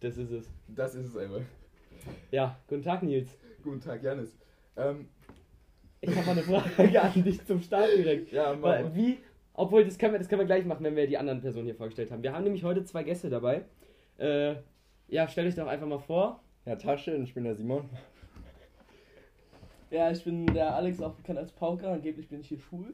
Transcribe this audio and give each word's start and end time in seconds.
Das 0.00 0.16
ist 0.16 0.30
es. 0.30 0.50
Das 0.68 0.94
ist 0.94 1.08
es 1.08 1.16
einfach. 1.16 1.40
Ja, 2.30 2.56
guten 2.68 2.82
Tag, 2.82 3.02
Nils. 3.02 3.36
Guten 3.62 3.80
Tag, 3.80 4.02
Janis. 4.02 4.36
Ähm, 4.76 5.08
Ich 6.00 6.10
habe 6.14 6.26
mal 6.26 6.32
eine 6.32 6.42
Frage 6.42 7.02
an 7.02 7.24
dich 7.24 7.44
zum 7.46 7.60
Start 7.60 7.88
direkt. 7.96 8.30
ja, 8.32 8.54
mal. 8.54 8.94
Wie, 8.94 9.18
obwohl, 9.54 9.84
das 9.84 9.98
können, 9.98 10.12
wir, 10.12 10.18
das 10.18 10.28
können 10.28 10.40
wir 10.40 10.46
gleich 10.46 10.64
machen, 10.64 10.84
wenn 10.84 10.94
wir 10.96 11.06
die 11.06 11.18
anderen 11.18 11.40
Personen 11.40 11.64
hier 11.64 11.74
vorgestellt 11.74 12.10
haben. 12.10 12.22
Wir 12.22 12.32
haben 12.32 12.44
nämlich 12.44 12.62
heute 12.62 12.84
zwei 12.84 13.02
Gäste 13.02 13.30
dabei. 13.30 13.64
Äh, 14.18 14.56
ja, 15.08 15.26
stell 15.28 15.46
dich 15.46 15.54
doch 15.54 15.66
einfach 15.66 15.86
mal 15.86 15.98
vor. 15.98 16.42
Ja, 16.66 16.76
Tasche 16.76 17.14
und 17.16 17.22
ich 17.22 17.34
bin 17.34 17.44
der 17.44 17.54
Simon. 17.54 17.88
Ja, 19.90 20.10
ich 20.10 20.24
bin 20.24 20.46
der 20.46 20.74
Alex, 20.74 21.00
auch 21.00 21.14
bekannt 21.14 21.38
als 21.38 21.52
Pauker. 21.52 21.92
Angeblich 21.92 22.28
bin 22.28 22.40
ich 22.40 22.48
hier 22.48 22.58
schwul. 22.58 22.92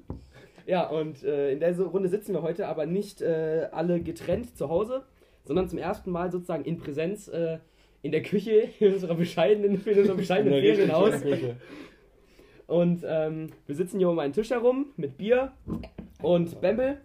Ja, 0.66 0.89
und 0.89 1.25
äh, 1.25 1.53
in 1.53 1.59
der 1.61 1.77
Runde 1.80 2.09
sitzen 2.09 2.34
wir 2.34 2.43
heute 2.43 2.69
aber 2.69 2.87
nicht 2.87 3.23
äh, 3.23 3.69
alle 3.73 4.00
getrennt 4.00 4.57
zu 4.57 4.69
Hause, 4.69 5.05
sondern 5.45 5.68
zum 5.68 5.79
ersten 5.79 6.11
Mal 6.11 6.30
sozusagen 6.30 6.64
in 6.64 6.79
Präsenz 6.79 7.29
äh, 7.29 7.59
in 8.02 8.12
der 8.12 8.23
Küche 8.23 8.70
in 8.80 8.95
unserer 8.95 9.14
bescheidenen, 9.14 9.80
in 9.84 9.98
unserem 9.98 10.16
bescheidenen 10.16 10.55
In 10.55 10.65
der 10.65 10.74
Ferienhaus. 10.74 11.23
Und 12.66 13.05
ähm, 13.06 13.48
wir 13.66 13.74
sitzen 13.74 13.98
hier 13.98 14.09
um 14.09 14.18
einen 14.18 14.32
Tisch 14.32 14.51
herum 14.51 14.87
mit 14.96 15.18
Bier 15.18 15.52
und 16.23 16.60
Bembel. 16.60 17.01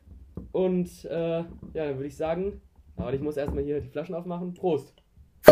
Und 0.52 1.06
äh, 1.06 1.40
ja, 1.40 1.46
dann 1.74 1.96
würde 1.96 2.08
ich 2.08 2.16
sagen, 2.16 2.62
aber 2.96 3.14
ich 3.14 3.22
muss 3.22 3.38
erstmal 3.38 3.64
hier 3.64 3.82
die 3.82 3.90
Flaschen 3.90 4.16
aufmachen. 4.16 4.54
Prost! 4.54 4.94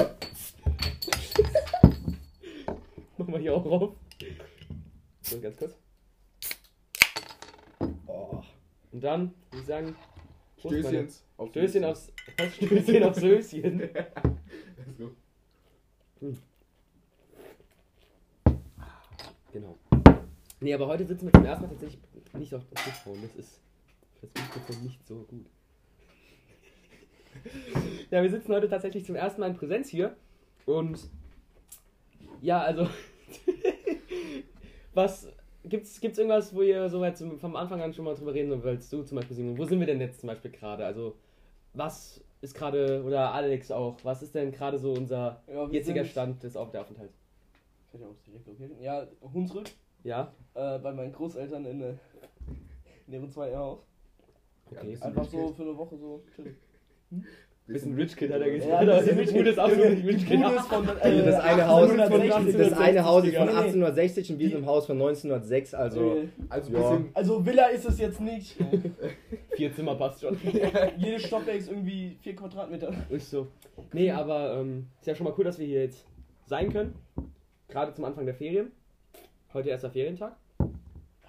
Machen 3.18 3.34
wir 3.34 3.40
hier 3.40 3.56
auch 3.56 3.66
rauf. 3.66 3.92
So, 5.22 5.40
ganz 5.42 5.58
kurz. 5.58 5.78
Oh. 8.08 8.42
Und 8.92 9.04
dann 9.04 9.34
würde 9.50 9.62
ich 9.62 9.66
sagen, 9.66 9.96
Prost, 10.66 10.80
Stößchens. 10.80 11.24
Auf 11.38 11.50
Stößchen 11.52 11.86
aufs? 11.86 12.12
Stößchen 12.56 13.04
aufs 13.04 13.20
Söschen. 13.20 13.80
Go. 14.98 15.12
Genau. 19.52 19.78
Nee, 20.60 20.74
aber 20.74 20.88
heute 20.88 21.06
sitzen 21.06 21.28
wir 21.28 21.34
zum 21.34 21.46
ersten 21.46 21.64
Mal 21.66 21.70
tatsächlich 21.70 22.02
nicht 22.34 22.54
auf 22.56 22.64
dem 22.64 22.72
Mikrofon. 22.72 23.22
Das 23.22 23.36
ist 23.36 23.62
das 24.22 24.32
Mikrofon 24.44 24.84
nicht 24.84 25.08
so 25.08 25.16
gut. 25.30 25.46
Ja, 28.10 28.24
wir 28.24 28.30
sitzen 28.32 28.54
heute 28.54 28.70
tatsächlich 28.70 29.06
zum 29.06 29.16
ersten 29.16 29.42
Mal 29.42 29.50
in 29.52 29.58
Präsenz 29.58 29.90
hier. 29.90 30.16
Und 30.66 31.10
ja, 32.42 32.62
also. 32.62 32.88
was. 34.94 35.28
Gibt's, 35.68 36.00
gibt's 36.00 36.18
irgendwas, 36.18 36.54
wo 36.54 36.62
ihr 36.62 36.90
soweit 36.90 37.18
zum, 37.18 37.40
vom 37.40 37.56
Anfang 37.56 37.82
an 37.82 37.94
schon 37.94 38.06
mal 38.06 38.16
drüber 38.16 38.34
reden 38.34 38.64
willst? 38.64 38.94
Du 38.94 39.04
zum 39.04 39.16
Beispiel, 39.16 39.36
Simon. 39.36 39.58
Wo 39.58 39.66
sind 39.66 39.80
wir 39.80 39.88
denn 39.88 40.00
jetzt 40.00 40.20
zum 40.20 40.28
Beispiel 40.28 40.52
gerade? 40.52 40.86
Also, 40.86 41.16
was 41.74 42.24
ist 42.42 42.54
gerade, 42.54 43.04
oder 43.04 43.34
Alex 43.34 43.72
auch, 43.72 43.98
was 44.04 44.22
ist 44.22 44.36
denn 44.36 44.52
gerade 44.52 44.78
so 44.78 44.94
unser 44.94 45.42
Ja, 45.48 45.68
jetziger 45.70 46.06
Stand 46.06 46.44
des 46.44 46.56
Auf 46.56 46.70
der 46.72 46.82
Aufenthalts? 46.82 47.18
Kann 47.92 48.02
ich 48.02 48.08
auch 48.08 48.16
direkt 48.26 48.48
okay. 48.48 48.70
Ja, 48.80 49.08
Hunsrück. 49.34 49.72
Ja? 50.04 50.34
Äh, 50.54 50.78
bei 50.80 50.94
meinen 50.94 51.12
Großeltern 51.12 51.66
in, 51.66 51.82
äh, 51.82 51.94
in 53.08 53.14
ihrem 53.14 53.30
zweiten 53.32 53.58
Haus. 53.58 53.80
Okay. 54.72 54.92
bisschen 54.92 55.04
Einfach 55.04 55.26
so 55.26 55.54
für 55.54 55.64
eine 55.64 55.78
Woche 55.78 55.98
so 55.98 56.24
chillen. 56.36 56.58
Bisschen 57.68 57.96
Rich 57.96 58.16
Kid 58.16 58.32
hat 58.32 58.42
er 58.42 58.52
gesagt. 58.52 58.70
Ja, 58.72 58.86
das 58.86 59.02
ist 59.08 59.18
ist 59.18 59.30
ein 59.32 59.38
gutes 59.38 59.58
absolut 59.58 59.88
Rich 60.06 60.28
Kid. 60.28 60.40
Von 60.40 60.88
Also 60.88 61.26
das 61.26 61.36
äh, 61.36 61.40
eine 61.40 61.68
Haus, 61.68 61.90
1860, 61.90 62.58
das 62.58 62.74
eine 62.80 63.04
Haus 63.04 63.24
ist 63.26 63.36
von 63.36 63.46
Nee, 63.48 63.52
nee. 63.54 63.58
1860 63.58 64.32
und 64.34 64.40
wir 64.40 64.50
sind 64.50 64.58
im 64.60 64.66
Haus 64.68 64.86
von 64.86 64.96
1906, 64.98 65.74
also 65.74 66.16
Äh, 66.16 66.28
Also 66.50 66.70
ein 66.70 66.74
Ja. 66.76 66.90
bisschen. 66.90 67.10
Also 67.16 67.46
Villa 67.46 67.66
ist 67.70 67.86
es 67.86 67.98
jetzt 68.00 68.22
nicht. 68.22 68.56
Vier 69.56 69.74
Zimmer 69.74 69.96
passt 69.96 70.22
schon. 70.22 70.38
Jedes 70.98 71.24
Stockwerk 71.24 71.58
ist 71.58 71.72
irgendwie 71.72 72.18
4 72.22 72.36
Quadratmeter. 72.36 72.94
Ist 73.10 73.32
so. 73.32 73.48
Nee, 73.94 74.12
aber 74.12 74.60
ähm, 74.60 74.88
ist 75.02 75.08
ja 75.08 75.16
schon 75.16 75.24
mal 75.26 75.34
cool, 75.36 75.46
dass 75.46 75.58
wir 75.58 75.66
hier 75.66 75.82
jetzt 75.82 76.06
sein 76.46 76.72
können. 76.72 76.94
Gerade 77.68 77.94
zum 77.96 78.06
Anfang 78.06 78.26
der 78.28 78.36
Ferien. 78.36 78.72
Heute 79.54 79.70
erster 79.70 79.90
Ferientag. 79.90 80.36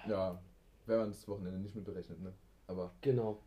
Ja, 0.07 0.39
wenn 0.85 0.97
man 0.97 1.07
das 1.09 1.27
Wochenende 1.27 1.59
nicht 1.59 1.75
mit 1.75 1.83
berechnet, 1.83 2.21
ne? 2.21 2.31
Aber 2.67 2.91
Genau. 3.01 3.39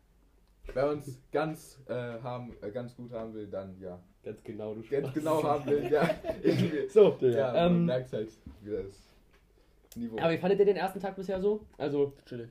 Wenn 0.73 0.85
man 0.85 0.99
es 0.99 1.17
ganz, 1.31 1.79
äh, 1.87 1.93
haben, 1.93 2.53
äh, 2.61 2.71
ganz 2.71 2.95
gut 2.95 3.11
haben 3.11 3.33
will, 3.33 3.47
dann 3.47 3.79
ja. 3.79 3.99
Ganz 4.23 4.43
genau, 4.43 4.75
du 4.75 4.81
Ganz 4.81 5.07
Spaß. 5.07 5.13
genau 5.13 5.43
haben 5.43 5.65
will, 5.65 5.91
ja. 5.91 6.09
So, 6.89 7.17
Ja, 7.21 7.65
ähm, 7.65 7.73
man 7.73 7.85
merkt 7.85 8.13
halt 8.13 8.29
wieder 8.61 8.83
das 8.83 9.95
Niveau. 9.95 10.17
aber 10.19 10.31
wie 10.31 10.37
fandet 10.37 10.59
ihr 10.59 10.65
den 10.65 10.77
ersten 10.77 10.99
Tag 10.99 11.15
bisher 11.15 11.41
so? 11.41 11.65
Also, 11.77 12.13
Chillig. 12.25 12.49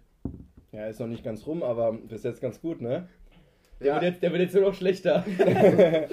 ja, 0.73 0.89
ist 0.89 0.99
noch 0.99 1.07
nicht 1.07 1.23
ganz 1.23 1.47
rum, 1.47 1.63
aber 1.63 1.93
bis 1.93 2.25
jetzt 2.25 2.41
ganz 2.41 2.61
gut, 2.61 2.81
ne? 2.81 3.09
der, 3.81 3.87
ja, 3.87 3.95
wird, 3.95 4.03
jetzt, 4.03 4.23
der 4.23 4.31
wird 4.33 4.43
jetzt 4.43 4.55
nur 4.55 4.65
noch 4.65 4.75
schlechter. 4.75 5.25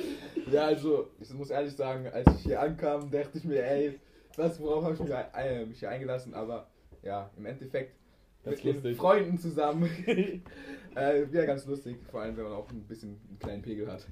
ja, 0.52 0.66
also, 0.66 1.09
ich 1.19 1.34
muss 1.34 1.50
ehrlich 1.50 1.75
sagen, 1.75 2.08
als 2.08 2.28
ich 2.35 2.44
hier 2.44 2.62
ankam, 2.62 3.12
dachte 3.12 3.38
ich 3.38 3.44
mir, 3.44 3.64
ey, 3.66 4.00
was, 4.38 4.59
worauf 4.62 4.84
habe 4.84 4.94
ich 4.94 5.00
mich, 5.02 5.12
äh, 5.12 5.66
mich 5.66 5.79
hier 5.79 5.90
eingelassen? 5.90 6.34
Aber 6.34 6.68
ja, 7.03 7.29
im 7.38 7.46
Endeffekt 7.46 7.96
Ganz 8.44 8.58
mit 8.58 8.66
den 8.66 8.74
lustig. 8.75 8.98
Freunden 8.98 9.38
zusammen. 9.38 9.90
äh, 10.96 11.31
wieder 11.31 11.46
ganz 11.46 11.66
lustig, 11.66 11.98
vor 12.09 12.22
allem 12.22 12.38
wenn 12.38 12.46
man 12.46 12.53
auch 12.53 12.70
ein 12.70 12.84
bisschen 12.84 13.20
einen 13.30 13.40
kleinen 13.40 13.62
Pegel 13.62 13.92
hat. 13.92 14.08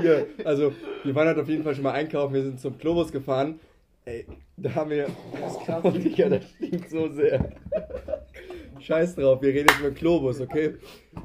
Hier, 0.00 0.26
also, 0.44 0.72
wir 1.04 1.14
waren 1.14 1.28
halt 1.28 1.38
auf 1.38 1.48
jeden 1.48 1.62
Fall 1.64 1.74
schon 1.74 1.84
mal 1.84 1.92
einkaufen, 1.92 2.34
wir 2.34 2.42
sind 2.42 2.60
zum 2.60 2.78
Globus 2.78 3.10
gefahren. 3.10 3.58
Ey, 4.04 4.26
da 4.56 4.74
haben 4.74 4.90
wir. 4.90 5.08
Das 5.40 5.58
krass. 5.64 5.80
Oh, 5.84 5.90
Digga, 5.90 6.28
das 6.28 6.48
stinkt 6.50 6.90
so 6.90 7.08
sehr. 7.08 7.50
Scheiß 8.78 9.16
drauf, 9.16 9.42
wir 9.42 9.48
reden 9.48 9.68
jetzt 9.68 9.80
über 9.80 9.90
Globus, 9.90 10.40
okay? 10.40 10.74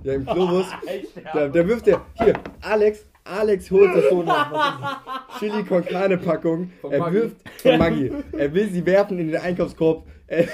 Ja, 0.04 0.14
im 0.14 0.26
Globus, 0.26 0.66
da, 1.34 1.48
da 1.48 1.68
wirft 1.68 1.86
der. 1.86 2.04
Hier, 2.16 2.34
Alex, 2.62 3.06
Alex 3.24 3.70
holt 3.70 3.92
eine 3.92 4.02
Chili 5.40 5.64
con 5.64 5.86
Carne 5.86 6.18
Packung. 6.18 6.72
Er 6.90 7.14
wirft 7.14 7.38
von 7.62 7.78
Maggi. 7.78 8.12
Er 8.38 8.54
will 8.54 8.70
sie 8.70 8.86
werfen 8.86 9.20
in 9.20 9.32
den 9.32 9.40
Einkaufskorb. 9.40 10.06
Er, 10.28 10.48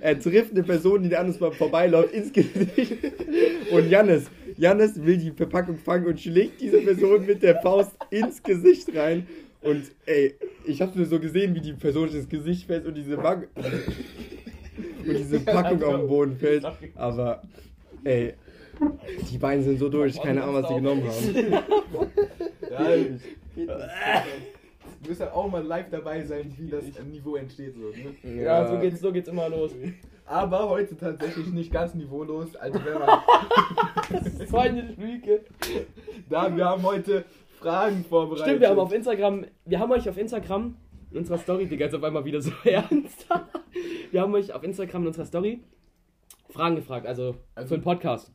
er 0.00 0.18
trifft 0.18 0.52
eine 0.52 0.62
Person, 0.62 1.02
die 1.02 1.14
an 1.16 1.26
uns 1.26 1.38
mal 1.38 1.52
vorbeiläuft, 1.52 2.12
ins 2.14 2.32
Gesicht. 2.32 2.96
Und 3.70 3.90
Jannis, 3.90 4.30
Jannis 4.56 5.02
will 5.04 5.18
die 5.18 5.30
Verpackung 5.30 5.76
fangen 5.78 6.06
und 6.06 6.20
schlägt 6.20 6.60
diese 6.60 6.80
Person 6.80 7.26
mit 7.26 7.42
der 7.42 7.60
Faust 7.60 7.92
ins 8.10 8.42
Gesicht 8.42 8.94
rein. 8.96 9.26
Und 9.60 9.84
ey, 10.06 10.34
ich 10.64 10.80
habe 10.80 10.96
nur 10.96 11.06
so 11.06 11.20
gesehen, 11.20 11.54
wie 11.54 11.60
die 11.60 11.72
Person 11.72 12.08
ins 12.08 12.28
Gesicht 12.28 12.66
fällt 12.66 12.86
und 12.86 12.94
diese 12.94 13.16
Mag 13.16 13.48
und 13.56 15.18
diese 15.18 15.40
Packung 15.40 15.82
auf 15.82 15.96
den 15.98 16.08
Boden 16.08 16.36
fällt. 16.36 16.64
Aber 16.94 17.42
ey, 18.04 18.34
die 19.30 19.38
beiden 19.38 19.64
sind 19.64 19.78
so 19.78 19.88
durch, 19.88 20.20
keine 20.20 20.42
Ahnung, 20.42 20.56
was 20.62 20.68
die 20.68 20.74
genommen 20.74 21.02
haben. 21.04 21.62
Ja, 22.70 22.94
ich, 22.94 23.06
du 23.56 25.08
wirst 25.08 25.20
ja 25.20 25.32
auch 25.32 25.50
mal 25.50 25.62
live 25.64 25.88
dabei 25.90 26.22
sein, 26.24 26.52
wie 26.58 26.68
das 26.68 26.84
Niveau 27.10 27.36
entsteht. 27.36 27.74
So, 27.74 28.28
ne? 28.28 28.42
Ja, 28.42 28.66
so 28.66 28.78
geht's, 28.78 29.00
so 29.00 29.12
geht's 29.12 29.28
immer 29.28 29.48
los. 29.48 29.72
Aber 30.26 30.68
heute 30.68 30.96
tatsächlich 30.96 31.46
nicht 31.48 31.72
ganz 31.72 31.94
niveaulos. 31.94 32.56
Also 32.56 32.80
wenn 32.84 32.94
man, 32.94 33.08
Das 34.10 34.26
ist 34.26 34.50
so 34.50 34.58
eine 34.58 34.82
Lüge. 34.98 35.44
da 36.28 36.54
wir 36.54 36.64
haben 36.64 36.82
heute 36.82 37.24
Fragen 37.60 38.04
vorbereitet. 38.04 38.44
Stimmt, 38.46 38.60
wir 38.60 38.68
haben 38.70 38.78
auf 38.78 38.92
Instagram, 38.92 39.46
wir 39.64 39.78
haben 39.78 39.92
euch 39.92 40.08
auf 40.08 40.18
Instagram 40.18 40.76
in 41.12 41.18
unserer 41.18 41.38
Story, 41.38 41.66
Digga, 41.66 41.84
jetzt 41.86 41.94
auf 41.94 42.02
einmal 42.02 42.24
wieder 42.24 42.40
so 42.40 42.50
ernst. 42.64 43.26
wir 44.10 44.20
haben 44.20 44.34
euch 44.34 44.52
auf 44.52 44.62
Instagram 44.64 45.02
in 45.02 45.08
unserer 45.08 45.26
Story 45.26 45.60
Fragen 46.50 46.76
gefragt, 46.76 47.06
also, 47.06 47.36
Also- 47.54 47.68
für 47.68 47.78
den 47.78 47.84
Podcast. 47.84 48.32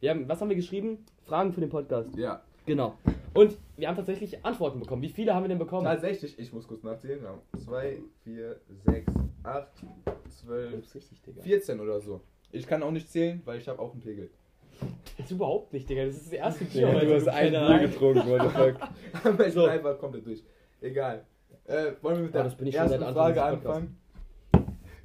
Wir 0.00 0.10
haben, 0.10 0.28
was 0.28 0.40
haben 0.40 0.48
wir 0.48 0.56
geschrieben? 0.56 1.04
Fragen 1.26 1.52
für 1.52 1.60
den 1.60 1.70
Podcast. 1.70 2.16
Ja, 2.16 2.42
Genau. 2.66 2.98
Und 3.32 3.56
wir 3.78 3.88
haben 3.88 3.96
tatsächlich 3.96 4.44
Antworten 4.44 4.78
bekommen. 4.80 5.00
Wie 5.00 5.08
viele 5.08 5.34
haben 5.34 5.44
wir 5.44 5.48
denn 5.48 5.58
bekommen? 5.58 5.84
tatsächlich, 5.84 6.38
ich 6.38 6.52
muss 6.52 6.66
kurz 6.68 6.82
nachzählen. 6.82 7.20
2, 7.64 7.96
4, 8.24 8.56
6, 8.86 9.12
8, 9.42 9.68
12, 10.28 10.72
Das 10.74 10.84
ist 10.84 10.94
richtig, 10.94 11.22
Digga. 11.22 11.42
14 11.42 11.80
oder 11.80 11.98
so. 12.00 12.20
Ich 12.52 12.66
kann 12.66 12.82
auch 12.82 12.90
nicht 12.90 13.08
zählen, 13.10 13.40
weil 13.46 13.58
ich 13.58 13.68
habe 13.68 13.80
auch 13.80 13.92
einen 13.92 14.02
Pegel. 14.02 14.30
Das 15.16 15.26
ist 15.26 15.32
überhaupt 15.32 15.72
nicht, 15.72 15.88
Digga. 15.88 16.04
Das 16.04 16.16
ist 16.16 16.26
das 16.26 16.32
erste 16.34 16.64
Ja, 16.78 16.90
Bier. 16.90 17.00
du 17.08 17.14
hast 17.14 17.28
ein 17.28 17.50
Bier 17.52 17.78
getrunken, 17.88 18.22
the 18.26 18.48
fuck. 18.50 18.76
Aber 19.24 19.46
ich 19.46 19.52
So. 19.54 19.62
bin 19.62 19.70
einfach 19.70 19.98
komplett 19.98 20.26
durch. 20.26 20.42
Egal. 20.82 21.24
Äh, 21.64 21.92
wollen 22.02 22.16
wir 22.16 22.22
mit 22.24 22.30
Oh, 22.30 22.32
der 22.34 22.44
das 22.44 22.56
bin 22.56 22.66
ich 22.66 22.74
schon 22.76 22.84
ersten 22.90 23.12
Frage 23.14 23.42
anfangen? 23.42 23.96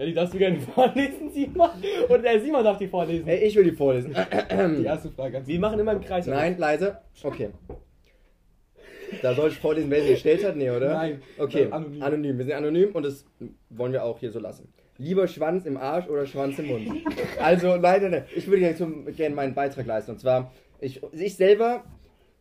Ja, 0.04 0.08
die 0.08 0.14
darfst 0.14 0.34
du 0.34 0.38
gerne 0.38 0.60
vorlesen, 0.60 1.30
Simon. 1.32 1.70
Und 2.10 2.24
der 2.24 2.42
Simon 2.42 2.62
darf 2.64 2.78
die 2.78 2.88
vorlesen. 2.88 3.26
Ey, 3.26 3.46
ich 3.48 3.56
will 3.56 3.64
die 3.64 3.72
vorlesen. 3.72 4.14
Die 4.14 4.84
erste 4.84 5.10
Frage 5.10 5.42
Wir 5.46 5.60
machen 5.60 5.80
immer 5.80 5.94
im 5.94 6.02
Kreis. 6.02 6.28
Nein, 6.28 6.58
leise. 6.58 6.98
Okay. 7.24 7.52
Da 9.22 9.34
soll 9.34 9.50
ich 9.50 9.58
vorlesen, 9.60 9.90
wer 9.90 10.02
sie 10.02 10.10
gestellt 10.10 10.44
hat? 10.44 10.58
Nee, 10.58 10.70
oder? 10.72 10.94
Nein. 10.94 11.22
Okay, 11.38 11.64
Äh, 11.64 11.72
anonym. 11.72 12.02
anonym. 12.04 12.38
Wir 12.38 12.46
sind 12.46 12.54
anonym 12.56 12.92
und 12.94 13.04
das 13.06 13.26
wollen 13.70 13.94
wir 13.94 14.04
auch 14.04 14.20
hier 14.20 14.32
so 14.32 14.40
lassen. 14.40 14.68
Lieber 14.98 15.28
Schwanz 15.28 15.66
im 15.66 15.78
Arsch 15.78 16.08
oder 16.10 16.26
Schwanz 16.26 16.60
im 16.60 16.68
Mund? 16.68 16.90
Also, 17.40 17.76
leider. 17.76 18.26
Ich 18.36 18.46
würde 18.48 18.64
jetzt 18.64 18.84
gerne 19.16 19.36
meinen 19.36 19.54
Beitrag 19.54 19.86
leisten. 19.86 20.12
Und 20.12 20.20
zwar, 20.20 20.52
ich, 20.82 21.00
ich 21.14 21.36
selber, 21.38 21.84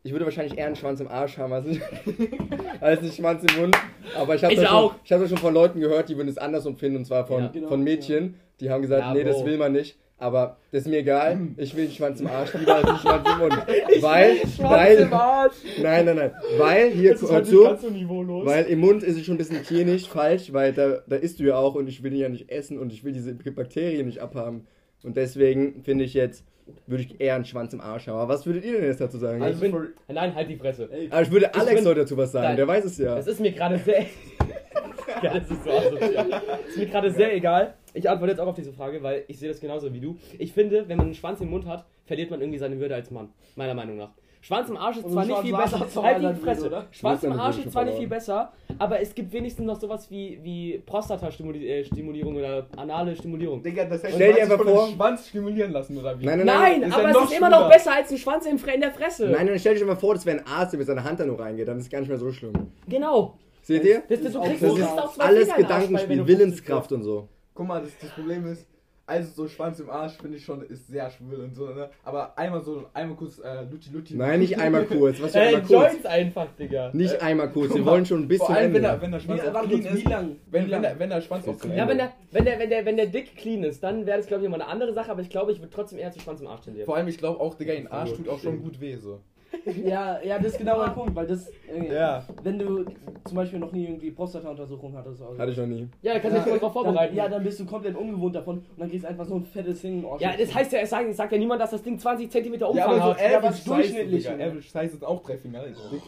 ich 0.05 0.13
würde 0.13 0.25
wahrscheinlich 0.25 0.59
eher 0.59 0.67
einen 0.67 0.77
Schwanz 0.77 1.01
im 1.01 1.09
Arsch 1.09 1.39
haben 1.39 1.53
als, 1.53 1.67
als 2.81 3.01
einen 3.01 3.13
Schwanz 3.13 3.45
im 3.53 3.61
Mund. 3.61 3.77
Aber 4.17 4.35
ich 4.35 4.43
habe 4.43 4.53
Ich 4.55 4.61
das, 4.61 4.69
schon- 4.69 4.91
ich 5.05 5.13
hab 5.13 5.21
das 5.21 5.29
schon 5.29 5.39
von 5.39 5.55
Leuten 5.55 5.81
gehört, 5.81 6.09
die 6.09 6.17
würden 6.17 6.29
es 6.29 6.39
andersrum 6.39 6.77
finden. 6.77 6.99
Und 6.99 7.05
zwar 7.05 7.27
von, 7.27 7.43
Ja. 7.45 7.49
Genau, 7.53 7.69
von 7.69 7.83
Mädchen, 7.83 8.35
die 8.61 8.71
haben 8.71 8.83
gesagt, 8.83 9.03
Ja, 9.03 9.15
nee, 9.15 9.25
das 9.25 9.45
will 9.45 9.57
man 9.59 9.73
nicht. 9.73 9.97
Aber 10.19 10.57
das 10.71 10.83
ist 10.83 10.89
mir 10.89 10.99
egal. 10.99 11.37
Ich 11.57 11.75
will 11.75 11.87
den 11.87 11.93
Schwanz 11.93 12.21
im 12.21 12.29
Arsch 12.29 12.55
lieber 12.55 12.77
als 12.77 12.87
den 12.87 12.97
Schwanz 12.97 13.29
im 13.29 13.39
Mund. 13.39 13.59
Ich 13.97 14.01
Weil, 14.03 14.31
will 14.31 14.39
Schwanz 14.49 14.71
weil, 14.71 14.97
im 14.99 15.13
Arsch. 15.13 15.55
nein, 15.83 16.05
nein, 16.05 16.17
nein. 16.17 16.31
Weil, 16.59 16.91
hier, 16.93 17.17
hör 17.21 17.29
halt 17.31 17.47
zu, 17.47 17.53
so 17.57 18.45
weil 18.47 18.65
im 18.67 18.79
Mund 18.79 19.03
ist 19.03 19.17
es 19.19 19.25
schon 19.25 19.35
ein 19.35 19.39
bisschen 19.39 19.63
klinisch 19.65 20.09
falsch, 20.09 20.53
weil 20.53 20.73
da, 20.73 21.03
da 21.09 21.17
isst 21.17 21.41
du 21.41 21.45
ja 21.45 21.57
auch 21.57 21.75
und 21.75 21.89
ich 21.89 22.05
will 22.05 22.13
die 22.13 22.19
ja 22.19 22.29
nicht 22.29 22.51
essen 22.53 22.79
und 22.79 22.93
ich 22.93 23.03
will 23.03 23.13
diese 23.13 23.35
Bakterien 23.35 24.07
nicht 24.07 24.21
abhaben. 24.21 24.67
Und 25.03 25.17
deswegen 25.17 25.83
finde 25.83 26.05
ich 26.05 26.15
jetzt, 26.15 26.45
würde 26.87 27.05
ich 27.05 27.21
eher 27.21 27.35
einen 27.37 27.45
Schwanz 27.45 27.73
im 27.73 27.81
Arsch 27.81 28.07
haben. 28.07 28.17
Aber 28.19 28.33
was 28.35 28.45
würdet 28.47 28.65
ihr 28.65 28.73
denn 28.73 28.85
jetzt 28.85 29.01
dazu 29.01 29.19
sagen? 29.19 29.43
Also 29.43 29.65
ich 29.65 29.73
bin, 29.73 29.89
nein, 30.09 30.35
halt 30.35 30.49
die 30.49 30.57
Fresse. 30.57 30.89
Aber 31.11 31.23
ich 31.23 31.31
würde 31.31 31.55
Alex 31.55 31.75
bin- 31.81 31.87
heute 31.89 32.01
dazu 32.01 32.17
was 32.17 32.33
sagen, 32.33 32.47
Nein. 32.49 32.57
der 32.57 32.69
weiß 32.69 32.85
es 32.85 32.99
ja. 32.99 33.15
Das 33.15 33.27
ist 33.27 33.41
mir 33.41 33.53
gerade 33.53 33.79
sehr. 33.79 34.01
ja, 35.23 35.35
das 35.39 35.51
ist 35.51 35.65
so 35.65 35.71
asozial. 35.71 36.29
Das 36.31 36.41
ist 36.69 36.77
mir 36.79 36.87
gerade 36.87 37.11
sehr 37.11 37.35
egal. 37.35 37.75
Ich 37.95 38.09
antworte 38.09 38.33
jetzt 38.33 38.41
auch 38.41 38.47
auf 38.47 38.57
diese 38.57 38.73
Frage, 38.73 39.03
weil 39.03 39.25
ich 39.29 39.39
sehe 39.39 39.49
das 39.49 39.61
genauso 39.61 39.93
wie 39.93 40.01
du. 40.01 40.17
Ich 40.39 40.53
finde, 40.53 40.89
wenn 40.89 40.97
man 40.97 41.07
einen 41.07 41.15
Schwanz 41.15 41.41
im 41.41 41.51
Mund 41.51 41.67
hat, 41.67 41.85
verliert 42.07 42.31
man 42.31 42.41
irgendwie 42.41 42.59
seine 42.59 42.79
Würde 42.81 42.95
als 42.95 43.11
Mann. 43.11 43.29
Meiner 43.57 43.75
Meinung 43.75 43.97
nach. 43.97 44.11
Schwanz 44.43 44.69
im 44.69 44.77
Arsch 44.77 44.97
ist 44.97 45.09
zwar 45.09 45.25
nicht 45.25 45.39
viel 45.39 45.57
besser. 45.57 46.03
Halt 46.03 46.21
die 46.21 46.41
Fresse. 46.41 46.67
Oder? 46.67 46.87
Schwanz 46.91 47.23
im 47.23 47.33
Arsch 47.33 47.59
ist 47.59 47.71
zwar 47.71 47.85
nicht 47.85 47.97
viel 47.97 48.09
besser, 48.09 48.53
aber 48.77 49.01
es 49.01 49.15
gibt 49.15 49.33
wenigstens 49.33 49.65
noch 49.65 49.79
sowas 49.79 50.11
wie, 50.11 50.41
wie 50.43 50.83
Prostata-Stimulierung 50.85 52.35
oder 52.35 52.67
anale 52.77 53.15
Stimulierung. 53.15 53.63
Digga, 53.63 53.85
das 53.85 54.03
heißt, 54.03 54.17
Stell 54.17 54.35
dir 54.35 54.43
einfach 54.43 54.61
vor- 54.65 54.89
Schwanz 54.89 55.29
stimulieren 55.29 55.71
lassen, 55.71 55.97
oder 55.97 56.19
wie? 56.19 56.27
Nein, 56.27 56.39
nein, 56.39 56.47
Nein, 56.47 56.91
ja 56.91 56.97
aber 56.97 57.11
es 57.11 57.31
ist 57.31 57.39
immer 57.39 57.51
noch 57.51 57.71
besser 57.71 57.95
als 57.95 58.11
ein 58.11 58.19
Schwanz 58.19 58.45
in 58.47 58.59
der 58.81 58.91
Fresse. 58.91 59.29
Nein, 59.29 59.47
nein, 59.47 59.59
stell 59.61 59.77
dir 59.77 59.85
mal 59.85 59.95
vor, 59.95 60.15
das 60.15 60.27
wäre 60.27 60.39
ein 60.41 60.47
Arzt, 60.47 60.73
der 60.73 60.79
mit 60.79 60.89
seiner 60.89 61.05
Hand 61.05 61.21
da 61.21 61.25
nur 61.25 61.39
reingeht, 61.39 61.69
dann 61.69 61.79
ist 61.79 61.85
es 61.85 61.91
gar 61.91 62.01
nicht 62.01 62.09
mehr 62.09 62.19
so 62.19 62.33
schlimm. 62.33 62.53
Genau. 62.89 63.39
Seht 63.63 63.85
ihr? 63.85 64.03
Das, 64.09 64.23
das, 64.23 64.33
Das 64.33 64.43
kriegst 64.45 64.63
ist 64.65 65.21
alles 65.21 65.55
Gedankenspiel, 65.55 66.27
Willenskraft 66.27 66.91
und 66.91 67.05
so. 67.05 67.29
Guck 67.55 67.67
mal, 67.69 67.81
das, 67.81 67.91
das 68.01 68.11
Problem 68.11 68.45
ist, 68.47 68.67
also 69.07 69.31
so 69.43 69.49
Schwanz 69.49 69.81
im 69.81 69.91
Arsch 69.91 70.17
finde 70.19 70.37
ich 70.39 70.45
schon, 70.45 70.63
ist 70.63 70.87
sehr 70.87 71.11
schwül 71.11 71.41
und 71.41 71.55
so, 71.55 71.67
ne? 71.67 71.91
Aber 72.05 72.39
einmal 72.39 72.63
so, 72.63 72.85
einmal 72.95 73.17
kurz 73.17 73.39
äh, 73.39 73.63
Lutti 73.71 73.91
Lutti. 73.93 74.15
Nein, 74.15 74.41
nicht 74.41 74.59
einmal 74.59 74.85
kurz. 74.85 75.21
Was 75.21 75.33
für 75.33 75.39
Äh, 75.39 75.43
einmal 75.49 75.61
kurz? 75.63 75.71
Joints 75.93 76.07
einfach, 76.07 76.47
Digga. 76.59 76.91
Nicht 76.93 77.21
einmal 77.21 77.51
kurz, 77.51 77.75
wir 77.75 77.85
wollen 77.85 78.07
schon 78.07 78.29
bis 78.29 78.39
Vor 78.39 78.47
zum 78.47 78.57
allem, 78.57 78.73
wenn 78.75 78.83
der, 78.83 79.01
wenn 79.03 79.11
der 79.13 79.21
Schwanz 79.21 79.43
auch 79.43 79.63
clean 79.65 79.83
kurz, 79.83 79.95
wie 79.95 79.99
ist. 79.99 80.09
lang? 80.09 80.37
Wenn, 80.51 80.67
wie 80.67 80.71
wenn, 80.71 80.83
der, 80.83 80.99
wenn 80.99 81.11
der 81.11 81.21
Schwanz 81.21 81.49
auch 81.49 81.59
clean 81.59 81.77
Ja, 81.77 81.85
ist. 81.85 81.91
wenn 81.91 81.99
der, 81.99 82.13
wenn 82.31 82.45
der, 82.45 82.59
wenn 82.59 82.71
der, 82.71 82.85
wenn 82.87 82.97
der 82.97 83.07
dick 83.07 83.37
clean 83.37 83.65
ist, 83.65 83.83
dann 83.83 84.07
wäre 84.07 84.19
das 84.19 84.27
glaube 84.27 84.43
ich 84.43 84.47
immer 84.47 84.57
eine 84.57 84.67
andere 84.69 84.93
Sache, 84.93 85.11
aber 85.11 85.21
ich 85.21 85.31
glaube, 85.31 85.53
ich 85.53 85.59
würde 85.59 85.71
trotzdem 85.71 85.99
eher 85.99 86.11
zu 86.13 86.21
Schwanz 86.21 86.41
im 86.41 86.47
Arsch 86.47 86.63
tendieren. 86.63 86.87
Vor 86.87 86.97
allem, 86.97 87.09
ich 87.09 87.19
glaube 87.19 87.41
auch, 87.41 87.55
Digga, 87.55 87.73
in 87.73 87.85
den 87.85 87.93
Arsch 87.93 88.13
tut 88.13 88.29
auch 88.29 88.39
schon 88.39 88.63
gut 88.63 88.81
weh, 88.81 88.97
so. 88.97 89.21
Ja, 89.85 90.21
ja, 90.23 90.39
das 90.39 90.53
ist 90.53 90.59
genau 90.59 90.79
mein 90.79 90.95
Punkt, 90.95 91.15
weil 91.15 91.27
das, 91.27 91.49
äh, 91.49 91.93
Ja. 91.95 92.25
wenn 92.43 92.59
du 92.59 92.85
zum 93.25 93.37
Beispiel 93.37 93.59
noch 93.59 93.71
nie 93.73 93.85
irgendwie 93.85 94.11
Prostata-Untersuchung 94.11 94.95
hattest, 94.97 95.23
also, 95.23 95.39
Hatte 95.39 95.53
ich 95.53 95.57
noch 95.59 95.67
nie. 95.67 95.89
Ja, 96.03 96.15
da 96.15 96.19
kannst 96.21 96.37
du 96.37 96.41
dich 96.41 96.49
voll 96.51 96.59
drauf 96.59 96.73
dann, 96.75 96.85
vorbereiten. 96.85 97.15
ja, 97.17 97.29
dann 97.29 97.43
bist 97.45 97.61
du 97.61 97.67
komplett 97.67 97.97
ungewohnt 97.97 98.35
davon 98.35 98.57
und 98.59 98.65
dann 98.81 98.89
kriegst 98.91 99.05
du 99.05 99.09
einfach 99.09 99.27
so 99.27 99.35
ein 99.37 99.45
fettes 99.45 99.81
Ding. 99.83 100.05
Oh, 100.05 100.17
Ja, 100.19 100.33
das 100.37 100.55
heißt 100.55 100.73
ja, 100.73 100.81
es 100.81 100.91
sagt, 100.91 101.09
es 101.09 101.17
sagt 101.17 101.33
ja 101.33 101.39
niemand, 101.39 101.61
dass 101.61 101.71
das 101.71 101.83
Ding 101.83 101.99
20 101.99 102.31
cm 102.31 102.55
Ja, 102.55 102.67
Umfang 102.67 102.85
aber 102.89 102.97
so 102.97 103.03
hat. 103.15 103.21
Ja, 103.31 103.39
average 103.39 103.55
Size, 103.57 103.75
durchschnittlich, 103.75 104.23
Digga. 104.25 104.35
Average 104.47 104.69
Size 104.69 104.89
sind 104.89 105.05
auch 105.05 105.23
drei 105.23 105.37
Finger. 105.39 105.61
Also 105.61 105.91
dick. 105.91 106.03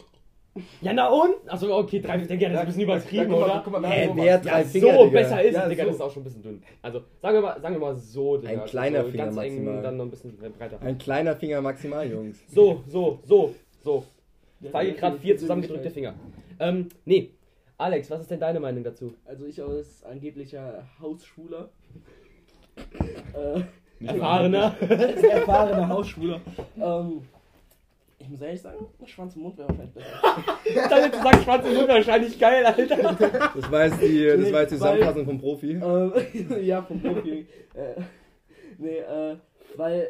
Ja, 0.81 0.93
na 0.93 1.09
und? 1.09 1.35
Achso, 1.47 1.77
okay, 1.77 1.99
drei 1.99 2.17
Finger, 2.19 2.49
das 2.49 2.53
ist 2.53 2.59
ein 2.59 2.65
bisschen 2.67 2.81
übertrieben, 2.83 3.23
Ja, 3.23 3.27
guck 3.29 3.39
mal, 3.39 3.45
oder? 3.45 3.61
guck 3.63 3.73
mal, 3.73 3.79
mal, 3.81 4.11
wer 4.15 4.37
drei 4.37 4.61
ja, 4.61 4.65
Finger, 4.65 4.93
so 4.93 5.05
Digga. 5.05 5.19
besser 5.19 5.43
ist 5.43 5.53
Ja, 5.53 5.63
es, 5.63 5.69
Digga, 5.69 5.83
so. 5.83 5.87
das 5.89 5.95
ist 5.97 6.01
auch 6.01 6.11
schon 6.11 6.21
ein 6.21 6.23
bisschen 6.23 6.43
dünn. 6.43 6.63
Also, 6.81 7.01
sagen 7.21 7.35
wir 7.35 7.41
mal, 7.41 7.61
sagen 7.61 7.75
wir 7.75 7.79
mal 7.81 7.95
so, 7.97 8.37
Digga. 8.37 8.49
Ein 8.53 8.59
also 8.61 8.71
kleiner 8.71 9.03
so 9.03 9.09
Finger 9.11 9.25
ganz 9.25 9.37
eng, 9.37 9.53
maximal. 9.55 9.83
dann 9.83 9.97
noch 9.97 10.05
ein 10.05 10.11
bisschen 10.11 10.37
breiter. 10.37 10.81
Ein 10.81 10.97
kleiner 10.97 11.35
Finger 11.35 11.61
maximal, 11.61 12.09
Jungs. 12.09 12.41
So, 12.47 12.83
so, 12.87 13.19
so, 13.23 13.53
so. 13.83 14.03
Ich 14.61 14.71
zeige 14.71 14.93
gerade 14.93 15.17
vier 15.17 15.37
zusammengedrückte 15.37 15.91
Finger. 15.91 16.13
Ähm, 16.59 16.87
nee. 17.03 17.31
Alex, 17.77 18.09
was 18.09 18.21
ist 18.21 18.31
denn 18.31 18.39
deine 18.39 18.61
Meinung 18.61 18.85
dazu? 18.85 19.13
Also 19.25 19.45
ich 19.45 19.61
als 19.61 20.05
angeblicher 20.05 20.87
Hausschwuler. 21.01 21.69
äh, 24.01 24.05
Erfahrener. 24.05 24.73
erfahrener 24.81 25.89
Hausschwuler. 25.89 26.39
Ähm, 26.81 27.21
ich 28.25 28.31
muss 28.31 28.41
ehrlich 28.41 28.61
sagen, 28.61 28.85
Schwanz 29.05 29.35
im 29.35 29.43
Mund 29.43 29.57
wäre 29.57 29.69
wahrscheinlich 29.69 29.93
besser. 29.93 30.89
Damit 30.89 31.13
du 31.13 31.17
sagst, 31.21 31.43
schwarze 31.43 31.69
Mund 31.73 31.87
wahrscheinlich 31.87 32.39
geil, 32.39 32.65
Alter. 32.65 32.95
Das 33.55 33.71
war 33.71 33.85
jetzt 33.85 34.01
die, 34.01 34.25
das 34.25 34.37
Nee, 34.39 34.51
war 34.53 34.61
jetzt 34.61 34.71
die 34.71 34.79
weil- 34.81 34.99
Zusammenfassung 34.99 35.25
vom 35.25 35.39
Profi. 35.39 35.71
ähm, 35.71 36.13
ja, 36.63 36.81
vom 36.81 37.01
Profi. 37.01 37.45
äh, 37.75 38.01
nee, 38.77 38.97
äh, 38.97 39.35
weil 39.75 40.09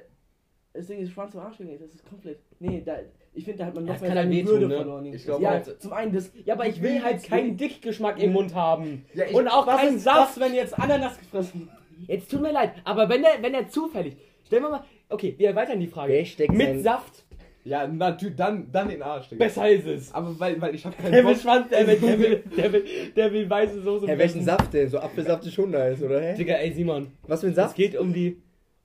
das 0.73 0.87
Ding 0.87 0.99
ist 0.99 1.11
Schwanz 1.11 1.33
im 1.33 1.39
Arsch, 1.41 1.59
Junge, 1.59 1.77
das 1.77 1.93
ist 1.93 2.05
komplett. 2.09 2.39
Nee, 2.59 2.81
da, 2.85 2.97
ich 3.33 3.43
finde, 3.43 3.59
da 3.59 3.65
hat 3.67 3.75
man 3.75 3.85
noch 3.85 3.93
das 3.93 4.01
kann 4.07 4.17
halt 4.17 4.29
wehtun, 4.29 4.51
Würde 4.51 4.67
ne? 4.67 4.75
verloren. 4.77 5.05
Ich 5.05 5.23
glaub 5.25 5.41
ja, 5.41 5.59
auch. 5.59 5.77
zum 5.79 5.93
einen 5.93 6.13
das. 6.13 6.31
Ja, 6.45 6.53
aber 6.53 6.67
ich 6.67 6.81
will 6.81 7.03
halt 7.03 7.23
keinen 7.23 7.57
Dickgeschmack 7.57 8.21
im 8.21 8.31
Mund 8.33 8.55
haben. 8.55 9.05
Ja, 9.13 9.25
ich- 9.25 9.33
Und 9.33 9.47
auch 9.47 9.67
Was 9.67 9.81
keinen 9.81 9.97
ist 9.97 10.03
Saft. 10.03 10.37
das, 10.37 10.39
wenn 10.39 10.53
jetzt 10.55 10.77
Ananas 10.79 11.17
gefressen 11.19 11.69
Jetzt 12.07 12.29
tut 12.31 12.41
mir 12.41 12.51
leid, 12.51 12.73
aber 12.83 13.07
wenn 13.09 13.21
der, 13.21 13.31
wenn 13.41 13.53
der 13.53 13.67
zufällig. 13.69 14.17
Stellen 14.45 14.63
wir 14.63 14.69
mal. 14.69 14.83
Okay, 15.09 15.33
wir 15.37 15.49
erweitern 15.49 15.79
die 15.79 15.87
Frage. 15.87 16.13
Mit 16.13 16.57
sein- 16.57 16.83
Saft, 16.83 17.24
Ja, 17.65 17.87
natürlich, 17.87 18.35
dann, 18.35 18.71
dann 18.71 18.87
den 18.89 19.01
Arsch, 19.01 19.27
Digga. 19.29 19.43
besser 19.43 19.67
ist 19.69 19.87
es. 19.87 20.13
Aber 20.13 20.39
weil, 20.39 20.61
weil 20.61 20.75
ich 20.75 20.85
hab 20.85 20.95
keinen 20.97 21.11
Der 21.11 21.23
will 21.25 21.33
Bock. 21.33 21.41
Schwanz, 21.41 21.67
der 21.69 21.87
will, 21.87 21.97
der 21.99 22.19
will, 22.19 22.43
der 22.57 22.73
will, 22.73 22.83
der 23.15 23.31
will 23.33 23.49
weiße 23.49 23.81
Soße. 23.81 24.07
Hä, 24.07 24.17
welchen. 24.19 24.43
Saft 24.43 24.71
denn? 24.73 24.87
So 24.87 24.99
Apfelsaft 24.99 25.45
ist 25.47 25.53
schon 25.55 25.71
nice, 25.71 26.01
oder? 26.03 26.21
Hä? 26.21 26.35
Digga, 26.37 26.53
ey 26.53 26.71
Simon. 26.71 27.07
Was 27.27 27.41
für 27.41 27.47
ein 27.47 27.49
Es 27.49 27.55
Saft? 27.55 27.75
geht 27.75 27.97
um 27.97 28.13
die. 28.13 28.37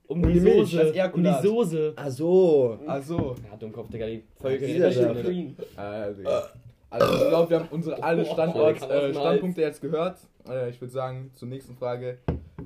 Um, 0.07 0.23
Um 0.23 0.27
die, 0.27 0.33
die 0.33 0.39
Milch, 0.41 0.71
Soße. 0.71 0.91
das 0.93 1.13
um 1.13 1.23
die. 1.23 1.33
Soße. 1.47 1.93
Ach 1.95 2.09
so. 2.09 2.79
Also, 2.87 3.35
Ja, 3.49 3.55
Dummkopf, 3.55 3.89
Digga, 3.91 4.07
die 4.07 4.23
Folge. 4.35 4.65
Dieser 4.65 4.89
die- 4.89 4.95
Saft. 4.95 5.23
Cream. 5.23 5.55
äh, 5.77 6.13
Digga. 6.15 6.43
Also 6.89 7.13
ich 7.23 7.29
glaube, 7.29 7.49
wir 7.51 7.59
haben 7.59 7.67
unsere 7.71 8.03
alle 8.03 8.25
Standort, 8.25 8.81
äh, 8.89 9.13
Standpunkte 9.13 9.61
jetzt 9.61 9.79
gehört. 9.79 10.17
Äh, 10.49 10.71
ich 10.71 10.81
würde 10.81 10.91
sagen, 10.91 11.29
zur 11.35 11.47
nächsten 11.47 11.75
Frage. 11.75 12.17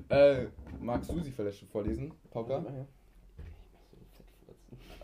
Äh, 0.09 0.45
magst 0.81 1.11
du 1.11 1.19
sie 1.19 1.29
vielleicht 1.31 1.63
vorlesen, 1.69 2.11
Pauka? 2.31 2.65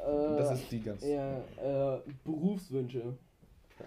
Äh, 0.06 0.38
Das 0.38 0.54
ist 0.54 0.72
die 0.72 0.82
ganz. 0.82 1.04
Ja, 1.06 1.38
äh, 1.38 2.00
Berufswünsche. 2.24 3.02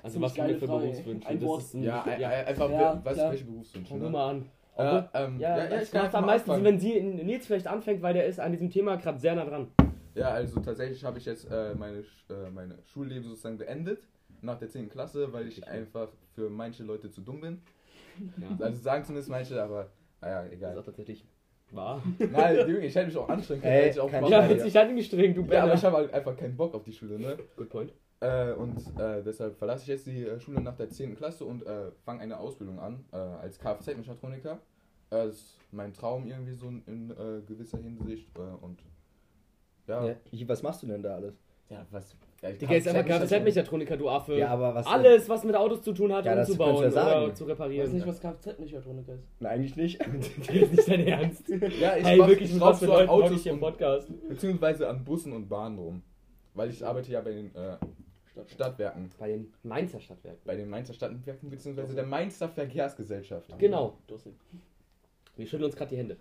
Also, 0.02 0.14
Ziemlich 0.14 0.30
was 0.32 0.38
haben 0.38 0.48
wir 0.48 0.58
für 0.58 0.66
Frage. 0.66 0.82
Berufswünsche? 0.86 1.28
Ein 1.28 1.40
Das 1.40 1.64
ist 1.64 1.74
ein, 1.74 1.82
Ja, 1.82 2.04
ja, 2.06 2.18
ja, 2.18 2.28
einfach, 2.46 2.70
Ja, 2.70 3.00
was, 3.04 3.14
klar. 3.14 3.30
welche 3.30 3.44
Berufswünsche? 3.44 3.88
Fang 3.90 4.00
Ne? 4.02 4.10
mal 4.10 4.30
an. 4.30 4.50
Äh, 4.76 5.02
ähm, 5.14 5.38
ja, 5.38 5.56
ja, 5.56 5.64
ja, 5.70 5.80
ich 5.82 5.94
einfach 5.94 6.14
am 6.14 6.26
mal 6.26 6.32
meisten 6.32 6.64
wenn 6.64 6.80
sie, 6.80 7.00
Nils 7.00 7.46
vielleicht 7.46 7.68
anfängt, 7.68 8.02
weil 8.02 8.12
der 8.14 8.26
ist 8.26 8.40
an 8.40 8.50
diesem 8.50 8.70
Thema 8.70 8.96
gerade 8.96 9.20
sehr 9.20 9.36
nah 9.36 9.44
dran. 9.44 9.68
Ja, 10.16 10.30
also 10.30 10.58
tatsächlich 10.60 11.04
habe 11.04 11.18
ich 11.18 11.24
jetzt 11.26 11.48
äh, 11.50 11.74
meine, 11.76 11.98
äh, 12.28 12.50
meine 12.52 12.78
Schulleben 12.86 13.22
sozusagen 13.24 13.56
beendet. 13.58 14.02
Nach 14.42 14.58
der 14.58 14.68
10. 14.68 14.88
Klasse, 14.90 15.32
weil 15.32 15.46
ich 15.48 15.66
einfach 15.66 16.08
für 16.34 16.50
manche 16.50 16.82
Leute 16.82 17.08
zu 17.10 17.20
dumm 17.22 17.40
bin. 17.40 17.62
Ja. 18.36 18.64
Also 18.66 18.82
sagen 18.82 19.04
zumindest 19.04 19.30
manche, 19.30 19.60
aber 19.62 19.90
naja, 20.20 20.42
Das 20.42 20.46
ist 20.46 20.52
egal. 20.54 20.78
auch 20.78 20.84
tatsächlich 20.84 21.24
wahr. 21.74 22.02
Nein, 22.18 22.58
Junge, 22.60 22.78
ich 22.86 22.94
hätte 22.94 23.06
mich 23.06 23.16
auch 23.16 23.28
anstrengen 23.28 23.62
können. 23.62 23.72
Ey, 23.74 23.82
hätte 23.84 23.90
ich 23.96 24.00
auch 24.00 24.10
kein 24.10 24.22
machen 24.22 24.32
Ja, 24.32 24.38
Scheiß. 24.40 24.48
können. 24.48 24.60
witzig, 24.60 24.76
hat 24.76 24.88
ihn 24.88 24.96
gestrengt, 24.96 25.36
du 25.36 25.42
ja, 25.52 25.62
aber 25.64 25.74
ich 25.74 25.84
habe 25.84 25.96
halt 25.96 26.12
einfach 26.14 26.36
keinen 26.36 26.56
Bock 26.56 26.74
auf 26.74 26.82
die 26.84 26.92
Schule, 26.92 27.18
ne? 27.18 27.38
Good 27.56 27.68
point. 27.68 27.92
Äh, 28.20 28.52
und 28.52 28.78
äh, 28.98 29.22
deshalb 29.22 29.56
verlasse 29.58 29.82
ich 29.82 29.88
jetzt 29.88 30.06
die 30.06 30.24
äh, 30.24 30.40
Schule 30.40 30.60
nach 30.60 30.76
der 30.76 30.88
10. 30.88 31.16
Klasse 31.16 31.44
und 31.44 31.66
äh, 31.66 31.90
fange 32.04 32.20
eine 32.20 32.38
Ausbildung 32.38 32.78
an 32.80 33.04
äh, 33.12 33.16
als 33.16 33.58
Kfz-Mechatroniker. 33.58 34.52
Äh, 34.52 34.58
das 35.10 35.34
ist 35.34 35.58
mein 35.72 35.92
Traum 35.92 36.26
irgendwie 36.26 36.54
so 36.54 36.68
in, 36.68 37.10
äh, 37.10 37.42
gewisser 37.46 37.78
Hinsicht. 37.78 38.30
Äh, 38.38 38.40
und 38.64 38.80
ja, 39.86 40.06
Ja, 40.06 40.14
ich- 40.30 40.48
was 40.48 40.62
machst 40.62 40.82
du 40.82 40.86
denn 40.86 41.02
da 41.02 41.16
alles? 41.16 41.34
ja 41.70 41.84
was. 41.90 42.14
Ja, 42.44 42.50
ich 42.50 42.58
Digga, 42.58 42.74
ist 42.74 42.88
einfach 42.88 43.06
Kfz-Mechatroniker. 43.06 43.96
Du 43.96 44.08
Affe. 44.10 44.34
Ja, 44.36 44.48
aber 44.50 44.74
was? 44.74 44.86
Alles, 44.86 45.26
was 45.30 45.44
mit 45.44 45.56
Autos 45.56 45.80
zu 45.80 45.94
tun 45.94 46.12
hat, 46.12 46.26
Ja, 46.26 46.38
umzubauen 46.38 46.76
oder 46.76 46.90
sagen. 46.90 47.34
zu 47.34 47.44
Ich 47.44 47.48
weiß 47.50 47.54
reparieren. 47.58 47.92
nicht, 47.92 48.06
was 48.06 48.20
Kfz-Mechatroniker 48.20 49.14
ist. 49.14 49.24
Nein, 49.40 49.52
eigentlich 49.52 49.76
nicht. 49.76 49.98
Das 50.46 50.50
ist 50.54 50.72
nicht 50.72 50.88
dein 50.88 51.06
Ernst. 51.06 51.48
Ja, 51.80 51.96
ich 51.96 52.04
Hey, 52.04 52.18
mach, 52.18 52.28
wirklich, 52.28 52.54
ich 52.54 52.60
was 52.60 52.78
für 52.80 52.86
Leuten 52.86 53.08
Autos 53.08 53.30
Autos 53.30 53.42
hier 53.44 53.52
im 53.52 53.60
Podcast? 53.60 54.28
beziehungsweise 54.28 54.88
an 54.88 55.02
Bussen 55.04 55.32
und 55.32 55.48
Bahnen 55.48 55.78
rum. 55.78 56.02
Weil 56.52 56.68
ich 56.68 56.84
arbeite 56.84 57.10
ja 57.12 57.22
bei 57.22 57.32
den 57.32 57.46
äh, 57.54 57.76
Stadtwerken, 58.46 59.08
Bei 59.18 59.28
den 59.28 59.50
Mainzer 59.62 59.98
Stadtwerken. 60.00 60.40
bei 60.44 60.56
den 60.56 60.68
Mainzer 60.68 60.92
Stadtwerken 60.92 61.48
beziehungsweise 61.48 61.94
der 61.94 62.04
Mainzer 62.04 62.48
Verkehrsgesellschaft. 62.50 63.58
Genau. 63.58 63.96
Dussel. 64.06 64.34
Wir 65.36 65.46
schütteln 65.46 65.64
uns 65.64 65.76
gerade 65.76 65.90
die 65.90 65.96
Hände. 65.96 66.16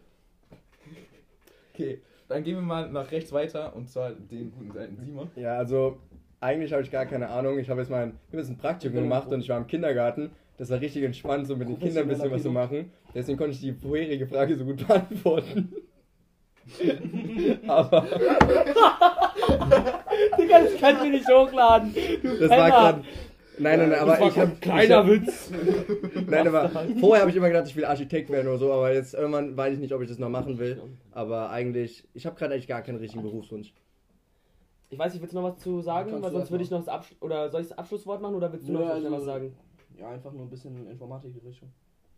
Okay, 1.73 2.01
dann 2.29 2.43
gehen 2.43 2.55
wir 2.55 2.61
mal 2.61 2.89
nach 2.89 3.11
rechts 3.11 3.31
weiter 3.33 3.75
und 3.75 3.89
zwar 3.89 4.11
den 4.13 4.51
guten 4.51 4.71
Seiten 4.71 4.95
Simon. 4.97 5.29
Ja, 5.35 5.57
also 5.57 5.97
eigentlich 6.43 6.73
habe 6.73 6.81
ich 6.83 6.91
gar 6.91 7.05
keine 7.05 7.29
Ahnung. 7.29 7.57
Ich 7.57 7.69
habe 7.69 7.81
jetzt 7.81 7.89
mal 7.89 8.03
ein, 8.03 8.19
hab 8.31 8.39
jetzt 8.39 8.49
ein 8.49 8.57
Praktikum 8.57 9.01
gemacht 9.01 9.29
und 9.29 9.39
ich 9.41 9.49
war 9.49 9.57
im 9.57 9.67
Kindergarten. 9.67 10.31
Das 10.57 10.69
war 10.69 10.79
richtig 10.79 11.03
entspannt, 11.03 11.47
so 11.47 11.55
mit 11.55 11.67
den 11.67 11.79
Kindern 11.79 12.03
ein 12.03 12.09
bisschen 12.09 12.31
was 12.31 12.43
zu 12.43 12.51
machen. 12.51 12.91
Deswegen 13.15 13.37
konnte 13.37 13.53
ich 13.53 13.61
die 13.61 13.73
vorherige 13.73 14.27
Frage 14.27 14.55
so 14.55 14.65
gut 14.65 14.85
beantworten. 14.87 15.73
Aber 17.67 18.01
Digga, 20.37 20.61
das 20.61 20.77
kannst 20.79 21.03
du 21.03 21.09
nicht 21.09 21.27
hochladen. 21.27 21.93
das 22.39 22.49
war 22.49 22.69
gerade. 22.69 23.03
Nein, 23.57 23.79
nein, 23.79 23.89
nein, 23.89 23.99
aber 23.99 24.27
ich 24.27 24.37
habe 24.39 24.51
Kleiner 24.59 25.07
Witz. 25.07 25.51
Nein, 26.27 26.47
aber 26.47 26.71
vorher 26.99 27.21
habe 27.21 27.29
ich 27.29 27.37
immer 27.37 27.49
gedacht, 27.49 27.67
ich 27.67 27.75
will 27.75 27.85
Architekt 27.85 28.31
werden 28.31 28.47
oder 28.47 28.57
so, 28.57 28.73
aber 28.73 28.91
jetzt 28.91 29.13
irgendwann 29.13 29.55
weiß 29.55 29.75
ich 29.75 29.79
nicht, 29.79 29.93
ob 29.93 30.01
ich 30.01 30.09
das 30.09 30.17
noch 30.17 30.29
machen 30.29 30.57
will. 30.57 30.81
Aber 31.11 31.51
eigentlich, 31.51 32.03
ich 32.15 32.25
habe 32.25 32.35
gerade 32.35 32.55
eigentlich 32.55 32.67
gar 32.67 32.81
keinen 32.81 32.97
richtigen 32.97 33.21
Berufswunsch. 33.21 33.71
Ich 34.93 34.99
weiß 34.99 35.11
nicht, 35.13 35.21
willst 35.21 35.33
du 35.33 35.39
noch 35.41 35.51
was 35.51 35.57
zu 35.57 35.81
sagen? 35.81 36.21
Weil 36.21 36.31
sonst 36.31 36.51
würde 36.51 36.63
ich 36.63 36.69
noch 36.69 36.77
das 36.79 36.87
Absch 36.87 37.15
oder 37.19 37.49
soll 37.49 37.61
ich 37.61 37.69
das 37.69 37.77
Abschlusswort 37.77 38.21
machen 38.21 38.35
oder 38.35 38.51
willst 38.53 38.67
du 38.67 38.73
Nö, 38.73 38.79
noch 38.79 38.89
also- 38.89 39.11
was 39.11 39.23
sagen? 39.25 39.55
Ja, 39.99 40.09
einfach 40.09 40.31
nur 40.31 40.43
ein 40.43 40.49
bisschen 40.49 40.87
Informatik-Richtung. 40.87 41.69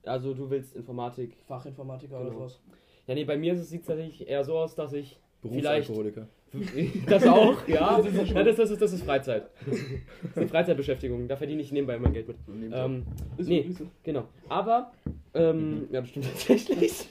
Also 0.04 0.34
du 0.34 0.50
willst 0.50 0.76
Informatik. 0.76 1.38
Fachinformatiker 1.48 2.18
Genau. 2.18 2.30
oder 2.30 2.38
sowas. 2.38 2.62
Ja, 3.08 3.16
nee, 3.16 3.24
bei 3.24 3.38
mir 3.38 3.56
sieht 3.56 3.82
es 3.82 3.88
tatsächlich 3.88 4.28
eher 4.28 4.44
so 4.44 4.58
aus, 4.58 4.76
dass 4.76 4.92
ich 4.94 5.18
Berufsalkoholiker. 5.42 6.28
das 7.08 7.26
auch, 7.28 7.68
ja. 7.68 7.98
Das 8.04 8.06
ist, 8.08 8.30
ja, 8.32 8.44
das, 8.44 8.56
das, 8.58 8.72
ist, 8.72 8.82
das 8.82 8.94
ist 8.94 9.04
Freizeit. 9.04 9.50
Das 9.66 9.78
ist 9.78 10.38
eine 10.38 10.48
Freizeitbeschäftigung. 10.48 11.28
Da 11.28 11.36
verdiene 11.38 11.62
ich 11.62 11.72
nebenbei 11.72 11.98
mein 11.98 12.14
Geld 12.14 12.28
mit. 12.28 12.38
Ähm, 12.74 13.04
Ist 13.38 13.48
nee, 13.48 13.70
genau. 14.04 14.26
Aber, 14.50 14.92
ähm, 15.34 15.88
ja, 15.92 16.02
das 16.02 16.10
stimmt 16.10 16.26
tatsächlich. 16.26 17.08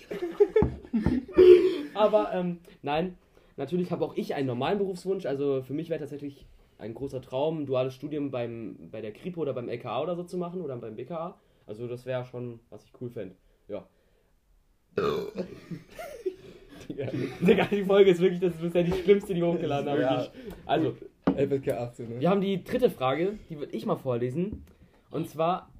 Aber, 1.94 2.33
ähm, 2.33 2.59
nein, 2.83 3.16
natürlich 3.56 3.90
habe 3.90 4.04
auch 4.04 4.16
ich 4.16 4.34
einen 4.34 4.46
normalen 4.46 4.78
Berufswunsch. 4.78 5.26
Also 5.26 5.62
für 5.62 5.75
mich 5.75 5.88
wäre 5.88 6.00
tatsächlich 6.00 6.46
ein 6.78 6.94
großer 6.94 7.20
Traum, 7.23 7.61
ein 7.61 7.66
duales 7.66 7.94
Studium 7.94 8.30
beim, 8.30 8.90
bei 8.90 9.00
der 9.00 9.12
Kripo 9.12 9.40
oder 9.40 9.52
beim 9.52 9.68
LKA 9.68 10.02
oder 10.02 10.16
so 10.16 10.25
zu 10.25 10.37
machen 10.37 10.61
oder 10.61 10.76
beim 10.76 10.96
BKA. 10.96 11.38
Also 11.66 11.87
das 11.87 12.04
wäre 12.06 12.25
schon, 12.25 12.61
was 12.70 12.84
ich 12.84 12.92
cool 13.00 13.11
fände. 13.11 13.37
Ja. 13.68 13.87
Digga, 16.88 17.11
Digga, 17.40 17.64
die 17.66 17.84
Folge 17.84 18.11
ist 18.11 18.20
wirklich, 18.20 18.40
das 18.40 18.54
ist 18.54 18.61
bisher 18.61 18.82
die 18.82 18.92
schlimmste, 18.92 19.34
die 19.34 19.40
wir 19.40 19.49
hochgeladen 19.49 19.88
haben. 19.88 20.00
Ja. 20.00 20.26
Also, 20.66 20.96
FSK 21.26 21.68
18, 21.68 22.08
ne? 22.08 22.20
wir 22.20 22.30
haben 22.30 22.40
die 22.40 22.62
dritte 22.62 22.90
Frage, 22.90 23.38
die 23.49 23.58
würde 23.58 23.75
ich 23.75 23.87
mal 23.87 23.96
vorlesen. 23.96 24.64
Und 25.11 25.28
zwar 25.28 25.70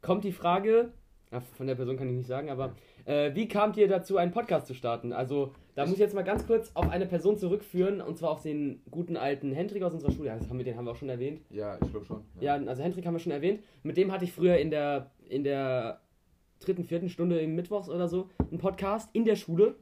kommt 0.00 0.24
die 0.24 0.32
Frage, 0.32 0.92
von 1.56 1.66
der 1.66 1.74
Person 1.74 1.96
kann 1.96 2.08
ich 2.08 2.14
nicht 2.14 2.26
sagen, 2.26 2.50
aber 2.50 2.74
äh, 3.06 3.34
wie 3.34 3.48
kamt 3.48 3.76
ihr 3.76 3.88
dazu, 3.88 4.16
einen 4.16 4.32
Podcast 4.32 4.66
zu 4.66 4.74
starten? 4.74 5.12
Also, 5.12 5.52
da 5.74 5.84
muss 5.84 5.94
ich 5.94 6.00
jetzt 6.00 6.14
mal 6.14 6.22
ganz 6.22 6.46
kurz 6.46 6.70
auf 6.74 6.88
eine 6.88 7.06
Person 7.06 7.36
zurückführen, 7.36 8.00
und 8.00 8.16
zwar 8.16 8.30
auf 8.30 8.42
den 8.42 8.80
guten 8.90 9.16
alten 9.16 9.52
Hendrik 9.52 9.82
aus 9.82 9.92
unserer 9.92 10.12
Schule. 10.12 10.28
Ja, 10.28 10.38
das 10.38 10.48
haben 10.48 10.58
wir, 10.58 10.64
den 10.64 10.76
haben 10.76 10.84
wir 10.84 10.92
auch 10.92 10.96
schon 10.96 11.08
erwähnt. 11.08 11.40
Ja, 11.50 11.78
ich 11.82 11.90
glaube 11.90 12.06
schon. 12.06 12.22
Ja, 12.40 12.54
also 12.54 12.82
Hendrik 12.82 13.06
haben 13.06 13.14
wir 13.14 13.20
schon 13.20 13.32
erwähnt. 13.32 13.62
Mit 13.82 13.96
dem 13.96 14.12
hatte 14.12 14.24
ich 14.24 14.32
früher 14.32 14.56
in 14.56 14.70
der, 14.70 15.10
in 15.28 15.44
der 15.44 16.00
dritten, 16.60 16.84
vierten 16.84 17.08
Stunde 17.08 17.40
im 17.40 17.54
Mittwochs 17.54 17.88
oder 17.88 18.08
so 18.08 18.28
einen 18.38 18.58
Podcast 18.58 19.10
in 19.12 19.24
der 19.24 19.36
Schule, 19.36 19.74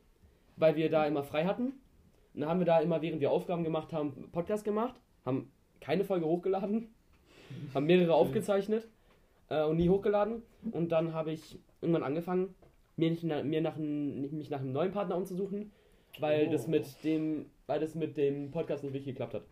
weil 0.56 0.76
wir 0.76 0.90
da 0.90 1.06
immer 1.06 1.22
frei 1.22 1.44
hatten. 1.44 1.74
Und 2.34 2.40
dann 2.40 2.48
haben 2.48 2.60
wir 2.60 2.66
da 2.66 2.80
immer, 2.80 3.02
während 3.02 3.20
wir 3.20 3.30
Aufgaben 3.30 3.62
gemacht 3.62 3.92
haben, 3.92 4.30
Podcast 4.32 4.64
gemacht, 4.64 4.94
haben 5.24 5.52
keine 5.80 6.04
Folge 6.04 6.26
hochgeladen, 6.26 6.88
haben 7.74 7.86
mehrere 7.86 8.14
aufgezeichnet 8.14 8.88
äh, 9.50 9.62
und 9.62 9.76
nie 9.76 9.88
hochgeladen. 9.88 10.42
Und 10.70 10.92
dann 10.92 11.12
habe 11.12 11.32
ich 11.32 11.58
irgendwann 11.80 12.02
angefangen, 12.04 12.54
mir, 12.96 13.10
nicht, 13.10 13.24
na- 13.24 13.42
mir 13.42 13.60
nach 13.60 13.76
einem, 13.76 14.36
mich 14.36 14.50
nach 14.50 14.60
einem 14.60 14.72
neuen 14.72 14.92
Partner 14.92 15.16
umzusuchen, 15.16 15.72
weil 16.20 16.46
Oh. 16.48 16.52
das 16.52 16.66
mit 16.66 16.86
dem, 17.04 17.46
weil 17.66 17.80
das 17.80 17.94
mit 17.94 18.16
dem 18.16 18.50
Podcast 18.50 18.82
nicht 18.84 18.92
wirklich 18.92 19.06
geklappt 19.14 19.34
hat. 19.34 19.42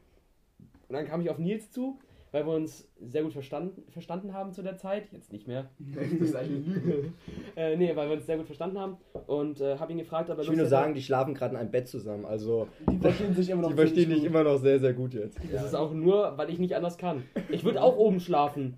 Und 0.88 0.94
dann 0.94 1.06
kam 1.06 1.20
ich 1.20 1.30
auf 1.30 1.38
Nils 1.38 1.70
zu, 1.70 1.98
weil 2.32 2.46
wir 2.46 2.52
uns 2.52 2.88
sehr 3.00 3.22
gut 3.24 3.32
verstanden, 3.32 3.82
verstanden 3.90 4.32
haben 4.34 4.52
zu 4.52 4.62
der 4.62 4.76
Zeit. 4.76 5.10
Jetzt 5.12 5.32
nicht 5.32 5.48
mehr. 5.48 5.68
das 5.94 6.06
ist 6.12 6.36
eine 6.36 6.48
Lüge. 6.58 7.12
Äh, 7.56 7.76
nee, 7.76 7.94
weil 7.96 8.08
wir 8.08 8.16
uns 8.16 8.26
sehr 8.26 8.36
gut 8.36 8.46
verstanden 8.46 8.78
haben. 8.78 8.96
Und 9.26 9.60
äh, 9.60 9.76
habe 9.76 9.90
ihn 9.92 9.98
gefragt, 9.98 10.30
ob 10.30 10.38
er 10.38 10.42
Ich 10.44 10.48
will 10.50 10.56
nur 10.56 10.66
sagen, 10.66 10.94
die 10.94 11.02
schlafen 11.02 11.34
gerade 11.34 11.54
in 11.54 11.60
einem 11.60 11.70
Bett 11.70 11.88
zusammen. 11.88 12.24
Also, 12.24 12.68
Die 12.90 12.98
verstehen 12.98 13.34
sich 13.34 13.50
immer 13.50 13.62
noch. 13.62 13.68
die 13.70 13.74
verstehen 13.76 14.08
dich 14.10 14.22
immer 14.24 14.44
noch 14.44 14.58
sehr, 14.58 14.78
sehr 14.78 14.92
gut 14.94 15.12
jetzt. 15.14 15.38
Das 15.52 15.64
ist 15.64 15.74
auch 15.74 15.92
nur, 15.92 16.38
weil 16.38 16.48
ich 16.50 16.58
nicht 16.60 16.74
anders 16.76 16.96
kann. 16.96 17.24
Ich 17.50 17.64
würde 17.64 17.82
auch 17.82 17.96
oben 17.96 18.20
schlafen. 18.20 18.76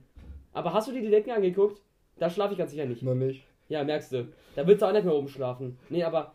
Aber 0.54 0.72
hast 0.72 0.88
du 0.88 0.92
dir 0.92 1.02
die 1.02 1.10
Decken 1.10 1.30
angeguckt? 1.32 1.80
Da 2.18 2.30
schlafe 2.30 2.52
ich 2.54 2.58
ganz 2.58 2.70
sicher 2.70 2.86
nicht. 2.86 3.02
Noch 3.02 3.14
nicht. 3.14 3.44
Ja, 3.72 3.82
merkst 3.84 4.12
du. 4.12 4.28
Da 4.54 4.66
willst 4.66 4.82
du 4.82 4.86
auch 4.86 4.92
nicht 4.92 5.04
mehr 5.04 5.14
oben 5.14 5.28
schlafen. 5.28 5.78
Nee, 5.88 6.04
aber 6.04 6.34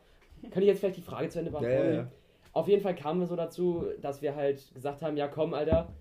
kann 0.49 0.63
ich 0.63 0.67
jetzt 0.67 0.79
vielleicht 0.79 0.97
die 0.97 1.03
Frage 1.03 1.29
zu 1.29 1.37
Ende 1.37 1.51
beantworten? 1.51 1.93
ja, 1.93 2.01
ja. 2.01 2.11
Auf 2.51 2.67
jeden 2.67 2.81
Fall 2.81 2.95
kamen 2.95 3.19
wir 3.19 3.27
so 3.27 3.35
dazu, 3.35 3.85
dass 4.01 4.23
wir 4.23 4.35
halt 4.35 4.73
gesagt 4.73 5.03
haben, 5.03 5.15
ja 5.17 5.27
komm, 5.27 5.53
Alter, 5.53 5.93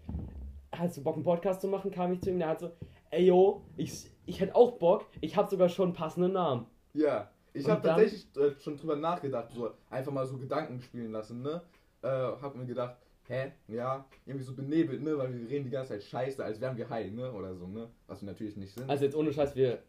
hast 0.72 0.96
du 0.96 1.02
Bock, 1.02 1.16
einen 1.16 1.24
Podcast 1.24 1.60
zu 1.60 1.68
machen? 1.68 1.90
Kam 1.90 2.10
ich 2.14 2.22
zu 2.22 2.30
ihm, 2.30 2.38
der 2.38 2.48
hat 2.48 2.60
so, 2.60 2.70
ey 3.10 3.26
yo, 3.26 3.60
ich, 3.76 4.06
ich 4.24 4.40
hätte 4.40 4.54
auch 4.54 4.78
Bock, 4.78 5.04
ich 5.20 5.36
habe 5.36 5.50
sogar 5.50 5.68
schon 5.68 5.88
einen 5.88 5.94
passenden 5.94 6.32
Namen. 6.32 6.64
Ja, 6.94 7.30
ich 7.52 7.68
habe 7.68 7.82
tatsächlich 7.82 8.26
äh, 8.38 8.58
schon 8.58 8.78
drüber 8.78 8.96
nachgedacht, 8.96 9.50
so 9.52 9.68
einfach 9.90 10.12
mal 10.12 10.24
so 10.24 10.38
Gedanken 10.38 10.80
spielen 10.80 11.12
lassen, 11.12 11.42
ne? 11.42 11.60
Äh, 12.00 12.08
hab 12.08 12.56
mir 12.56 12.64
gedacht, 12.64 12.96
hä, 13.28 13.52
ja, 13.68 14.06
irgendwie 14.24 14.46
so 14.46 14.54
benebelt, 14.54 15.02
ne? 15.02 15.18
Weil 15.18 15.34
wir 15.34 15.50
reden 15.50 15.64
die 15.64 15.70
ganze 15.70 15.90
Zeit 15.90 16.02
scheiße, 16.04 16.42
als 16.42 16.62
wären 16.62 16.78
wir 16.78 16.88
high, 16.88 17.12
ne? 17.12 17.30
Oder 17.30 17.54
so, 17.54 17.66
ne? 17.66 17.90
Was 18.06 18.22
wir 18.22 18.28
natürlich 18.28 18.56
nicht 18.56 18.72
sind. 18.72 18.88
Also 18.88 19.04
jetzt 19.04 19.14
ohne 19.14 19.34
Scheiß, 19.34 19.54
wir 19.54 19.80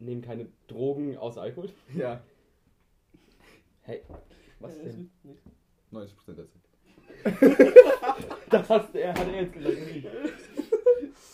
nehmen 0.00 0.22
keine 0.22 0.46
Drogen 0.66 1.16
außer 1.16 1.42
Alkohol. 1.42 1.70
ja, 1.94 2.20
Hey, 3.82 4.02
was 4.60 4.76
Ja, 4.76 4.82
denn? 4.84 4.90
ist 4.90 5.24
nix. 5.24 5.42
90% 5.92 6.34
der 6.34 6.46
Zeit. 6.46 6.60
Das 8.50 8.68
hast 8.68 8.94
er, 8.96 9.14
hat 9.14 9.28
er 9.28 9.42
jetzt 9.42 9.52
gesagt. 9.52 9.76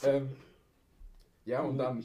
Ähm, 0.05 0.29
ja, 1.47 1.63
und 1.63 1.79
dann, 1.79 2.05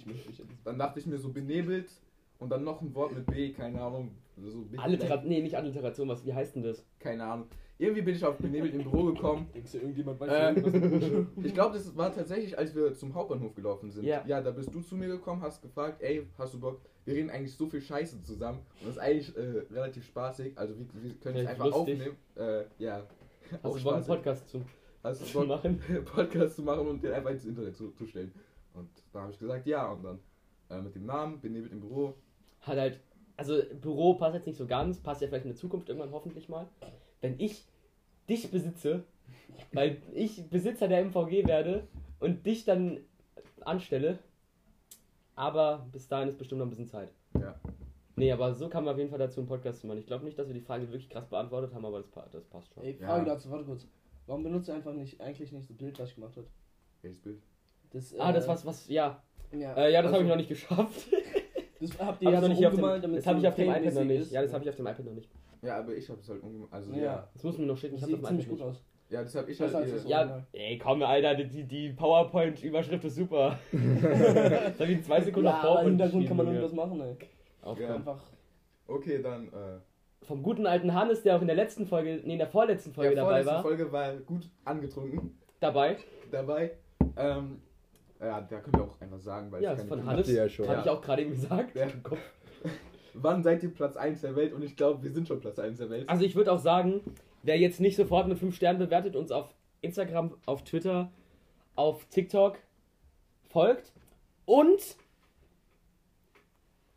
dann 0.64 0.80
dachte 0.80 1.00
ich 1.00 1.06
mir 1.06 1.18
so 1.18 1.30
benebelt 1.34 1.92
und 2.40 2.50
dann 2.50 2.64
noch 2.64 2.82
ein 2.82 2.94
Wort 2.96 3.14
mit 3.14 3.26
B, 3.26 3.52
keine 3.52 3.82
Ahnung. 3.82 4.16
So 4.38 4.66
Alliteration, 4.78 5.30
nee, 5.30 5.42
nicht 5.42 5.56
Alliteration, 5.56 6.08
was, 6.08 6.26
wie 6.26 6.34
heißt 6.34 6.56
denn 6.56 6.64
das? 6.64 6.86
Keine 7.00 7.24
Ahnung. 7.26 7.48
Irgendwie 7.78 8.04
bin 8.04 8.16
ich 8.16 8.24
auf 8.24 8.38
benebelt 8.38 8.74
im 8.76 8.84
Büro 8.84 9.06
gekommen. 9.06 9.50
Denkst 9.54 9.72
du, 9.72 9.78
irgendjemand 9.80 10.20
weiß 10.20 10.30
Äh, 10.30 10.54
irgendwas? 10.54 11.28
Ich 11.44 11.54
glaube, 11.54 11.74
das 11.74 11.98
war 11.98 12.14
tatsächlich, 12.14 12.58
als 12.58 12.76
wir 12.76 12.94
zum 12.94 13.14
Hauptbahnhof 13.16 13.56
gelaufen 13.56 13.90
sind. 13.90 14.06
Ja. 14.06 14.24
da 14.42 14.52
bist 14.52 14.74
du 14.74 14.82
zu 14.82 14.96
mir 14.96 15.08
gekommen, 15.08 15.42
hast 15.42 15.62
gefragt, 15.62 16.02
ey, 16.02 16.28
hast 16.38 16.54
du 16.54 16.60
Bock? 16.60 16.82
Wir 17.06 17.16
reden 17.16 17.32
eigentlich 17.32 17.56
so 17.56 17.68
viel 17.68 17.82
Scheiße 17.82 18.22
zusammen 18.22 18.60
und 18.80 18.88
das 18.88 18.98
ist 18.98 19.00
eigentlich 19.00 19.36
äh, 19.36 19.64
relativ 19.74 20.06
spaßig. 20.06 20.56
Also 20.56 20.76
wir, 20.78 20.86
wir 21.02 21.14
können 21.16 21.38
es 21.38 21.48
einfach 21.48 21.66
lustig. 21.66 21.80
aufnehmen. 21.82 22.16
Äh, 22.36 22.64
ja. 22.78 23.08
Hast 23.64 23.80
du 23.80 23.84
Bock, 23.84 23.94
einen 23.96 24.06
Podcast 24.06 24.50
zu, 24.50 24.62
Hast 25.04 25.22
du 25.22 25.26
zu 25.26 25.40
Bock, 25.40 25.48
machen? 25.48 25.82
Podcast 26.06 26.56
zu 26.56 26.62
machen 26.62 26.88
und 26.88 27.04
den 27.04 27.12
einfach 27.12 27.32
ins 27.32 27.46
Internet 27.46 27.76
zu, 27.76 27.90
zu 27.92 28.06
stellen? 28.06 28.32
Und 28.76 28.90
da 29.12 29.22
habe 29.22 29.32
ich 29.32 29.40
gesagt, 29.40 29.66
ja. 29.66 29.92
Und 29.92 30.04
dann 30.04 30.20
äh, 30.70 30.82
mit 30.82 30.94
dem 30.96 31.06
Namen, 31.06 31.42
benebelt 31.42 31.72
im 31.72 31.82
Büro. 31.82 32.14
Hat 32.62 32.78
halt, 32.78 33.00
also 33.42 33.60
Büro 33.82 34.14
passt 34.14 34.36
jetzt 34.36 34.46
nicht 34.46 34.58
so 34.58 34.68
ganz, 34.68 35.00
passt 35.00 35.22
ja 35.22 35.28
vielleicht 35.28 35.46
in 35.46 35.52
der 35.52 35.58
Zukunft 35.58 35.90
irgendwann 35.90 36.12
hoffentlich 36.12 36.48
mal. 36.48 36.68
Wenn 37.22 37.40
ich 37.40 37.66
dich 38.30 38.52
besitze, 38.52 39.04
weil 39.74 39.98
ich 40.14 40.48
Besitzer 40.50 40.88
der 40.88 41.00
MVG 41.04 41.48
werde 41.48 41.88
und 42.20 42.46
dich 42.46 42.66
dann 42.66 43.00
anstelle, 43.62 44.20
aber 45.36 45.88
bis 45.92 46.08
dahin 46.08 46.30
ist 46.30 46.38
bestimmt 46.38 46.60
noch 46.60 46.68
ein 46.68 46.70
bisschen 46.70 46.88
Zeit. 46.88 47.10
Ja. 47.40 47.56
Nee, 48.16 48.32
aber 48.32 48.54
so 48.54 48.70
kam 48.70 48.86
man 48.86 48.94
auf 48.94 49.00
jeden 49.00 49.10
Fall 49.10 49.18
dazu, 49.20 49.40
einen 49.40 49.48
Podcast 49.48 49.80
zu 49.82 49.88
machen. 49.88 49.98
Ich 49.98 50.06
glaube 50.06 50.24
nicht, 50.26 50.38
dass 50.38 50.48
wir 50.48 50.54
die 50.54 50.62
Frage 50.62 50.84
wirklich 50.88 51.10
krass 51.10 51.26
beantwortet 51.28 51.74
haben, 51.74 51.86
aber 51.86 51.98
das, 51.98 52.08
pa- 52.10 52.28
das 52.32 52.44
passt 52.46 52.72
schon. 52.74 52.84
Ey, 52.84 52.98
Ja. 53.00 53.08
Frage 53.08 53.26
dazu, 53.26 53.50
warte 53.50 53.66
kurz. 53.66 53.88
Warum 54.28 54.44
benutzt 54.44 54.68
du 54.68 54.74
einfach 54.74 54.94
nicht, 54.94 55.20
eigentlich 55.20 55.52
nicht 55.52 55.68
das 55.70 55.78
Bild, 55.78 55.98
was 56.00 56.10
ich 56.10 56.16
gemacht 56.16 56.36
habe? 56.38 56.46
Welches 57.02 57.20
Bild? 57.22 57.42
Das, 57.92 58.14
Ah, 58.20 58.32
das 58.32 58.46
äh, 58.46 58.48
was, 58.50 58.66
was, 58.66 58.88
ja. 58.88 59.22
Ja, 59.52 59.74
Äh, 59.76 59.92
ja, 59.92 60.02
das 60.02 60.12
habe 60.12 60.18
also, 60.18 60.22
ich 60.24 60.30
noch 60.30 60.36
nicht 60.38 60.50
geschafft. 60.50 61.08
Das 61.82 61.92
habt 62.00 62.02
Hab 62.02 62.22
ihr 62.22 62.30
ich 62.30 62.34
ja 62.42 62.48
nicht 62.48 62.66
auf 62.66 62.74
dem, 62.74 62.80
umgemalt, 62.80 63.04
damit 63.04 63.18
das 63.18 63.28
habe 63.28 63.40
ich 63.40 63.48
auf 63.48 63.56
dem 63.56 63.70
iPad 63.70 63.94
noch 63.94 64.04
nicht. 64.04 64.22
ist. 64.22 64.32
Ja, 64.32 64.42
das 64.44 64.54
habe 64.54 64.64
ich 64.64 64.70
auf 64.70 64.76
dem 64.76 64.88
iPad 64.88 65.06
noch 65.06 65.14
nicht. 65.14 65.30
Ja, 65.64 65.78
aber 65.80 65.94
ich 65.96 66.10
habe 66.10 66.20
es 66.20 66.30
halt 66.30 66.42
umgemacht. 66.44 66.72
Also 66.74 66.94
Ja. 66.94 67.02
ja. 67.04 67.28
Das 67.34 67.44
muss 67.44 67.58
mir 67.58 67.66
noch 67.66 67.78
schicken. 67.78 67.96
Ich 67.96 68.02
Das 68.02 68.10
habe 68.12 68.22
dem 68.22 68.26
ziemlich 68.26 68.46
iPad 68.48 68.58
gut 68.60 68.68
aus. 68.68 68.84
Ja, 69.10 69.24
das 69.24 69.36
habe 69.36 69.52
ich 69.52 69.60
halt. 69.60 69.74
das 69.74 70.08
Ja, 70.08 70.46
ey, 70.54 70.78
komm, 70.78 71.04
Alter, 71.04 71.36
die, 71.36 71.64
die 71.66 71.90
PowerPoint-Überschrift 71.90 73.04
ist 73.04 73.16
super. 73.16 73.60
das 73.72 74.80
habe 74.80 74.84
ich 74.92 74.98
in 74.98 75.04
zwei 75.04 75.20
Sekunden 75.22 75.48
Ja, 75.48 75.58
auf 75.58 75.64
im 75.64 75.68
PowerPoint 75.68 75.88
Hintergrund 75.90 76.28
kann 76.28 76.38
man 76.38 76.48
irgendwas 76.48 76.74
machen, 76.74 77.02
ey. 77.02 77.16
Auf 77.62 77.80
Ja. 77.80 77.96
Einfach. 77.96 78.24
Okay, 78.88 79.22
dann. 79.22 79.48
Äh, 79.48 79.80
Vom 80.26 80.42
guten 80.44 80.66
alten 80.66 80.94
Hannes, 80.94 81.24
der 81.24 81.36
auch 81.36 81.42
in 81.42 81.48
der 81.48 81.56
letzten 81.56 81.86
Folge, 81.88 82.22
nee, 82.24 82.34
in 82.34 82.38
der 82.40 82.48
vorletzten 82.48 82.94
Folge 82.94 83.16
der 83.16 83.24
dabei 83.24 83.44
vorletzte 83.44 83.54
war. 83.56 83.62
Folge 83.64 83.92
war 83.92 84.14
gut 84.18 84.50
angetrunken 84.66 85.38
Dabei. 85.60 85.98
dabei. 86.32 86.72
Ähm, 87.18 87.62
ja, 88.22 88.42
da 88.42 88.60
können 88.60 88.76
wir 88.76 88.84
auch 88.84 89.02
einfach 89.02 89.20
sagen, 89.20 89.52
weil 89.52 89.64
Ja, 89.64 89.72
es 89.74 89.78
keine 89.80 89.90
von 89.90 90.06
Hannes. 90.06 90.32
Ja 90.32 90.48
schon. 90.48 90.68
Habe 90.68 90.78
Ja. 90.78 90.84
ich 90.84 90.90
auch 90.90 91.02
gerade 91.02 91.22
eben 91.24 91.32
gesagt. 91.32 91.76
Ja. 91.76 91.88
Wann 93.14 93.44
seid 93.44 93.62
ihr 93.64 93.74
Platz 93.74 93.98
1 93.98 94.22
der 94.22 94.36
Welt? 94.36 94.54
Und 94.54 94.64
ich 94.64 94.76
glaube, 94.78 95.04
wir 95.04 95.12
sind 95.12 95.28
schon 95.28 95.42
Platz 95.42 95.60
1 95.60 95.80
der 95.80 95.90
Welt. 95.90 96.08
Also 96.08 96.24
ich 96.24 96.36
würde 96.36 96.52
auch 96.52 96.60
sagen, 96.60 97.02
wer 97.44 97.58
jetzt 97.60 97.80
nicht 97.82 97.98
sofort 97.98 98.28
mit 98.28 98.38
5 98.40 98.56
Sternen 98.56 98.80
bewertet, 98.80 99.16
uns 99.18 99.32
auf 99.32 99.54
Instagram, 99.82 100.34
auf 100.46 100.64
Twitter, 100.64 101.12
auf 101.76 102.06
TikTok 102.06 102.58
folgt 103.50 103.92
und 104.46 104.80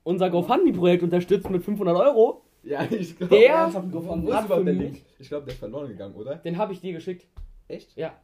unser 0.05 0.31
GoFundMe-Projekt 0.31 1.03
unterstützt 1.03 1.49
mit 1.51 1.65
500 1.65 1.97
Euro, 1.97 2.43
ja, 2.63 2.85
ich 2.91 3.17
glaube. 3.17 3.37
Der 3.37 3.71
GoFundMe? 3.91 4.35
hat? 4.35 4.51
Ich 5.19 5.29
glaube, 5.29 5.45
der 5.47 5.55
ist 5.55 5.59
verloren 5.59 5.89
gegangen, 5.89 6.15
oder? 6.15 6.37
den 6.37 6.57
habe 6.59 6.73
ich 6.73 6.81
dir 6.81 6.93
geschickt. 6.93 7.27
Echt? 7.69 7.97
Ja, 7.97 8.15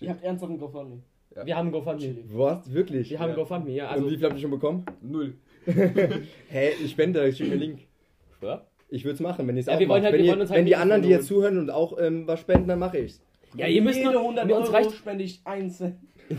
Ihr 0.00 0.10
habt 0.10 0.22
ernsthaft 0.22 0.52
ein 0.52 0.58
GoFundMe. 0.58 1.02
Ja. 1.36 1.46
wir 1.46 1.56
haben 1.56 1.70
GoFundMe. 1.70 2.16
Was? 2.32 2.72
Wirklich? 2.72 3.10
Wir 3.10 3.20
haben 3.20 3.30
Ja. 3.30 3.36
GoFundMe, 3.36 3.70
ja. 3.72 3.88
Und 3.88 3.92
Also, 3.94 4.10
wie 4.10 4.16
viel 4.16 4.24
habt 4.24 4.34
ihr 4.34 4.40
schon 4.40 4.50
bekommen? 4.50 4.84
Null. 5.00 5.34
Hä, 5.66 6.70
ich 6.82 6.90
spende, 6.90 7.26
ich 7.28 7.36
schicke 7.36 7.50
mir 7.50 7.54
einen 7.54 7.62
Link. 7.62 7.80
ja, 8.42 8.66
Ich 8.88 9.04
würde 9.04 9.14
es 9.14 9.20
machen, 9.20 9.46
wenn 9.46 9.56
ich 9.56 9.60
es 9.60 9.66
Ja, 9.66 9.74
auch 9.74 9.78
wir 9.80 9.88
wollen 9.88 10.02
mache. 10.02 10.12
halt- 10.12 10.18
wenn 10.20 10.26
wir 10.26 10.34
ihr, 10.34 10.38
halt 10.38 10.50
wenn 10.50 10.66
die 10.66 10.76
anderen, 10.76 11.02
die 11.02 11.08
jetzt 11.08 11.26
zuhören 11.28 11.58
und 11.58 11.70
auch 11.70 11.98
ähm, 12.00 12.26
was 12.26 12.40
spenden, 12.40 12.66
dann 12.68 12.78
mache 12.80 12.98
ich's. 12.98 13.22
ja 13.56 13.66
ihr 13.66 13.82
müsst 13.82 14.02
nur, 14.02 14.12
100 14.18 14.46
mir 14.46 14.56
uns 14.56 14.66
Euro 14.68 14.76
reicht, 14.76 14.92
spende 14.92 15.24
ich 15.24 15.40
einzeln. 15.44 15.98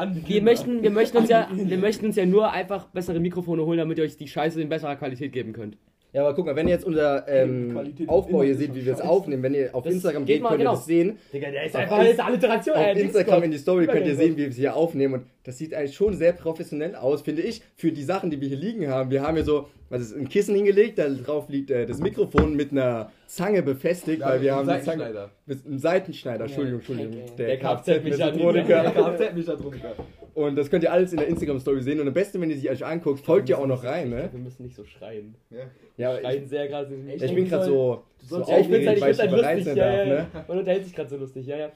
Die 0.00 0.28
wir 0.36 0.42
möchten, 0.42 0.82
wir 0.82 0.90
möchten 0.90 1.18
uns 1.18 1.28
ja, 1.28 1.46
wir 1.52 1.76
möchten 1.76 2.06
uns 2.06 2.16
ja 2.16 2.24
nur 2.24 2.50
einfach 2.50 2.86
bessere 2.86 3.20
Mikrofone 3.20 3.66
holen, 3.66 3.76
damit 3.76 3.98
ihr 3.98 4.04
euch 4.04 4.16
die 4.16 4.28
Scheiße 4.28 4.62
in 4.62 4.70
besserer 4.70 4.96
Qualität 4.96 5.30
geben 5.32 5.52
könnt. 5.52 5.76
Ja, 6.12 6.22
aber 6.22 6.34
guck 6.34 6.46
mal, 6.46 6.56
wenn 6.56 6.66
ihr 6.66 6.74
jetzt 6.74 6.84
unser 6.84 7.28
ähm, 7.28 7.94
Aufbau 8.08 8.42
hier 8.42 8.56
seht, 8.56 8.74
wie 8.74 8.84
wir 8.84 8.94
es 8.94 9.00
aufnehmen, 9.00 9.42
wenn 9.44 9.54
ihr 9.54 9.72
auf 9.74 9.84
Das 9.84 9.94
Instagram 9.94 10.24
geht 10.24 10.36
geht, 10.36 10.42
mal, 10.42 10.48
könnt 10.48 10.60
genau. 10.60 10.72
ihr 10.72 10.76
das 10.76 10.86
sehen. 10.86 11.18
Digga, 11.32 11.50
der 11.50 11.64
ist 11.66 11.74
Auf 11.76 11.82
einfach 11.82 11.98
eine 11.98 12.24
Alliteration. 12.24 12.76
Auf 12.76 12.96
Instagram 12.96 13.42
in 13.44 13.50
die 13.52 13.58
Story 13.58 13.86
könnt 13.86 14.06
ihr 14.06 14.16
sehen, 14.16 14.36
wie 14.36 14.42
wir 14.42 14.48
es 14.48 14.56
hier 14.56 14.74
aufnehmen 14.74 15.14
und 15.14 15.22
das 15.44 15.56
sieht 15.58 15.72
eigentlich 15.72 15.94
schon 15.94 16.14
sehr 16.14 16.32
professionell 16.32 16.94
aus, 16.96 17.22
finde 17.22 17.42
ich, 17.42 17.62
für 17.76 17.92
die 17.92 18.02
Sachen, 18.02 18.30
die 18.30 18.40
wir 18.40 18.48
hier 18.48 18.58
liegen 18.58 18.88
haben. 18.88 19.10
Wir 19.10 19.22
haben 19.22 19.36
hier 19.36 19.44
so, 19.44 19.68
was 19.88 20.02
ist 20.02 20.16
ein 20.16 20.28
Kissen 20.28 20.54
hingelegt, 20.54 20.98
da 20.98 21.08
drauf 21.08 21.48
liegt 21.48 21.70
äh, 21.70 21.86
das 21.86 21.98
Mikrofon 21.98 22.54
mit 22.56 22.72
einer 22.72 23.10
Zange 23.26 23.62
befestigt, 23.62 24.20
weil 24.22 24.42
wir 24.42 24.54
haben 24.54 24.68
eine 24.68 24.82
Zange 24.82 24.98
Seitenschneider. 25.04 25.30
mit 25.46 25.64
einem 25.66 25.78
Seitenschneider, 25.78 26.44
Entschuldigung. 26.44 26.80
Entschuldigung, 26.80 27.36
Der 27.38 27.56
Kfz-Mechatroniker. 27.58 28.82
Kfz-Mechatroniker. 28.84 29.16
Kfz-Mechatroniker. 29.16 29.94
Und 30.34 30.56
das 30.56 30.70
könnt 30.70 30.84
ihr 30.84 30.92
alles 30.92 31.12
in 31.12 31.18
der 31.18 31.28
Instagram-Story 31.28 31.82
sehen 31.82 32.00
und 32.00 32.08
am 32.08 32.14
besten, 32.14 32.40
wenn 32.40 32.50
ihr 32.50 32.56
sie 32.56 32.70
euch 32.70 32.84
anguckt, 32.84 33.20
folgt 33.20 33.48
ihr 33.48 33.58
auch 33.58 33.66
noch 33.66 33.82
rein, 33.84 34.10
ne? 34.10 34.28
Wir 34.32 34.40
müssen 34.40 34.62
nicht 34.64 34.76
so 34.76 34.84
schreien. 34.84 35.34
Ja. 35.50 35.58
Ja, 35.96 36.12
Wir 36.12 36.14
ich, 36.16 36.20
schreien 36.26 36.46
sehr 36.48 36.68
gerade. 36.68 36.94
Ich 37.14 37.22
ich 37.22 37.34
bin 37.34 37.48
gerade 37.48 37.64
so, 37.64 38.02
so 38.18 38.36
Ja, 38.36 38.42
ich 38.42 38.48
aufgeregt, 38.52 38.88
halt, 38.88 39.00
weil 39.00 39.10
ich 39.10 39.16
ich 39.16 39.20
halt 39.22 39.30
bereit 39.30 39.56
lustig. 39.58 39.64
sein 39.74 39.76
Ja, 39.76 39.84
darf, 39.96 39.98
ja, 39.98 40.04
ne? 40.14 40.26
ja. 40.34 40.44
Man 40.48 40.58
unterhält 40.58 40.84
sich 40.84 40.94
gerade 40.94 41.08
so 41.10 41.16
lustig, 41.16 41.46
ja, 41.46 41.56
ja. 41.58 41.72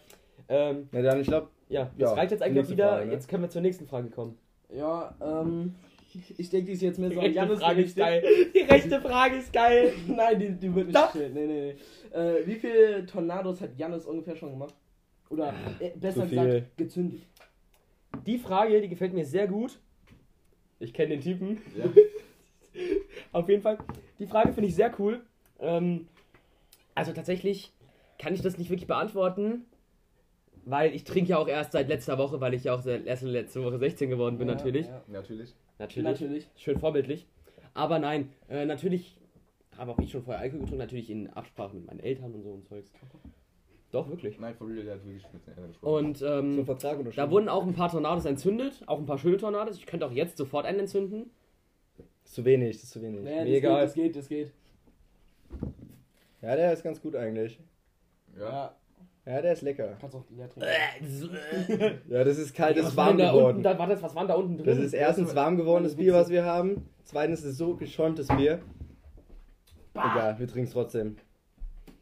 Ähm, 0.48 0.88
Na 0.92 1.02
dann, 1.02 1.20
ich 1.20 1.26
glaube, 1.26 1.48
ja, 1.68 1.80
Ja, 1.80 1.90
das 1.96 2.16
reicht 2.16 2.30
jetzt 2.32 2.42
eigentlich 2.42 2.68
wieder. 2.70 2.88
Frage, 2.88 3.06
ne? 3.06 3.12
Jetzt 3.12 3.28
können 3.28 3.42
wir 3.42 3.50
zur 3.50 3.62
nächsten 3.62 3.86
Frage 3.86 4.10
kommen. 4.10 4.36
Ja, 4.74 5.14
ähm, 5.22 5.74
ich 6.38 6.50
denke, 6.50 6.66
die 6.66 6.72
ist 6.72 6.82
jetzt 6.82 6.98
mehr 6.98 7.08
Die 7.08 7.14
so 7.16 7.20
an 7.20 7.26
rechte 7.26 7.38
Janis 7.40 7.60
Frage 7.60 7.82
ist 7.82 7.96
geil. 7.96 8.22
Die 8.54 8.60
rechte 8.60 9.00
Frage 9.00 9.36
ist 9.36 9.52
geil. 9.52 9.92
Nein, 10.08 10.38
die, 10.38 10.50
die 10.52 10.74
wird 10.74 10.88
nicht 10.88 11.02
gestellt. 11.02 11.34
Nee, 11.34 11.46
nee, 11.46 11.74
nee. 12.12 12.18
Äh, 12.18 12.46
wie 12.46 12.54
viele 12.54 13.04
Tornados 13.06 13.60
hat 13.60 13.70
Janis 13.76 14.06
ungefähr 14.06 14.36
schon 14.36 14.50
gemacht? 14.50 14.74
Oder 15.30 15.54
äh, 15.80 15.90
besser 15.96 16.26
gesagt, 16.26 16.76
gezündet? 16.76 17.22
Die 18.26 18.38
Frage, 18.38 18.80
die 18.80 18.88
gefällt 18.88 19.12
mir 19.12 19.24
sehr 19.24 19.46
gut. 19.46 19.78
Ich 20.78 20.92
kenne 20.92 21.10
den 21.10 21.20
Typen. 21.20 21.58
Ja. 21.76 21.84
Auf 23.32 23.48
jeden 23.48 23.62
Fall. 23.62 23.78
Die 24.18 24.26
Frage 24.26 24.52
finde 24.52 24.68
ich 24.68 24.74
sehr 24.74 24.92
cool. 24.98 25.22
Ähm, 25.60 26.08
also 26.94 27.12
tatsächlich 27.12 27.72
kann 28.18 28.34
ich 28.34 28.42
das 28.42 28.58
nicht 28.58 28.70
wirklich 28.70 28.86
beantworten, 28.86 29.66
weil 30.64 30.94
ich 30.94 31.04
trinke 31.04 31.30
ja 31.30 31.38
auch 31.38 31.48
erst 31.48 31.72
seit 31.72 31.88
letzter 31.88 32.18
Woche, 32.18 32.40
weil 32.40 32.54
ich 32.54 32.64
ja 32.64 32.74
auch 32.74 32.80
seit 32.80 33.06
erst 33.06 33.22
letzte 33.22 33.62
Woche 33.62 33.78
16 33.78 34.08
geworden 34.10 34.38
bin, 34.38 34.48
Ja, 34.48 34.54
natürlich. 34.54 34.86
ja. 34.86 35.02
Natürlich. 35.08 35.54
Natürlich. 35.78 36.04
Natürlich. 36.04 36.48
Schön 36.56 36.78
vorbildlich. 36.78 37.26
Aber 37.74 37.98
nein, 37.98 38.32
äh, 38.48 38.64
natürlich 38.64 39.16
habe 39.76 39.90
auch 39.92 39.98
ich 39.98 40.10
schon 40.12 40.22
vorher 40.22 40.40
Alkohol 40.40 40.60
getrunken, 40.60 40.78
natürlich 40.78 41.10
in 41.10 41.28
Absprache 41.30 41.74
mit 41.74 41.86
meinen 41.86 42.00
Eltern 42.00 42.32
und 42.34 42.42
so 42.42 42.50
und 42.50 42.64
Zeugs. 42.64 42.92
Doch, 43.94 44.08
wirklich. 44.08 44.40
Nein, 44.40 44.56
for 44.56 44.66
real, 44.66 44.82
der 44.82 44.94
hat 44.94 45.04
wirklich 45.04 45.24
mit 45.32 45.46
den 45.46 45.68
gesprochen. 45.68 46.06
Und 46.06 46.18
so 46.18 46.26
ähm, 46.26 46.64
Vertrag 46.66 46.98
da 47.14 47.30
wurden 47.30 47.48
auch 47.48 47.64
ein 47.64 47.74
paar 47.74 47.92
Tornados 47.92 48.24
entzündet, 48.24 48.82
auch 48.86 48.98
ein 48.98 49.06
paar 49.06 49.18
schöne 49.18 49.36
Tornados. 49.36 49.78
Ich 49.78 49.86
könnte 49.86 50.04
auch 50.04 50.10
jetzt 50.10 50.36
sofort 50.36 50.66
einen 50.66 50.80
entzünden. 50.80 51.30
Das 51.96 52.06
ist 52.30 52.34
zu 52.34 52.44
wenig, 52.44 52.74
das 52.74 52.82
ist 52.84 52.90
zu 52.90 53.02
wenig. 53.02 53.20
Nee, 53.22 53.36
das 53.36 53.44
Mir 53.44 53.56
egal. 53.56 53.74
geht, 53.76 53.84
das 53.86 53.94
geht, 53.94 54.16
das 54.16 54.28
geht. 54.28 54.52
Ja, 56.42 56.56
der 56.56 56.72
ist 56.72 56.82
ganz 56.82 57.00
gut 57.00 57.14
eigentlich. 57.14 57.60
ja. 58.36 58.74
Ja, 59.26 59.40
der 59.40 59.54
ist 59.54 59.62
lecker. 59.62 59.96
kannst 59.98 60.14
auch 60.16 60.24
leer 60.28 60.50
trinken. 60.50 60.68
Ja, 62.08 62.24
das 62.24 62.36
ist 62.36 62.52
kalt, 62.54 62.76
das 62.76 62.84
was 62.84 62.90
ist 62.90 62.96
war 62.98 63.06
warm 63.06 63.16
denn 63.16 63.26
da 63.26 63.32
unten? 63.32 63.38
geworden. 63.38 63.62
Da, 63.62 63.78
war 63.78 63.86
das, 63.86 64.02
was 64.02 64.14
war 64.14 64.26
da 64.26 64.34
unten 64.34 64.58
drin? 64.58 64.66
Das 64.66 64.76
ist 64.78 64.92
erstens 64.92 65.34
warm 65.34 65.56
geworden, 65.56 65.84
das 65.84 65.94
Bier, 65.96 66.12
was 66.12 66.28
wir 66.28 66.44
haben. 66.44 66.90
Zweitens 67.04 67.38
ist 67.40 67.46
es 67.52 67.56
so 67.56 67.74
geschäumtes 67.74 68.28
Bier. 68.28 68.60
Egal, 69.94 70.38
wir 70.38 70.46
trinken 70.46 70.66
es 70.66 70.72
trotzdem. 70.74 71.16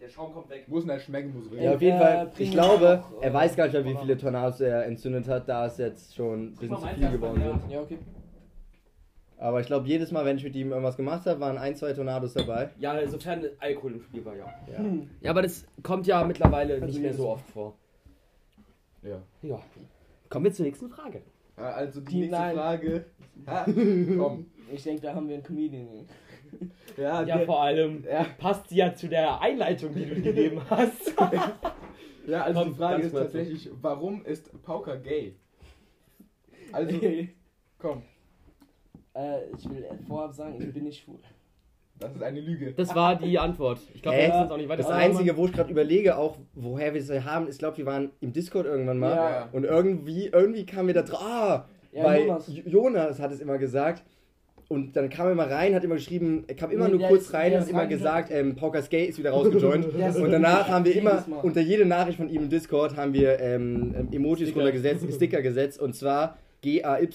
Der 0.02 0.08
Schaum 0.08 0.32
kommt 0.32 0.50
weg. 0.50 0.66
Muss 0.66 0.84
nicht 0.84 1.02
schmecken, 1.02 1.32
muss 1.32 1.44
Ja, 1.52 1.58
reden. 1.60 1.74
auf 1.76 1.80
jeden 1.82 1.96
äh, 1.96 2.00
Fall, 2.00 2.32
ich 2.36 2.50
glaube, 2.50 3.02
noch, 3.08 3.22
er 3.22 3.30
äh, 3.30 3.34
weiß 3.34 3.54
gar 3.54 3.64
nicht 3.68 3.72
mehr, 3.74 3.84
wie 3.84 3.96
viele 3.96 4.18
Tornados 4.18 4.60
er 4.60 4.84
entzündet 4.86 5.28
hat, 5.28 5.48
da 5.48 5.66
es 5.66 5.78
jetzt 5.78 6.16
schon 6.16 6.46
ein 6.48 6.54
bisschen 6.56 6.76
zu 6.76 6.86
viel 6.88 7.10
geworden 7.10 7.40
ja. 7.40 7.56
sind. 7.56 7.70
Ja, 7.70 7.80
okay. 7.82 7.98
Aber 9.38 9.60
ich 9.60 9.66
glaube, 9.66 9.86
jedes 9.86 10.10
Mal, 10.10 10.24
wenn 10.24 10.38
ich 10.38 10.42
mit 10.42 10.56
ihm 10.56 10.70
irgendwas 10.72 10.96
gemacht 10.96 11.24
habe, 11.26 11.38
waren 11.38 11.56
ein, 11.56 11.76
zwei 11.76 11.92
Tornados 11.92 12.34
dabei. 12.34 12.70
Ja, 12.80 13.06
sofern 13.06 13.44
Alkohol 13.60 13.92
im 13.92 14.02
Spiel 14.02 14.24
war, 14.24 14.34
ja. 14.34 14.46
Ja. 14.72 14.78
Hm. 14.78 15.08
Ja, 15.20 15.30
aber 15.30 15.42
das 15.42 15.66
kommt 15.84 16.08
ja 16.08 16.24
mittlerweile 16.24 16.74
Also 16.74 16.86
nicht 16.86 17.00
mehr 17.00 17.14
so 17.14 17.28
oft 17.28 17.48
vor. 17.50 17.76
Ja. 19.02 19.22
Ja. 19.42 19.60
Kommen 20.28 20.46
wir 20.46 20.52
zur 20.52 20.66
nächsten 20.66 20.88
Frage. 20.88 21.22
Ah, 21.56 21.70
Also 21.74 22.00
die, 22.00 22.06
Die- 22.06 22.18
nächste 22.22 22.38
nein. 22.38 22.56
Frage. 22.56 23.04
Ha, 23.46 23.64
komm. 23.64 24.46
Ich 24.70 24.82
denke, 24.82 25.02
da 25.02 25.14
haben 25.14 25.26
wir 25.26 25.36
einen 25.36 25.42
Comedian. 25.44 26.06
Ja, 26.96 27.22
Ja, 27.24 27.38
der, 27.38 27.46
vor 27.46 27.62
allem 27.62 28.04
ja, 28.04 28.26
passt 28.38 28.68
sie 28.68 28.76
ja 28.76 28.94
zu 28.94 29.08
der 29.08 29.40
Einleitung, 29.40 29.94
die 29.94 30.04
du 30.06 30.20
gegeben 30.20 30.60
hast. 30.68 31.14
ja, 32.26 32.42
also 32.42 32.60
Komm, 32.60 32.68
die 32.70 32.76
Frage 32.76 33.02
ist 33.02 33.12
tatsächlich, 33.12 33.70
warum 33.80 34.24
ist 34.24 34.62
Pauker 34.62 34.96
gay? 34.98 35.34
Also, 36.72 36.98
komm, 37.78 38.02
äh, 39.14 39.50
ich 39.56 39.68
will 39.68 39.84
vorab 40.06 40.34
sagen, 40.34 40.60
ich 40.60 40.72
bin 40.72 40.84
nicht 40.84 41.02
schwul. 41.02 41.18
das 41.98 42.14
ist 42.14 42.22
eine 42.22 42.40
Lüge. 42.40 42.72
Das 42.72 42.94
war 42.94 43.16
die 43.16 43.38
Antwort. 43.38 43.78
Ich 43.94 44.02
glaube, 44.02 44.18
wir 44.18 44.28
müssen 44.28 44.40
jetzt 44.42 44.52
auch 44.52 44.56
nicht 44.56 44.68
weiter 44.68 44.82
Das. 44.82 44.90
Einzige, 44.90 45.36
wo 45.36 45.46
ich 45.46 45.52
gerade 45.52 45.70
überlege, 45.70 46.16
auch 46.16 46.38
woher 46.54 46.94
wir 46.94 47.00
es 47.00 47.10
haben, 47.24 47.48
ich 47.48 47.58
glaube, 47.58 47.76
wir 47.78 47.86
waren 47.86 48.10
im 48.20 48.32
Discord 48.32 48.66
irgendwann 48.66 48.98
mal. 48.98 49.14
Ja. 49.14 49.48
Und 49.52 49.64
irgendwie, 49.64 50.26
irgendwie 50.26 50.64
kamen 50.66 50.88
wir 50.88 50.94
da 50.94 51.02
drauf. 51.02 51.22
Ah, 51.22 51.68
Ja, 51.92 52.04
weil. 52.04 52.22
Jonas. 52.26 52.50
Jonas 52.64 53.20
hat 53.20 53.32
es 53.32 53.40
immer 53.40 53.58
gesagt. 53.58 54.02
Und 54.72 54.96
dann 54.96 55.10
kam 55.10 55.28
er 55.28 55.34
mal 55.34 55.48
rein, 55.48 55.74
hat 55.74 55.84
immer 55.84 55.96
geschrieben, 55.96 56.44
er 56.46 56.54
kam 56.56 56.70
immer 56.70 56.88
Nee, 56.88 56.96
nur 56.96 57.08
kurz 57.08 57.24
ist- 57.26 57.34
rein 57.34 57.54
hat 57.58 57.68
immer 57.68 57.86
gesagt, 57.86 58.30
ähm, 58.32 58.56
Paukas 58.56 58.88
Gay 58.88 59.04
ist 59.04 59.18
wieder 59.18 59.30
rausgejoint. 59.30 59.86
Und 60.16 60.30
danach 60.30 60.68
haben 60.68 60.84
wir 60.84 60.96
immer, 60.96 61.24
unter 61.42 61.60
jede 61.60 61.84
Nachricht 61.84 62.16
von 62.16 62.28
ihm 62.30 62.44
im 62.44 62.48
Discord, 62.48 62.96
haben 62.96 63.12
wir 63.12 63.38
ähm, 63.40 63.94
ähm, 63.98 64.08
Emojis 64.12 64.48
Sticker. 64.48 64.60
runtergesetzt, 64.60 65.12
Sticker 65.14 65.42
gesetzt. 65.42 65.78
Und 65.80 65.94
zwar 65.94 66.38
GAY, 66.62 67.08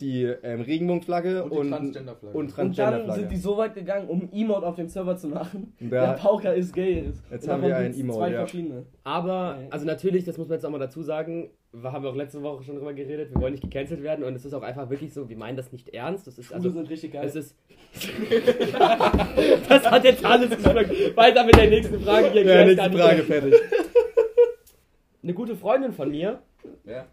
die 0.00 0.24
ähm, 0.42 0.60
Regenbogenflagge 0.60 1.44
Und 1.44 1.52
die 1.52 1.56
und, 1.58 1.68
Transgenderflagge. 1.70 2.36
und 2.36 2.44
Und 2.44 2.48
dann 2.58 2.72
Transgenderflagge. 2.72 3.20
sind 3.20 3.30
die 3.32 3.36
so 3.36 3.56
weit 3.56 3.74
gegangen, 3.74 4.08
um 4.08 4.28
Emote 4.32 4.66
auf 4.66 4.74
dem 4.76 4.88
Server 4.88 5.16
zu 5.16 5.28
machen, 5.28 5.72
Ja. 5.80 5.88
der 5.88 6.12
Pauker 6.14 6.54
ist 6.54 6.74
gay 6.74 7.04
ist. 7.08 7.22
Jetzt 7.30 7.44
Und 7.46 7.52
haben 7.52 7.62
wir 7.62 7.80
gibt's 7.82 7.98
Emote, 8.00 8.18
Zwei 8.18 8.30
ja. 8.32 8.38
verschiedene. 8.38 8.86
Aber, 9.04 9.58
also 9.70 9.86
natürlich, 9.86 10.24
das 10.24 10.36
muss 10.36 10.48
man 10.48 10.56
jetzt 10.58 10.64
auch 10.66 10.70
mal 10.70 10.78
dazu 10.78 11.02
sagen, 11.02 11.48
wir 11.72 11.92
haben 11.92 12.02
wir 12.02 12.10
auch 12.10 12.16
letzte 12.16 12.42
Woche 12.42 12.64
schon 12.64 12.76
drüber 12.76 12.94
geredet, 12.94 13.30
wir 13.30 13.40
wollen 13.40 13.52
nicht 13.52 13.62
gecancelt 13.62 14.02
werden 14.02 14.24
und 14.24 14.34
es 14.34 14.44
ist 14.44 14.54
auch 14.54 14.62
einfach 14.62 14.88
wirklich 14.88 15.12
so, 15.12 15.28
wir 15.28 15.36
meinen 15.36 15.56
das 15.56 15.70
nicht 15.70 15.90
ernst. 15.90 16.26
Das 16.26 16.38
ist 16.38 16.52
also, 16.52 16.70
sind 16.70 16.88
richtig 16.88 17.12
geil. 17.12 17.26
es 17.26 17.34
ist. 17.36 17.56
das 19.68 19.90
hat 19.90 20.04
jetzt 20.04 20.24
alles 20.24 20.50
geschmeckt. 20.50 21.16
Weiter 21.16 21.44
mit 21.44 21.56
der 21.56 21.68
nächsten 21.68 22.00
Frage. 22.00 22.30
Hier 22.30 22.44
ja, 22.44 22.64
nächste 22.64 22.88
nicht 22.88 23.00
Frage, 23.00 23.22
fertig. 23.22 23.54
Eine 25.22 25.34
gute 25.34 25.56
Freundin 25.56 25.92
von 25.92 26.10
mir, 26.10 26.40
Ja, 26.84 27.06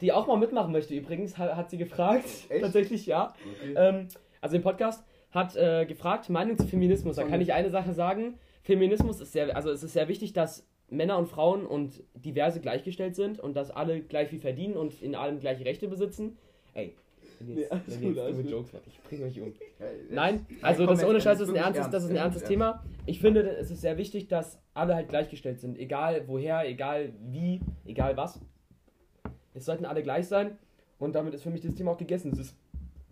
die 0.00 0.10
auch 0.12 0.26
mal 0.26 0.36
mitmachen 0.36 0.72
möchte 0.72 0.94
übrigens, 0.94 1.38
ha- 1.38 1.54
hat 1.56 1.70
sie 1.70 1.78
gefragt. 1.78 2.24
Echt? 2.48 2.60
Tatsächlich 2.62 3.06
ja. 3.06 3.32
okay. 3.60 3.74
Ähm, 3.76 4.08
also 4.40 4.56
im 4.56 4.62
Podcast 4.62 5.04
hat 5.30 5.54
äh, 5.54 5.86
gefragt, 5.86 6.28
Meinung 6.28 6.58
zu 6.58 6.66
Feminismus. 6.66 7.16
Da 7.16 7.24
kann 7.24 7.40
ich 7.40 7.52
eine 7.52 7.70
Sache 7.70 7.92
sagen. 7.94 8.34
Feminismus 8.62 9.20
ist 9.20 9.32
sehr, 9.32 9.54
also 9.56 9.70
es 9.70 9.82
ist 9.82 9.92
sehr 9.92 10.08
wichtig, 10.08 10.32
dass 10.32 10.66
Männer 10.92 11.18
und 11.18 11.26
Frauen 11.26 11.66
und 11.66 12.02
diverse 12.14 12.60
gleichgestellt 12.60 13.16
sind 13.16 13.40
und 13.40 13.54
dass 13.54 13.70
alle 13.70 14.00
gleich 14.00 14.28
viel 14.28 14.40
verdienen 14.40 14.76
und 14.76 15.02
in 15.02 15.14
allem 15.14 15.40
gleiche 15.40 15.64
Rechte 15.64 15.88
besitzen. 15.88 16.36
Ey, 16.74 16.94
wenn 17.40 17.54
Nee, 17.54 17.60
jetzt, 17.62 17.72
alles 17.72 18.00
wenn 18.00 18.14
jetzt 18.14 18.42
gut. 18.42 18.50
Jokes 18.50 18.72
macht, 18.72 18.82
ich 18.86 19.00
bring 19.02 19.22
euch 19.24 19.40
um. 19.40 19.52
Nein, 20.10 20.46
also 20.60 20.86
das 20.86 21.04
ohne 21.04 21.20
Scheiß 21.20 21.40
ist 21.40 21.48
ein 21.48 21.56
ernstes, 21.56 21.78
ernst, 21.78 21.94
das 21.94 22.04
ist 22.04 22.10
ein 22.10 22.16
ernstes 22.16 22.42
ernst. 22.42 22.52
Thema. 22.52 22.84
Ich 23.06 23.20
finde, 23.20 23.40
es 23.56 23.70
ist 23.70 23.80
sehr 23.80 23.96
wichtig, 23.98 24.28
dass 24.28 24.58
alle 24.74 24.94
halt 24.94 25.08
gleichgestellt 25.08 25.60
sind. 25.60 25.78
Egal 25.78 26.24
woher, 26.26 26.68
egal 26.68 27.12
wie, 27.30 27.60
egal 27.84 28.16
was. 28.16 28.40
Es 29.54 29.64
sollten 29.64 29.84
alle 29.84 30.02
gleich 30.02 30.28
sein. 30.28 30.58
Und 30.98 31.14
damit 31.14 31.34
ist 31.34 31.42
für 31.42 31.50
mich 31.50 31.62
das 31.62 31.74
Thema 31.74 31.92
auch 31.92 31.98
gegessen. 31.98 32.30
Es 32.32 32.38
ist 32.38 32.56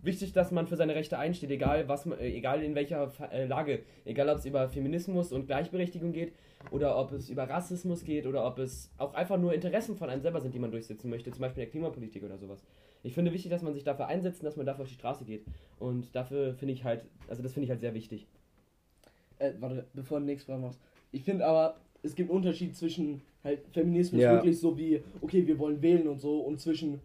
wichtig, 0.01 0.33
dass 0.33 0.51
man 0.51 0.67
für 0.67 0.77
seine 0.77 0.95
Rechte 0.95 1.17
einsteht, 1.17 1.51
egal 1.51 1.87
was 1.87 2.05
man, 2.05 2.19
äh, 2.19 2.27
egal 2.29 2.63
in 2.63 2.73
welcher 2.75 3.11
äh, 3.31 3.45
Lage. 3.45 3.81
Egal 4.05 4.29
ob 4.29 4.37
es 4.37 4.45
über 4.45 4.69
Feminismus 4.69 5.31
und 5.31 5.47
Gleichberechtigung 5.47 6.13
geht 6.13 6.33
oder 6.69 6.97
ob 6.97 7.11
es 7.11 7.29
über 7.29 7.49
Rassismus 7.49 8.03
geht 8.03 8.25
oder 8.27 8.45
ob 8.45 8.59
es 8.59 8.91
auch 8.97 9.13
einfach 9.13 9.37
nur 9.37 9.53
Interessen 9.53 9.95
von 9.97 10.09
einem 10.09 10.21
selber 10.21 10.41
sind, 10.41 10.53
die 10.53 10.59
man 10.59 10.71
durchsetzen 10.71 11.09
möchte, 11.09 11.31
zum 11.31 11.41
Beispiel 11.41 11.63
in 11.63 11.67
der 11.67 11.71
Klimapolitik 11.71 12.23
oder 12.23 12.37
sowas. 12.37 12.63
Ich 13.03 13.13
finde 13.13 13.33
wichtig, 13.33 13.49
dass 13.51 13.61
man 13.63 13.73
sich 13.73 13.83
dafür 13.83 14.07
einsetzt 14.07 14.43
dass 14.43 14.57
man 14.57 14.65
dafür 14.65 14.83
auf 14.83 14.89
die 14.89 14.95
Straße 14.95 15.25
geht. 15.25 15.45
Und 15.79 16.15
dafür 16.15 16.53
finde 16.53 16.73
ich 16.73 16.83
halt, 16.83 17.05
also 17.27 17.41
das 17.41 17.53
finde 17.53 17.65
ich 17.65 17.69
halt 17.71 17.81
sehr 17.81 17.93
wichtig. 17.93 18.27
Äh, 19.39 19.53
warte, 19.59 19.87
bevor 19.93 20.19
du 20.19 20.25
nichts 20.25 20.43
Frage 20.45 20.61
machst. 20.61 20.79
Ich 21.11 21.23
finde 21.23 21.45
aber, 21.45 21.81
es 22.03 22.15
gibt 22.15 22.29
einen 22.29 22.37
Unterschied 22.37 22.75
zwischen 22.75 23.21
halt 23.43 23.67
Feminismus 23.73 24.21
Ja. 24.21 24.31
wirklich 24.33 24.59
so 24.59 24.77
wie, 24.77 25.03
okay, 25.21 25.45
wir 25.47 25.57
wollen 25.57 25.81
wählen 25.81 26.07
und 26.07 26.19
so, 26.19 26.41
und 26.41 26.59
zwischen 26.59 27.01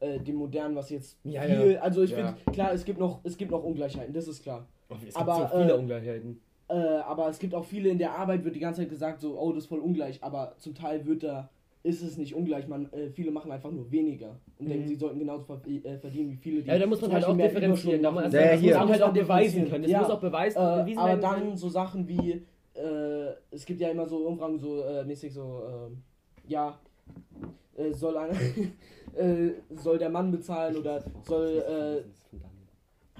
äh, 0.00 0.18
dem 0.18 0.36
modernen, 0.36 0.74
was 0.76 0.90
jetzt 0.90 1.18
Ja, 1.24 1.42
viel, 1.42 1.78
also 1.78 2.02
ich 2.02 2.10
Ja. 2.10 2.32
finde, 2.32 2.52
klar, 2.52 2.72
es 2.72 2.84
gibt 2.84 2.98
noch, 2.98 3.20
es 3.24 3.36
gibt 3.36 3.50
noch 3.50 3.62
Ungleichheiten, 3.64 4.12
das 4.12 4.28
ist 4.28 4.42
klar. 4.42 4.66
Es 4.90 4.98
gibt 4.98 5.16
Aber, 5.16 5.34
so 5.48 5.56
viele 5.56 5.72
äh, 5.72 5.78
Ungleichheiten. 5.78 6.40
Äh, 6.72 7.02
aber 7.06 7.28
es 7.28 7.38
gibt 7.38 7.54
auch 7.54 7.64
viele 7.66 7.90
in 7.90 7.98
der 7.98 8.12
Arbeit, 8.16 8.44
wird 8.44 8.54
die 8.56 8.60
ganze 8.60 8.80
Zeit 8.80 8.88
gesagt, 8.88 9.20
so, 9.20 9.38
oh, 9.38 9.52
das 9.52 9.64
ist 9.64 9.68
voll 9.68 9.80
ungleich, 9.80 10.22
aber 10.22 10.54
zum 10.58 10.74
Teil 10.74 11.04
wird 11.04 11.22
da, 11.22 11.50
ist 11.82 12.00
es 12.02 12.16
nicht 12.16 12.34
ungleich, 12.34 12.66
man, 12.66 12.90
äh, 12.92 13.10
viele 13.10 13.30
machen 13.30 13.50
einfach 13.52 13.70
nur 13.70 13.90
weniger 13.90 14.36
und 14.58 14.66
Mhm. 14.66 14.70
denken, 14.70 14.88
sie 14.88 14.94
sollten 14.94 15.18
genauso 15.18 15.44
ver 15.44 15.60
äh, 15.66 15.98
verdienen 15.98 16.30
wie 16.30 16.36
viele, 16.36 16.62
die 16.62 16.68
Ja, 16.68 16.78
da 16.78 16.86
muss 16.86 17.00
man 17.02 17.12
halt 17.12 17.24
auch 17.26 17.34
mehr 17.34 17.48
differenzieren. 17.48 18.02
Da 18.02 18.10
muss, 18.10 18.22
machen. 18.22 18.24
also, 18.26 18.36
Ja, 18.38 18.52
das 18.52 18.60
hier. 18.60 18.70
muss 18.70 18.78
man 18.80 18.88
halt 18.90 19.02
auch 19.02 19.06
man 19.08 19.14
beweisen 19.14 19.68
können. 19.68 19.82
Das 19.82 19.90
ja. 19.92 20.00
muss 20.00 20.10
auch 20.10 20.20
beweisen, 20.20 20.58
Äh, 20.58 20.80
bewiesen 20.82 20.98
aber 20.98 21.08
werden 21.08 21.20
dann 21.20 21.56
so 21.58 21.68
Sachen 21.68 22.08
wie, 22.08 22.46
äh, 22.74 23.34
es 23.50 23.66
gibt 23.66 23.80
ja 23.80 23.90
immer 23.90 24.06
so 24.06 24.16
Umfragen, 24.26 24.58
so 24.58 24.82
äh, 24.82 25.04
mäßig 25.04 25.34
so, 25.34 25.62
ähm, 25.68 25.98
ja, 26.46 26.78
äh, 27.76 27.92
soll, 27.92 28.16
ein, 28.16 28.30
äh, 29.14 29.50
soll 29.76 29.98
der 29.98 30.08
Mann 30.08 30.30
bezahlen 30.30 30.76
oder 30.76 31.02
soll, 31.22 31.48
äh, 31.68 32.02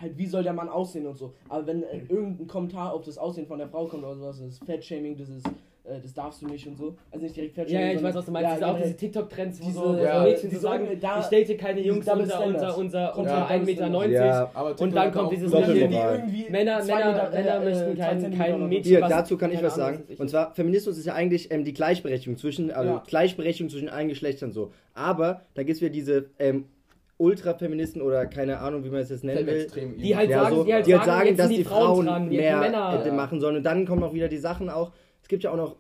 halt, 0.03 0.19
wie 0.19 0.27
soll 0.27 0.43
der 0.43 0.53
Mann 0.53 0.69
aussehen 0.69 1.07
und 1.07 1.17
so. 1.17 1.33
Aber 1.49 1.67
wenn 1.67 1.83
äh, 1.85 2.01
irgendein 2.09 2.47
Kommentar 2.47 2.93
auf 2.93 3.03
das 3.05 3.17
Aussehen 3.17 3.47
von 3.47 3.59
der 3.59 3.69
Frau 3.69 3.87
kommt 3.87 4.05
oder 4.05 4.17
sowas, 4.17 4.39
das 4.41 4.49
ist 4.55 4.65
Fettshaming, 4.65 5.17
das 5.17 5.29
ist, 5.31 5.47
äh, 5.85 5.99
das 6.03 6.13
darfst 6.13 6.43
du 6.43 6.47
nicht 6.47 6.67
und 6.67 6.77
so. 6.77 6.95
Also 7.11 7.25
nicht 7.25 7.37
direkt 7.37 7.57
Ja, 7.57 7.63
Fettshaming. 7.63 7.87
ja, 7.91 7.97
ich 7.97 8.03
weiß, 8.03 8.15
was 8.17 8.25
du 8.27 8.31
meinst. 8.33 8.49
Ja, 8.51 8.55
diese, 8.57 8.67
auch 8.69 8.77
diese 8.83 8.97
TikTok-Trends, 8.97 9.61
wo 9.61 9.65
Diese- 9.67 9.79
so, 9.79 9.97
ja, 9.97 10.23
Mädchen 10.25 10.51
so 10.51 10.59
sagen, 10.59 10.87
da- 11.01 11.21
ich 11.21 11.27
date 11.27 11.59
keine 11.59 11.81
Jungs 11.81 12.07
unter, 12.09 12.45
unter, 12.47 12.77
unter, 12.79 13.19
unter 13.19 13.49
halt 13.49 13.63
1,90 13.63 13.77
Double 13.91 14.09
Meter. 14.09 14.27
Ja, 14.27 14.51
Aber 14.55 14.81
Und 14.81 14.95
dann 14.95 15.13
kommt 15.13 15.33
dieses 15.33 15.51
Doppelmoral. 15.51 16.23
die 16.27 16.51
Männer, 16.51 16.85
Männer, 16.85 16.85
Meter, 16.85 17.31
Männer 17.31 17.55
äh, 17.57 17.65
möchten 17.65 17.97
kein, 17.97 18.39
kein. 18.39 18.69
Mädchen. 18.69 18.85
Hier, 18.91 19.01
dazu 19.01 19.37
kann 19.39 19.51
ich 19.53 19.63
was 19.63 19.75
sagen. 19.77 20.03
Und 20.19 20.29
zwar, 20.31 20.55
Feminismus 20.55 20.99
ist 20.99 21.07
ja 21.07 21.15
eigentlich 21.15 21.51
ähm, 21.51 21.65
die 21.65 21.73
Gleichberechtigung 21.75 22.37
zwischen, 22.39 22.71
also 22.71 22.91
Ja. 22.91 23.03
Gleichberechtigung 23.07 23.71
zwischen 23.71 23.89
allen 23.89 24.09
Geschlechtern 24.09 24.53
so. 24.53 24.73
Aber 24.95 25.43
da 25.55 25.63
gibt 25.63 25.77
es 25.77 25.81
wieder 25.81 25.91
diese 25.93 26.27
ähm, 26.39 26.67
Ultrafeministen 27.23 28.03
oder 28.03 28.27
keine 28.27 28.59
Ahnung, 28.59 28.85
wie 28.85 28.91
man 28.91 29.01
es 29.01 29.11
jetzt 29.11 29.25
nennen 29.25 29.47
will. 29.47 29.67
Die 29.97 30.17
halt 30.17 30.29
Ja, 30.31 30.43
sagen, 30.45 30.57
so, 30.57 30.65
die 30.65 30.75
halt 30.75 30.87
die 30.87 30.95
halt 30.95 31.05
sagen, 31.05 31.37
dass 31.37 31.49
die 31.49 31.57
die 31.59 31.65
Frauen 31.65 32.07
Frauen 32.07 32.29
mehr 32.29 32.59
Männer. 32.59 33.03
Ja. 33.07 33.13
machen 33.13 33.41
sollen. 33.41 33.57
Und 33.57 33.63
dann 33.63 33.87
kommen 33.87 34.03
auch 34.03 34.13
wieder 34.13 34.29
die 34.29 34.39
Sachen 34.39 34.69
auch. 34.69 34.93
Es 35.23 35.29
gibt 35.29 35.45
ja 35.45 35.53
auch 35.53 35.57
noch, 35.57 35.77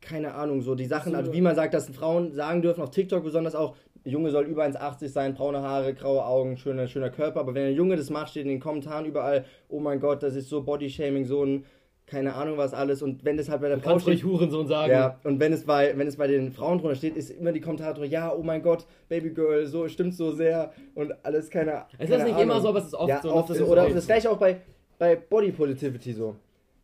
keine 0.00 0.34
Ahnung, 0.34 0.62
so 0.62 0.74
die 0.74 0.86
Sachen, 0.86 1.12
So. 1.12 1.18
also 1.18 1.32
wie 1.32 1.40
man 1.40 1.54
sagt, 1.54 1.74
dass 1.74 1.88
Frauen 1.90 2.32
sagen 2.32 2.62
dürfen, 2.62 2.82
auf 2.82 2.90
TikTok 2.90 3.22
besonders 3.22 3.54
auch, 3.54 3.76
Junge 4.04 4.30
soll 4.30 4.44
über 4.44 4.64
1,80 4.64 5.08
sein, 5.08 5.34
braune 5.34 5.62
Haare, 5.62 5.92
graue 5.92 6.24
Augen, 6.24 6.56
schöner, 6.56 6.86
schöner 6.86 7.10
Körper. 7.10 7.40
Aber 7.40 7.54
wenn 7.54 7.66
ein 7.66 7.74
Junge 7.74 7.96
das 7.96 8.08
macht, 8.08 8.30
steht 8.30 8.44
in 8.44 8.48
den 8.48 8.60
Kommentaren 8.60 9.04
überall, 9.04 9.44
oh 9.68 9.80
mein 9.80 9.98
Gott, 10.00 10.22
das 10.22 10.36
ist 10.36 10.48
so 10.48 10.62
Bodyshaming, 10.62 11.24
so 11.24 11.44
ein, 11.44 11.64
keine 12.06 12.34
Ahnung 12.34 12.56
was 12.56 12.72
alles. 12.72 13.02
Und 13.02 13.24
wenn 13.24 13.36
das 13.36 13.48
halt 13.48 13.60
bei 13.60 13.68
der 13.68 13.78
Du 13.78 13.82
Frau 13.82 13.90
kannst 13.92 14.06
steht, 14.06 14.22
Hurensohn 14.24 14.66
sagen. 14.68 14.92
ja, 14.92 15.18
und 15.24 15.40
wenn 15.40 15.52
es 15.52 15.64
bei, 15.64 15.92
wenn 15.98 16.06
es 16.06 16.16
bei 16.16 16.26
den 16.28 16.52
Frauen 16.52 16.78
drunter 16.78 16.94
steht, 16.94 17.16
ist 17.16 17.30
immer 17.30 17.52
die 17.52 17.60
Kommentare 17.60 17.94
drunter, 17.94 18.10
ja, 18.10 18.32
oh 18.32 18.42
mein 18.42 18.62
Gott, 18.62 18.86
Babygirl, 19.08 19.66
so 19.66 19.88
stimmt 19.88 20.14
so 20.14 20.30
sehr 20.32 20.72
und 20.94 21.12
alles 21.24 21.50
keine 21.50 21.84
Es 21.98 22.08
keine 22.08 22.14
ist 22.16 22.22
nicht 22.24 22.34
Ahnung. 22.34 22.42
immer 22.42 22.60
so, 22.60 22.68
aber 22.68 22.78
es 22.78 22.86
ist 22.86 22.94
oft 22.94 23.08
ja, 23.08 23.20
so. 23.22 23.32
Oft 23.32 23.50
Das 23.50 23.58
so. 23.58 23.64
ist 23.64 23.70
Oder 23.70 23.88
das 23.90 24.06
gleiche 24.06 24.30
auch 24.30 24.38
bei, 24.38 24.60
bei 24.98 25.16
Body 25.16 25.50
Positivity 25.52 26.12
so. 26.12 26.36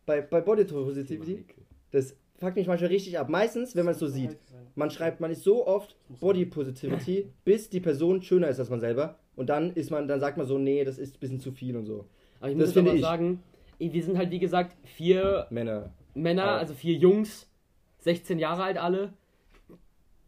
Bei, 0.05 0.19
bei 0.21 0.41
Body 0.41 0.65
Positivity, 0.65 1.45
das 1.91 2.15
fuckt 2.39 2.57
mich 2.57 2.67
manchmal 2.67 2.89
richtig 2.89 3.17
ab. 3.17 3.29
Meistens, 3.29 3.75
wenn 3.75 3.85
man 3.85 3.93
es 3.93 3.99
so 3.99 4.07
sieht, 4.07 4.35
man 4.75 4.91
schreibt, 4.91 5.21
man 5.21 5.31
ist 5.31 5.43
so 5.43 5.65
oft 5.65 5.95
Body 6.19 6.45
Positivity, 6.45 7.29
bis 7.45 7.69
die 7.69 7.79
Person 7.79 8.21
schöner 8.21 8.49
ist 8.49 8.59
als 8.59 8.69
man 8.69 8.81
selber. 8.81 9.15
Und 9.37 9.47
dann 9.49 9.71
ist 9.73 9.89
man, 9.89 10.07
dann 10.09 10.19
sagt 10.19 10.37
man 10.37 10.45
so, 10.45 10.57
nee, 10.57 10.83
das 10.83 10.97
ist 10.97 11.15
ein 11.15 11.19
bisschen 11.21 11.39
zu 11.39 11.51
viel 11.53 11.77
und 11.77 11.85
so. 11.85 12.05
Aber 12.41 12.49
ich 12.51 12.57
Das 12.57 12.67
muss 12.67 12.73
finde 12.73 12.89
aber 12.91 12.97
ich. 12.97 13.01
sagen, 13.01 13.41
wir 13.91 14.03
sind 14.03 14.17
halt 14.17 14.31
wie 14.31 14.39
gesagt 14.39 14.77
vier 14.83 15.47
Männer. 15.49 15.91
Männer, 16.13 16.45
Ja. 16.45 16.57
also 16.57 16.73
vier 16.73 16.93
Jungs, 16.93 17.49
16 17.99 18.37
Jahre 18.39 18.63
alt 18.63 18.77
alle. 18.77 19.13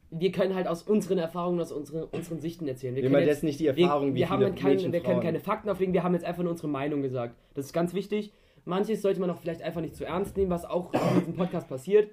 Wir 0.09 0.31
können 0.31 0.55
halt 0.55 0.67
aus 0.67 0.83
unseren 0.83 1.17
Erfahrungen, 1.17 1.59
aus 1.59 1.71
unseren, 1.71 2.03
unseren 2.05 2.39
Sichten 2.39 2.67
erzählen. 2.67 2.95
Wir, 2.95 3.03
Wir 3.03 3.09
können 3.09 3.21
haben 3.23 3.27
jetzt 3.29 3.43
nicht 3.43 3.59
die 3.59 3.67
Erfahrung, 3.67 4.09
wir, 4.09 4.13
wie 4.15 4.19
wir 4.19 4.29
haben 4.29 4.39
viele 4.39 4.51
halt 4.51 4.81
kein, 4.81 4.93
wir 4.93 4.99
können 5.01 5.21
keine 5.21 5.39
Fakten 5.39 5.69
auflegen, 5.69 5.93
wir 5.93 6.03
haben 6.03 6.13
jetzt 6.13 6.25
einfach 6.25 6.41
nur 6.43 6.51
unsere 6.51 6.69
Meinung 6.69 7.01
gesagt. 7.01 7.35
Das 7.53 7.65
ist 7.65 7.73
ganz 7.73 7.93
wichtig. 7.93 8.31
Manches 8.65 9.01
sollte 9.01 9.19
man 9.19 9.29
auch 9.29 9.37
vielleicht 9.37 9.61
einfach 9.61 9.81
nicht 9.81 9.95
zu 9.95 10.05
ernst 10.05 10.37
nehmen, 10.37 10.49
was 10.49 10.65
auch 10.65 10.91
in 10.93 11.19
diesem 11.19 11.35
Podcast 11.35 11.67
passiert. 11.69 12.11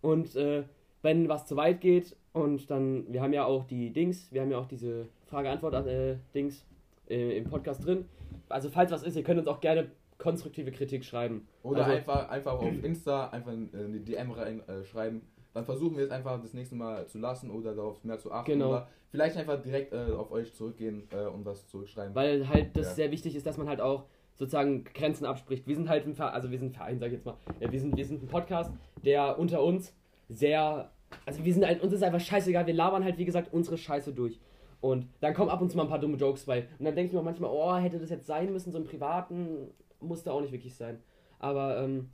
Und 0.00 0.34
äh, 0.34 0.64
wenn 1.02 1.28
was 1.28 1.46
zu 1.46 1.56
weit 1.56 1.80
geht 1.80 2.16
und 2.32 2.70
dann, 2.70 3.04
wir 3.12 3.22
haben 3.22 3.32
ja 3.32 3.44
auch 3.44 3.64
die 3.64 3.92
Dings, 3.92 4.32
wir 4.32 4.40
haben 4.40 4.50
ja 4.50 4.58
auch 4.58 4.66
diese 4.66 5.08
Frage-Antwort-Dings 5.26 6.64
äh, 7.08 7.36
im 7.36 7.44
Podcast 7.44 7.84
drin. 7.84 8.06
Also 8.48 8.68
falls 8.70 8.90
was 8.90 9.02
ist, 9.02 9.16
ihr 9.16 9.22
könnt 9.22 9.38
uns 9.38 9.48
auch 9.48 9.60
gerne 9.60 9.90
konstruktive 10.22 10.70
Kritik 10.70 11.04
schreiben. 11.04 11.46
Oder 11.62 11.84
Also- 11.84 11.96
einfach, 11.96 12.28
einfach 12.28 12.52
auf 12.52 12.84
Insta 12.84 13.28
einfach 13.30 13.52
in 13.52 13.70
eine 13.74 14.00
DM 14.00 14.30
rein 14.30 14.66
äh, 14.68 14.84
schreiben. 14.84 15.22
Dann 15.54 15.64
versuchen 15.66 15.98
wir 15.98 16.04
es 16.04 16.10
einfach 16.10 16.40
das 16.40 16.54
nächste 16.54 16.76
Mal 16.76 17.06
zu 17.06 17.18
lassen 17.18 17.50
oder 17.50 17.74
darauf 17.74 18.02
mehr 18.04 18.18
zu 18.18 18.32
achten. 18.32 18.52
Genau. 18.52 18.70
Oder 18.70 18.88
vielleicht 19.10 19.36
einfach 19.36 19.60
direkt 19.60 19.92
äh, 19.92 20.12
auf 20.16 20.30
euch 20.32 20.54
zurückgehen 20.54 21.02
äh, 21.12 21.26
und 21.26 21.44
was 21.44 21.66
zurückschreiben. 21.68 22.14
Weil 22.14 22.48
halt 22.48 22.74
das 22.76 22.86
Ja. 22.88 22.94
sehr 22.94 23.10
wichtig 23.10 23.36
ist, 23.36 23.44
dass 23.46 23.58
man 23.58 23.68
halt 23.68 23.80
auch 23.82 24.04
sozusagen 24.34 24.84
Grenzen 24.84 25.26
abspricht. 25.26 25.66
Wir 25.66 25.76
sind 25.76 25.90
halt 25.90 26.06
ein 26.06 26.14
Verein, 26.14 26.32
also 26.32 26.50
wir 26.50 26.58
sind 26.58 26.68
ein 26.68 26.74
Verein, 26.74 26.98
sag 26.98 27.08
ich 27.08 27.12
jetzt 27.14 27.26
mal. 27.26 27.36
Ja, 27.60 27.70
wir, 27.70 27.78
sind, 27.80 27.94
wir 27.96 28.06
sind 28.06 28.22
ein 28.22 28.28
Podcast, 28.28 28.72
der 29.04 29.38
unter 29.38 29.62
uns 29.62 29.94
sehr. 30.30 30.90
Also 31.26 31.44
wir 31.44 31.52
sind 31.52 31.66
halt, 31.66 31.82
uns 31.82 31.92
ist 31.92 32.02
einfach 32.02 32.20
scheißegal, 32.20 32.66
wir 32.66 32.72
labern 32.72 33.04
halt 33.04 33.18
wie 33.18 33.26
gesagt 33.26 33.52
unsere 33.52 33.76
Scheiße 33.76 34.14
durch. 34.14 34.40
Und 34.80 35.06
dann 35.20 35.34
kommen 35.34 35.50
ab 35.50 35.60
und 35.60 35.70
zu 35.70 35.76
mal 35.76 35.82
ein 35.82 35.88
paar 35.90 35.98
dumme 35.98 36.16
Jokes 36.16 36.46
bei. 36.46 36.66
Und 36.78 36.86
dann 36.86 36.94
denke 36.96 37.08
ich 37.08 37.12
mir 37.12 37.22
manchmal, 37.22 37.50
oh, 37.52 37.76
hätte 37.76 37.98
das 37.98 38.08
jetzt 38.10 38.26
sein 38.26 38.50
müssen, 38.52 38.72
so 38.72 38.78
im 38.78 38.84
Privaten, 38.84 39.68
musste 40.02 40.32
auch 40.32 40.40
nicht 40.40 40.52
wirklich 40.52 40.74
sein. 40.74 40.98
Aber 41.38 41.78
ähm, 41.82 42.10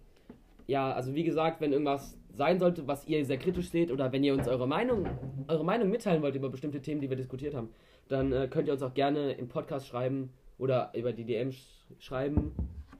ja, 0.67 0.93
also 0.93 1.15
wie 1.15 1.25
gesagt, 1.25 1.61
wenn 1.61 1.73
irgendwas 1.73 2.19
sein 2.31 2.59
sollte, 2.59 2.87
was 2.87 3.07
ihr 3.07 3.25
sehr 3.25 3.39
kritisch 3.39 3.71
seht, 3.71 3.91
oder 3.91 4.13
wenn 4.13 4.23
ihr 4.23 4.35
uns 4.35 4.47
eure 4.47 4.69
Meinung, 4.69 5.07
eure 5.49 5.65
Meinung 5.65 5.91
mitteilen 5.91 6.23
wollt 6.23 6.37
über 6.37 6.51
bestimmte 6.51 6.81
Themen, 6.81 7.01
die 7.01 7.11
wir 7.11 7.17
diskutiert 7.17 7.55
haben, 7.55 7.71
dann 8.09 8.33
äh, 8.33 8.49
könnt 8.49 8.69
ihr 8.69 8.75
uns 8.75 8.83
auch 8.83 8.95
gerne 8.95 9.33
im 9.33 9.49
Podcast 9.49 9.87
schreiben 9.87 10.33
oder 10.59 10.93
über 10.95 11.13
die 11.13 11.25
DM 11.25 11.53
sch 11.53 11.67
schreiben 11.99 12.53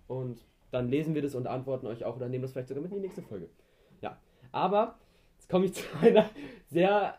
und 0.07 0.47
dann 0.71 0.89
lesen 0.89 1.15
wir 1.15 1.23
das 1.23 1.35
und 1.35 1.47
antworten 1.47 1.87
euch 1.87 2.05
auch 2.05 2.17
oder 2.17 2.29
nehmen 2.29 2.43
das 2.43 2.53
vielleicht 2.53 2.69
sogar 2.69 2.83
mit 2.83 2.91
in 2.91 2.99
die 2.99 3.03
nächste 3.03 3.23
Folge. 3.23 3.49
Ja, 4.01 4.19
aber 4.51 4.99
jetzt 5.37 5.49
komme 5.49 5.67
ich 5.67 5.75
zu 5.75 5.83
einer 6.01 6.29
sehr 6.69 7.19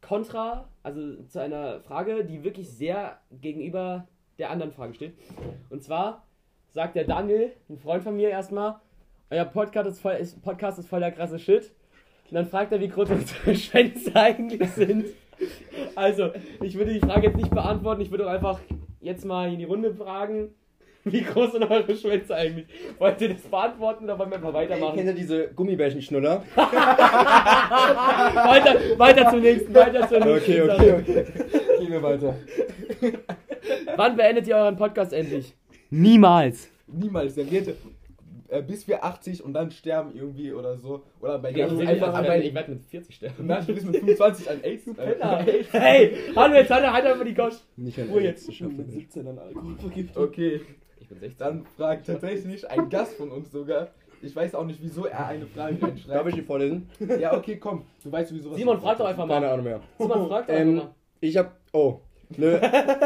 kontra, 0.00 0.68
also 0.82 1.22
zu 1.24 1.40
einer 1.40 1.80
Frage, 1.80 2.24
die 2.24 2.42
wirklich 2.44 2.70
sehr 2.70 3.20
gegenüber 3.30 4.08
der 4.38 4.50
anderen 4.50 4.72
Frage 4.72 4.94
steht. 4.94 5.14
Und 5.68 5.82
zwar 5.82 6.26
sagt 6.70 6.96
der 6.96 7.04
Daniel, 7.04 7.52
ein 7.68 7.78
Freund 7.78 8.02
von 8.02 8.16
mir 8.16 8.30
erstmal, 8.30 8.76
euer 9.30 9.44
Podcast 9.44 9.88
ist 9.88 10.00
voll, 10.00 10.14
ist, 10.14 10.42
Podcast 10.42 10.78
ist 10.78 10.88
voll 10.88 11.00
der 11.00 11.12
krasse 11.12 11.38
Shit. 11.38 11.70
Und 12.30 12.34
dann 12.34 12.46
fragt 12.46 12.72
er, 12.72 12.80
wie 12.80 12.88
groß 12.88 13.10
unsere 13.10 13.54
Schwänze 13.54 14.16
eigentlich 14.16 14.68
sind. 14.70 15.04
Also, 15.96 16.30
ich 16.62 16.76
würde 16.76 16.92
die 16.92 17.00
Frage 17.00 17.28
jetzt 17.28 17.36
nicht 17.36 17.50
beantworten, 17.50 18.02
ich 18.02 18.10
würde 18.10 18.26
auch 18.26 18.30
einfach 18.30 18.60
jetzt 19.00 19.24
mal 19.24 19.50
in 19.52 19.58
die 19.58 19.64
Runde 19.64 19.94
fragen, 19.94 20.50
wie 21.04 21.22
groß 21.22 21.52
sind 21.52 21.64
eure 21.64 21.96
Schwänze 21.96 22.34
eigentlich? 22.34 22.66
Wollt 22.98 23.18
ihr 23.22 23.30
das 23.30 23.40
beantworten 23.42 24.04
oder 24.04 24.18
wollen 24.18 24.28
wir 24.30 24.36
einfach 24.36 24.52
weitermachen? 24.52 24.96
kennt 24.96 25.08
ihr 25.08 25.14
diese 25.14 25.48
Gummibärchenschnuller? 25.48 26.42
weiter, 26.56 28.98
weiter 28.98 29.30
zum 29.30 29.40
nächsten, 29.40 29.74
weiter 29.74 30.06
zur 30.06 30.20
nächsten. 30.20 30.52
Okay, 30.52 30.70
okay, 30.70 30.92
okay. 30.92 31.24
Gehen 31.78 31.90
wir 31.90 32.02
weiter. 32.02 32.34
Wann 33.96 34.14
beendet 34.16 34.46
ihr 34.46 34.56
euren 34.56 34.76
Podcast 34.76 35.14
endlich? 35.14 35.54
Niemals. 35.90 36.68
Niemals, 36.86 37.34
der 37.34 37.50
wird 37.50 37.74
äh, 38.48 38.62
bis 38.62 38.86
wir 38.88 39.04
80 39.04 39.44
und 39.44 39.52
dann 39.52 39.70
sterben 39.70 40.10
irgendwie 40.14 40.52
oder 40.52 40.76
so. 40.76 41.02
Oder 41.20 41.38
bei 41.38 41.50
Ich 41.50 41.56
Jan 41.56 41.78
werde 41.78 41.90
einfach 41.90 42.08
einfach, 42.08 42.26
bei, 42.26 42.42
ich 42.42 42.54
werd 42.54 42.68
mit 42.68 42.84
40 42.84 43.14
sterben. 43.14 43.34
und 43.38 43.48
dann 43.48 43.64
bis 43.66 43.84
mit 43.84 43.96
25 43.98 44.50
an 44.50 44.60
AIDS. 44.62 44.86
Äh, 44.88 45.64
Hey, 45.70 46.16
hallo, 46.34 46.54
jetzt 46.54 46.70
er 46.70 46.92
halt 46.92 47.06
einfach 47.06 47.24
die 47.24 47.34
Couch. 47.34 47.54
Nicht 47.76 47.98
an 48.00 48.08
Ruhe 48.08 48.22
jetzt. 48.22 48.44
zu 48.46 48.52
Schon 48.52 48.76
mit 48.76 48.86
schaffen. 48.86 48.90
17 48.92 49.28
an 49.28 49.38
Alkohol 49.38 49.76
vergiftet. 49.76 50.16
okay, 50.16 50.60
Ich 51.00 51.08
bin 51.08 51.18
16. 51.20 51.38
dann 51.38 51.64
fragt 51.76 52.06
tatsächlich 52.06 52.68
ein 52.68 52.88
Gast 52.88 53.14
von 53.14 53.30
uns 53.30 53.52
sogar. 53.52 53.88
Ich 54.22 54.34
weiß 54.36 54.54
auch 54.54 54.66
nicht, 54.66 54.80
wieso 54.82 55.06
er 55.06 55.28
eine 55.28 55.46
Frage 55.46 55.76
Darf 55.76 55.88
reinschreibt. 55.90 56.28
ich 56.28 56.34
die 56.34 56.42
vorlesen? 56.42 56.90
Ja, 57.20 57.36
okay, 57.36 57.56
komm. 57.56 57.84
Du 58.04 58.12
weißt 58.12 58.30
sowieso 58.30 58.50
was. 58.50 58.58
Simon, 58.58 58.76
du 58.76 58.82
frag 58.82 58.98
doch 58.98 59.06
einfach 59.06 59.26
Keine 59.26 59.46
mal. 59.46 59.52
Ahnung 59.52 59.64
mehr. 59.64 59.80
Simon, 59.96 60.28
frag 60.28 60.46
doch 60.46 60.54
einfach 60.54 60.60
Ähm, 60.60 60.74
mal. 60.76 60.94
ich 61.20 61.36
hab. 61.36 61.56
Oh. 61.72 62.00
Ne, 62.36 62.60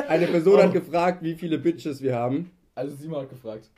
eine 0.09 0.27
Person 0.27 0.59
hat 0.63 0.73
gefragt, 0.73 1.23
wie 1.23 1.35
viele 1.35 1.57
Bitches 1.59 2.03
wir 2.03 2.15
haben. 2.15 2.51
Also 2.75 2.97
Simon 2.97 3.23
hat 3.23 3.31
gefragt. 3.31 3.71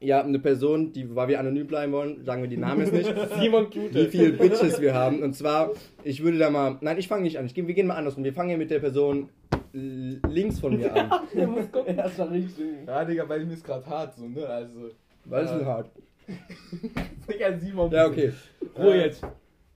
Ja, 0.00 0.22
eine 0.22 0.38
Person, 0.38 0.92
die, 0.92 1.14
weil 1.14 1.28
wir 1.28 1.40
anonym 1.40 1.66
bleiben 1.66 1.92
wollen, 1.92 2.24
sagen 2.24 2.42
wir 2.42 2.48
die 2.48 2.56
Namen 2.56 2.80
jetzt 2.80 2.92
nicht, 2.92 3.14
Simon 3.40 3.66
wie 3.66 3.70
Klute. 3.70 4.08
viele 4.10 4.32
Bitches 4.32 4.80
wir 4.80 4.92
haben. 4.92 5.22
Und 5.22 5.34
zwar, 5.34 5.70
ich 6.02 6.22
würde 6.22 6.38
da 6.38 6.50
mal. 6.50 6.76
Nein, 6.80 6.98
ich 6.98 7.08
fange 7.08 7.22
nicht 7.22 7.38
an. 7.38 7.46
Ich, 7.46 7.54
wir 7.54 7.74
gehen 7.74 7.86
mal 7.86 7.96
andersrum. 7.96 8.24
Wir 8.24 8.34
fangen 8.34 8.48
hier 8.48 8.58
mit 8.58 8.70
der 8.70 8.80
Person 8.80 9.30
links 9.72 10.60
von 10.60 10.76
mir 10.76 10.94
an. 10.94 11.26
Der 11.34 11.46
muss 11.46 11.70
gucken. 11.70 11.96
Er 11.96 12.06
ist 12.06 12.18
da 12.18 12.24
richtig. 12.24 12.86
Ja, 12.86 13.04
Digga, 13.04 13.24
bei 13.24 13.44
mir 13.44 13.52
ist 13.52 13.64
gerade 13.64 13.86
hart 13.86 14.14
so, 14.14 14.28
ne? 14.28 14.46
Also. 14.46 14.90
Was 15.24 15.44
ist 15.44 15.58
denn 15.58 15.66
hart? 15.66 15.90
Digga, 17.28 17.58
Simon. 17.58 17.90
Ja, 17.90 18.06
okay. 18.06 18.32
Ruhe 18.76 18.96
jetzt. 18.96 19.26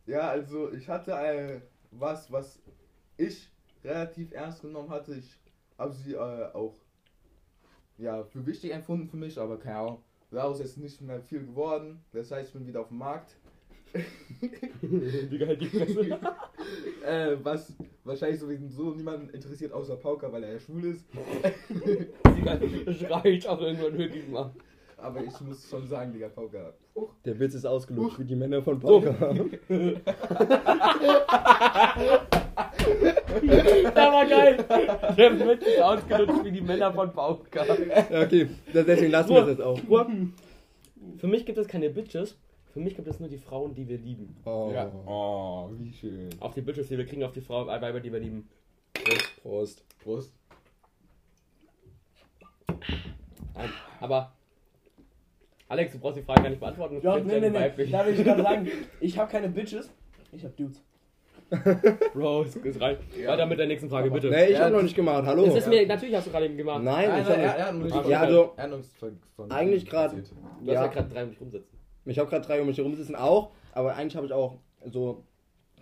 Ja, 0.07 0.31
also 0.31 0.73
ich 0.73 0.89
hatte 0.89 1.13
äh, 1.13 1.61
was, 1.91 2.31
was 2.31 2.61
ich 3.17 3.49
relativ 3.85 4.33
ernst 4.33 4.63
genommen 4.63 4.91
hatte. 4.91 5.15
Ich 5.15 5.31
habe 5.77 5.93
sie 5.93 6.15
äh, 6.15 6.17
auch 6.17 6.75
ja, 7.99 8.25
für 8.25 8.47
wichtig 8.47 8.73
empfunden 8.73 9.09
für 9.09 9.17
mich, 9.17 9.39
aber 9.39 9.59
keine 9.59 9.77
Ahnung. 9.77 10.03
Daraus 10.31 10.61
ist 10.61 10.77
nicht 10.77 11.01
mehr 11.01 11.21
viel 11.21 11.45
geworden. 11.45 12.05
Das 12.13 12.31
heißt, 12.31 12.49
ich 12.49 12.53
bin 12.53 12.67
wieder 12.67 12.81
auf 12.81 12.89
dem 12.89 12.99
Markt. 12.99 13.37
Digga, 14.83 15.47
halt 15.47 15.61
die 15.61 15.67
Fresse. 15.67 16.19
Äh, 17.07 17.39
was 17.43 17.73
wahrscheinlich 18.05 18.41
sowieso 18.41 18.91
niemanden 18.91 19.31
interessiert 19.31 19.73
außer 19.73 19.97
Pauker, 19.97 20.31
weil 20.31 20.45
er 20.45 20.53
ja 20.55 20.61
schwul 20.61 20.85
ist. 20.85 21.07
Digga, 21.71 22.59
reicht 23.09 23.47
auch 23.49 23.61
irgendwann 23.61 23.97
wirklich 23.97 24.29
mal. 24.29 24.53
Aber 25.01 25.23
ich 25.23 25.41
muss 25.41 25.71
schon 25.71 25.87
sagen, 25.87 26.13
Digga, 26.13 26.29
Pauker. 26.29 26.75
Der 27.25 27.39
Witz 27.39 27.55
ist 27.55 27.65
ausgelutscht 27.65 28.19
wie 28.19 28.25
die 28.25 28.35
Männer 28.35 28.61
von 28.63 28.81
Poker. 28.81 29.15
Der 33.95 34.13
war 34.13 34.27
geil. 34.27 34.65
Der 35.17 35.39
wird 35.39 35.63
sich 35.63 35.81
ausgelutscht 35.81 36.45
wie 36.45 36.51
die 36.51 36.61
Männer 36.61 36.93
von 36.93 37.13
Bauka. 37.13 37.65
Ja, 37.65 38.23
okay. 38.23 38.49
Deswegen 38.75 39.13
lassen 39.13 39.31
wir 39.31 39.41
das 39.43 39.51
jetzt 39.51 39.63
auch. 39.63 39.79
Für 41.19 41.27
mich 41.29 41.47
gibt 41.47 41.59
es 41.59 41.69
keine 41.69 41.91
Bitches. 41.91 42.37
Für 42.73 42.81
mich 42.81 42.97
gibt 42.97 43.07
es 43.09 43.21
nur 43.21 43.29
die 43.29 43.39
Frauen, 43.39 43.75
die 43.75 43.89
wir 43.89 43.99
lieben. 43.99 44.37
Oh. 44.45 44.71
Ja. 44.75 44.91
Oh, 45.07 45.71
wie 45.79 45.93
schön. 45.93 46.29
Auch 46.41 46.53
die 46.53 46.61
Bitches, 46.61 46.89
die 46.89 46.99
wir 46.99 47.07
kriegen, 47.07 47.23
auf 47.25 47.33
die 47.33 47.41
Frauen, 47.41 47.69
äh, 47.69 47.81
Weiber, 47.81 48.01
die 48.01 48.13
wir 48.13 48.21
lieben. 48.21 48.49
Prost. 49.43 49.85
Prost. 50.03 50.33
Ein. 53.55 53.71
Aber 54.01 54.33
Alex, 55.69 55.93
du 55.93 55.99
brauchst 55.99 56.17
die 56.19 56.23
Frage 56.23 56.43
gar 56.43 56.49
nicht 56.51 56.61
beantworten. 56.61 57.01
Ja, 57.03 57.17
nee, 57.19 57.41
nee, 57.41 57.51
nee. 57.51 57.87
Da 57.91 58.07
will 58.07 58.15
ich 58.15 58.25
gerade 58.25 58.43
sagen, 58.43 58.69
ich 59.01 59.19
habe 59.19 59.31
keine 59.31 59.49
Bitches, 59.49 59.91
ich 60.33 60.43
habe 60.45 60.55
Dudes. 60.57 60.83
Bro, 62.13 62.43
es 62.43 62.57
ist 62.57 62.81
rein. 62.81 62.99
Ja. 63.19 63.31
Weiter 63.31 63.47
mit 63.47 63.59
der 63.59 63.67
nächsten 63.67 63.89
Frage, 63.89 64.11
bitte. 64.11 64.29
Nee, 64.29 64.47
ich 64.47 64.51
Ja, 64.53 64.65
hab 64.67 64.73
noch 64.73 64.83
nicht 64.83 64.95
gemacht. 64.95 65.25
Hallo. 65.25 65.45
Es 65.47 65.55
ist 65.57 65.69
mir, 65.69 65.87
natürlich 65.87 66.15
hast 66.15 66.27
du 66.27 66.31
gerade 66.31 66.45
eben 66.47 66.57
gemacht. 66.59 66.83
Nein, 66.83 67.09
Nein, 67.09 67.23
ich 67.23 67.29
nein, 67.29 67.39
hab 67.49 67.59
er, 67.59 67.73
nicht. 67.73 67.95
er 67.97 68.09
Ja, 68.09 68.21
also- 68.21 68.53
er 68.57 68.69
von- 68.99 69.19
von- 69.35 69.51
Eigentlich 69.51 69.87
grad- 69.87 70.13
erzählt. 70.15 70.31
Du 70.31 70.67
hast 70.71 70.75
Ja. 70.75 70.85
ja 70.85 70.87
gerade 70.89 71.09
drei 71.09 71.25
um 71.25 71.31
dich 71.31 71.41
rumsitzen. 71.41 71.79
Ich 72.05 72.19
habe 72.19 72.29
gerade 72.31 72.47
drei 72.47 72.61
um 72.61 72.67
mich 72.67 72.77
herum 72.79 72.95
sitzen 72.95 73.15
auch, 73.15 73.51
aber 73.73 73.95
eigentlich 73.97 74.17
habe 74.17 74.27
ich 74.27 74.33
auch 74.33 74.57
so 74.91 75.25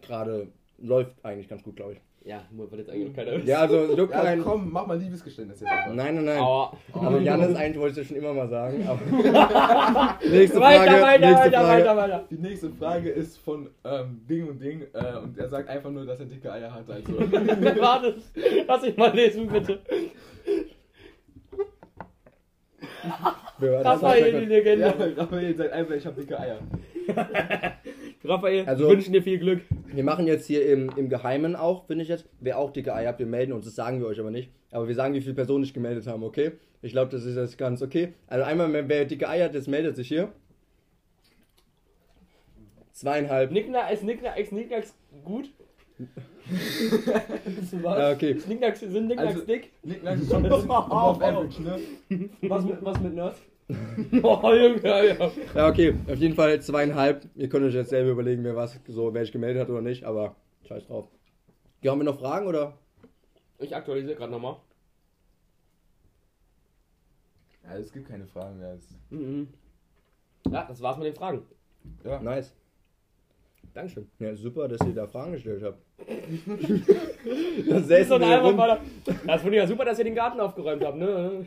gerade 0.03 0.49
läuft 0.79 1.12
eigentlich 1.25 1.49
ganz 1.49 1.62
gut, 1.64 1.77
glaube 1.77 1.94
ich. 1.94 2.01
Ja, 2.27 2.43
nur 2.51 2.69
weil 2.73 2.81
jetzt 2.81 2.91
eigentlich 2.91 3.07
noch 3.11 3.15
keiner 3.15 3.33
ist. 3.35 3.47
Ja, 3.47 3.61
also 3.61 3.95
juckt 3.97 4.12
Ja, 4.12 4.23
kein. 4.23 4.43
komm, 4.43 4.73
mach 4.73 4.85
mal 4.85 4.99
Liebesgeständnis 4.99 5.61
jetzt 5.61 5.71
einfach. 5.71 5.95
Nein, 5.95 6.17
nein, 6.17 6.25
nein. 6.25 6.41
Aua. 6.41 6.73
Also 6.93 7.19
Janis, 7.19 7.55
eigentlich 7.55 7.79
wollte 7.79 8.01
ich 8.01 8.09
das 8.09 8.09
schon 8.09 8.17
immer 8.17 8.35
mal 8.35 8.49
sagen. 8.49 8.85
Aber 8.85 8.99
nächste 10.29 10.61
Weiter, 10.61 10.91
Frage. 10.91 11.03
weiter, 11.03 11.19
nächste 11.21 11.45
weiter, 11.45 11.61
Frage. 11.61 11.83
weiter, 11.85 11.97
weiter. 11.97 12.25
Die 12.29 12.39
nächste 12.39 12.71
Frage 12.71 13.11
ist 13.11 13.39
von 13.39 13.71
ähm, 13.85 14.23
Ding 14.29 14.49
und 14.49 14.61
Ding 14.61 14.83
äh, 14.93 15.19
und 15.23 15.39
er 15.39 15.49
sagt 15.49 15.69
einfach 15.69 15.91
nur, 15.91 16.05
dass 16.05 16.19
er 16.19 16.27
dicke 16.27 16.51
Eier 16.53 16.75
hat. 16.75 16.91
Also. 16.91 17.12
Wer 17.17 17.81
war 17.81 18.03
das? 18.03 18.15
Lass 18.67 18.83
ich 18.83 18.97
mal 18.97 19.15
lesen, 19.15 19.47
bitte. 19.47 19.79
Raphael, 23.61 24.41
die 24.41 24.47
Legende. 24.47 24.85
ja, 24.85 25.23
Raphael 25.23 25.55
sagt 25.55 25.73
einfach, 25.73 25.95
ich 25.95 26.05
habe 26.05 26.21
dicke 26.21 26.41
Eier. 26.41 26.59
Raphael, 28.29 28.67
Also- 28.67 28.85
wir 28.85 28.91
wünschen 28.93 29.12
dir 29.12 29.23
viel 29.23 29.39
Glück. 29.39 29.62
Wir 29.93 30.05
machen 30.05 30.27
jetzt 30.27 30.47
hier 30.47 30.67
im, 30.67 30.91
im 30.97 31.09
Geheimen 31.09 31.57
auch, 31.57 31.87
finde 31.87 32.03
ich 32.03 32.09
jetzt. 32.09 32.27
Wer 32.41 32.59
auch 32.59 32.71
dicke 32.73 32.95
Eier 32.95 33.09
habt, 33.09 33.19
wir 33.19 33.27
melden 33.27 33.53
uns. 33.53 33.65
Das 33.65 33.75
sagen 33.75 34.01
wir 34.01 34.07
euch 34.07 34.21
aber 34.21 34.31
nicht. 34.31 34.51
Aber 34.71 34.89
wir 34.89 34.95
sagen, 34.95 35.15
wie 35.15 35.21
viele 35.21 35.35
Personen 35.35 35.65
sich 35.65 35.73
gemeldet 35.75 36.07
haben, 36.07 36.23
okay? 36.23 36.53
Ich 36.83 36.93
glaube, 36.93 37.11
das 37.11 37.25
ist 37.25 37.37
jetzt 37.37 37.57
ganz 37.59 37.83
okay. 37.83 38.12
Also 38.27 38.45
einmal, 38.45 38.89
wer 38.89 39.05
dicke 39.05 39.29
Eier 39.29 39.47
hat, 39.47 39.55
das 39.55 39.67
meldet 39.67 39.97
sich 39.97 40.09
hier. 40.09 40.29
Zweieinhalb. 42.93 43.51
Nickna, 43.53 43.89
ist 43.89 44.03
Nickna, 44.05 44.35
ist 44.35 44.53
Nicknacks 44.53 44.95
gut? 45.25 45.51
Ja, 47.83 48.12
okay. 48.12 48.37
Nicknacks, 48.47 48.79
sind 48.79 49.09
Nicknacks 49.09 49.35
Also- 49.35 49.47
dick? 49.47 49.73
Nick 49.83 50.05
Nack 50.05 50.19
ist 50.21 50.31
schon 50.31 50.47
above 50.53 51.25
average, 51.25 51.61
ne? 51.61 51.81
Was 52.43 52.65
mit, 52.65 52.77
was 52.85 53.01
mit 53.01 53.15
Nerds? 53.17 53.43
Oh, 54.22 54.52
Junge, 54.52 54.81
ja, 54.85 55.02
ja. 55.02 55.31
Ja, 55.55 55.68
okay. 55.68 55.94
Auf 56.09 56.16
jeden 56.18 56.35
Fall 56.35 56.61
zweieinhalb. 56.62 57.26
Ihr 57.35 57.48
könnt 57.48 57.64
euch 57.66 57.74
jetzt 57.74 57.90
selber 57.90 58.11
überlegen, 58.11 58.44
wer 58.44 58.55
was, 58.55 58.79
so, 58.87 59.12
wer 59.12 59.22
sich 59.24 59.33
gemeldet 59.33 59.62
hat 59.62 59.70
oder 59.70 59.81
nicht, 59.83 60.05
aber 60.05 60.37
scheiß 60.68 60.87
drauf. 60.87 61.09
Ja, 61.83 61.90
haben 61.92 61.98
wir 62.00 62.05
noch 62.05 62.18
Fragen 62.18 62.46
oder? 62.46 62.79
Ich 63.59 63.74
aktualisiere 63.74 64.14
gerade 64.16 64.31
nochmal. 64.33 64.57
Ja, 67.64 67.76
es 67.79 67.92
gibt 67.92 68.09
keine 68.09 68.26
Fragen 68.26 68.59
mehr. 68.59 68.79
Mhm. 69.11 69.48
Ja, 70.50 70.64
das 70.68 70.81
war's 70.81 70.96
mit 70.98 71.07
den 71.09 71.14
Fragen. 71.14 71.42
Ja. 72.05 72.20
Nice. 72.20 72.55
Dankeschön. 73.74 74.09
Ja, 74.20 74.35
super, 74.37 74.68
dass 74.68 74.81
ihr 74.87 74.94
da 74.94 75.07
Fragen 75.07 75.33
gestellt 75.33 75.62
habt. 75.62 75.79
das 75.98 77.66
Das 77.68 77.83
ist 77.83 77.88
säßen 77.88 78.09
so. 78.20 78.24
Alter. 78.24 78.81
Das 79.26 79.42
finde 79.42 79.57
ich 79.57 79.62
ja 79.62 79.66
super, 79.66 79.85
dass 79.85 79.98
ihr 79.98 80.05
den 80.05 80.14
Garten 80.14 80.40
aufgeräumt 80.40 80.85
habt, 80.85 80.96
ne? 80.98 81.44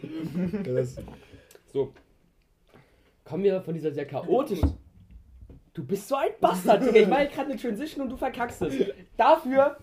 Ja, 0.65 0.73
das- 0.73 0.97
So. 1.71 1.93
Kommen 3.29 3.43
wir 3.43 3.61
von 3.61 3.75
dieser 3.75 3.91
sehr 3.91 4.07
chaotischen. 4.07 4.75
Du 5.75 5.85
bist 5.85 6.07
so 6.07 6.15
ein 6.15 6.31
Bastard, 6.41 6.83
Digga. 6.83 6.99
Ich 7.01 7.07
mache 7.07 7.27
gerade 7.27 7.51
eine 7.51 7.59
Transition 7.59 8.01
und 8.03 8.09
du 8.09 8.17
verkackst 8.17 8.63
es. 8.63 8.73
Dafür. 9.15 9.77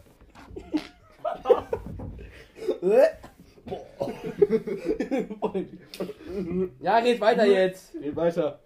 ja, 6.81 6.99
red 6.99 7.21
weiter 7.21 7.47
jetzt. 7.47 7.93
Geht 7.93 8.17
weiter. 8.17 8.59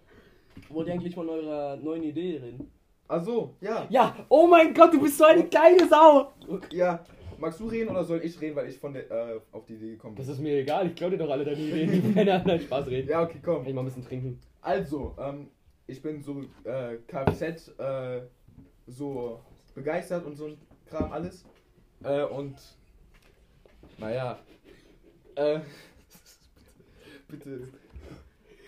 Wollt 0.69 0.87
ihr 0.87 0.93
eigentlich 0.93 1.13
von 1.13 1.29
eurer 1.29 1.75
neuen 1.77 2.01
Idee 2.01 2.39
reden? 2.43 2.71
Ach 3.07 3.23
so, 3.23 3.53
ja. 3.61 3.85
Ja, 3.89 4.15
oh 4.29 4.47
mein 4.47 4.73
Gott, 4.73 4.93
du 4.93 5.01
bist 5.01 5.19
so 5.19 5.25
eine 5.25 5.43
kleine 5.43 5.87
Sau. 5.87 6.33
Ja. 6.71 7.05
Magst 7.41 7.59
du 7.59 7.67
reden 7.67 7.89
oder 7.89 8.03
soll 8.03 8.23
ich 8.23 8.39
reden, 8.39 8.55
weil 8.55 8.69
ich 8.69 8.77
von 8.77 8.93
der, 8.93 9.09
äh, 9.09 9.39
auf 9.51 9.65
die 9.65 9.73
Idee 9.73 9.93
gekommen 9.93 10.13
bin? 10.13 10.23
Das 10.23 10.31
ist 10.31 10.39
mir 10.39 10.59
egal, 10.59 10.85
ich 10.85 10.95
glaube 10.95 11.17
dir 11.17 11.23
doch 11.23 11.31
alle 11.31 11.43
deine 11.43 11.57
Ideen. 11.59 11.91
Die 11.91 12.15
werden 12.15 12.29
anderen 12.39 12.61
Spaß 12.61 12.85
reden. 12.85 13.09
Ja, 13.09 13.23
okay, 13.23 13.39
komm. 13.43 13.61
Kann 13.61 13.67
ich 13.67 13.73
mal 13.73 13.81
ein 13.81 13.85
bisschen 13.85 14.05
trinken. 14.05 14.39
Also, 14.61 15.15
ähm, 15.19 15.47
ich 15.87 16.03
bin 16.03 16.21
so 16.21 16.43
äh, 16.65 16.97
Kfz 17.07 17.69
äh, 17.79 18.21
so 18.85 19.39
begeistert 19.73 20.23
und 20.23 20.35
so 20.35 20.49
ein 20.49 20.57
Kram 20.85 21.11
alles. 21.11 21.43
Äh, 22.03 22.25
und 22.25 22.57
naja. 23.97 24.37
Äh, 25.33 25.61
bitte. 27.27 27.67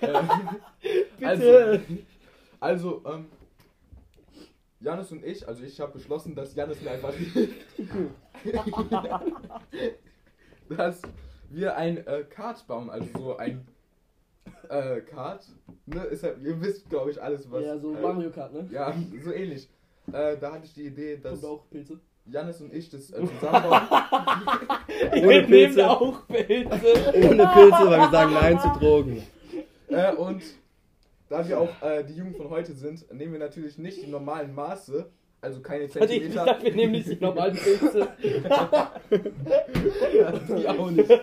Äh, 0.01 0.23
Also, 1.23 1.79
also 2.59 3.01
ähm, 3.05 3.25
Janis 4.83 5.11
und 5.13 5.23
ich, 5.23 5.47
also 5.47 5.63
ich 5.63 5.79
habe 5.79 5.93
beschlossen, 5.93 6.35
dass 6.35 6.53
Janis 6.55 6.81
mir 6.81 6.91
einfach 6.91 7.13
dass 10.69 11.01
wir 11.49 11.75
ein 11.77 12.05
äh, 12.05 12.23
Kart 12.29 12.65
bauen, 12.67 12.89
also 12.89 13.07
so 13.17 13.37
ein 13.37 13.65
äh, 14.69 15.01
Kart, 15.01 15.45
ne, 15.85 16.03
ist 16.03 16.23
ja, 16.23 16.31
ihr 16.33 16.61
wisst 16.61 16.89
glaube 16.89 17.11
ich 17.11 17.21
alles 17.21 17.49
was. 17.49 17.63
ja, 17.63 17.77
so 17.77 17.95
äh, 17.95 18.01
Mario 18.01 18.29
Kart, 18.29 18.53
ne? 18.53 18.67
ja, 18.71 18.93
so 19.23 19.31
ähnlich. 19.31 19.69
Äh, 20.11 20.37
da 20.37 20.51
hatte 20.51 20.65
ich 20.65 20.73
die 20.73 20.87
Idee, 20.87 21.17
dass 21.17 21.43
Und 21.43 21.49
auch 21.49 21.69
Pilze. 21.69 21.99
Janis 22.25 22.59
und 22.61 22.73
ich 22.73 22.89
das 22.89 23.09
äh, 23.11 23.25
zusammenbauen. 23.39 23.81
Ohne 25.13 25.27
nehmen 25.27 25.47
Pilze. 25.47 25.89
auch 25.89 26.27
Pilze. 26.27 27.13
Ohne 27.15 27.47
Pilze, 27.53 27.89
weil 27.89 27.99
wir 27.99 28.11
sagen 28.11 28.33
Nein 28.33 28.59
zu 28.59 28.67
Drogen. 28.79 29.23
äh, 29.87 30.13
und 30.13 30.41
da 31.33 31.47
wir 31.47 31.59
auch 31.59 31.81
äh, 31.81 32.03
die 32.03 32.13
Jugend 32.13 32.37
von 32.37 32.51
heute 32.51 32.73
sind, 32.73 33.11
nehmen 33.11 33.33
wir 33.33 33.39
natürlich 33.39 33.79
nicht 33.79 34.03
die 34.03 34.07
normalen 34.07 34.53
Maße, 34.53 35.09
also 35.41 35.61
keine 35.61 35.85
Hatte 35.85 35.97
ich 36.13 36.21
Zentimeter. 36.21 36.29
gesagt, 36.29 36.63
wir 36.63 36.75
nehmen 36.75 36.91
nicht 36.91 37.09
die 37.09 37.17
normalen 37.19 37.57
Pilze. 37.57 38.07
die 40.57 40.67
auch 40.67 40.91
nicht. 40.91 41.09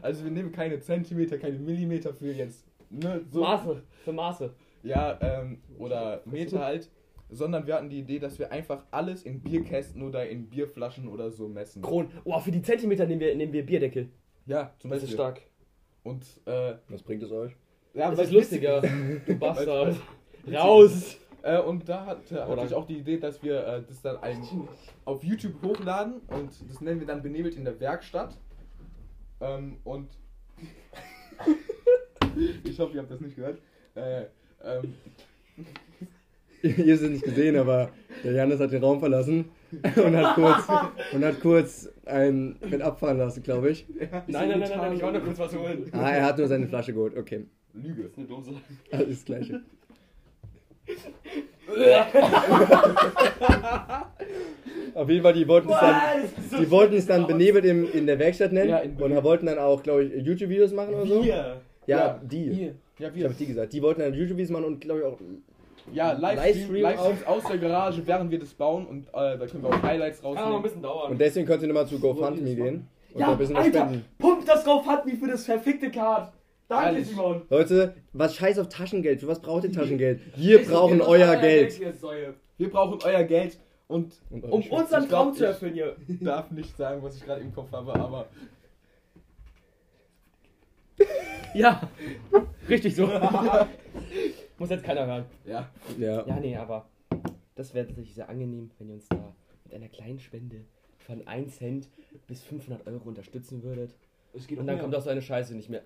Also 0.00 0.24
wir 0.24 0.30
nehmen 0.30 0.52
keine 0.52 0.80
Zentimeter, 0.80 1.38
keine 1.38 1.58
Millimeter 1.58 2.14
für 2.14 2.32
jetzt. 2.32 2.64
Ne, 2.88 3.20
so. 3.30 3.40
Maße, 3.40 3.82
für 4.04 4.12
Maße. 4.12 4.54
Ja, 4.84 5.18
ähm, 5.20 5.60
oder 5.76 6.22
Meter 6.24 6.60
halt. 6.60 6.88
Sondern 7.30 7.66
wir 7.66 7.74
hatten 7.74 7.90
die 7.90 7.98
Idee, 7.98 8.18
dass 8.20 8.38
wir 8.38 8.50
einfach 8.52 8.84
alles 8.90 9.24
in 9.24 9.42
Bierkästen 9.42 10.02
oder 10.02 10.26
in 10.28 10.48
Bierflaschen 10.48 11.08
oder 11.08 11.30
so 11.30 11.46
messen. 11.48 11.82
Kron. 11.82 12.10
Oh, 12.24 12.38
für 12.40 12.52
die 12.52 12.62
Zentimeter 12.62 13.06
nehmen 13.06 13.20
wir, 13.20 13.34
nehmen 13.34 13.52
wir 13.52 13.66
Bierdeckel. 13.66 14.08
Ja, 14.46 14.72
zum 14.78 14.90
Das 14.90 15.00
Beispiel. 15.00 15.08
ist 15.08 15.14
stark. 15.14 15.40
Und, 16.04 16.24
äh, 16.46 16.74
Was 16.88 17.02
bringt 17.02 17.22
es 17.22 17.32
euch? 17.32 17.54
Ja, 17.94 18.16
weil 18.16 18.24
ist 18.24 18.32
lustiger. 18.32 18.82
Du 19.26 19.34
Bastard. 19.36 19.96
Raus. 20.52 21.16
Äh, 21.42 21.60
und 21.60 21.88
da 21.88 22.04
hat, 22.06 22.32
äh, 22.32 22.36
hatte 22.36 22.52
Oder- 22.52 22.64
ich 22.64 22.74
auch 22.74 22.86
die 22.86 22.98
Idee, 22.98 23.18
dass 23.18 23.42
wir 23.42 23.64
äh, 23.66 23.82
das 23.86 24.02
dann 24.02 24.16
ein, 24.18 24.42
auf 25.04 25.22
YouTube 25.22 25.62
hochladen 25.62 26.20
und 26.28 26.50
das 26.68 26.80
nennen 26.80 27.00
wir 27.00 27.06
dann 27.06 27.22
Benebelt 27.22 27.54
in 27.56 27.64
der 27.64 27.78
Werkstatt. 27.80 28.36
Ähm, 29.40 29.76
und 29.84 30.08
ich 32.64 32.78
hoffe, 32.78 32.94
ihr 32.94 33.00
habt 33.00 33.10
das 33.10 33.20
nicht 33.20 33.36
gehört. 33.36 33.60
Äh, 33.94 34.24
ähm, 34.64 34.94
Ihr 36.62 36.72
habt 36.72 37.02
es 37.02 37.02
nicht 37.02 37.22
gesehen, 37.24 37.56
aber 37.56 37.90
der 38.24 38.32
Janis 38.32 38.58
hat 38.58 38.72
den 38.72 38.82
Raum 38.82 38.98
verlassen 38.98 39.44
und 39.70 40.16
hat 40.16 40.34
kurz, 40.34 40.64
und 41.12 41.24
hat 41.24 41.40
kurz 41.40 41.88
ein 42.04 42.56
Bett 42.58 42.82
abfahren 42.82 43.16
lassen, 43.16 43.44
glaube 43.44 43.70
ich. 43.70 43.86
Nein, 43.88 44.08
nein, 44.26 44.48
nein, 44.48 44.60
nein, 44.60 44.70
nein, 44.78 44.92
ich 44.96 45.02
wollte 45.02 45.20
kurz 45.20 45.38
was 45.38 45.56
holen. 45.56 45.88
Ah, 45.92 46.10
er 46.10 46.24
hat 46.24 46.38
nur 46.38 46.48
seine 46.48 46.66
Flasche 46.66 46.92
geholt. 46.92 47.16
Okay, 47.16 47.46
Lüge. 47.74 48.02
Das 48.04 48.12
ist 48.12 48.18
eine 48.18 48.26
Dose. 48.26 48.50
alles 48.92 49.08
das 49.08 49.24
Gleiche. 49.24 49.60
Auf 54.94 55.08
jeden 55.08 55.22
Fall, 55.22 55.32
die 55.34 55.46
wollten 55.46 55.68
es 55.70 55.78
dann, 55.80 56.00
die 56.60 56.70
wollten 56.70 56.94
es 56.96 57.06
dann 57.06 57.26
benebelt 57.26 57.64
im, 57.64 57.90
in 57.92 58.06
der 58.06 58.18
Werkstatt 58.18 58.52
nennen 58.52 58.70
Ja, 58.70 58.80
und 58.80 59.24
wollten 59.24 59.46
dann 59.46 59.58
auch, 59.58 59.82
glaube 59.82 60.04
ich, 60.04 60.26
YouTube-Videos 60.26 60.72
machen 60.72 60.94
oder 60.94 61.06
so. 61.06 61.20
Bier. 61.22 61.60
Ja, 61.86 61.98
Ja, 61.98 62.20
die. 62.22 62.54
Hier. 62.54 62.74
Ja, 62.98 63.08
Ich 63.08 63.14
wir. 63.14 63.24
habe 63.24 63.34
die 63.38 63.46
gesagt. 63.46 63.72
Die 63.72 63.82
wollten 63.82 64.00
dann 64.00 64.14
YouTube-Videos 64.14 64.50
machen 64.50 64.64
und, 64.64 64.80
glaube 64.80 65.00
ich, 65.00 65.06
auch 65.06 65.18
Ja, 65.92 66.12
Livestream 66.12 66.54
Livestream, 66.54 66.82
Livestreams 66.82 67.26
aus 67.26 67.44
der 67.44 67.58
Garage, 67.58 68.06
während 68.06 68.30
wir 68.30 68.38
das 68.38 68.54
bauen 68.54 68.86
und 68.86 69.08
äh, 69.08 69.38
da 69.38 69.46
können 69.46 69.62
wir 69.62 69.70
auch 69.70 69.82
Highlights 69.82 70.20
Kann 70.22 70.30
noch 70.32 70.36
ein 70.38 70.42
rausnehmen. 70.44 70.62
bisschen 70.62 70.82
dauern. 70.82 71.12
Und 71.12 71.20
deswegen 71.20 71.46
könnt 71.46 71.62
ihr 71.62 71.68
nochmal 71.68 71.86
zu 71.86 71.98
GoFundMe 72.00 72.54
gehen 72.54 72.88
und 73.12 73.20
da 73.20 73.22
ja, 73.26 73.32
ein 73.32 73.38
bisschen 73.38 73.56
was 73.56 73.64
Alter, 73.66 73.78
spenden. 73.86 74.04
pumpt 74.18 74.48
das 74.48 74.64
drauf 74.64 74.86
hat 74.86 75.04
mich 75.06 75.18
für 75.18 75.28
das 75.28 75.44
verfickte 75.44 75.90
Card. 75.90 76.32
Danke, 76.68 76.84
Ehrlich. 76.86 77.06
Simon. 77.08 77.42
Leute, 77.48 77.94
was 78.12 78.34
scheiß 78.36 78.58
auf 78.58 78.68
Taschengeld? 78.68 79.20
Für 79.20 79.28
was 79.28 79.40
braucht 79.40 79.64
ihr 79.64 79.72
Taschengeld? 79.78 80.20
Wir 80.36 80.62
brauchen 80.64 81.00
euer 81.00 81.36
Geld. 81.36 81.80
Wir 82.58 82.70
brauchen 82.70 82.98
euer 83.02 83.24
Geld 83.24 83.58
und 83.86 84.12
Und 84.30 84.44
Um 84.44 84.62
unseren 84.70 85.08
Traum 85.08 85.32
zu 85.32 85.44
ich- 85.44 85.48
erfüllen 85.48 85.74
hier. 85.74 85.96
darf 86.20 86.50
nicht 86.50 86.76
sagen, 86.76 87.02
was 87.02 87.16
ich 87.16 87.24
gerade 87.24 87.40
im 87.40 87.54
Kopf 87.54 87.72
habe, 87.72 87.94
aber 87.94 88.26
Ja, 91.54 91.88
richtig 92.68 92.94
so. 92.94 93.08
Muss 94.58 94.68
jetzt 94.70 94.84
keiner 94.84 95.06
hören. 95.06 95.24
ja. 95.46 95.68
Ja. 95.98 96.26
Ja, 96.26 96.40
nee, 96.40 96.56
aber 96.56 96.86
das 97.54 97.72
wäre 97.74 97.86
tatsächlich 97.86 98.14
sehr 98.14 98.28
angenehm, 98.28 98.70
wenn 98.78 98.88
ihr 98.88 98.94
uns 98.94 99.08
da 99.08 99.34
mit 99.64 99.74
einer 99.74 99.88
kleinen 99.88 100.18
Spende 100.18 100.64
von 100.98 101.26
1 101.26 101.56
Cent 101.56 101.88
bis 102.26 102.42
500 102.42 102.86
Euro 102.86 103.08
unterstützen 103.08 103.62
würdet. 103.62 103.94
Es 104.34 104.46
geht 104.46 104.58
Und 104.58 104.64
auch 104.64 104.66
dann 104.66 104.74
mehr. 104.76 104.82
kommt 104.82 104.94
auch 104.94 105.00
so 105.02 105.10
eine 105.10 105.22
Scheiße 105.22 105.54
nicht 105.56 105.68
mehr. 105.70 105.82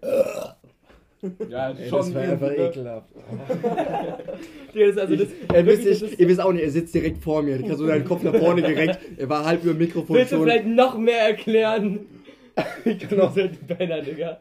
Ja, 1.48 1.70
Ey, 1.70 1.88
das 1.88 2.12
war 2.14 2.20
einfach 2.22 2.48
ne? 2.48 2.56
ekelhaft. 2.56 3.08
Ja, 4.74 4.86
das- 4.88 4.98
also 4.98 5.16
das, 5.16 5.28
Er 5.52 5.66
wisst, 5.66 5.84
wirklich, 5.84 6.00
das 6.00 6.12
ich, 6.12 6.20
ihr 6.20 6.28
wisst 6.28 6.40
auch 6.40 6.52
nicht, 6.52 6.62
er 6.64 6.70
sitzt 6.70 6.94
direkt 6.94 7.18
vor 7.22 7.42
mir. 7.42 7.56
Ich 7.56 7.64
habe 7.64 7.76
so 7.76 7.86
seinen 7.86 8.04
Kopf 8.04 8.22
nach 8.22 8.34
vorne 8.34 8.62
gereckt. 8.62 8.98
Er 9.18 9.28
war 9.28 9.44
halb 9.44 9.62
über 9.62 9.74
dem 9.74 9.78
Mikrofon 9.78 10.16
Willst 10.16 10.32
du 10.32 10.36
schon. 10.36 10.44
vielleicht 10.46 10.66
noch 10.66 10.96
mehr 10.98 11.20
erklären? 11.28 12.00
Ich 12.84 12.98
kann 13.08 13.20
auch- 13.20 13.32
Diese 13.32 13.48
Penner, 13.48 14.02
Digga. 14.02 14.38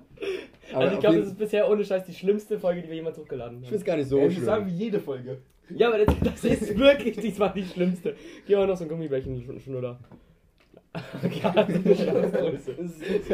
Aber 0.73 0.81
also 0.81 0.95
ich 0.95 0.99
glaube, 0.99 1.17
das 1.19 1.27
ist 1.27 1.37
bisher 1.37 1.69
ohne 1.69 1.85
Scheiß 1.85 2.03
die 2.05 2.13
schlimmste 2.13 2.59
Folge, 2.59 2.81
die 2.81 2.89
wir 2.89 2.95
jemals 2.95 3.17
hochgeladen 3.17 3.57
Ich 3.59 3.63
haben. 3.65 3.69
find's 3.69 3.85
gar 3.85 3.95
nicht 3.97 4.09
so 4.09 4.17
Ey, 4.19 4.27
das 4.33 4.43
sagen 4.43 4.65
schlimm. 4.65 4.77
wir 4.79 4.85
jede 4.85 4.99
Folge. 4.99 5.37
Ja, 5.69 5.87
aber 5.87 6.03
das, 6.03 6.15
das 6.23 6.43
ist 6.43 6.77
wirklich 6.77 7.15
diesmal 7.17 7.53
die 7.55 7.63
schlimmste. 7.63 8.15
Geh 8.47 8.55
mal 8.55 8.67
noch 8.67 8.75
so 8.75 8.83
ein 8.83 8.89
Gummibärchen 8.89 9.41
schon, 9.45 9.59
schon 9.61 9.75
oder? 9.75 9.97
Ja, 10.93 11.51
das 11.51 11.69
ist 11.69 11.85
eine 11.85 11.95
Scheißgröße. 11.95 12.73
Das 12.73 12.85
ist 12.91 13.27
so- 13.27 13.33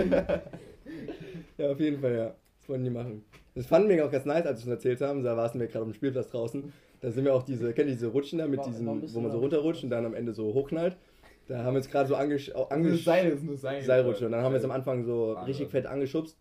Ja, 1.57 1.71
auf 1.71 1.79
jeden 1.79 1.99
Fall, 1.99 2.15
ja. 2.15 2.35
Das 2.59 2.69
wollten 2.69 2.83
die 2.83 2.89
machen. 2.89 3.23
Das 3.55 3.65
fanden 3.65 3.89
wir 3.89 4.05
auch 4.05 4.11
ganz 4.11 4.25
nice, 4.25 4.45
als 4.45 4.65
wir 4.65 4.73
es 4.73 4.77
erzählt 4.77 5.01
haben. 5.01 5.23
Da 5.23 5.35
saßen 5.35 5.59
wir 5.59 5.67
gerade 5.67 5.79
auf 5.83 5.89
dem 5.89 5.93
Spielplatz 5.93 6.29
draußen. 6.29 6.71
Da 7.01 7.11
sind 7.11 7.25
wir 7.25 7.33
auch 7.33 7.43
diese, 7.43 7.73
kennt 7.73 7.87
ihr 7.89 7.93
diese 7.95 8.07
Rutschen 8.07 8.39
da 8.39 8.47
mit 8.47 8.61
bisschen 8.63 8.85
wo 8.85 9.19
man 9.21 9.31
so 9.31 9.39
runterrutscht 9.39 9.83
und 9.83 9.89
dann 9.89 10.05
am 10.05 10.13
Ende 10.13 10.33
so 10.33 10.53
hochknallt. 10.53 10.95
Da 11.47 11.59
haben 11.63 11.73
wir 11.73 11.77
uns 11.77 11.89
gerade 11.89 12.07
so 12.09 12.15
angesch 12.15 12.53
au- 12.53 12.63
Das 12.65 12.71
angesch 12.71 13.03
Seil 13.05 13.29
ist 13.29 13.43
nur 13.43 13.57
Seil. 13.57 13.81
Seilrutsche. 13.81 14.25
Und 14.25 14.33
dann 14.33 14.43
haben 14.43 14.51
wir 14.51 14.57
es 14.59 14.65
am 14.65 14.71
Anfang 14.71 15.03
so 15.05 15.33
richtig 15.33 15.69
fett 15.69 15.85
angeschubst. 15.85 16.37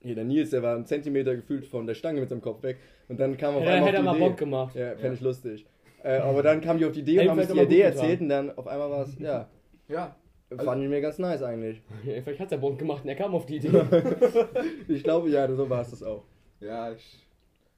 Hier, 0.00 0.14
der 0.14 0.24
Nils, 0.24 0.50
der 0.50 0.62
war 0.62 0.74
einen 0.76 0.86
Zentimeter 0.86 1.34
gefühlt 1.36 1.66
von 1.66 1.86
der 1.86 1.94
Stange 1.94 2.20
mit 2.20 2.28
seinem 2.30 2.40
Kopf 2.42 2.62
weg. 2.62 2.78
Und 3.08 3.20
dann 3.20 3.36
kam 3.36 3.54
auf 3.56 3.64
Ja, 3.64 3.70
einmal 3.74 3.88
hätte 3.88 3.98
er 3.98 4.00
auf 4.00 4.04
mal 4.06 4.14
die 4.14 4.20
Bock 4.20 4.30
Idee. 4.32 4.38
gemacht. 4.44 4.74
Ja, 4.74 4.90
fände 4.90 5.06
Ja. 5.08 5.12
ich 5.12 5.20
lustig. 5.20 5.66
Äh, 6.02 6.18
aber 6.18 6.42
dann 6.42 6.60
kam 6.60 6.78
die 6.78 6.84
auf 6.86 6.92
die 6.92 7.00
Idee 7.00 7.20
und 7.20 7.30
haben 7.30 7.38
uns 7.38 7.48
die 7.48 7.54
mal 7.54 7.64
Idee 7.64 7.80
erzählt 7.80 8.20
und 8.20 8.28
dann 8.28 8.50
auf 8.56 8.66
einmal 8.66 8.90
war 8.90 9.02
es, 9.02 9.18
ja, 9.18 9.48
Ja, 9.88 10.16
fanden 10.58 10.90
wir 10.90 11.00
ganz 11.00 11.18
nice 11.18 11.42
eigentlich. 11.42 11.82
Ja, 12.04 12.20
vielleicht 12.22 12.40
hat 12.40 12.50
der 12.50 12.58
Bonk 12.58 12.78
gemacht 12.78 13.02
und 13.04 13.08
er 13.08 13.16
kam 13.16 13.34
auf 13.34 13.46
die 13.46 13.56
Idee. 13.56 13.70
Ich 14.88 15.02
glaube, 15.02 15.30
ja, 15.30 15.50
so 15.54 15.68
war 15.68 15.82
es 15.82 15.90
das 15.90 16.02
auch. 16.02 16.24
ja, 16.60 16.92
ich, 16.92 17.26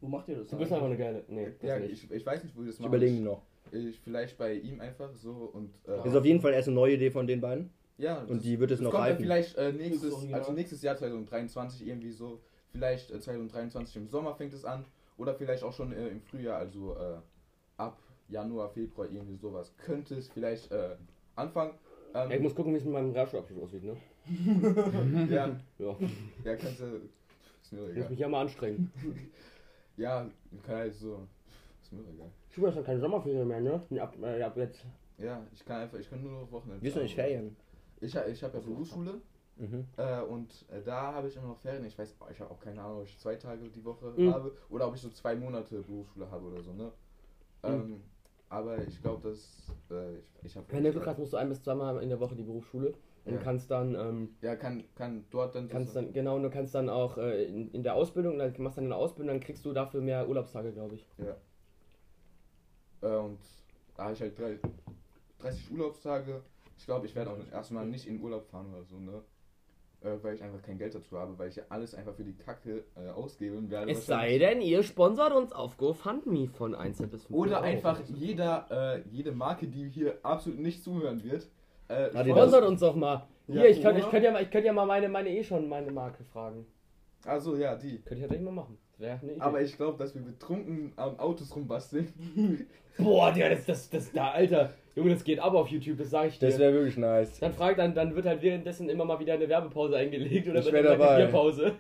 Wo 0.00 0.08
macht 0.08 0.28
ihr 0.28 0.36
das? 0.36 0.48
Du 0.48 0.56
bist 0.58 0.72
einfach 0.72 0.86
eine 0.86 0.96
geile. 0.96 1.24
Nee, 1.28 1.52
das 1.60 1.68
ja 1.68 1.78
nicht. 1.78 2.04
ich, 2.04 2.10
ich 2.10 2.26
weiß 2.26 2.42
nicht, 2.44 2.56
wo 2.56 2.60
ich 2.62 2.66
das 2.68 2.76
Ich 2.76 2.80
mache. 2.80 2.88
überlege 2.88 3.20
noch. 3.22 3.42
Ich, 3.72 3.98
vielleicht 4.00 4.38
bei 4.38 4.54
ihm 4.54 4.80
einfach 4.80 5.12
so 5.14 5.50
und. 5.52 5.70
Äh, 5.86 5.96
Das 5.96 6.06
ist 6.06 6.16
auf 6.16 6.24
jeden 6.24 6.40
Fall 6.40 6.52
erst 6.52 6.68
eine 6.68 6.74
neue 6.76 6.94
Idee 6.94 7.10
von 7.10 7.26
den 7.26 7.40
beiden. 7.40 7.70
ja, 7.98 8.22
Und 8.22 8.44
die 8.44 8.58
wird 8.60 8.70
es 8.70 8.80
noch 8.80 8.90
kommt 8.90 9.02
dann 9.04 9.10
reifen. 9.12 9.22
vielleicht 9.24 9.56
äh, 9.56 9.72
nächstes, 9.72 10.14
also 10.32 10.52
nächstes 10.52 10.82
Jahr 10.82 10.96
2023 10.96 11.86
irgendwie 11.86 12.10
so. 12.12 12.40
Vielleicht 12.72 13.10
äh, 13.10 13.18
2023 13.20 13.96
im 13.96 14.08
Sommer 14.08 14.34
fängt 14.34 14.52
es 14.54 14.64
an. 14.64 14.84
Oder 15.18 15.34
vielleicht 15.34 15.62
auch 15.64 15.72
schon 15.72 15.92
äh, 15.92 16.08
im 16.08 16.20
Frühjahr, 16.20 16.58
also 16.58 16.94
äh, 16.94 17.16
ab 17.78 17.98
Januar, 18.28 18.68
Februar 18.68 19.08
irgendwie 19.10 19.36
sowas. 19.36 19.72
Könnte 19.78 20.14
es 20.16 20.28
vielleicht 20.28 20.70
äh, 20.70 20.96
anfangen. 21.36 21.72
Ähm, 22.14 22.30
Ja, 22.30 22.36
ich 22.36 22.42
muss 22.42 22.54
gucken, 22.54 22.72
wie 22.72 22.78
es 22.78 22.84
mit 22.84 22.92
meinem 22.92 23.10
Realschulabschluss 23.12 23.62
aussieht, 23.62 23.84
ne? 23.84 23.96
ja, 25.28 25.60
Ja, 25.78 25.96
ja, 26.44 26.56
kannst 26.56 26.80
du. 26.80 27.08
Ist 27.62 27.72
mir 27.72 27.80
ich 27.80 27.86
muss 27.86 27.96
egal. 27.96 28.10
mich 28.10 28.18
ja 28.18 28.28
mal 28.28 28.40
anstrengen. 28.42 28.90
Ja, 29.98 30.28
kann 30.66 30.76
halt 30.76 30.94
so. 30.94 31.26
Ist 31.80 31.90
mir 31.92 32.02
egal. 32.06 32.30
Schule 32.50 32.68
ist 32.68 32.76
ja 32.76 32.82
keine 32.82 33.00
Sommerferien 33.00 33.48
mehr, 33.48 33.60
ne? 33.62 33.80
Ab, 33.98 34.14
äh, 34.22 34.42
ab 34.42 34.54
jetzt. 34.58 34.84
Ja, 35.16 35.42
ich 35.54 35.64
kann 35.64 35.80
einfach, 35.82 35.98
ich 35.98 36.10
kann 36.10 36.22
nur 36.22 36.42
noch 36.42 36.52
Wochenende. 36.52 36.82
Wir 36.82 36.90
sind 36.92 37.04
nicht 37.04 37.14
Ferien. 37.14 37.56
Ich, 38.00 38.14
ich 38.14 38.42
habe 38.42 38.58
ja 38.58 38.60
Berufsschule 38.60 39.22
Mhm. 39.56 39.86
äh, 39.96 40.20
und 40.20 40.66
äh, 40.68 40.82
da 40.82 41.14
habe 41.14 41.28
ich 41.28 41.36
immer 41.36 41.48
noch 41.48 41.58
Ferien. 41.58 41.86
Ich 41.86 41.98
weiß, 41.98 42.14
oh, 42.20 42.26
ich 42.30 42.38
habe 42.40 42.50
auch 42.50 42.60
keine 42.60 42.82
Ahnung, 42.82 42.98
ob 42.98 43.04
ich 43.06 43.18
zwei 43.18 43.36
Tage 43.36 43.70
die 43.70 43.82
Woche 43.86 44.12
Mhm. 44.14 44.30
habe 44.34 44.54
oder 44.68 44.86
ob 44.88 44.94
ich 44.94 45.00
so 45.00 45.08
zwei 45.08 45.34
Monate 45.34 45.80
Berufsschule 45.80 46.30
habe 46.30 46.44
oder 46.44 46.62
so, 46.62 46.74
ne? 46.74 46.92
Ähm, 47.62 48.02
aber 48.48 48.78
ich 48.86 49.00
glaube, 49.00 49.28
dass 49.28 49.72
äh, 49.90 50.18
ich, 50.18 50.32
ich 50.44 50.56
habe. 50.56 50.66
Wenn 50.70 50.84
du 50.84 50.92
Glück 50.92 51.06
hast, 51.06 51.18
musst 51.18 51.32
du 51.32 51.36
ein 51.36 51.48
bis 51.48 51.62
zweimal 51.62 52.02
in 52.02 52.08
der 52.08 52.20
Woche 52.20 52.36
die 52.36 52.42
Berufsschule 52.42 52.94
und 53.24 53.34
Ja. 53.34 53.40
kannst 53.40 53.70
dann, 53.70 53.94
ähm, 53.94 54.36
Ja, 54.40 54.56
kann, 54.56 54.84
kann 54.94 55.24
dort 55.30 55.54
dann. 55.54 55.68
kannst 55.68 55.94
so- 55.94 56.00
dann, 56.00 56.12
genau, 56.12 56.36
und 56.36 56.42
du 56.44 56.50
kannst 56.50 56.74
dann 56.74 56.88
auch 56.88 57.18
äh, 57.18 57.44
in, 57.44 57.70
in 57.72 57.82
der 57.82 57.94
Ausbildung, 57.94 58.38
dann 58.38 58.54
machst 58.58 58.78
dann 58.78 58.84
eine 58.86 58.96
Ausbildung, 58.96 59.34
dann 59.34 59.40
kriegst 59.40 59.64
du 59.64 59.72
dafür 59.72 60.00
mehr 60.00 60.28
Urlaubstage, 60.28 60.72
glaube 60.72 60.94
ich. 60.96 61.06
Äh, 63.02 63.16
und 63.16 63.38
da 63.96 64.04
habe 64.04 64.12
ich 64.14 64.20
halt 64.20 64.38
drei, 64.38 64.58
30 65.38 65.70
Urlaubstage. 65.72 66.42
Ich 66.78 66.84
glaube, 66.86 67.06
ich 67.06 67.14
werde 67.14 67.30
auch 67.30 67.38
erstmal 67.52 67.86
nicht 67.86 68.06
in 68.06 68.20
Urlaub 68.20 68.46
fahren 68.46 68.72
oder 68.72 68.84
so, 68.84 68.98
ne? 68.98 69.22
Äh, 70.06 70.22
weil 70.22 70.34
ich 70.34 70.42
einfach 70.42 70.62
kein 70.62 70.78
Geld 70.78 70.94
dazu 70.94 71.18
habe, 71.18 71.36
weil 71.38 71.48
ich 71.48 71.56
ja 71.56 71.64
alles 71.68 71.94
einfach 71.94 72.14
für 72.14 72.22
die 72.24 72.34
Kacke 72.36 72.84
äh, 72.96 73.08
ausgeben 73.10 73.70
werde. 73.70 73.90
Es 73.90 74.06
sei 74.06 74.38
denn, 74.38 74.60
ihr 74.60 74.82
sponsert 74.82 75.32
uns 75.32 75.52
auf 75.52 75.76
GoFundMe 75.76 76.46
von 76.48 76.74
1 76.74 76.98
bis 77.08 77.24
5 77.24 77.30
Oder 77.30 77.56
Euro. 77.56 77.64
einfach 77.64 78.00
jeder, 78.06 78.66
äh, 78.70 79.02
jede 79.10 79.32
Marke, 79.32 79.66
die 79.66 79.88
hier 79.88 80.18
absolut 80.22 80.60
nicht 80.60 80.82
zuhören 80.84 81.22
wird. 81.24 81.48
Äh, 81.88 82.10
die 82.24 82.30
Sponsert 82.30 82.64
uns 82.64 82.80
doch 82.80 82.94
mal. 82.94 83.26
Ja, 83.48 83.62
Hier, 83.62 83.70
ich 83.70 83.82
könnte 83.82 84.00
ich 84.00 84.10
könnt 84.10 84.24
ja, 84.24 84.32
mal- 84.32 84.42
ich 84.42 84.50
könnt 84.50 84.64
ja 84.66 84.72
mal 84.72 84.86
meine, 84.86 85.08
meine 85.08 85.30
eh 85.30 85.42
schon 85.42 85.68
meine 85.68 85.90
Marke 85.90 86.24
fragen. 86.24 86.66
Also 87.24 87.56
ja, 87.56 87.74
die. 87.76 87.98
Könnte 87.98 88.14
ich 88.14 88.20
ja 88.22 88.26
gleich 88.28 88.40
mal 88.40 88.52
machen. 88.52 88.78
Eine 88.98 89.20
Idee. 89.22 89.40
Aber 89.40 89.60
ich 89.60 89.76
glaube, 89.76 89.98
dass 89.98 90.14
wir 90.14 90.22
betrunken 90.22 90.92
an 90.96 91.18
Autos 91.18 91.54
rumbasteln. 91.54 92.12
Boah, 92.98 93.32
Digga, 93.32 93.50
das, 93.50 93.66
das, 93.66 93.90
das, 93.90 94.12
da, 94.12 94.30
Alter. 94.30 94.72
Junge, 94.96 95.10
das 95.10 95.22
geht 95.24 95.38
ab 95.38 95.52
auf 95.54 95.68
YouTube, 95.68 95.98
das 95.98 96.10
sage 96.10 96.28
ich 96.28 96.38
dir. 96.38 96.48
Das 96.48 96.58
wäre 96.58 96.72
wirklich 96.72 96.96
nice. 96.96 97.38
dann 97.38 97.52
fragt 97.52 97.78
dann, 97.78 97.94
dann 97.94 98.16
wird 98.16 98.26
halt 98.26 98.40
währenddessen 98.42 98.88
immer 98.88 99.04
mal 99.04 99.20
wieder 99.20 99.34
eine 99.34 99.48
Werbepause 99.48 99.94
eingelegt 99.96 100.48
oder 100.48 100.58
Ich 100.60 100.64
wird 100.64 100.74
dann 100.74 100.86
eine 100.86 100.98
dabei. 100.98 101.16
Bierpause. 101.24 101.72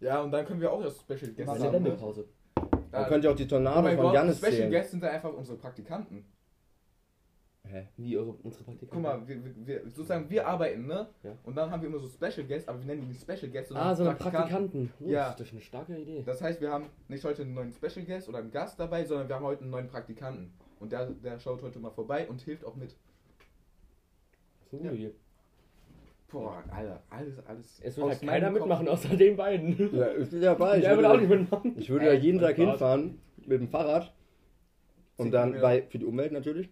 Ja, 0.00 0.22
und 0.22 0.30
dann 0.30 0.44
können 0.46 0.60
wir 0.60 0.72
auch 0.72 0.82
das 0.82 0.98
Special 1.00 1.32
Guest 1.32 1.46
Was 1.48 1.58
ist 1.58 1.64
haben. 1.64 1.82
ne? 1.82 1.90
eine 1.90 1.98
Pause? 1.98 2.26
Dann 2.54 3.02
Ja, 3.02 3.08
könnt 3.08 3.24
ihr 3.24 3.30
auch 3.30 3.36
die 3.36 3.44
oh 3.44 3.48
Tornado 3.48 3.82
mein 3.82 3.96
von 3.96 4.06
Gott, 4.06 4.14
Jannis 4.14 4.38
Special. 4.38 4.70
Guests 4.70 4.90
sind 4.92 5.02
dann 5.02 5.10
einfach 5.10 5.32
unsere 5.32 5.58
Praktikanten. 5.58 6.24
Hä? 7.68 7.88
Wie 7.96 8.16
eure, 8.16 8.30
unsere 8.42 8.62
Praktikanten? 8.64 8.88
Guck 8.90 9.02
mal, 9.02 9.26
wir, 9.28 9.44
wir, 9.44 9.66
wir, 9.66 9.82
sozusagen 9.90 10.30
wir 10.30 10.46
arbeiten, 10.46 10.86
ne? 10.86 11.08
Ja. 11.24 11.32
Und 11.42 11.56
dann 11.56 11.70
haben 11.70 11.82
wir 11.82 11.88
immer 11.88 11.98
so 11.98 12.06
Special 12.08 12.46
Guests, 12.46 12.68
aber 12.68 12.78
wir 12.78 12.86
nennen 12.86 13.00
die 13.02 13.08
nicht 13.08 13.20
Special 13.20 13.50
Guests, 13.50 13.68
sondern 13.70 13.86
Ah, 13.88 13.94
so 13.94 14.04
eine 14.04 14.14
Praktikanten. 14.14 14.92
Uh, 15.00 15.10
Ja. 15.10 15.30
Das 15.36 15.48
ist 15.48 15.52
eine 15.52 15.60
starke 15.62 15.96
Idee. 15.96 16.22
Das 16.24 16.40
heißt, 16.40 16.60
wir 16.60 16.70
haben 16.70 16.86
nicht 17.08 17.24
heute 17.24 17.42
einen 17.42 17.54
neuen 17.54 17.72
Special 17.72 18.04
Guest 18.06 18.28
oder 18.28 18.38
einen 18.38 18.50
Gast 18.52 18.78
dabei, 18.78 19.04
sondern 19.04 19.28
wir 19.28 19.34
haben 19.34 19.44
heute 19.44 19.62
einen 19.62 19.70
neuen 19.70 19.88
Praktikanten. 19.88 20.52
Und 20.80 20.92
der, 20.92 21.06
der 21.06 21.38
schaut 21.38 21.62
heute 21.62 21.78
mal 21.78 21.90
vorbei 21.90 22.28
und 22.28 22.40
hilft 22.42 22.64
auch 22.64 22.76
mit. 22.76 22.90
Ist 22.90 24.72
eine 24.72 24.82
gute 24.82 24.94
Idee. 24.94 25.14
Boah, 26.28 26.62
Alter, 26.70 27.02
alles, 27.08 27.38
alles. 27.46 27.80
Es 27.82 27.96
wird 27.96 28.06
aus 28.06 28.12
halt 28.20 28.28
keiner 28.28 28.50
mitmachen, 28.50 28.88
außer 28.88 29.16
den 29.16 29.36
beiden. 29.36 29.96
Ja, 29.96 30.12
ich 30.18 30.28
bin 30.28 30.40
dabei. 30.40 30.78
Ich 30.78 30.82
Der 30.82 30.96
würde 30.96 31.10
auch 31.10 31.20
nicht 31.20 31.28
mitmachen. 31.30 31.78
ich 31.78 31.88
würde 31.88 32.06
da 32.06 32.12
jeden 32.12 32.40
Tag 32.40 32.56
hinfahren 32.56 33.20
mit 33.38 33.60
dem 33.60 33.68
Fahrrad. 33.68 34.12
Und 35.16 35.30
dann, 35.30 35.60
bei, 35.60 35.82
für 35.82 35.98
die 35.98 36.04
Umwelt 36.04 36.32
natürlich. 36.32 36.68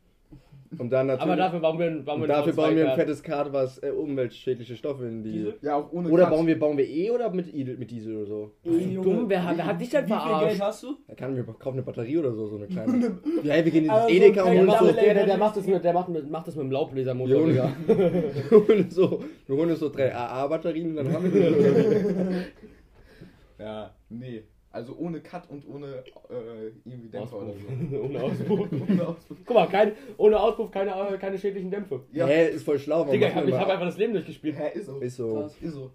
Und 0.78 0.90
dann 0.90 1.06
natürlich. 1.06 1.22
Aber 1.32 1.36
dafür 1.36 1.60
bauen 1.60 1.78
wir, 1.78 1.86
ein- 1.86 2.04
bauen 2.04 2.20
wir 2.20 2.28
dafür 2.28 2.52
ein 2.52 2.56
bauen 2.56 2.76
wir 2.76 2.82
ein 2.82 2.86
V2-Kart. 2.88 2.98
fettes 3.00 3.22
Kart, 3.22 3.52
was 3.52 3.78
äh, 3.82 3.90
umweltschädliche 3.90 4.76
Stoffe 4.76 5.06
in 5.06 5.22
die. 5.22 5.32
Diesel? 5.32 5.54
Ja, 5.62 5.76
auch 5.76 5.92
ohne 5.92 6.08
Oder 6.10 6.26
bauen 6.30 6.46
wir, 6.46 6.58
bauen 6.58 6.76
wir 6.76 6.88
E 6.88 7.10
oder 7.10 7.30
mit, 7.30 7.52
mit 7.54 7.90
Diesel 7.90 8.16
oder 8.16 8.26
so? 8.26 8.50
Wie 8.62 8.94
dumm, 8.94 9.24
wer, 9.28 9.44
hat- 9.44 9.56
wer 9.56 9.66
hat 9.66 9.80
dich 9.80 9.90
denn 9.90 10.04
Wie 10.04 10.08
viel 10.08 10.16
Geld 10.16 10.28
verarscht? 10.28 10.60
hast 10.60 10.82
du? 10.82 10.96
Da 11.08 11.14
kann 11.14 11.36
wir 11.36 11.44
kaufen 11.44 11.76
eine 11.76 11.82
Batterie 11.82 12.18
oder 12.18 12.32
so, 12.32 12.46
so 12.46 12.56
eine 12.56 12.66
kleine. 12.66 13.18
ja, 13.42 13.54
hey, 13.54 13.64
wir 13.64 13.72
gehen 13.72 13.84
in 13.84 13.90
dieses 13.90 14.02
so 14.02 14.08
Edeka 14.08 14.42
und 14.42 14.48
Der 14.50 14.56
holen 14.58 14.66
macht, 14.66 14.78
so, 14.80 14.86
das, 14.86 14.94
der, 14.96 15.14
der, 15.14 15.26
der 15.26 15.36
macht 15.38 15.56
das 15.56 15.66
mit, 15.66 15.84
der 15.84 15.92
macht, 15.92 16.08
mit, 16.08 16.30
macht 16.30 16.48
das 16.48 16.56
mit 16.56 16.64
dem 16.64 16.70
wir 16.70 16.74
Laubbläsermotor, 16.78 17.46
Digga. 17.46 17.72
wir 17.86 18.68
holen 18.68 18.90
so, 18.90 19.22
wir 19.46 19.56
holen 19.56 19.70
uns 19.70 19.80
so 19.80 19.88
drei 19.88 20.14
AA-Batterien 20.14 20.90
und 20.90 20.96
dann 20.96 21.12
haben 21.12 21.32
wir 21.32 21.50
die. 21.50 23.62
Ja, 23.62 23.94
nee. 24.08 24.42
Also 24.74 24.96
ohne 24.96 25.20
Cut 25.20 25.48
und 25.50 25.64
ohne 25.68 26.02
äh, 26.30 26.66
irgendwie 26.84 27.08
Dämpfer 27.08 27.36
oder 27.36 27.52
Auspuff. 27.52 27.70
so. 27.90 27.96
Ohne 28.02 28.22
Auspuff. 28.24 28.72
ohne 28.88 29.06
Auspuff. 29.06 29.38
Guck 29.46 29.54
mal, 29.54 29.68
kein, 29.68 29.92
ohne 30.16 30.40
Auspuff 30.40 30.70
keine, 30.72 30.90
äh, 30.90 31.16
keine 31.16 31.38
schädlichen 31.38 31.70
Dämpfe. 31.70 32.00
Ja, 32.10 32.26
Hä, 32.26 32.48
ist 32.50 32.64
voll 32.64 32.78
schlau. 32.80 33.04
Digga, 33.04 33.28
ich 33.28 33.34
habe 33.36 33.46
wir 33.46 33.56
hab 33.58 33.68
mal- 33.68 33.74
einfach 33.74 33.86
das 33.86 33.98
Leben 33.98 34.14
durchgespielt. 34.14 34.56
Hä, 34.58 34.72
ist 34.76 34.86
so. 34.86 34.98
Ist 34.98 35.16
so. 35.16 35.32
Krass. 35.34 35.56
Ist 35.60 35.74
so. 35.74 35.92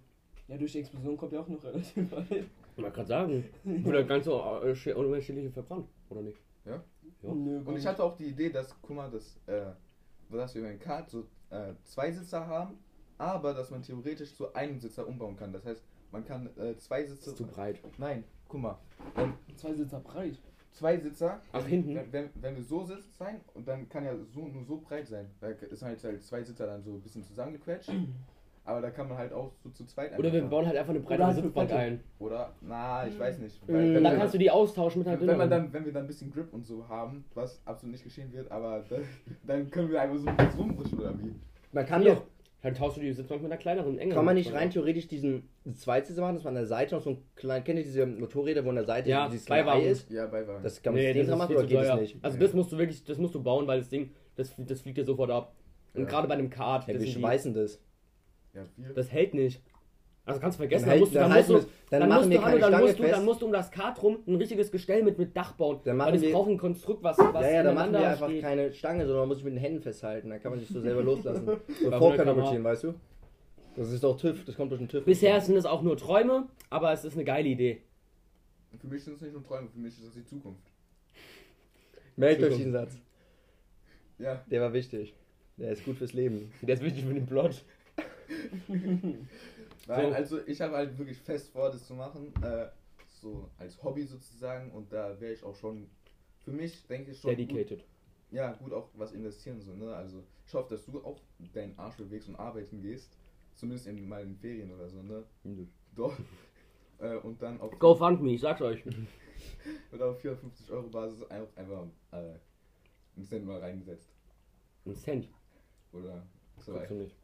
Ja, 0.48 0.56
durch 0.56 0.72
die 0.72 0.78
Explosion 0.80 1.16
kommt 1.18 1.32
ja 1.32 1.40
auch 1.40 1.48
noch 1.48 1.62
relativ 1.62 2.10
weit. 2.10 2.26
Ich 2.30 2.82
wollte 2.82 2.90
gerade 2.96 3.06
sagen. 3.08 3.44
Oder 3.84 4.02
ganz 4.04 4.24
so 4.24 4.36
äh, 4.38 4.72
schä- 4.72 4.94
unmenschliche 4.94 5.50
verbrannt, 5.50 5.86
oder 6.08 6.22
nicht? 6.22 6.38
Ja. 6.64 6.82
Nö, 7.22 7.60
Und 7.62 7.76
ich 7.76 7.86
hatte 7.86 8.02
auch 8.02 8.16
die 8.16 8.28
Idee, 8.28 8.48
dass, 8.48 8.74
guck 8.80 8.96
mal, 8.96 9.10
dass, 9.10 9.38
äh, 9.46 9.66
dass 10.30 10.54
wir 10.54 10.62
beim 10.62 10.78
Kart 10.78 11.10
so 11.10 11.24
äh, 11.50 11.74
zwei 11.84 12.10
Sitzer 12.12 12.46
haben, 12.46 12.78
aber 13.18 13.52
dass 13.52 13.70
man 13.70 13.82
theoretisch 13.82 14.34
zu 14.34 14.54
einem 14.54 14.78
Sitzer 14.80 15.06
umbauen 15.06 15.36
kann. 15.36 15.52
Das 15.52 15.66
heißt, 15.66 15.84
man 16.12 16.24
kann 16.24 16.48
äh, 16.56 16.78
zwei 16.78 17.04
Sitze. 17.04 17.28
ist 17.30 17.36
zu 17.36 17.46
breit. 17.46 17.78
Nein, 17.98 18.24
guck 18.50 18.60
mal. 18.60 18.78
Wenn 19.14 19.32
Zwei 19.56 19.74
Sitzer 19.74 20.00
breit. 20.00 20.38
zwei 20.72 20.98
Sitzer. 20.98 21.40
Ach, 21.52 21.62
wenn, 21.64 21.82
hinten? 21.82 22.12
Wenn, 22.12 22.30
wenn, 22.34 22.56
wir 22.56 22.62
so 22.62 22.84
sitzen 22.84 23.12
sein 23.12 23.40
und 23.54 23.66
dann 23.66 23.88
kann 23.88 24.04
ja 24.04 24.12
so 24.34 24.46
nur 24.46 24.64
so 24.64 24.78
breit 24.78 25.06
sein. 25.06 25.26
Da 25.40 25.48
ist 25.48 25.82
halt, 25.82 26.02
halt 26.04 26.22
zwei 26.22 26.42
Sitzer 26.42 26.66
dann 26.66 26.82
so 26.82 26.92
ein 26.92 27.00
bisschen 27.00 27.24
zusammengequetscht. 27.24 27.90
aber 28.64 28.80
da 28.82 28.90
kann 28.90 29.08
man 29.08 29.18
halt 29.18 29.32
auch 29.32 29.52
so 29.62 29.70
zu 29.70 29.84
zweit 29.86 30.16
Oder 30.18 30.32
wir 30.32 30.42
bauen 30.42 30.66
halt 30.66 30.76
einfach 30.76 30.90
eine 30.90 31.00
breite 31.00 31.14
Oder 31.22 31.26
halt 31.26 31.36
Sitzbank 31.42 31.72
ein. 31.72 32.00
Oder, 32.18 32.52
na, 32.60 33.06
ich 33.06 33.18
weiß 33.18 33.38
nicht. 33.38 33.66
Mm. 33.66 33.72
Weil, 33.72 33.94
dann 33.94 34.02
wir- 34.02 34.18
kannst 34.18 34.34
du 34.34 34.38
die 34.38 34.50
austauschen 34.50 35.00
mit 35.00 35.08
halt 35.08 35.20
wenn, 35.26 35.36
man 35.36 35.50
dann, 35.50 35.72
wenn 35.72 35.84
wir 35.84 35.92
dann 35.92 36.04
ein 36.04 36.08
bisschen 36.08 36.30
Grip 36.30 36.52
und 36.52 36.64
so 36.66 36.86
haben, 36.88 37.24
was 37.34 37.60
absolut 37.64 37.92
nicht 37.92 38.04
geschehen 38.04 38.32
wird, 38.32 38.50
aber 38.50 38.84
dann, 38.88 39.02
dann 39.46 39.70
können 39.70 39.90
wir 39.90 40.00
einfach 40.00 40.18
so 40.18 40.26
kurz 40.26 40.56
rumrutschen 40.56 40.98
oder 40.98 41.18
wie. 41.18 41.34
Man 41.72 41.86
kann 41.86 42.04
doch, 42.04 42.22
Dann 42.62 42.74
tauschst 42.74 42.98
du 42.98 43.00
die 43.00 43.12
Sitzbank 43.12 43.40
mit 43.42 43.50
einer 43.50 43.58
kleineren, 43.58 43.98
engeren. 43.98 44.16
kann 44.16 44.24
man 44.26 44.34
nicht 44.34 44.52
rein 44.52 44.68
theoretisch 44.70 45.08
diesen 45.08 45.48
Zweitsitzer 45.74 46.20
machen, 46.20 46.34
dass 46.34 46.44
man 46.44 46.52
an 46.56 46.62
der 46.62 46.66
Seite 46.66 46.94
noch 46.94 47.02
so 47.02 47.10
ein 47.10 47.18
klein, 47.34 47.64
kennt 47.64 47.78
ihr 47.78 47.84
diese 47.84 48.04
Motorräder, 48.04 48.64
wo 48.64 48.68
an 48.68 48.74
der 48.74 48.84
Seite 48.84 49.08
Ja, 49.08 49.28
dieses 49.28 49.46
zwei 49.46 49.62
kleine 49.62 49.70
Ei 49.70 49.74
Wagen. 49.76 49.86
ist? 49.90 50.10
Ja, 50.10 50.26
bei 50.26 50.46
war. 50.46 50.60
Das 50.60 50.82
kann 50.82 50.92
man 50.92 51.02
Nee, 51.02 51.14
das 51.14 51.16
das 51.16 51.26
dran 51.28 51.34
ist 51.34 51.38
machen 51.38 51.56
oder 51.56 51.66
geht 51.66 51.80
es 51.80 52.00
nicht? 52.12 52.24
Also 52.24 52.36
Ja. 52.36 52.42
das 52.44 52.52
musst 52.52 52.72
du 52.72 52.78
wirklich, 52.78 53.02
das 53.04 53.16
musst 53.18 53.34
du 53.34 53.42
bauen, 53.42 53.66
weil 53.66 53.78
das 53.78 53.88
Ding, 53.88 54.10
das, 54.36 54.54
das 54.58 54.82
fliegt 54.82 54.98
dir 54.98 55.04
sofort 55.04 55.30
ab. 55.30 55.54
Und 55.94 56.02
Ja. 56.02 56.08
gerade 56.08 56.28
bei 56.28 56.34
einem 56.34 56.50
Kart, 56.50 56.86
Ja, 56.86 56.92
das, 56.92 57.02
wir 57.02 57.10
sind 57.12 57.22
die, 57.54 57.54
das. 57.54 57.80
ja, 58.54 58.62
wir. 58.76 58.92
das 58.94 59.10
hält 59.10 59.32
nicht. 59.32 59.62
Also 60.30 60.40
kannst 60.40 60.58
du 60.58 60.62
vergessen, 60.62 60.86
Dann 60.86 60.90
dann, 60.90 61.00
musst 61.00 61.14
du, 61.14 61.20
halt- 61.20 61.66
dann, 61.90 62.00
dann 62.00 62.08
musst 62.10 62.30
du, 62.30 62.34
dann 62.34 62.40
dann 62.40 62.50
musst 62.50 62.62
du, 62.62 62.70
dann, 62.70 62.80
musst 62.82 62.98
du, 62.98 63.02
dann 63.02 63.24
musst 63.24 63.42
du 63.42 63.46
um 63.46 63.52
das 63.52 63.70
Kart 63.70 64.02
rum 64.02 64.18
ein 64.26 64.36
richtiges 64.36 64.70
Gestell 64.70 65.02
mit, 65.02 65.18
mit 65.18 65.36
Dach 65.36 65.52
bauen. 65.52 65.80
Dann 65.84 65.96
machen 65.96 66.12
weil 66.14 66.20
wir- 66.22 66.32
braucht 66.32 66.50
ein 66.50 66.58
Konstrukt, 66.58 67.02
was, 67.02 67.18
was 67.18 67.44
Ja, 67.44 67.50
ja, 67.50 67.62
da 67.62 67.72
machen 67.72 67.92
wir 67.92 68.08
einfach 68.08 68.28
steht. 68.28 68.42
keine 68.42 68.72
Stange, 68.72 69.00
sondern 69.06 69.20
man 69.22 69.28
muss 69.28 69.36
sich 69.38 69.44
mit 69.44 69.54
den 69.54 69.60
Händen 69.60 69.82
festhalten. 69.82 70.30
Dann 70.30 70.40
kann 70.42 70.50
man 70.52 70.60
sich 70.60 70.68
so 70.68 70.80
selber 70.80 71.02
loslassen. 71.02 71.46
Und 71.48 71.58
100 71.80 71.98
vorkatapultieren, 71.98 72.64
weißt 72.64 72.84
du? 72.84 72.94
Das 73.76 73.90
ist 73.92 74.02
doch 74.02 74.16
TÜV, 74.16 74.44
das 74.44 74.56
kommt 74.56 74.72
durch 74.72 74.80
den 74.80 74.88
TÜV. 74.88 75.04
Bisher 75.04 75.40
sind 75.40 75.56
es 75.56 75.64
auch 75.64 75.82
nur 75.82 75.96
Träume, 75.96 76.48
aber 76.70 76.92
es 76.92 77.04
ist 77.04 77.14
eine 77.14 77.24
geile 77.24 77.48
Idee. 77.48 77.82
Für 78.80 78.86
mich 78.88 79.02
sind 79.04 79.14
es 79.14 79.20
nicht 79.20 79.32
nur 79.32 79.42
Träume, 79.44 79.68
für 79.68 79.78
mich 79.78 79.94
ist 79.96 80.06
das 80.06 80.14
die 80.14 80.24
Zukunft. 80.24 80.62
Merkt 82.16 82.42
euch 82.42 82.56
diesen 82.56 82.72
Satz. 82.72 82.98
Ja. 84.18 84.42
Der 84.50 84.60
war 84.60 84.72
wichtig. 84.72 85.14
Der 85.56 85.72
ist 85.72 85.84
gut 85.84 85.96
fürs 85.98 86.12
Leben. 86.12 86.52
Der 86.62 86.74
ist 86.74 86.82
wichtig 86.82 87.04
für 87.04 87.14
den 87.14 87.26
Plot. 87.26 87.64
So. 89.96 90.12
also 90.12 90.46
ich 90.46 90.60
habe 90.60 90.76
halt 90.76 90.96
wirklich 90.98 91.18
fest 91.18 91.50
vor, 91.52 91.70
das 91.70 91.86
zu 91.86 91.94
machen. 91.94 92.32
Äh, 92.42 92.68
so 93.20 93.50
als 93.58 93.82
Hobby 93.82 94.04
sozusagen. 94.04 94.70
Und 94.72 94.92
da 94.92 95.20
wäre 95.20 95.32
ich 95.32 95.44
auch 95.44 95.54
schon, 95.54 95.88
für 96.38 96.52
mich 96.52 96.86
denke 96.86 97.12
ich 97.12 97.20
schon. 97.20 97.30
Gut, 97.30 97.38
Dedicated. 97.38 97.84
ja, 98.30 98.52
gut 98.52 98.72
auch 98.72 98.88
was 98.94 99.12
investieren 99.12 99.60
so, 99.60 99.74
ne? 99.74 99.94
Also 99.94 100.24
ich 100.46 100.54
hoffe, 100.54 100.74
dass 100.74 100.84
du 100.84 101.02
auch 101.04 101.20
deinen 101.52 101.78
Arsch 101.78 101.96
bewegst 101.96 102.28
und 102.28 102.36
arbeiten 102.36 102.80
gehst. 102.80 103.16
Zumindest 103.54 103.88
in 103.88 104.08
meinen 104.08 104.36
Ferien 104.36 104.72
oder 104.72 104.88
so, 104.88 105.02
ne? 105.02 105.24
Doch. 105.94 106.16
Äh, 107.02 107.16
und 107.16 107.40
dann 107.40 107.58
auf, 107.62 107.78
GoFundMe, 107.78 108.34
ich 108.34 108.42
sag's 108.42 108.60
euch. 108.60 108.84
oder 109.92 110.10
auf 110.10 110.20
450 110.20 110.70
Euro 110.70 110.86
Basis 110.88 111.22
einfach, 111.30 111.56
einfach 111.56 111.86
äh, 112.10 112.34
einen 113.16 113.24
Cent 113.24 113.46
mal 113.46 113.58
reingesetzt. 113.58 114.12
Ein 114.84 114.94
Cent. 114.94 115.30
Oder 115.94 116.26
so. 116.58 116.74
Guckst 116.74 116.90
du 116.90 116.94
nicht. 116.96 117.16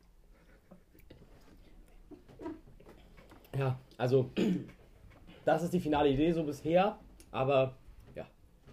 Ja, 3.59 3.79
also, 3.97 4.31
das 5.45 5.63
ist 5.63 5.73
die 5.73 5.81
finale 5.81 6.09
Idee 6.11 6.33
so 6.33 6.43
bisher, 6.45 6.99
aber 7.31 7.75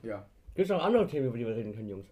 Ja. 0.04 0.26
gibt 0.56 0.66
es 0.66 0.70
noch 0.70 0.84
andere 0.84 1.08
Themen, 1.08 1.28
über 1.28 1.38
die 1.38 1.46
wir 1.48 1.56
reden 1.56 1.74
können, 1.74 1.90
Jungs? 1.90 2.08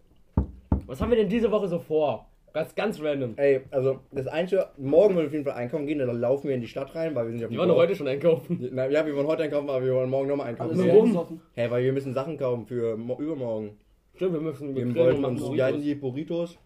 Was 0.88 1.02
haben 1.02 1.10
wir 1.10 1.18
denn 1.18 1.28
diese 1.30 1.52
Woche 1.52 1.68
so 1.68 1.80
vor? 1.80 2.28
Ganz, 2.54 2.74
ganz 2.76 3.02
random. 3.02 3.34
Ey, 3.38 3.62
also 3.72 4.00
das 4.12 4.28
Einzige, 4.28 4.68
morgen 4.78 5.16
wollen 5.16 5.24
wir 5.26 5.28
auf 5.28 5.34
jeden 5.34 5.46
Fall 5.46 5.54
einkaufen 5.54 5.86
gehen, 5.88 6.00
dann 6.00 6.20
laufen 6.20 6.48
wir 6.50 6.56
in 6.56 6.62
die 6.62 6.68
Stadt 6.68 6.94
rein, 6.96 7.16
weil 7.16 7.26
wir 7.26 7.32
sind 7.32 7.42
ja 7.42 7.48
doch 7.48 7.66
Dorf. 7.66 7.78
heute 7.78 7.96
schon 7.96 8.08
einkaufen. 8.08 8.70
Na, 8.74 8.88
ja, 8.90 9.06
wir 9.06 9.16
wollen 9.16 9.28
heute 9.28 9.44
einkaufen, 9.44 9.70
aber 9.70 9.84
wir 9.86 9.94
wollen 9.96 10.10
morgen 10.10 10.28
nochmal 10.28 10.48
einkaufen. 10.48 10.78
Warum? 10.78 10.84
sehr 10.92 11.02
besoffen. 11.04 11.42
Hä, 11.56 11.70
weil 11.70 11.84
wir 11.84 11.94
müssen 11.94 12.14
Sachen 12.14 12.38
kaufen 12.38 12.66
für 12.66 12.98
mo 12.98 13.16
übermorgen. 13.20 13.78
Stimmt, 14.16 14.34
wir 14.34 14.42
müssen 14.42 14.76
Wir 14.76 14.96
wollten 14.96 15.22
machen 15.22 15.34
uns 15.36 15.42
Burritos. 15.42 15.58
ja, 15.58 15.72
die 15.78 15.96
Burritos. 15.96 16.58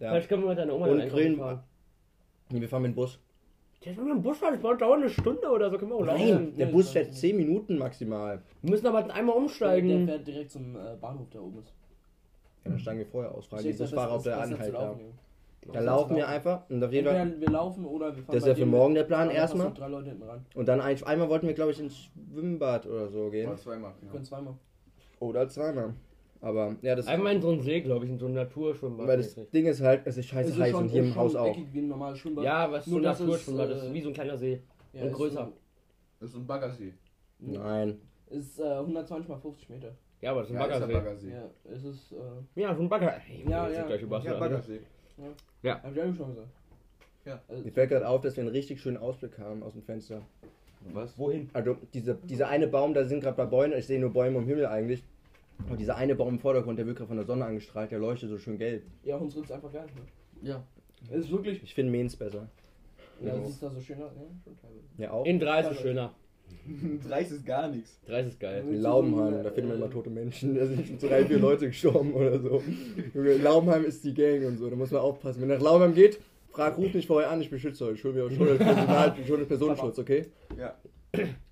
Ja. 0.00 0.10
Vielleicht 0.10 0.28
können 0.28 0.42
wir 0.42 0.48
mit 0.50 0.58
deiner 0.58 0.74
Oma 0.74 0.86
Und 0.86 1.08
grillen. 1.08 1.36
fahren. 1.36 1.60
Nee, 2.50 2.60
wir 2.60 2.68
fahren 2.68 2.82
mit 2.82 2.90
dem 2.92 2.94
Bus. 2.96 3.20
Ja, 3.82 3.96
wenn 3.96 4.04
wir 4.06 4.12
im 4.12 4.22
Bus 4.22 4.36
fahren, 4.38 4.58
das 4.60 4.78
dauert 4.78 4.98
eine 5.00 5.08
Stunde 5.08 5.48
oder 5.50 5.70
so, 5.70 5.78
können 5.78 5.90
wir 5.90 5.96
auch 5.96 6.04
laufen. 6.04 6.20
Nein, 6.22 6.54
der 6.56 6.66
Bus 6.66 6.90
fährt 6.90 7.14
10 7.14 7.34
Minuten 7.34 7.78
maximal. 7.78 8.42
Wir 8.60 8.70
müssen 8.70 8.86
aber 8.86 8.98
einmal 8.98 9.14
Der, 9.14 9.24
der 9.24 9.36
umsteigen. 9.36 10.06
fährt 10.06 10.26
direkt 10.26 10.50
zum 10.50 10.76
äh, 10.76 10.96
Bahnhof, 11.00 11.30
der 11.30 11.42
oben 11.42 11.60
ist. 11.60 11.72
Ja, 12.64 12.70
dann 12.72 12.78
steigen 12.78 12.98
wir 12.98 13.06
vorher 13.06 13.34
aus. 13.34 13.46
Fragen 13.46 13.62
die 13.62 13.72
Busfahrer, 13.72 14.16
ob 14.16 14.22
das- 14.24 14.48
der 14.50 14.64
zu 14.64 14.72
da. 14.72 14.98
Dann 15.72 15.84
laufen 15.84 16.16
wir 16.16 16.26
einfach 16.28 16.68
und 16.70 16.82
auf 16.84 16.92
jeden 16.92 17.06
Fall. 17.06 17.40
Wir 17.40 17.50
laufen 17.50 17.84
oder 17.86 18.16
wir 18.16 18.22
fahren 18.22 18.34
Das 18.34 18.42
ist 18.42 18.48
ja 18.48 18.54
für 18.54 18.66
morgen 18.66 18.92
mit. 18.94 19.00
der 19.00 19.04
Plan 19.04 19.30
erstmal. 19.30 19.72
Und 20.54 20.68
dann 20.68 20.80
ein, 20.80 21.02
einmal 21.04 21.28
wollten 21.30 21.46
wir, 21.46 21.54
glaube 21.54 21.70
ich, 21.72 21.80
ins 21.80 21.96
Schwimmbad 21.96 22.86
oder 22.86 23.08
so 23.08 23.20
Oder 23.22 23.30
gehen. 23.30 23.56
zweimal. 23.58 23.92
Wir 23.92 24.00
Genau. 24.00 24.12
können 24.12 24.24
zweimal. 24.24 24.54
Oder 25.20 25.48
zweimal. 25.48 25.94
Aber 26.42 26.76
ja, 26.80 26.94
das 26.96 27.06
Einmal 27.06 27.34
in 27.36 27.42
so 27.42 27.50
einen 27.50 27.60
See, 27.60 27.80
glaube 27.82 28.06
ich, 28.06 28.10
in 28.10 28.18
so 28.18 28.26
ein 28.26 28.32
Naturschwimmbad. 28.32 29.06
Weil 29.06 29.16
das 29.18 29.34
Ding 29.50 29.66
ist 29.66 29.80
halt, 29.82 30.02
es 30.06 30.16
ist 30.16 30.26
scheiße 30.26 30.48
Es 30.50 30.54
ist 30.56 30.60
heiß 30.62 30.70
schon- 30.70 30.84
und 30.84 30.88
hier 30.88 31.02
ist 31.02 31.08
im 31.08 31.14
Haus 31.16 31.36
auch. 31.36 31.54
wie 31.72 31.78
ein 31.80 31.88
normales 31.88 32.18
Schwimmbad. 32.18 32.44
Ja, 32.44 32.64
ist 32.76 32.84
so 32.86 32.90
Nur 32.98 33.00
ein 33.00 33.12
ist, 33.12 33.20
Naturschwimmbad, 33.20 33.70
das 33.70 33.82
äh, 33.82 33.86
ist 33.88 33.92
wie 33.94 34.00
so 34.00 34.08
ein 34.08 34.14
kleiner 34.14 34.36
See. 34.38 34.60
Ja, 34.94 35.02
und 35.02 35.08
ist 35.08 35.14
größer. 35.14 35.52
Das 36.20 36.30
ist 36.30 36.36
ein 36.36 36.46
Baggersee. 36.46 36.92
Nein. 37.40 38.00
ist 38.30 38.58
äh, 38.58 38.64
120 38.64 39.28
mal 39.28 39.38
50 39.38 39.68
Meter. 39.70 39.92
Ja, 40.22 40.30
aber 40.32 40.40
das 40.40 40.50
ist 40.50 40.56
ein 40.56 40.60
Ja, 40.60 40.66
ist 40.66 40.74
ein 40.74 40.80
Baggersee. 40.92 40.94
Baggersee. 40.94 41.30
Ja, 41.32 41.72
es 41.72 41.84
ist. 41.84 42.12
Äh, 42.12 42.60
Ja, 42.60 42.74
so 42.74 42.82
ein 42.82 42.88
Bagger. 42.88 43.10
Hey, 43.10 43.44
Ja, 43.48 43.68
ja. 43.68 43.82
gleich 43.86 44.02
über 44.02 44.20
Ja, 44.20 44.38
Baggersee. 44.38 44.80
hab 45.64 45.92
ich 45.94 46.00
eigentlich 46.02 46.16
schon 46.16 46.28
gesagt. 46.30 46.48
Ja. 47.26 47.40
Also, 47.48 47.64
Mir 47.64 47.72
fällt 47.72 47.90
gerade 47.90 48.08
auf, 48.08 48.22
dass 48.22 48.36
wir 48.36 48.42
einen 48.42 48.50
richtig 48.52 48.80
schönen 48.80 48.96
Ausblick 48.96 49.38
haben 49.38 49.62
aus 49.62 49.74
dem 49.74 49.82
Fenster. 49.82 50.22
Was? 50.94 51.18
Wohin? 51.18 51.50
Also 51.52 51.76
diese, 51.92 52.14
dieser 52.14 52.48
eine 52.48 52.66
Baum, 52.66 52.94
da 52.94 53.04
sind 53.04 53.22
gerade 53.22 53.36
bei 53.36 53.44
Bäumen, 53.44 53.76
ich 53.76 53.86
sehe 53.86 54.00
nur 54.00 54.10
Bäume 54.10 54.38
im 54.38 54.46
Himmel 54.46 54.64
eigentlich. 54.66 55.04
Und 55.68 55.78
dieser 55.80 55.96
eine 55.96 56.14
Baum 56.14 56.28
im 56.34 56.38
Vordergrund, 56.38 56.78
der 56.78 56.86
wird 56.86 56.96
gerade 56.96 57.08
von 57.08 57.16
der 57.16 57.26
Sonne 57.26 57.44
angestrahlt, 57.44 57.90
der 57.90 57.98
leuchtet 57.98 58.30
so 58.30 58.38
schön 58.38 58.58
gelb. 58.58 58.82
ja, 59.04 59.16
uns 59.16 59.36
rückt 59.36 59.50
einfach 59.52 59.72
gar 59.72 59.84
nicht 59.84 59.94
mehr. 59.94 60.04
Ja. 60.42 60.64
Es 61.10 61.24
ist 61.24 61.30
wirklich. 61.32 61.62
Ich 61.62 61.74
finde 61.74 61.92
Mehns 61.92 62.16
besser. 62.16 62.48
Ja, 63.22 63.34
Ja. 63.34 63.44
sieht 63.44 63.62
da 63.62 63.70
so 63.70 63.80
schön 63.80 64.02
aus. 64.02 64.12
Ja, 64.16 64.22
schon 64.44 64.56
teilweise. 64.56 64.84
Ja 64.98 65.10
auch. 65.12 65.24
In 65.26 65.38
30 65.40 65.72
ist 65.72 65.80
schöner. 65.80 66.14
30 67.08 67.36
ist 67.38 67.46
gar 67.46 67.68
nichts. 67.68 68.00
30 68.06 68.32
ist 68.32 68.40
geil. 68.40 68.64
In 68.68 68.80
Laubenheim, 68.80 69.42
da 69.44 69.50
findet 69.50 69.68
man 69.68 69.76
immer 69.78 69.90
tote 69.90 70.10
Menschen. 70.10 70.54
Da 70.56 70.66
sind 70.66 70.84
schon 70.86 70.98
drei, 70.98 71.24
vier 71.24 71.38
Leute 71.38 71.66
gestorben 71.68 72.12
oder 72.12 72.40
so. 72.40 72.62
Junge, 73.14 73.36
Laubenheim 73.36 73.84
ist 73.84 74.02
die 74.04 74.12
Gang 74.14 74.44
und 74.46 74.56
so, 74.58 74.68
da 74.68 74.74
muss 74.76 74.90
man 74.90 75.00
aufpassen. 75.02 75.40
Wenn 75.42 75.48
nach 75.48 75.60
Laubenheim 75.60 75.94
geht, 75.94 76.18
frag, 76.50 76.76
ruf 76.76 76.92
mich 76.92 77.06
vorher 77.06 77.30
an, 77.30 77.40
ich 77.40 77.50
beschütze 77.50 77.84
euch. 77.86 77.98
Ich 77.98 78.04
hole 78.04 78.28
mir 78.28 79.44
Personenschutz, 79.46 79.98
okay? 79.98 80.26
Ja. 80.58 80.74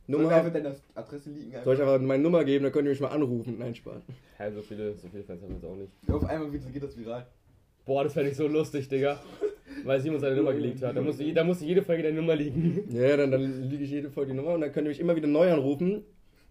Soll 0.09 0.17
ich 0.17 0.23
Nummer, 0.23 0.37
einfach 0.37 0.53
deine 0.53 0.75
Adresse 0.95 1.31
liegen? 1.31 1.53
soll 1.63 1.75
ich 1.75 1.81
einfach 1.83 2.01
meine 2.01 2.23
Nummer 2.23 2.43
geben, 2.43 2.65
dann 2.65 2.73
könnt 2.73 2.87
ihr 2.87 2.91
mich 2.91 3.01
mal 3.01 3.09
anrufen. 3.09 3.57
Nein, 3.59 3.75
Spaß. 3.75 4.03
Ja, 4.39 4.51
so 4.51 4.63
viele, 4.63 4.95
so 4.95 5.07
viele 5.09 5.23
Fans 5.23 5.43
haben 5.43 5.51
wir 5.51 5.57
jetzt 5.57 5.67
auch 5.67 5.77
nicht. 5.77 5.93
Auf 6.11 6.25
einmal 6.25 6.51
geht 6.51 6.73
geht 6.73 6.83
das 6.83 6.97
viral. 6.97 7.27
Boah, 7.85 8.05
das 8.05 8.15
fände 8.15 8.31
ich 8.31 8.37
so 8.37 8.49
lustig, 8.49 8.89
Digga. 8.89 9.21
Weil 9.85 10.01
Simon 10.01 10.19
seine 10.19 10.37
Nummer 10.37 10.55
geleakt 10.55 10.83
hat. 10.83 10.97
Da 10.97 11.03
musste, 11.03 11.33
da 11.33 11.45
musste 11.45 11.67
jede 11.67 11.83
Folge 11.83 12.03
deine 12.03 12.17
Nummer 12.17 12.35
liegen. 12.35 12.85
Ja, 12.91 13.17
dann, 13.17 13.31
dann 13.31 13.63
liege 13.63 13.85
ich 13.85 13.91
jede 13.91 14.11
Folge 14.11 14.33
die 14.33 14.37
Nummer 14.37 14.55
und 14.55 14.63
dann 14.63 14.73
könnt 14.73 14.87
ihr 14.87 14.91
mich 14.91 15.01
immer 15.01 15.15
wieder 15.15 15.29
neu 15.29 15.53
anrufen 15.53 16.05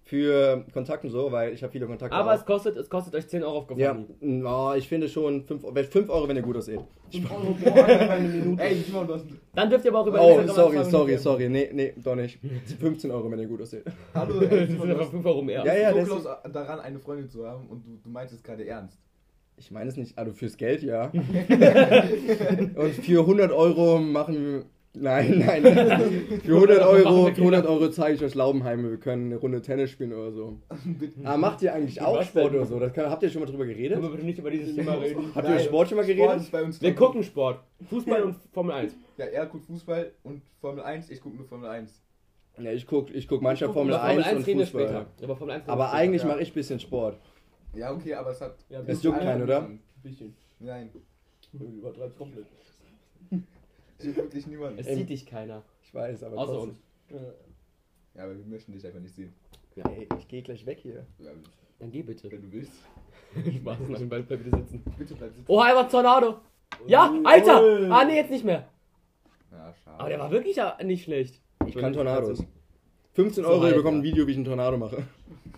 für 0.07 0.65
Kontakt 0.73 1.03
und 1.03 1.11
so, 1.11 1.31
weil 1.33 1.53
ich 1.53 1.61
habe 1.61 1.71
viele 1.71 1.85
Kontakte. 1.85 2.15
Aber 2.15 2.31
auch. 2.31 2.35
es 2.35 2.45
kostet, 2.45 2.77
es 2.77 2.89
kostet 2.89 3.13
euch 3.13 3.27
10 3.27 3.43
Euro 3.43 3.57
auf 3.59 3.77
ja, 3.77 3.97
no, 4.21 4.73
ich 4.73 4.87
finde 4.87 5.09
schon 5.09 5.43
5 5.43 5.63
fünf 5.89 6.09
Euro, 6.09 6.27
wenn 6.29 6.37
ihr 6.37 6.41
gut 6.41 6.55
aussieht. 6.55 6.79
5 7.11 7.29
Euro 7.29 7.53
pro 7.53 7.81
eine 7.81 8.27
Minute. 8.29 8.63
Ey, 8.63 8.73
ich 8.75 8.91
mach 8.91 9.05
das. 9.05 9.25
Dann 9.53 9.69
dürft 9.69 9.83
ihr 9.83 9.91
aber 9.91 9.99
auch 9.99 10.07
über 10.07 10.21
Oh, 10.21 10.47
sorry, 10.47 10.83
sorry, 10.85 11.17
sorry. 11.17 11.49
Nee, 11.49 11.69
nee, 11.73 11.93
doch 11.97 12.15
nicht. 12.15 12.39
15 12.79 13.11
Euro, 13.11 13.29
wenn 13.29 13.39
ihr 13.39 13.47
gut 13.47 13.61
aussieht. 13.61 13.83
Hallo, 14.13 14.39
ey, 14.49 14.67
Das 14.67 14.81
sind 14.81 14.97
hast 14.97 15.11
5 15.11 15.25
Euro 15.25 15.41
mehr. 15.41 15.65
Ja, 15.65 15.75
ja, 15.75 15.91
so 15.91 15.97
das 15.97 16.07
close 16.07 16.37
daran, 16.53 16.79
eine 16.79 16.99
Freundin 16.99 17.27
zu 17.27 17.45
haben 17.45 17.67
und 17.67 17.85
du, 17.85 17.97
du 18.01 18.09
meinst 18.09 18.33
es 18.33 18.41
gerade 18.41 18.65
ernst. 18.65 18.97
Ich 19.57 19.71
meine 19.71 19.89
es 19.89 19.97
nicht, 19.97 20.17
also 20.17 20.31
fürs 20.31 20.55
Geld, 20.55 20.83
ja. 20.83 21.07
und 21.11 22.93
für 23.01 23.21
100 23.21 23.51
Euro 23.51 23.99
machen 23.99 24.35
wir. 24.35 24.65
Nein, 24.99 25.39
nein. 25.45 25.63
Für 26.43 26.55
100 26.55 26.81
Euro, 26.81 27.25
für 27.27 27.41
100 27.41 27.65
Euro 27.65 27.89
zeige 27.89 28.15
ich 28.15 28.23
euch 28.23 28.35
Laubenheim. 28.35 28.89
Wir 28.89 28.97
können 28.97 29.27
eine 29.27 29.35
Runde 29.37 29.61
Tennis 29.61 29.91
spielen 29.91 30.13
oder 30.13 30.31
so. 30.31 30.57
Ah, 31.23 31.37
macht 31.37 31.61
ihr 31.61 31.73
eigentlich 31.73 32.01
auch 32.01 32.21
Sport 32.23 32.53
oder 32.53 32.65
so? 32.65 32.79
Das 32.79 32.93
kann, 32.93 33.09
habt 33.09 33.21
ihr 33.23 33.29
schon 33.29 33.41
mal 33.41 33.47
drüber 33.47 33.65
geredet? 33.65 33.93
Können 33.93 34.03
wir 34.03 34.11
bitte 34.11 34.25
nicht 34.25 34.39
über 34.39 34.49
dieses 34.49 34.75
Thema 34.75 34.93
reden? 34.93 35.31
Habt 35.35 35.47
ihr 35.47 35.53
über 35.53 35.63
Sport 35.63 35.89
schon 35.89 35.97
mal 35.97 36.03
Sport 36.03 36.17
geredet? 36.17 36.41
ist 36.41 36.51
bei 36.51 36.63
uns 36.63 36.81
Wir 36.81 36.95
gucken 36.95 37.23
Sport. 37.23 37.59
Fußball 37.89 38.23
und 38.23 38.35
Formel 38.51 38.73
1. 38.75 38.95
Ja, 39.17 39.25
er 39.25 39.45
guckt 39.45 39.65
Fußball 39.65 40.11
und 40.23 40.41
Formel 40.61 40.83
1, 40.83 41.09
ich 41.09 41.21
gucke 41.21 41.35
nur 41.37 41.45
Formel 41.45 41.69
1. 41.69 42.01
Ja, 42.59 42.71
ich 42.71 42.87
guck, 42.87 43.13
ich 43.13 43.27
guck 43.27 43.41
manchmal 43.41 43.71
Formel 43.71 43.93
Über 43.93 44.03
1 44.03 44.31
und 44.33 44.47
reden 44.47 44.59
wir 44.59 44.65
Fußball. 44.65 44.87
später. 44.87 45.05
Aber 45.23 45.35
Formel 45.35 45.53
1 45.55 45.61
reden 45.61 45.67
wir 45.67 45.73
Aber 45.73 45.83
später. 45.87 45.97
eigentlich 45.97 46.21
ja. 46.23 46.27
mache 46.27 46.41
ich 46.41 46.51
ein 46.51 46.53
bisschen 46.53 46.79
Sport. 46.79 47.19
Ja, 47.75 47.91
okay, 47.93 48.13
aber 48.15 48.31
es 48.31 48.41
hat. 48.41 48.55
Ja, 48.69 48.81
Es 48.87 49.03
juckt 49.03 49.19
keinen, 49.19 49.43
oder? 49.43 49.63
Ein 49.65 49.79
bisschen. 50.01 50.35
Nein, 50.59 50.89
Du 51.53 51.65
übertreibst 51.65 52.17
komplett. 52.17 52.45
Es 53.97 54.05
juckt 54.05 54.17
wirklich 54.17 54.47
niemand. 54.47 54.79
Es 54.79 54.87
sieht 54.87 55.09
dich 55.09 55.25
keiner. 55.25 55.63
Ich 55.83 55.93
weiß, 55.93 56.23
aber 56.23 56.37
Außer 56.37 56.59
uns. 56.61 56.81
Ja. 57.09 57.17
Ja, 58.15 58.23
aber 58.23 58.37
wir 58.37 58.45
möchten 58.45 58.71
dich 58.71 58.85
einfach 58.85 58.99
nicht 58.99 59.15
sehen. 59.15 59.33
Ey, 59.75 60.07
ich 60.17 60.27
gehe 60.27 60.41
gleich 60.41 60.65
weg 60.65 60.79
hier. 60.81 61.05
Ja, 61.19 61.29
Dann 61.79 61.91
geh 61.91 62.01
bitte. 62.01 62.31
wenn 62.31 62.41
du 62.41 62.51
willst. 62.51 62.71
Spaß, 63.35 63.77
lass 63.89 64.01
ihn 64.01 64.09
bald 64.09 64.27
bitte 64.27 64.43
sitzen. 64.49 64.83
Bitte 64.97 65.13
bleib 65.13 65.33
sitzen. 65.33 65.45
Oh, 65.47 65.59
einfach 65.59 65.87
Tornado. 65.87 66.39
Ja, 66.87 67.13
Alter! 67.23 67.91
Ah, 67.91 68.03
nee, 68.03 68.15
jetzt 68.15 68.31
nicht 68.31 68.43
mehr. 68.43 68.67
Ja, 69.51 69.73
schade. 69.83 69.99
Aber 69.99 70.09
der 70.09 70.19
war 70.19 70.31
wirklich 70.31 70.55
ja 70.55 70.77
nicht 70.83 71.03
schlecht. 71.03 71.39
Ich 71.65 71.75
kann 71.75 71.93
Tornados. 71.93 72.43
15 73.13 73.43
So 73.43 73.49
Euro, 73.49 73.67
ihr 73.67 73.75
bekommt 73.75 73.95
ja. 73.97 73.99
ein 74.01 74.03
Video, 74.03 74.27
wie 74.27 74.31
ich 74.31 74.37
einen 74.37 74.45
Tornado 74.45 74.77
mache. 74.77 75.03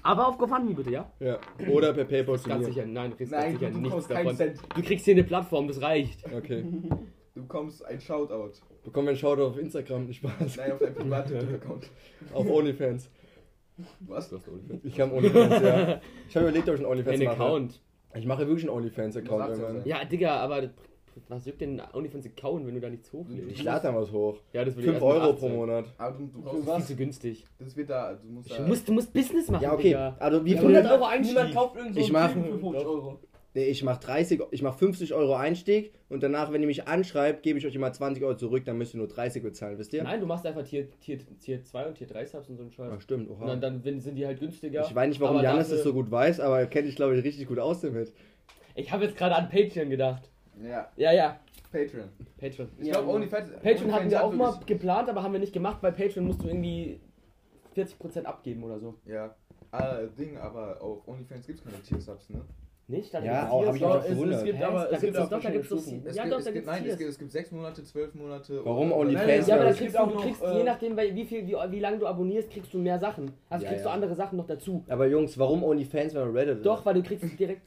Aber 0.02 0.28
auf 0.28 0.38
GoFundMe 0.38 0.74
bitte, 0.74 0.92
ja? 0.92 1.12
Ja. 1.20 1.40
Oder 1.70 1.94
per 1.94 2.06
Paypal 2.06 2.40
zu 2.40 2.48
Ganz 2.48 2.68
mir. 2.68 2.74
sicher, 2.74 2.86
nein, 2.86 3.12
du 3.12 3.18
kriegst 3.18 3.32
Nein, 3.32 3.42
ganz 3.52 3.60
sicher 3.60 3.72
du 3.72 3.80
nichts 3.80 4.08
davon. 4.08 4.36
Cent. 4.36 4.60
Du 4.76 4.82
kriegst 4.82 5.06
hier 5.06 5.14
eine 5.14 5.24
Plattform, 5.24 5.68
das 5.68 5.82
reicht. 5.82 6.26
Okay. 6.34 6.66
Du 7.36 7.42
bekommst 7.44 7.86
ein 7.86 8.00
Shoutout. 8.02 8.52
Bekommen 8.84 9.08
wir 9.08 9.12
einen 9.12 9.18
Shoutout 9.20 9.44
auf 9.44 9.58
Instagram, 9.58 10.06
nicht 10.08 10.18
Spaß. 10.18 10.58
Nein, 10.58 10.72
auf 10.74 10.80
deinem 10.80 10.96
privaten 10.96 11.38
Account. 11.56 11.90
Auf 12.34 12.50
OnlyFans. 12.50 13.10
Was? 14.02 14.34
Ich 14.84 15.00
habe 15.00 15.14
OnlyFans, 15.16 15.64
ja. 15.64 16.02
Ich 16.28 16.36
habe 16.36 16.48
überlegt, 16.48 16.68
ob 16.70 16.76
ich 16.76 16.82
einen 16.82 16.90
OnlyFans 16.92 17.20
Ein 17.20 17.26
mache. 17.26 17.36
Account. 17.36 17.82
Ich 18.16 18.26
mache 18.26 18.40
wirklich 18.48 18.64
einen 18.68 18.76
OnlyFans-Account 18.78 19.48
du 19.48 19.52
irgendwann. 19.52 19.86
Ja, 19.86 20.04
Digga, 20.04 20.38
aber 20.38 20.70
was 21.28 21.46
juckt 21.46 21.62
denn 21.62 21.80
ein 21.80 21.94
OnlyFans-Account, 21.94 22.66
wenn 22.66 22.74
du 22.74 22.82
da 22.82 22.90
nichts 22.90 23.08
Ich 23.10 23.14
hochlädst? 23.14 23.64
lade 23.64 23.84
da 23.88 23.96
was 23.96 24.12
hoch. 24.12 24.38
Ja, 24.54 24.66
das 24.66 24.76
will 24.76 24.84
5 24.86 24.96
erst 24.96 25.06
mit 25.06 25.14
Euro 25.14 25.30
18. 25.32 25.36
pro 25.38 25.50
Monat. 25.56 25.86
Aber 25.98 26.18
du, 26.18 26.26
du 26.28 26.42
brauchst. 26.42 26.68
Das 26.68 26.80
ist 26.80 26.88
zu 26.88 26.96
günstig. 26.96 27.46
Das 27.60 27.76
wird 27.78 27.90
da. 27.90 28.14
Du 28.16 28.28
musst 28.28 28.50
Du 28.50 28.56
da. 28.56 28.68
musst, 28.68 28.88
du 28.88 28.94
musst 28.94 29.14
Business 29.14 29.50
machen, 29.50 29.64
Ja, 29.64 29.74
okay. 29.74 29.84
Digga. 29.84 30.16
Also 30.20 30.44
wie 30.44 30.54
Ja, 30.56 30.62
viel... 30.62 30.76
100 30.76 30.92
Euro 30.92 31.06
Einstieg. 31.06 31.38
Niemand 31.38 31.54
kauft 31.56 31.76
irgend 31.78 31.94
so 31.94 32.00
Ich 32.02 32.12
mach- 32.12 32.32
für 32.32 32.42
50 32.42 32.64
Euro. 32.86 33.20
Nee, 33.60 33.66
ich 33.68 33.84
mach 33.84 33.98
30, 33.98 34.42
ich 34.52 34.62
mach 34.62 34.76
50 34.78 35.14
Euro 35.14 35.36
Einstieg 35.36 35.94
und 36.10 36.24
danach, 36.24 36.52
wenn 36.52 36.62
ihr 36.62 36.68
mich 36.68 36.88
anschreibt, 36.88 37.44
gebe 37.44 37.60
ich 37.60 37.66
euch 37.66 37.76
immer 37.76 37.92
20 37.92 38.24
Euro 38.24 38.36
zurück, 38.36 38.64
dann 38.66 38.78
müsst 38.78 38.94
ihr 38.94 38.98
nur 39.00 39.08
30 39.08 39.44
bezahlen, 39.44 39.78
wisst 39.78 39.94
ihr? 39.94 40.04
Nein, 40.04 40.20
du 40.20 40.26
machst 40.26 40.46
einfach 40.46 40.64
Tier, 40.64 40.90
Tier, 41.00 41.20
Tier 41.40 41.64
2 41.64 41.86
und 41.88 41.96
Tier 41.96 42.08
3 42.08 42.26
Subs 42.26 42.50
und 42.50 42.56
so 42.58 42.64
einen 42.64 42.72
Scheiß. 42.72 42.92
Ah, 42.92 43.00
stimmt, 43.02 43.30
Und 43.30 43.38
oha. 43.38 43.46
dann, 43.48 43.62
dann 43.62 43.84
wenn- 43.86 44.00
sind 44.00 44.16
die 44.16 44.26
halt 44.26 44.40
günstiger. 44.40 44.82
Ich 44.86 44.96
weiß 44.96 45.10
nicht, 45.10 45.20
warum 45.22 45.42
Janis 45.42 45.64
dafür- 45.68 45.76
das 45.78 45.84
so 45.84 45.94
gut 45.94 46.10
weiß, 46.10 46.40
aber 46.40 46.60
er 46.60 46.68
kennt 46.68 46.88
sich, 46.88 46.96
glaube 46.96 47.18
ich, 47.18 47.24
richtig 47.24 47.48
gut 47.48 47.60
aus 47.60 47.82
damit. 47.82 48.14
Ich 48.76 48.92
habe 48.92 49.04
jetzt 49.06 49.18
gerade 49.18 49.36
an 49.36 49.50
Patreon 49.50 49.90
gedacht. 49.90 50.30
Ja, 50.64 50.90
Ja, 50.98 51.12
ja, 51.14 51.40
Patreon. 51.72 52.10
Patreon. 52.40 52.70
Ich 52.80 52.88
Ja, 52.88 52.94
glaube. 52.94 53.10
OnlyFans. 53.14 53.50
Patreon 53.52 53.92
hatten 53.92 54.06
OnlyFans 54.06 54.12
wir 54.12 54.24
auch 54.24 54.34
mal 54.34 54.60
geplant, 54.66 55.10
aber 55.10 55.24
haben 55.24 55.34
wir 55.34 55.40
nicht 55.40 55.54
gemacht. 55.54 55.80
Bei 55.82 55.92
Patreon 55.92 56.26
musst 56.26 56.42
du 56.44 56.48
irgendwie 56.48 57.00
40% 57.76 58.26
abgeben 58.26 58.64
oder 58.64 58.80
so. 58.80 58.96
Ja. 59.06 59.36
Äh, 59.72 60.08
Ding, 60.18 60.36
aber 60.38 60.82
auf 60.82 61.08
OnlyFans 61.08 61.46
gibt 61.46 61.60
es 61.60 61.64
keine 61.66 61.82
Tier-Subs, 61.84 62.30
ne? 62.32 62.42
Nicht? 62.90 63.14
Da 63.14 63.20
Ja, 63.24 63.42
gibt's 63.42 63.52
auch 63.52 63.60
Tiers. 63.62 63.68
hab 63.70 63.76
ich 63.76 63.82
mich 63.82 63.90
auch 63.92 63.96
es, 63.98 64.04
es 64.04 64.10
gewundert. 64.10 64.46
gibt 64.46 64.64
aber 64.64 64.92
es 64.92 65.02
gibt 65.02 65.16
doch- 65.16 65.30
da 65.30 65.40
Stufen. 65.64 66.02
Es 66.06 66.16
Ja, 66.16 66.24
gibt, 66.24 66.34
doch, 66.34 66.40
es 66.40 66.46
da 66.46 66.52
gibt, 66.52 66.66
nein, 66.66 66.86
es 66.88 66.98
gibt, 66.98 67.10
es 67.12 67.20
gibt 67.20 67.32
sechs 67.32 67.52
Monate, 67.52 67.84
zwölf 67.84 68.16
Monate. 68.16 68.62
Warum 68.66 68.92
OnlyFans? 68.92 69.46
Ja, 69.48 69.56
aber 69.56 69.64
da 69.66 69.70
es 69.70 69.78
kriegst 69.78 69.94
gibt 69.94 69.96
du, 69.96 70.00
auch 70.00 70.08
du 70.10 70.14
noch, 70.16 70.24
kriegst, 70.24 70.42
äh, 70.42 70.58
je 70.58 70.64
nachdem, 70.64 70.98
weil- 70.98 71.14
wie, 71.16 71.26
viel, 71.26 71.46
wie, 71.48 71.56
wie 71.70 71.80
lange 71.80 72.00
du 72.00 72.08
abonnierst, 72.08 72.50
kriegst 72.50 72.74
du 72.74 72.80
mehr 72.80 72.98
Sachen. 72.98 73.32
Also 73.48 73.64
Ja, 73.64 73.70
kriegst 73.70 73.86
ja. 73.86 73.92
du 73.92 73.96
andere 73.96 74.16
Sachen 74.16 74.38
noch 74.38 74.48
dazu. 74.48 74.84
Aber 74.90 75.06
Jungs, 75.06 75.38
warum 75.38 75.64
OnlyFans, 75.64 76.16
wenn 76.16 76.22
man 76.22 76.36
Reddit 76.36 76.66
Doch, 76.66 76.84
weil 76.84 76.96
du 76.96 77.04
kriegst 77.04 77.40
direkt. 77.40 77.62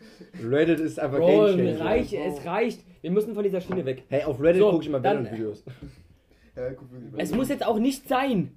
Reddit 0.44 0.80
ist 0.80 0.98
einfach 0.98 1.18
Bro, 1.18 1.26
Game 1.54 1.56
Changer. 1.76 1.84
reich, 1.84 2.12
es 2.12 2.44
reicht. 2.44 2.80
Wir 3.00 3.10
müssen 3.12 3.32
von 3.34 3.44
dieser 3.44 3.60
Schiene 3.60 3.84
weg. 3.86 4.02
Hey, 4.08 4.24
auf 4.24 4.40
Reddit 4.40 4.60
So, 4.60 4.70
gucke 4.70 4.82
ich 4.82 4.88
immer 4.88 5.02
wirklich. 5.04 5.62
Es 7.16 7.32
muss 7.32 7.48
jetzt 7.48 7.64
auch 7.64 7.78
nicht 7.78 8.08
sein. 8.08 8.56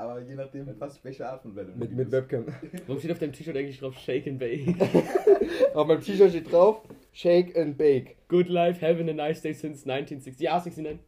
Aber 0.00 0.18
je 0.22 0.34
nachdem, 0.34 0.66
was, 0.80 1.04
welche 1.04 1.28
Art 1.28 1.42
von 1.42 1.54
Welle. 1.54 1.74
Mit, 1.76 1.92
mit 1.92 2.10
Webcam. 2.10 2.46
Warum 2.86 2.98
steht 2.98 3.12
auf 3.12 3.18
deinem 3.18 3.34
T-Shirt 3.34 3.54
eigentlich 3.54 3.80
drauf 3.80 3.98
Shake 3.98 4.26
and 4.26 4.38
Bake? 4.38 4.74
auf 5.74 5.86
meinem 5.86 6.00
T-Shirt 6.00 6.30
steht 6.30 6.50
drauf, 6.50 6.80
Shake 7.12 7.54
and 7.54 7.76
Bake. 7.76 8.16
Good 8.28 8.48
life, 8.48 8.80
having 8.80 9.10
a 9.10 9.12
nice 9.12 9.42
day 9.42 9.52
since 9.52 9.86
1960. 9.86 10.40
Ja, 10.40 10.58
69. 10.58 11.00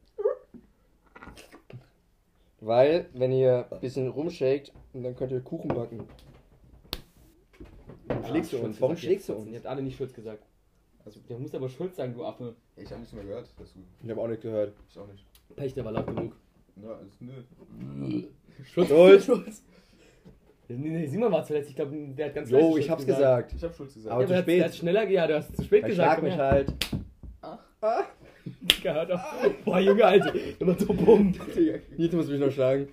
Weil, 2.61 3.07
wenn 3.15 3.33
ihr 3.33 3.67
ein 3.71 3.81
bisschen 3.81 4.09
rumshakt, 4.09 4.73
dann 4.93 5.17
könnt 5.17 5.33
ihr 5.33 5.41
Kuchen 5.41 5.69
backen. 5.69 6.07
Warum 8.09 8.25
schlägst 8.27 8.53
du 8.53 8.59
uns? 8.59 8.79
Warum 8.79 8.97
schlägst 8.99 9.29
du 9.31 9.33
uns? 9.33 9.49
Ihr 9.49 9.57
habt 9.57 9.67
alle 9.67 9.81
nicht 9.81 9.97
Schulz 9.97 10.13
gesagt. 10.13 10.45
Also, 11.07 11.19
der 11.31 11.39
muss 11.39 11.55
aber 11.55 11.71
Schulz 11.71 11.97
sagen, 11.97 12.13
du 12.13 12.27
Affe. 12.27 12.55
Ich 12.77 12.91
habe 12.91 13.01
nicht 13.01 13.15
mehr 13.15 13.25
gehört. 13.25 13.49
Das, 13.59 13.75
Ich 14.03 14.11
habe 14.11 14.21
auch 14.21 14.29
nicht 14.29 14.43
gehört. 14.43 14.75
ich 14.91 14.99
auch 14.99 15.09
nicht. 15.09 15.25
Pech, 15.57 15.73
der 15.73 15.87
war 15.87 15.93
laut 15.93 16.07
genug. 16.07 16.37
Ja, 16.77 16.99
ist 17.07 17.21
nö. 17.21 18.23
Schulz. 18.65 19.25
Schulz. 19.25 19.63
Nee, 20.69 20.89
nee, 20.91 21.07
Simon 21.07 21.31
war 21.33 21.45
zuletzt. 21.45 21.69
Ich 21.71 21.77
glaube, 21.77 21.95
der 22.17 22.27
hat 22.27 22.35
ganz 22.35 22.51
Jo, 22.51 22.77
ich 22.77 22.89
hab's 22.89 23.05
gesagt. 23.05 23.53
Ich 23.57 23.63
habe 23.63 23.75
Schulz 23.75 23.95
gesagt. 23.95 24.13
Aber 24.13 24.23
Ja, 24.23 24.29
zu 24.29 24.35
aber 24.35 24.43
spät. 24.43 24.59
der 24.61 24.65
hat 24.67 24.75
schneller, 24.77 25.09
ja, 25.09 25.27
du 25.27 25.37
hast 25.37 25.55
zu 25.57 25.65
spät 25.65 25.83
Ich 25.83 25.89
gesagt. 25.91 26.21
schlag 26.21 26.23
mich 26.23 26.39
halt. 26.39 26.73
Gehört 28.83 29.13
auf. 29.13 29.21
Boah, 29.65 29.81
Junge, 29.81 30.05
Alter. 30.05 30.33
Immer 30.59 30.79
so 30.79 30.93
bumm. 30.95 31.35
Nito 31.97 32.17
muss 32.17 32.29
mich 32.29 32.41
noch 32.41 32.51
schlagen. 32.51 32.89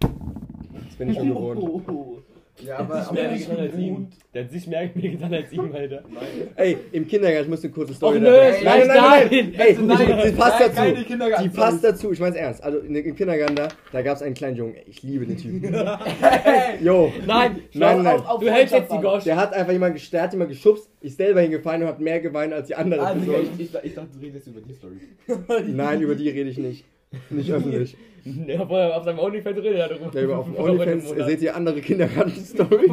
Das 0.00 0.96
bin 0.96 1.10
ich 1.10 1.16
schon 1.18 1.28
gewohnt. 1.28 1.60
Oh. 1.60 2.18
Ja, 2.66 2.78
aber, 2.78 2.94
aber 3.06 3.12
mehr 3.12 3.36
getan 3.36 3.56
als 3.58 3.76
ihm. 3.76 4.08
Der 4.34 4.44
hat 4.44 4.50
sich 4.50 4.66
mehr 4.66 4.90
mir 4.94 5.10
getan 5.10 5.34
als 5.34 5.52
ihm, 5.52 5.72
Alter. 5.74 6.02
nein. 6.12 6.22
Ey, 6.56 6.76
im 6.92 7.06
Kindergarten, 7.06 7.44
ich 7.44 7.50
muss 7.50 7.62
eine 7.64 7.72
kurze 7.72 7.94
Story 7.94 8.16
Och, 8.16 8.22
nö, 8.22 8.30
Nein, 8.30 8.54
nein, 8.64 8.86
nein, 8.86 8.96
nein. 9.30 9.54
Ey, 9.58 9.76
Nein, 9.80 9.98
die, 9.98 10.30
die 10.30 10.36
passt 10.36 10.60
nein, 10.76 10.94
dazu. 10.96 11.42
Die 11.42 11.48
passt 11.48 11.84
dazu. 11.84 12.12
Ich 12.12 12.20
mein's 12.20 12.36
ernst. 12.36 12.62
Also 12.62 12.78
im 12.78 13.14
Kindergarten 13.16 13.56
da, 13.56 13.68
da 13.92 14.02
gab's 14.02 14.22
einen 14.22 14.34
kleinen 14.34 14.56
Jungen. 14.56 14.76
Ich 14.86 15.02
liebe 15.02 15.26
den 15.26 15.36
Typen. 15.36 15.74
Jo. 16.82 17.12
Nein, 17.26 17.60
Nein, 17.74 18.02
nein. 18.02 18.06
Auf- 18.16 18.26
auf 18.26 18.40
du 18.40 18.50
hältst 18.50 18.74
jetzt 18.74 18.92
die 18.92 18.98
Gosch. 18.98 19.24
Der 19.24 19.36
hat 19.36 19.52
einfach 19.54 19.72
jemanden, 19.72 20.00
der 20.12 20.22
hat 20.22 20.32
jemanden 20.32 20.54
geschubst, 20.54 20.88
ist 21.00 21.16
selber 21.16 21.40
hingefallen 21.40 21.82
und 21.82 21.88
hat 21.88 22.00
mehr 22.00 22.20
geweint 22.20 22.52
als 22.52 22.68
die 22.68 22.74
anderen. 22.74 23.04
Ah, 23.04 23.12
Personen. 23.12 23.48
ich, 23.58 23.66
ich, 23.74 23.84
ich 23.84 23.94
dachte, 23.94 24.08
du 24.14 24.24
redest 24.24 24.46
über 24.46 24.60
die 24.60 24.72
Story. 24.74 25.62
Nein, 25.68 26.00
über 26.00 26.14
die 26.14 26.28
rede 26.28 26.50
ich 26.50 26.58
nicht. 26.58 26.84
Nicht 27.30 27.50
öffentlich. 27.52 27.96
Ja, 28.24 28.64
vorher 28.64 28.96
auf 28.96 29.02
seinem 29.02 29.18
OnlyFans 29.18 29.58
redet 29.58 29.78
er 29.78 29.88
darüber. 29.88 30.10
Ja, 30.14 30.22
über 30.22 30.38
auf 30.38 30.44
dem 30.48 30.56
OnlyFans 30.56 31.08
seht 31.26 31.42
ihr 31.42 31.56
andere 31.56 31.80
Kindergarten-Story. 31.80 32.88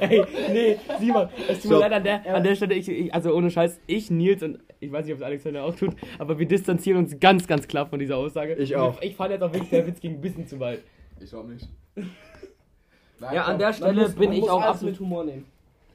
Ey, 0.00 0.24
nee, 0.52 0.76
Simon, 1.00 1.28
es 1.48 1.62
tut 1.62 1.70
So. 1.70 1.74
mir 1.74 1.80
leid 1.80 1.92
an 1.94 2.04
der, 2.04 2.34
an 2.34 2.44
der 2.44 2.54
Stelle, 2.54 2.74
ich, 2.74 2.88
ich, 2.88 3.12
also 3.12 3.34
ohne 3.34 3.50
Scheiß, 3.50 3.80
ich, 3.88 4.08
Nils 4.08 4.44
und 4.44 4.60
ich 4.78 4.92
weiß 4.92 5.04
nicht, 5.04 5.14
ob 5.14 5.18
es 5.18 5.24
Alexander 5.26 5.64
auch 5.64 5.74
tut, 5.74 5.96
aber 6.18 6.38
wir 6.38 6.46
distanzieren 6.46 6.98
uns 7.00 7.18
ganz, 7.18 7.48
ganz 7.48 7.66
klar 7.66 7.86
von 7.86 7.98
dieser 7.98 8.16
Aussage. 8.16 8.54
Ich 8.54 8.76
auch. 8.76 9.02
Ich 9.02 9.16
fand 9.16 9.32
jetzt 9.32 9.42
auch 9.42 9.52
wirklich, 9.52 9.70
der 9.70 9.84
Witz 9.86 9.98
ging 9.98 10.12
ein 10.12 10.20
bisschen 10.20 10.46
zu 10.46 10.60
weit. 10.60 10.82
Ich 11.20 11.30
glaube 11.30 11.52
nicht. 11.52 11.68
Nein, 11.96 13.34
Ja, 13.34 13.44
an 13.46 13.58
der 13.58 13.72
Stelle 13.72 14.02
muss, 14.02 14.14
bin 14.14 14.32
ich 14.32 14.40
muss 14.42 14.48
auch 14.50 14.60
alles 14.60 14.74
absolut. 14.74 14.92
mit 14.92 15.00
Humor 15.00 15.24
nehmen. 15.24 15.44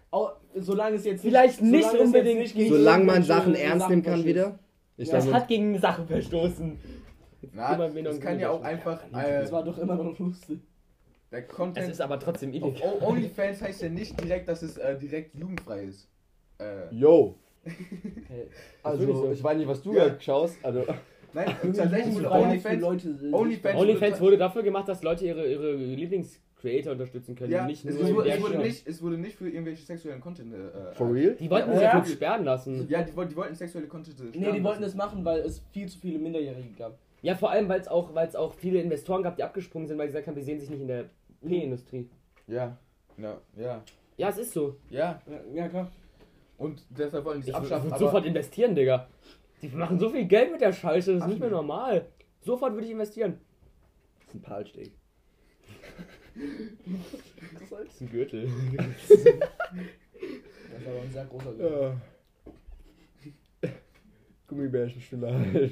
Auch, 0.09 0.33
solange 0.55 0.97
es 0.97 1.05
jetzt 1.05 1.21
Vielleicht 1.21 1.61
nicht 1.61 1.83
solange 1.85 1.87
es 1.87 1.93
jetzt 1.93 2.05
unbedingt 2.05 2.39
nicht 2.41 2.53
gegen 2.55 2.69
Solange 2.69 3.05
man 3.05 3.23
Sachen 3.23 3.55
ernst 3.55 3.87
nehmen 3.87 4.03
kann 4.03 4.25
wieder. 4.25 4.59
Ich 4.97 5.07
Ja, 5.09 5.15
Das 5.15 5.31
hat 5.31 5.47
gegen 5.47 5.69
eine 5.69 5.79
Sache 5.79 6.05
verstoßen. 6.05 6.79
Na, 7.53 7.75
das 7.87 8.19
kann 8.19 8.39
ja 8.39 8.49
auch 8.51 8.61
einfach. 8.63 9.01
Das 9.11 9.49
Äh, 9.49 9.51
war 9.51 9.63
doch 9.63 9.77
immer 9.77 9.95
noch 9.95 10.17
lustig. 10.19 10.59
der 11.31 11.39
Es 11.39 11.47
Content. 11.47 11.89
ist 11.89 12.01
aber 12.01 12.19
trotzdem 12.19 12.49
Auf 12.49 12.55
illegal. 12.55 12.93
O- 13.01 13.07
OnlyFans 13.07 13.61
heißt 13.61 13.81
ja 13.81 13.89
nicht 13.89 14.21
direkt, 14.21 14.47
dass 14.47 14.61
es 14.61 14.77
äh, 14.77 14.97
direkt 14.99 15.33
jugendfrei 15.35 15.83
ist. 15.85 16.07
Äh, 16.59 16.93
Yo. 16.93 17.35
Das 17.63 18.99
ich 18.99 19.07
Also, 19.07 19.13
so. 19.13 19.31
ich 19.31 19.43
weiß 19.43 19.57
nicht, 19.57 19.67
was 19.67 19.81
du 19.81 19.93
Ja. 19.93 20.09
da 20.09 20.19
schaust. 20.19 20.57
Also, 20.63 20.83
nein, 21.33 21.55
tatsächlich 21.75 22.15
wurde 22.15 22.31
OnlyFans. 22.31 22.81
Leute, 22.81 23.17
OnlyFans, 23.31 23.75
OnlyFans 23.79 24.19
wurde 24.21 24.37
dafür 24.37 24.63
gemacht, 24.63 24.87
dass 24.87 25.01
Leute 25.03 25.25
ihre, 25.25 25.45
ihre 25.47 25.77
Lieblings-Creator 26.63 26.91
unterstützen 26.93 27.35
können. 27.35 27.51
Ja, 27.51 27.65
nicht 27.65 27.85
es, 27.85 27.95
nur 27.95 28.03
es, 28.25 28.41
wurde 28.41 28.57
nicht, 28.59 28.87
es 28.87 29.01
wurde 29.01 29.17
nicht 29.17 29.35
für 29.35 29.49
irgendwelche 29.49 29.83
sexuellen 29.85 30.21
Content. 30.21 30.53
Äh, 30.53 30.93
for 30.93 31.07
äh, 31.07 31.11
real? 31.11 31.35
Die 31.35 31.49
wollten 31.49 31.69
Ja, 31.69 31.75
sich 31.75 31.83
ja. 31.83 31.97
ja, 31.97 32.05
sperren 32.05 32.43
lassen. 32.45 32.87
Ja, 32.89 33.03
die, 33.03 33.15
wollten- 33.15 33.29
die 33.31 33.35
wollten 33.35 33.55
sexuelle 33.55 33.87
Content. 33.87 34.19
äh, 34.19 34.23
Nee, 34.23 34.29
sperren 34.29 34.55
die 34.55 34.63
wollten 34.63 34.81
lassen. 34.81 34.81
das 34.83 34.95
machen, 34.95 35.25
weil 35.25 35.39
es 35.41 35.59
viel 35.71 35.87
zu 35.87 35.99
viele 35.99 36.19
Minderjährige 36.19 36.69
gab. 36.77 36.97
Ja, 37.21 37.35
vor 37.35 37.51
allem, 37.51 37.69
weil 37.69 37.79
es 37.79 37.87
auch, 37.87 38.13
weil's 38.15 38.35
auch 38.35 38.53
viele 38.53 38.81
Investoren 38.81 39.21
gab, 39.23 39.35
die 39.35 39.43
abgesprungen 39.43 39.87
sind, 39.87 39.97
weil 39.97 40.07
sie 40.07 40.13
gesagt 40.13 40.27
haben, 40.27 40.35
wir 40.35 40.43
sehen 40.43 40.59
sich 40.59 40.69
nicht 40.69 40.81
in 40.81 40.87
der 40.87 41.05
P-Industrie. 41.45 42.09
Ja, 42.47 42.77
ja, 43.17 43.37
ja, 43.57 43.83
Ja, 44.17 44.29
es 44.29 44.37
ist 44.39 44.53
so. 44.53 44.77
ja. 44.89 45.21
Ja, 45.53 45.67
klar. 45.69 45.91
Und 46.57 46.83
deshalb 46.89 47.25
wollen 47.25 47.41
die 47.41 47.47
Ich 47.49 47.49
es 47.49 47.55
abschaffen. 47.55 47.85
würde 47.85 47.95
aber- 47.95 48.05
sofort 48.05 48.25
investieren, 48.25 48.75
Digga. 48.75 49.07
Die 49.61 49.67
machen 49.69 49.99
so 49.99 50.09
viel 50.09 50.25
Geld 50.25 50.51
mit 50.51 50.61
der 50.61 50.73
Scheiße, 50.73 51.13
das 51.13 51.21
ist 51.23 51.27
nicht 51.27 51.39
mehr 51.39 51.49
normal. 51.51 52.07
Sofort 52.41 52.73
würde 52.73 52.85
ich 52.85 52.91
investieren. 52.91 53.39
Das 54.19 54.29
ist 54.29 54.35
ein 54.35 54.41
Palsteak. 54.41 54.91
Das 56.35 57.93
ist 57.93 58.01
ein 58.01 58.09
Gürtel. 58.11 58.47
Das 58.77 59.09
war 60.85 60.93
aber 60.93 61.01
ein 61.01 61.11
sehr 61.11 61.25
großer 61.25 61.51
Gürtel. 61.53 61.93
Ja. 63.63 63.69
Gummibärchenschnuller 64.47 65.33
halt. 65.33 65.71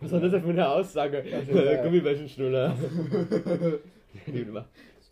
Was 0.00 0.12
war 0.12 0.20
das 0.20 0.30
denn 0.30 0.42
für 0.42 0.50
eine 0.50 0.68
Aussage? 0.68 1.22
geil. 1.22 1.80
Gummibärchenschnuller. 1.82 2.76
Liebe 4.26 4.52
mal. 4.52 4.68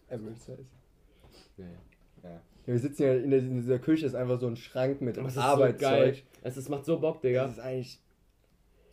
Emerald 0.08 0.38
Size. 0.38 0.64
Ja, 1.56 1.64
ja. 1.64 1.70
Ja. 2.22 2.30
Ja, 2.30 2.40
wir 2.72 2.78
sitzen 2.78 3.02
ja 3.02 3.14
in, 3.14 3.30
der, 3.30 3.38
in 3.40 3.54
dieser 3.56 3.78
Küche, 3.78 4.06
ist 4.06 4.14
einfach 4.14 4.38
so 4.40 4.46
ein 4.48 4.56
Schrank 4.56 5.00
mit 5.00 5.16
Das 5.16 5.26
ist 5.28 5.34
so 5.34 5.40
Arbeitszeug. 5.40 5.80
geil. 5.90 6.16
Es 6.42 6.56
ist, 6.56 6.68
macht 6.68 6.84
so 6.84 6.98
Bock, 6.98 7.20
Digga. 7.20 7.44
Das 7.44 7.54
ist 7.54 7.60
eigentlich. 7.60 8.00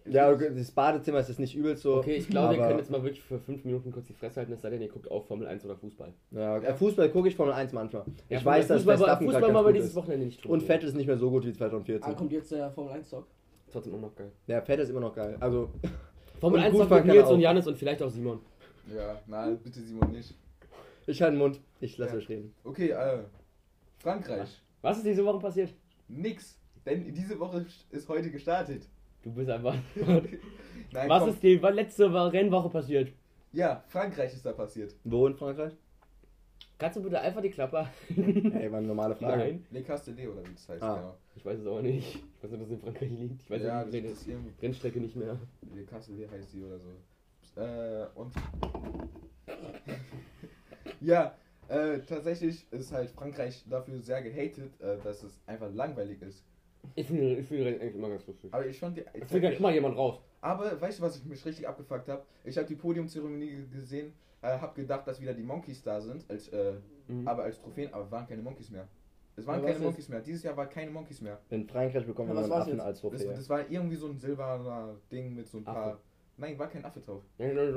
Ja, 0.05 0.29
okay, 0.31 0.51
das 0.53 0.69
Badezimmer 0.71 1.19
ist 1.19 1.29
jetzt 1.29 1.39
nicht 1.39 1.55
übel 1.55 1.77
so. 1.77 1.97
Okay, 1.97 2.15
ich 2.15 2.27
glaube, 2.27 2.55
wir 2.57 2.63
können 2.67 2.79
jetzt 2.79 2.91
mal 2.91 3.01
wirklich 3.03 3.21
für 3.23 3.39
fünf 3.39 3.63
Minuten 3.63 3.91
kurz 3.91 4.07
die 4.07 4.13
Fresse 4.13 4.41
halten, 4.41 4.51
es 4.51 4.61
sei 4.61 4.69
denn, 4.69 4.81
ihr 4.81 4.89
guckt 4.89 5.09
auch 5.09 5.25
Formel 5.25 5.47
1 5.47 5.63
oder 5.65 5.75
Fußball. 5.77 6.13
Ja, 6.31 6.57
okay. 6.57 6.73
Fußball 6.73 7.09
gucke 7.09 7.29
ich 7.29 7.35
Formel 7.35 7.53
1 7.53 7.71
manchmal. 7.71 8.03
Ja, 8.29 8.37
ich 8.39 8.45
weiß, 8.45 8.67
dass 8.67 8.77
Fußball, 8.79 8.97
Verstappen 8.97 9.25
Fußball 9.27 9.41
gerade 9.41 9.53
mal 9.53 9.73
dieses. 9.73 9.95
Wochenende 9.95 10.25
nicht 10.25 10.45
Und 10.45 10.61
Fett 10.63 10.83
ist 10.83 10.95
nicht 10.95 11.07
mehr 11.07 11.17
so 11.17 11.29
gut 11.29 11.45
wie 11.45 11.53
2014. 11.53 12.03
Ah, 12.11 12.15
kommt 12.15 12.31
jetzt 12.33 12.51
der 12.51 12.69
Formel 12.71 12.91
1 12.93 13.09
Talk. 13.09 13.27
Trotzdem 13.71 13.93
immer 13.93 14.07
noch 14.07 14.15
geil. 14.15 14.31
Ja, 14.47 14.61
Fett 14.61 14.79
ist 14.79 14.89
immer 14.89 14.99
noch 14.99 15.15
geil. 15.15 15.37
Also, 15.39 15.69
Formel 16.41 16.59
Und 16.59 16.65
1 16.65 16.75
Fußball 16.77 16.99
noch 16.99 17.05
mit 17.05 17.15
Nils 17.15 17.29
und. 17.29 17.39
Janis 17.39 17.67
und 17.67 17.77
vielleicht 17.77 18.01
auch 18.03 18.09
Simon. 18.09 18.39
Ja, 18.93 19.19
nein, 19.27 19.57
bitte 19.63 19.79
Simon 19.79 20.11
nicht. 20.11 20.35
ich 21.07 21.21
halte 21.21 21.35
den 21.35 21.39
Mund. 21.39 21.61
Ich 21.79 21.97
lasse 21.97 22.13
Ja. 22.13 22.17
euch 22.17 22.27
reden. 22.29 22.53
Okay, 22.65 22.89
äh, 22.89 23.19
Frankreich. 23.99 24.61
Was 24.81 24.97
ist 24.97 25.05
diese 25.05 25.23
Woche 25.23 25.39
passiert? 25.39 25.73
Nix. 26.09 26.59
Denn 26.85 27.13
diese 27.13 27.39
Woche 27.39 27.65
ist 27.91 28.09
heute 28.09 28.29
gestartet. 28.29 28.89
Du 29.23 29.31
bist 29.31 29.49
einfach. 29.49 29.75
Nein, 29.95 31.09
Was 31.09 31.21
komm. 31.21 31.29
ist 31.29 31.41
die 31.43 31.55
letzte 31.55 32.11
Rennwoche 32.33 32.69
passiert? 32.69 33.11
Ja, 33.51 33.83
Frankreich 33.87 34.33
ist 34.33 34.45
da 34.45 34.51
passiert. 34.51 34.93
Wo 35.03 35.25
in 35.27 35.35
Frankreich? 35.35 35.73
Kannst 36.77 36.97
du 36.97 37.03
bitte 37.03 37.19
einfach 37.19 37.41
die 37.41 37.49
Klappe? 37.49 37.87
Ey, 38.09 38.71
war 38.71 38.79
eine 38.79 38.87
normale 38.87 39.15
Frage. 39.15 39.37
Nein, 39.37 39.65
Le 39.71 39.83
Castellet 39.83 40.27
oder 40.27 40.41
wie 40.45 40.51
das 40.53 40.67
heißt, 40.67 40.83
Ah. 40.83 40.95
genau. 40.95 41.17
ich 41.35 41.45
weiß 41.45 41.59
es 41.59 41.67
aber 41.67 41.81
nicht. 41.81 42.15
Ich 42.15 42.43
weiß 42.43 42.51
nicht, 42.51 42.61
dass 42.61 42.67
es 42.67 42.73
in 42.73 42.79
Frankreich 42.81 43.09
liegt. 43.11 43.41
Ich 43.43 43.49
weiß 43.49 43.61
ja, 43.61 43.85
nicht, 43.85 44.05
das 44.05 44.23
die 44.25 44.35
Rennstrecke 44.61 44.99
nicht 44.99 45.15
mehr. 45.15 45.37
Le 45.73 45.83
Castellet 45.85 46.29
heißt 46.31 46.53
die 46.53 46.63
oder 46.63 46.79
so. 46.79 47.61
Äh, 47.61 48.07
und. 48.15 48.33
ja, 51.01 51.35
äh, 51.69 51.99
tatsächlich 51.99 52.65
ist 52.71 52.91
halt 52.91 53.11
Frankreich 53.11 53.63
dafür 53.69 53.99
sehr 53.99 54.21
gehatet, 54.21 54.71
äh, 54.81 54.97
dass 55.03 55.23
es 55.23 55.39
einfach 55.45 55.71
langweilig 55.73 56.21
ist. 56.21 56.43
Ich 56.95 57.07
finde 57.07 57.35
ich 57.37 57.47
finde 57.47 57.65
Rennen 57.65 57.81
eigentlich 57.81 57.95
immer 57.95 58.09
ganz 58.09 58.25
lustig. 58.27 58.53
Aber 58.53 58.65
ich 58.65 58.79
fand 58.79 58.97
die. 58.97 59.03
Es 59.13 59.29
fliegt 59.29 59.43
ja 59.45 59.51
immer 59.51 59.71
jemand 59.71 59.97
raus. 59.97 60.19
Aber 60.41 60.79
weißt 60.79 60.99
du, 60.99 61.03
was 61.03 61.17
ich 61.17 61.25
mich 61.25 61.43
richtig 61.45 61.67
abgefuckt 61.67 62.07
habe? 62.09 62.23
Ich 62.43 62.57
habe 62.57 62.67
die 62.67 62.75
Podiumzeremonie 62.75 63.65
gesehen, 63.71 64.13
äh, 64.41 64.47
habe 64.59 64.73
gedacht, 64.75 65.07
dass 65.07 65.19
wieder 65.21 65.33
die 65.33 65.43
Monkeys 65.43 65.81
da 65.81 66.01
sind, 66.01 66.29
als, 66.29 66.49
äh, 66.49 66.73
Mhm. 67.07 67.27
aber 67.27 67.43
als 67.43 67.59
Trophäen, 67.61 67.93
aber 67.93 68.09
waren 68.11 68.25
keine 68.27 68.41
Monkeys 68.41 68.69
mehr. 68.69 68.87
Es 69.35 69.45
waren 69.47 69.61
keine 69.65 69.79
Monkeys 69.79 70.07
mehr. 70.09 70.21
Dieses 70.21 70.43
Jahr 70.43 70.55
war 70.55 70.67
keine 70.67 70.91
Monkeys 70.91 71.19
mehr. 71.21 71.39
In 71.49 71.67
Frankreich 71.67 72.05
bekommen 72.05 72.29
Ja, 72.29 72.35
wir 72.35 72.41
was 72.43 72.51
einen 72.51 72.61
Affen 72.61 72.71
jetzt? 72.73 72.81
als 72.81 73.01
Das, 73.01 73.09
Trophäe. 73.11 73.33
das 73.35 73.49
war 73.49 73.69
irgendwie 73.69 73.95
so 73.95 74.07
ein 74.07 74.17
silberner 74.17 74.95
Ding 75.11 75.33
mit 75.33 75.47
so 75.47 75.57
ein 75.57 75.63
paar. 75.63 75.87
Affe. 75.93 75.99
Nein, 76.37 76.57
war 76.59 76.67
kein 76.69 76.85
Affe 76.85 76.99
drauf. 76.99 77.21
Ja, 77.39 77.53
das 77.53 77.73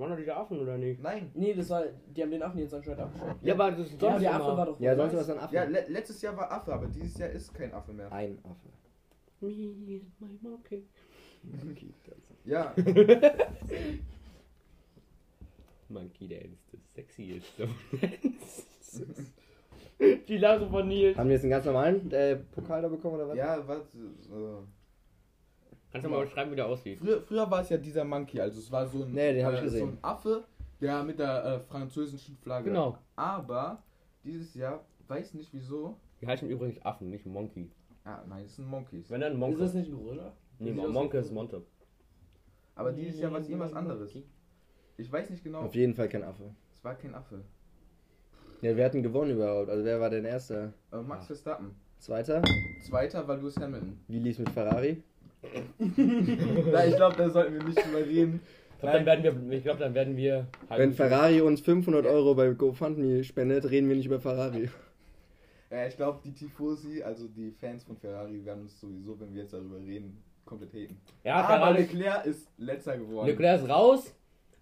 waren 0.00 0.10
doch, 0.10 0.16
diese 0.18 0.34
Affen, 0.36 0.58
oder 0.60 0.76
nicht? 0.76 1.00
Nein. 1.02 1.30
Nee, 1.34 1.54
das 1.54 1.70
war. 1.70 1.84
Die 2.14 2.22
haben 2.22 2.30
den 2.30 2.42
Affen 2.42 2.58
jetzt 2.58 2.74
anscheinend 2.74 3.00
abgeschafft. 3.02 3.42
Ja, 3.42 3.54
aber 3.54 3.70
das 3.72 3.80
ist 3.80 3.92
Ja, 4.02 4.10
sonst 4.10 4.22
der. 4.22 4.34
Affe 4.34 4.56
war 4.56 4.66
doch. 4.66 4.80
Ja, 4.80 4.96
sonst 4.96 5.12
weiß. 5.12 5.20
was 5.20 5.30
ein 5.30 5.38
Affe. 5.38 5.54
Ja, 5.54 5.64
le 5.64 5.84
letztes 5.88 6.20
Jahr 6.22 6.36
war 6.36 6.50
Affe, 6.50 6.72
aber 6.74 6.86
dieses 6.88 7.16
Jahr 7.18 7.30
ist 7.30 7.54
kein 7.54 7.72
Affe 7.72 7.92
mehr. 7.92 8.10
Ein 8.12 8.38
Affe. 8.44 8.68
Me 9.40 10.00
and 10.00 10.20
my 10.20 10.38
monkey. 10.42 10.84
Okay, 11.70 11.92
das- 12.06 12.16
Ja, 12.44 12.74
Monkey, 15.88 16.28
der 16.28 16.44
ist 16.44 16.72
das 16.72 16.80
sexieste. 16.94 17.68
Die 20.28 20.38
Lache 20.38 20.66
von 20.68 20.88
Nils. 20.88 21.16
Haben 21.16 21.28
wir 21.28 21.34
jetzt 21.34 21.42
einen 21.42 21.50
ganz 21.50 21.64
normalen 21.66 22.10
äh, 22.10 22.36
Pokal 22.36 22.82
da 22.82 22.88
bekommen 22.88 23.14
oder 23.16 23.28
was? 23.28 23.36
ja, 23.36 23.62
was. 23.66 23.94
Äh, 23.94 24.64
Kannst 25.94 26.06
du 26.06 26.10
mal 26.10 26.24
beschreiben, 26.24 26.50
wie 26.50 26.56
der 26.56 26.66
aussieht? 26.66 26.98
früher, 26.98 27.22
früher 27.22 27.48
war 27.48 27.60
es 27.60 27.68
ja 27.68 27.76
dieser 27.76 28.02
Monkey, 28.04 28.40
also 28.40 28.58
es 28.58 28.70
war 28.72 28.84
so 28.84 29.04
ein, 29.04 29.12
Nee, 29.12 29.32
den 29.32 29.46
hab 29.46 29.52
ich 29.54 29.60
äh, 29.60 29.62
gesehen. 29.62 29.80
so 29.80 29.86
ein 29.86 29.98
Affe, 30.02 30.44
der 30.80 31.04
mit 31.04 31.20
der 31.20 31.44
äh, 31.44 31.60
französischen 31.60 32.36
Flagge. 32.38 32.70
Genau. 32.70 32.98
Aber 33.14 33.80
dieses 34.24 34.54
Jahr, 34.54 34.84
weiß 35.06 35.34
nicht 35.34 35.52
wieso. 35.52 35.96
Die 36.20 36.26
heißen 36.26 36.48
übrigens 36.50 36.84
Affen, 36.84 37.10
nicht 37.10 37.24
Monkey. 37.26 37.70
Ah, 38.02 38.18
nein, 38.28 38.44
es 38.44 38.56
sind 38.56 38.66
Monkeys. 38.66 39.08
Wenn 39.08 39.20
dann 39.20 39.34
Ist 39.34 39.38
Monke. 39.38 39.58
das 39.60 39.74
nicht 39.74 39.88
ein 39.88 39.96
Gorilla? 39.96 40.32
Nee, 40.58 40.72
Monke 40.72 41.18
ist 41.18 41.30
Monte. 41.32 41.62
Aber 42.74 42.90
dieses 42.90 43.20
Jahr 43.20 43.30
war 43.30 43.38
es 43.38 43.48
irgendwas 43.48 43.72
anderes. 43.72 44.12
Ich 44.96 45.12
weiß 45.12 45.30
nicht 45.30 45.44
genau. 45.44 45.60
Auf 45.60 45.74
jeden 45.76 45.94
Fall 45.94 46.08
kein 46.08 46.24
Affe. 46.24 46.50
Es 46.72 46.82
war 46.82 46.96
kein 46.96 47.14
Affe. 47.14 47.40
Ja, 48.62 48.76
wer 48.76 48.86
hat 48.86 48.94
denn 48.94 49.02
gewonnen 49.04 49.30
überhaupt? 49.32 49.70
Also 49.70 49.84
wer 49.84 50.00
war 50.00 50.10
denn 50.10 50.24
Erster? 50.24 50.72
Äh, 50.92 50.96
Max 51.02 51.26
Verstappen. 51.26 51.70
Zweiter? 51.98 52.42
Zweiter 52.86 53.26
war 53.28 53.36
Lewis 53.36 53.56
Hamilton. 53.58 54.00
Wie 54.08 54.18
lief's 54.18 54.38
mit 54.40 54.48
Ferrari? 54.50 55.02
Na, 55.78 56.86
ich 56.86 56.96
glaube, 56.96 57.16
da 57.16 57.30
sollten 57.30 57.54
wir 57.54 57.62
nicht 57.64 57.84
drüber 57.84 57.98
reden. 58.06 58.40
Ich 58.74 58.80
glaube, 58.80 58.98
dann 58.98 59.06
werden 59.06 59.50
wir. 59.50 59.56
Ich 59.58 59.62
glaube, 59.64 59.78
dann 59.80 59.94
werden 59.94 60.16
wir. 60.16 60.46
halt- 60.68 60.80
Wenn 60.80 60.92
Ferrari 60.92 61.40
uns 61.40 61.60
500 61.60 62.06
Euro 62.06 62.34
bei 62.34 62.50
GoFundMe 62.50 63.24
spendet, 63.24 63.70
reden 63.70 63.88
wir 63.88 63.96
nicht 63.96 64.06
über 64.06 64.20
Ferrari. 64.20 64.68
Ja, 65.70 65.86
ich 65.86 65.96
glaube, 65.96 66.20
die 66.24 66.32
Tifosi, 66.32 67.02
also 67.02 67.26
die 67.28 67.50
Fans 67.50 67.82
von 67.84 67.96
Ferrari, 67.96 68.44
werden 68.44 68.62
uns 68.62 68.78
sowieso, 68.80 69.18
wenn 69.18 69.34
wir 69.34 69.42
jetzt 69.42 69.54
darüber 69.54 69.78
reden, 69.78 70.22
komplett 70.44 70.72
haten. 70.74 70.96
Ja, 71.24 71.36
Aber 71.36 71.48
Ferrari. 71.48 71.78
Leclerc 71.82 72.26
ist 72.26 72.48
letzter 72.58 72.98
geworden. 72.98 73.26
Leclerc 73.28 73.62
ist 73.62 73.68
raus 73.68 74.14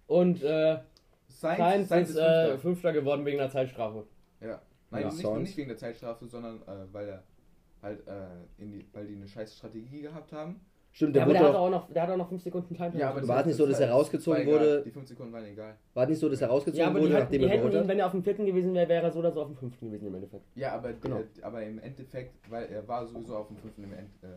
und 0.07 0.41
äh, 0.43 0.79
Sainz, 1.27 1.57
Sainz 1.57 1.89
Sainz 1.89 2.09
ist 2.09 2.15
ist 2.15 2.21
äh, 2.21 2.23
Fünfter. 2.47 2.57
Fünfter 2.59 2.93
geworden 2.93 3.25
wegen 3.25 3.39
einer 3.39 3.49
Zeitstrafe. 3.49 4.05
Ja. 4.41 4.61
Nein, 4.89 5.01
Ja. 5.03 5.11
nicht, 5.13 5.23
nicht 5.49 5.57
wegen 5.57 5.67
der 5.69 5.77
Zeitstrafe, 5.77 6.25
sondern 6.27 6.61
äh, 6.61 6.85
weil 6.91 7.07
er 7.09 7.23
halt 7.81 8.07
äh, 8.07 8.61
in 8.63 8.71
die, 8.71 8.85
weil 8.93 9.05
die 9.05 9.15
eine 9.15 9.27
scheiß 9.27 9.55
Strategie 9.57 10.01
gehabt 10.01 10.31
haben. 10.31 10.61
Stimmt, 10.95 11.15
Ja, 11.15 11.21
der 11.21 11.23
aber 11.23 11.33
der 11.33 11.41
wurde 11.41 11.49
hat 11.53 11.59
auch, 11.59 11.69
noch, 11.71 11.91
der 11.91 12.03
hat 12.03 12.09
auch 12.11 12.17
noch 12.17 12.29
5 12.29 12.43
Sekunden 12.43 12.75
Time. 12.75 12.91
aber 13.07 13.27
War 13.27 13.39
es 13.39 13.45
nicht 13.47 13.55
so, 13.55 13.65
dass 13.65 13.79
er 13.79 13.89
rausgezogen 13.89 14.45
wurde? 14.45 14.83
Die 14.85 14.91
5 14.91 15.07
Sekunden 15.07 15.33
waren 15.33 15.45
egal. 15.45 15.75
war 15.95 16.05
nicht 16.05 16.19
so, 16.19 16.29
dass 16.29 16.39
er 16.39 16.49
rausgezogen 16.49 16.79
ja, 16.81 16.87
aber 16.87 16.99
wurde, 17.01 17.13
hätten- 17.15 17.23
nachdem 17.23 17.41
die 17.41 17.47
er 17.47 17.55
ihn, 17.65 17.73
hat? 17.79 17.87
wenn 17.87 17.99
er 17.99 18.05
auf 18.05 18.11
dem 18.11 18.23
vierten 18.23 18.45
gewesen 18.45 18.73
wäre, 18.75 18.87
wäre 18.87 19.03
er 19.05 19.11
so 19.11 19.17
oder 19.19 19.31
so 19.31 19.41
auf 19.41 19.47
dem 19.47 19.57
fünften 19.57 19.87
gewesen 19.87 20.07
im 20.07 20.13
Endeffekt. 20.15 20.43
Ja, 20.55 20.73
aber, 20.75 20.93
Genau. 20.93 21.17
äh, 21.17 21.23
aber 21.41 21.63
im 21.63 21.79
Endeffekt, 21.79 22.35
weil 22.51 22.65
er 22.71 22.87
war 22.87 23.07
sowieso 23.07 23.35
auf 23.37 23.47
dem 23.47 23.57
fünften 23.57 23.83
im 23.85 23.93
End. 23.93 24.09
Äh, 24.21 24.27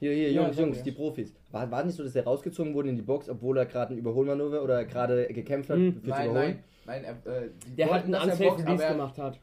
Hier, 0.00 0.12
hier, 0.12 0.32
Ja, 0.32 0.42
Jungs, 0.42 0.56
sag 0.56 0.64
Jungs, 0.66 0.76
mir. 0.78 0.82
die 0.84 0.92
Profis. 0.92 1.32
War, 1.50 1.70
war 1.70 1.82
nicht 1.84 1.94
so, 1.96 2.02
dass 2.02 2.14
er 2.14 2.24
rausgezogen 2.24 2.74
wurde 2.74 2.90
in 2.90 2.96
die 2.96 3.02
Box, 3.02 3.30
obwohl 3.30 3.56
er 3.56 3.64
gerade 3.66 3.94
ein 3.94 3.98
Überholmanöver 3.98 4.62
oder 4.62 4.84
gerade 4.84 5.26
gekämpft 5.28 5.70
hat 5.70 5.76
Hm. 5.78 6.00
nein, 6.04 6.32
nein, 6.34 6.58
nein, 6.84 7.04
er, 7.04 7.12
äh, 7.42 7.48
die 7.66 7.76
Der 7.76 7.90
hat 7.90 8.04
einen 8.04 8.14
Unsafe 8.14 8.42
boxt, 8.44 8.66
Release 8.66 8.84
er- 8.84 8.92
gemacht 8.92 9.16
hat. 9.18 9.40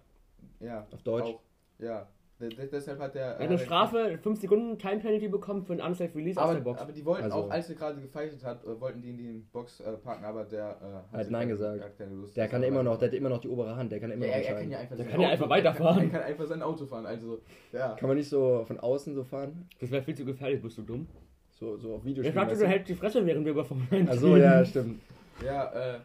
Ja. 0.59 0.86
Auf 0.91 1.01
Deutsch? 1.01 1.26
Auch, 1.30 1.39
ja. 1.80 2.07
De 2.40 2.48
de 2.48 2.68
deshalb 2.72 3.00
hat 3.00 3.16
er. 3.18 3.22
Er 3.26 3.34
hat 3.34 3.40
eine 3.42 3.56
äh, 3.56 3.58
Strafe, 3.58 4.18
5 4.24 4.40
Sekunden 4.40 4.78
Time 4.78 5.00
Penalty 5.00 5.28
bekommen 5.28 5.62
für 5.66 5.74
einen 5.74 5.82
Unsafe 5.82 6.16
Release 6.16 6.40
aus 6.42 6.48
der 6.52 6.56
Aber, 6.58 6.64
Box. 6.72 6.82
aber 6.82 6.92
die 6.94 7.04
wollten 7.06 7.24
Also- 7.26 7.36
auch, 7.38 7.50
als 7.50 7.70
er 7.70 7.76
gerade 7.76 8.00
gefightet 8.00 8.44
hat, 8.46 8.64
äh, 8.64 8.80
wollten 8.80 9.02
die 9.02 9.10
in 9.10 9.18
die 9.18 9.46
Box 9.52 9.82
äh, 9.82 9.92
packen, 9.98 10.24
aber 10.24 10.46
der 10.46 11.04
äh, 11.12 11.16
Hat 11.18 11.24
sich 11.26 11.32
Nein 11.32 11.50
gesagt. 11.50 11.84
hat 11.84 11.98
keine 11.98 12.16
Lust. 12.16 12.38
Der 12.38 12.48
kann 12.48 12.62
hat 12.62 12.68
immer 12.70 12.82
noch, 12.84 12.98
der 12.98 13.10
hat 13.10 13.16
immer 13.16 13.28
noch 13.30 13.40
die 13.40 13.50
obere 13.50 13.76
Hand, 13.76 13.92
der 13.92 14.00
kann 14.00 14.12
immer 14.12 14.26
Ja, 14.26 14.32
noch 14.32 14.38
er, 14.38 14.42
er 14.42 14.54
kann 14.54 14.64
entscheiden. 14.64 14.72
ja 14.72 14.80
einfach 14.80 14.96
Der 14.96 15.06
sein 15.06 15.12
kann 15.12 15.22
ja 15.22 15.28
Auto- 15.28 15.34
einfach 15.34 15.50
weiterfahren. 15.50 16.04
Er 16.04 16.10
kann 16.10 16.22
einfach 16.22 16.46
sein 16.46 16.62
Auto 16.62 16.86
fahren, 16.86 17.06
also, 17.06 17.40
ja. 17.74 17.96
Kann 18.00 18.08
man 18.08 18.18
nicht 18.18 18.30
so 18.30 18.64
von 18.66 18.80
außen 18.80 19.14
so 19.16 19.24
fahren? 19.26 19.68
Das 19.82 19.92
wäre 19.92 20.02
viel 20.02 20.16
zu 20.16 20.24
gefährlich, 20.24 20.62
bist 20.62 20.78
du 20.78 20.84
dumm? 20.84 21.08
So, 21.52 21.76
so 21.76 21.96
auf 21.96 22.00
Ich 22.04 22.12
Videospielen. 22.12 22.48
weißt 22.48 22.62
du 22.62 22.66
du? 22.66 22.72
hältst 22.72 22.88
die 22.90 22.96
Fresse, 22.96 23.26
während 23.26 23.44
wir 23.44 23.52
über 23.52 23.66
Formel 23.66 23.86
1 23.92 24.10
Achso, 24.12 24.38
ja, 24.38 24.64
stimmt. 24.64 25.02
Ja, 25.46 25.66
äh, 25.96 26.00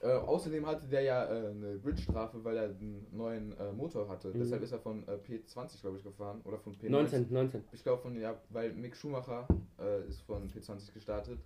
äh, 0.00 0.12
außerdem 0.12 0.66
hatte 0.66 0.86
der 0.86 1.02
ja 1.02 1.24
äh, 1.24 1.48
eine 1.50 1.76
Bridge-Strafe, 1.78 2.42
weil 2.44 2.56
er 2.56 2.64
einen 2.64 3.06
neuen 3.10 3.52
äh, 3.58 3.72
Motor 3.72 4.08
hatte. 4.08 4.28
Mhm. 4.28 4.38
Deshalb 4.40 4.62
ist 4.62 4.72
er 4.72 4.78
von 4.78 5.06
äh, 5.08 5.12
P20, 5.16 5.80
glaube 5.80 5.96
ich, 5.98 6.04
gefahren. 6.04 6.40
Oder 6.44 6.58
von 6.58 6.74
P19. 6.76 6.90
19, 6.90 7.26
19. 7.32 7.64
Ich 7.72 7.82
glaube 7.82 8.02
von, 8.02 8.16
ja, 8.18 8.40
weil 8.50 8.72
Mick 8.74 8.94
Schumacher 8.96 9.46
äh, 9.80 10.06
ist 10.08 10.20
von 10.22 10.48
P20 10.48 10.92
gestartet. 10.92 11.38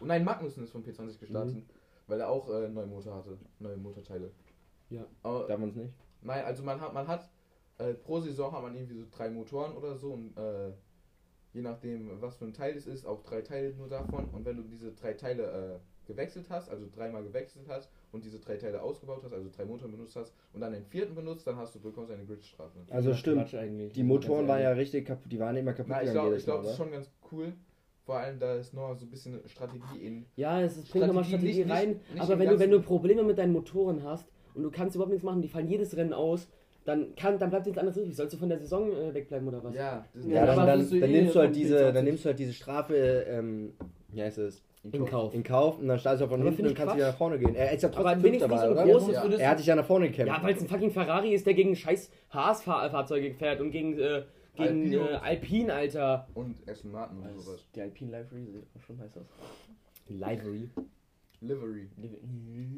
Und 0.00 0.08
nein, 0.08 0.24
Magnussen 0.24 0.64
ist 0.64 0.70
von 0.70 0.82
P20 0.84 1.18
gestartet, 1.18 1.54
Mhm. 1.56 1.64
weil 2.06 2.20
er 2.20 2.28
auch 2.28 2.48
äh, 2.48 2.64
einen 2.64 2.74
neuen 2.74 2.90
Motor 2.90 3.14
hatte. 3.16 3.38
Neue 3.58 3.76
Motorteile. 3.76 4.30
Ja. 4.90 5.04
Aber, 5.22 5.46
Darf 5.46 5.58
man 5.58 5.68
es 5.70 5.76
nicht? 5.76 5.92
nein, 6.22 6.44
also 6.44 6.62
man 6.62 6.80
hat, 6.80 6.92
man 6.94 7.06
hat 7.06 7.30
äh, 7.78 7.94
pro 7.94 8.20
Saison 8.20 8.52
hat 8.52 8.62
man 8.62 8.74
irgendwie 8.74 8.94
so 8.94 9.04
drei 9.10 9.30
Motoren 9.30 9.74
oder 9.76 9.96
so 9.96 10.12
und 10.12 10.36
äh, 10.36 10.70
je 11.52 11.62
nachdem, 11.62 12.20
was 12.20 12.36
für 12.36 12.44
ein 12.46 12.52
Teil 12.52 12.76
es 12.76 12.86
ist, 12.86 13.04
auch 13.06 13.22
drei 13.22 13.42
Teile 13.42 13.74
nur 13.74 13.88
davon. 13.88 14.26
Und 14.30 14.44
wenn 14.44 14.56
du 14.56 14.62
diese 14.62 14.92
drei 14.92 15.14
Teile 15.14 15.44
äh, 15.44 15.78
gewechselt 16.06 16.46
hast, 16.50 16.68
also 16.70 16.86
dreimal 16.94 17.22
gewechselt 17.22 17.66
hast 17.68 17.90
und 18.12 18.24
diese 18.24 18.38
drei 18.38 18.56
Teile 18.56 18.82
ausgebaut 18.82 19.20
hast, 19.24 19.32
also 19.32 19.48
drei 19.56 19.64
Motoren 19.64 19.92
benutzt 19.92 20.16
hast 20.16 20.32
und 20.52 20.60
dann 20.60 20.72
den 20.72 20.84
vierten 20.84 21.14
benutzt, 21.14 21.46
dann 21.46 21.56
hast 21.56 21.74
du 21.74 21.80
bekommst 21.80 22.10
eine 22.12 22.24
Gridstrafe. 22.24 22.78
Also 22.90 23.10
Ja, 23.10 23.16
stimmt. 23.16 23.52
Die 23.96 24.02
Motoren 24.02 24.48
waren 24.48 24.62
ja 24.62 24.72
richtig 24.72 25.06
kaputt, 25.06 25.30
die 25.30 25.38
waren 25.38 25.56
immer 25.56 25.72
kaputt 25.72 25.90
Na, 25.90 26.02
ich 26.02 26.10
glaube, 26.10 26.36
glaub, 26.38 26.62
das 26.62 26.72
ist 26.72 26.76
schon 26.76 26.90
ganz 26.90 27.10
cool. 27.30 27.52
Vor 28.04 28.16
allem, 28.16 28.40
da 28.40 28.56
ist 28.56 28.74
noch 28.74 28.94
so 28.98 29.06
ein 29.06 29.10
bisschen 29.10 29.40
Strategie 29.48 29.98
in. 30.04 30.26
Ja, 30.34 30.60
es 30.60 30.76
ist, 30.76 30.90
bringt 30.90 31.06
nochmal 31.06 31.22
Strategie 31.24 31.60
nicht- 31.64 31.70
rein. 31.70 31.88
nicht- 31.90 32.10
nicht 32.14 32.20
aber 32.22 32.36
wenn 32.38 32.48
du, 32.50 32.58
wenn 32.58 32.70
du 32.72 32.80
Probleme 32.80 33.22
mit 33.22 33.38
deinen 33.38 33.52
Motoren 33.52 34.02
hast 34.02 34.26
und 34.54 34.64
du 34.64 34.70
kannst 34.72 34.96
überhaupt 34.96 35.12
nichts 35.12 35.24
machen, 35.24 35.40
die 35.40 35.46
fallen 35.48 35.68
jedes 35.68 35.96
Rennen 35.96 36.12
aus, 36.12 36.48
dann, 36.84 37.14
kann, 37.14 37.38
dann 37.38 37.50
bleibt 37.50 37.66
nichts 37.66 37.78
anderes 37.78 37.96
übrig. 37.96 38.16
Sollst 38.16 38.34
du 38.34 38.38
von 38.38 38.48
der 38.48 38.58
Saison 38.58 38.90
äh, 38.90 39.14
wegbleiben 39.14 39.46
oder 39.46 39.62
was? 39.62 39.72
Ja, 39.76 40.04
das 40.12 40.26
Ja, 40.26 40.32
Ja, 40.34 40.46
dann, 40.46 40.56
dann, 40.56 40.66
dann, 40.66 41.02
eh 41.02 41.06
nimmst 41.12 41.34
du 41.36 41.38
halt 41.38 41.50
von 41.50 41.54
diese, 41.54 41.76
P20. 41.78 41.92
dann 41.92 42.04
nimmst 42.04 42.24
du 42.24 42.28
halt 42.28 42.38
diese 42.40 42.52
Strafe, 42.52 42.96
ähm, 43.28 43.72
wie 44.08 44.20
heißt 44.20 44.38
es? 44.38 44.64
In 44.90 45.04
Kauf. 45.06 45.32
In 45.32 45.44
Kauf 45.44 45.78
und 45.78 45.86
dann 45.86 45.98
startest 45.98 46.22
du 46.24 46.26
von 46.28 46.40
Aber 46.40 46.48
hinten 46.50 46.62
und 46.64 46.70
ich 46.72 46.74
kannst 46.76 46.88
Quatsch. 46.90 46.96
wieder 46.98 47.08
nach 47.12 47.16
vorne 47.16 47.38
gehen. 47.38 47.54
Er 47.54 47.70
ist 47.72 47.82
ja 47.82 47.88
Aber 47.90 48.02
trotzdem 48.02 48.22
wenigstens 48.24 48.50
Fünfter 48.50 48.68
nicht 48.68 48.76
war, 48.76 49.00
so 49.00 49.06
oder? 49.06 49.20
groß. 49.22 49.32
Ja. 49.34 49.38
Er 49.38 49.50
hat 49.50 49.58
sich 49.58 49.66
ja 49.68 49.76
nach 49.76 49.86
vorne 49.86 50.08
gekämpft. 50.08 50.36
Ja, 50.36 50.42
weil 50.42 50.54
es 50.56 50.60
ein 50.62 50.68
fucking 50.68 50.90
Ferrari 50.90 51.34
ist, 51.34 51.46
der 51.46 51.54
gegen 51.54 51.76
scheiß 51.76 52.10
Haas-Fahrzeuge 52.30 53.34
fährt 53.34 53.60
und 53.60 53.70
gegen, 53.70 53.96
äh, 53.98 54.24
gegen 54.56 54.68
Alpine. 54.96 54.96
äh, 55.10 55.14
Alpine, 55.14 55.72
Alter. 55.74 56.26
Und 56.34 56.68
Aston 56.68 56.90
Martin 56.90 57.18
und 57.20 57.38
sowas. 57.40 57.64
Die 57.76 57.80
Alpine 57.80 58.10
Livery 58.10 58.44
sieht 58.46 58.64
auch 58.76 58.80
schon 58.84 58.98
heiß 58.98 59.16
aus. 59.18 59.26
Livery. 60.08 60.68
Livery. 61.40 61.88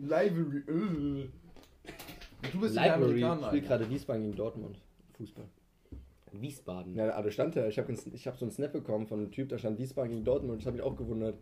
Livery. 0.02 0.58
Äh. 0.68 1.28
Du 2.52 2.60
bist 2.60 2.74
Library. 2.74 2.76
ja 2.76 2.86
Ich 2.86 2.92
Amerikaner. 3.24 3.46
spiele 3.48 3.62
gerade 3.62 3.90
Wiesbaden 3.90 4.22
gegen 4.24 4.36
Dortmund. 4.36 4.78
Fußball. 5.16 5.46
Wiesbaden. 6.32 6.94
Ja, 6.96 7.10
also 7.10 7.30
stand 7.30 7.56
da, 7.56 7.66
ich 7.68 7.78
habe 7.78 7.92
ich 7.92 8.26
hab 8.26 8.36
so 8.36 8.44
einen 8.44 8.52
Snap 8.52 8.72
bekommen 8.72 9.06
von 9.06 9.20
einem 9.20 9.30
Typ, 9.30 9.48
da 9.50 9.56
stand 9.58 9.78
Wiesbaden 9.78 10.10
gegen 10.10 10.24
Dortmund, 10.24 10.60
das 10.60 10.66
habe 10.66 10.76
ich 10.76 10.82
auch 10.82 10.96
gewundert. 10.96 11.36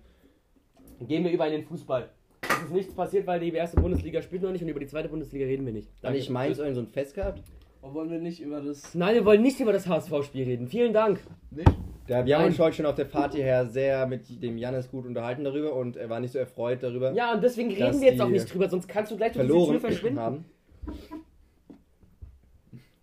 Gehen 1.01 1.25
wir 1.25 1.31
über 1.31 1.47
in 1.47 1.53
den 1.53 1.65
Fußball. 1.65 2.11
Es 2.43 2.65
ist 2.65 2.73
nichts 2.73 2.95
passiert, 2.95 3.27
weil 3.27 3.41
die 3.41 3.53
erste 3.53 3.81
Bundesliga 3.81 4.23
spielt 4.23 4.43
noch 4.43 4.53
nicht 4.53 4.63
und 4.63 4.69
über 4.69 4.81
die 4.81 4.87
zweite 4.87 5.09
Bundesliga 5.09 5.47
reden 5.47 5.67
wir 5.67 5.73
nicht. 5.73 5.89
Dann 6.01 6.15
ich 6.15 6.31
Mainz 6.31 6.59
irgend 6.59 6.75
so 6.77 6.81
ein 6.83 6.89
Fest 6.89 7.15
gehabt. 7.15 7.43
Und 7.81 7.95
wollen 7.95 8.11
wir 8.11 8.21
nicht 8.21 8.41
über 8.41 8.61
das. 8.61 8.95
Nein, 8.95 9.15
wir 9.17 9.25
wollen 9.25 9.43
nicht 9.43 9.59
über 9.59 9.73
das 9.73 9.89
HSV-Spiel 9.89 10.45
reden. 10.45 10.69
Vielen 10.69 10.93
Dank. 10.93 11.21
Nicht? 11.51 11.69
Da, 12.07 12.25
wir 12.25 12.39
haben 12.39 12.47
uns 12.47 12.59
heute 12.59 12.77
schon 12.77 12.87
auf 12.87 12.95
der 12.95 13.07
Fahrt 13.07 13.35
hierher 13.35 13.67
sehr 13.67 14.07
mit 14.07 14.43
dem 14.43 14.59
Janis 14.59 14.91
gut 14.91 15.07
unterhalten 15.07 15.45
darüber 15.45 15.75
und 15.75 15.97
er 15.97 16.11
war 16.11 16.21
nicht 16.21 16.33
so 16.33 16.39
erfreut 16.39 16.83
darüber. 16.83 17.13
Ja, 17.13 17.35
und 17.35 17.43
deswegen 17.43 17.71
reden 17.71 18.01
wir 18.01 18.11
jetzt 18.11 18.21
auch 18.21 18.27
die 18.27 18.33
nicht 18.33 18.53
drüber, 18.53 18.69
sonst 18.69 18.89
kannst 18.89 19.11
du 19.13 19.17
gleich 19.17 19.33
durch 19.33 19.47
verloren 19.47 19.73
Tür 19.73 19.81
verschwinden. 19.81 20.21
haben. 20.21 20.45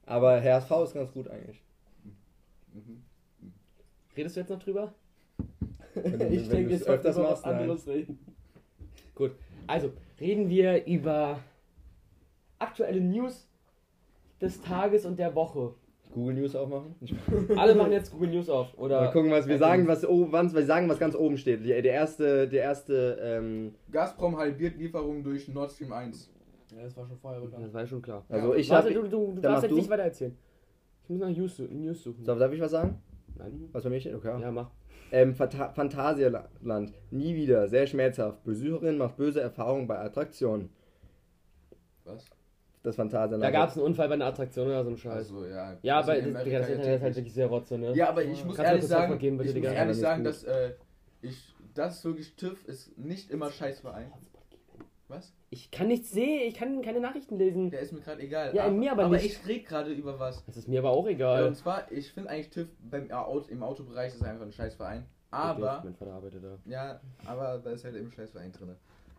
Aber 0.05 0.41
HSV 0.41 0.71
ist 0.83 0.93
ganz 0.93 1.11
gut 1.11 1.27
eigentlich. 1.27 1.61
Mhm. 2.73 3.03
Redest 4.17 4.35
du 4.35 4.39
jetzt 4.41 4.49
noch 4.49 4.59
drüber? 4.59 4.93
Wenn, 5.95 6.31
ich 6.33 6.49
denke, 6.49 6.71
jetzt 6.71 6.81
es 6.81 6.87
öfters 6.87 7.17
über 7.17 7.31
was 7.31 7.43
nein. 7.43 7.55
anderes 7.55 7.87
reden. 7.87 8.19
Also, 9.67 9.91
reden 10.19 10.49
wir 10.49 10.85
über 10.87 11.39
aktuelle 12.57 13.01
News 13.01 13.47
des 14.41 14.61
Tages 14.61 15.05
und 15.05 15.19
der 15.19 15.35
Woche. 15.35 15.73
Google 16.11 16.35
News 16.35 16.55
aufmachen. 16.55 16.95
Alle 17.55 17.75
machen 17.75 17.91
jetzt 17.91 18.11
Google 18.11 18.29
News 18.29 18.49
auf. 18.49 18.75
Oder 18.79 19.01
Mal 19.01 19.11
gucken, 19.11 19.29
was 19.29 19.45
wir 19.45 19.55
Apple. 19.55 19.67
sagen, 19.67 19.87
was, 19.87 20.07
oh, 20.07 20.27
wann, 20.31 20.51
wir 20.51 20.65
sagen, 20.65 20.89
was 20.89 20.97
ganz 20.97 21.15
oben 21.15 21.37
steht. 21.37 21.63
Die, 21.63 21.67
der 21.67 21.83
erste, 21.83 22.47
der 22.47 22.63
erste, 22.63 23.19
ähm, 23.21 23.75
Gazprom 23.91 24.35
halbiert 24.37 24.77
Lieferungen 24.77 25.23
durch 25.23 25.47
Nord 25.49 25.71
Stream 25.71 25.91
1. 25.91 26.31
Ja, 26.75 26.83
das 26.83 26.97
war 26.97 27.05
schon 27.05 27.17
vorher 27.17 27.41
bekannt. 27.41 27.63
Das 27.63 27.73
war 27.73 27.85
schon 27.85 28.01
klar. 28.01 28.25
also 28.27 28.55
ich 28.55 28.69
Warte, 28.69 28.89
habe, 28.89 29.07
du, 29.07 29.07
du, 29.07 29.33
du 29.35 29.41
darfst 29.41 29.63
jetzt 29.63 29.71
du. 29.71 29.77
nicht 29.77 29.89
weiter 29.89 30.03
erzählen. 30.03 30.35
Ich 31.03 31.09
muss 31.09 31.19
nach 31.19 31.29
News 31.29 31.57
suchen. 32.03 32.23
so, 32.23 32.35
darf 32.35 32.53
ich 32.53 32.61
was 32.61 32.71
sagen? 32.71 33.01
Nein. 33.37 33.69
Was 33.71 33.83
bei 33.83 33.89
mir 33.89 33.99
steht? 33.99 34.15
Okay. 34.15 34.41
Ja, 34.41 34.51
mach. 34.51 34.71
Ähm, 35.11 35.35
Phanta 35.35 35.69
Phantasialand. 35.69 36.93
Nie 37.11 37.35
wieder. 37.35 37.67
Sehr 37.67 37.87
schmerzhaft. 37.87 38.43
Besucherin 38.43 38.97
macht 38.97 39.17
böse 39.17 39.41
Erfahrungen 39.41 39.87
bei 39.87 39.97
Attraktionen. 39.99 40.69
Was? 42.05 42.25
das 42.83 42.95
Phantasialand. 42.95 43.43
Da 43.43 43.51
gab 43.51 43.69
es 43.69 43.75
einen 43.75 43.85
Unfall 43.85 44.07
bei 44.07 44.13
einer 44.13 44.25
Attraktion 44.25 44.67
oder 44.67 44.83
so 44.83 44.89
ein 44.89 44.97
Scheiß. 44.97 45.15
Also, 45.15 45.45
ja. 45.45 45.77
ja, 45.81 45.97
das 45.97 46.09
aber 46.09 46.21
das, 46.21 46.25
Internet 46.25 46.95
ist 46.95 47.01
halt 47.01 47.15
wirklich 47.15 47.33
sehr 47.33 47.47
rotze, 47.47 47.77
ne? 47.77 47.93
Ja, 47.93 48.09
aber 48.09 48.23
ich 48.23 48.43
muss 48.45 48.55
Kannst 48.55 48.71
ehrlich 48.71 48.87
sagen, 48.87 49.17
geben, 49.17 49.37
bitte, 49.37 49.57
ich 49.57 49.63
muss 49.63 49.71
ehrlich 49.71 49.97
sagen, 49.97 50.23
dass 50.23 50.43
äh, 50.43 50.73
ich, 51.21 51.53
das 51.73 51.97
ist 51.97 52.05
wirklich 52.05 52.35
TÜV 52.35 52.65
ist 52.65 52.97
nicht 52.97 53.31
immer 53.31 53.51
Scheißverein. 53.51 54.11
Was? 55.07 55.33
Ich 55.51 55.71
kann 55.71 55.87
nichts 55.87 56.11
sehen, 56.11 56.47
ich 56.47 56.53
kann 56.53 56.81
keine 56.83 56.99
Nachrichten 56.99 57.37
lesen. 57.37 57.71
Der 57.71 57.79
ist 57.79 57.91
mir 57.91 58.01
gerade 58.01 58.21
egal. 58.21 58.53
Ja, 58.55 58.69
mir 58.69 58.91
aber 58.91 59.05
aber 59.05 59.15
nicht. 59.15 59.25
ich 59.41 59.47
rede 59.47 59.63
gerade 59.63 59.91
über 59.91 60.19
was. 60.19 60.45
Das 60.45 60.57
ist 60.57 60.67
mir 60.67 60.79
aber 60.79 60.91
auch 60.91 61.05
Ja, 61.05 61.11
egal. 61.11 61.47
und 61.47 61.55
zwar, 61.55 61.91
ich 61.91 62.11
finde 62.13 62.29
eigentlich 62.29 62.51
TÜV 62.51 62.67
beim 62.89 63.09
Auto, 63.11 63.49
im 63.49 63.63
Autobereich 63.63 64.13
ist 64.13 64.23
einfach 64.23 64.45
ein 64.45 64.51
Scheißverein. 64.51 65.05
Aber, 65.31 65.81
Mein 65.83 65.95
Vater 65.95 66.13
arbeitet 66.13 66.43
da. 66.43 66.57
ja, 66.65 66.99
aber 67.25 67.59
da 67.63 67.71
ist 67.71 67.83
halt 67.83 67.95
eben 67.95 68.05
ein 68.07 68.11
Scheißverein 68.11 68.51
drin. 68.51 68.75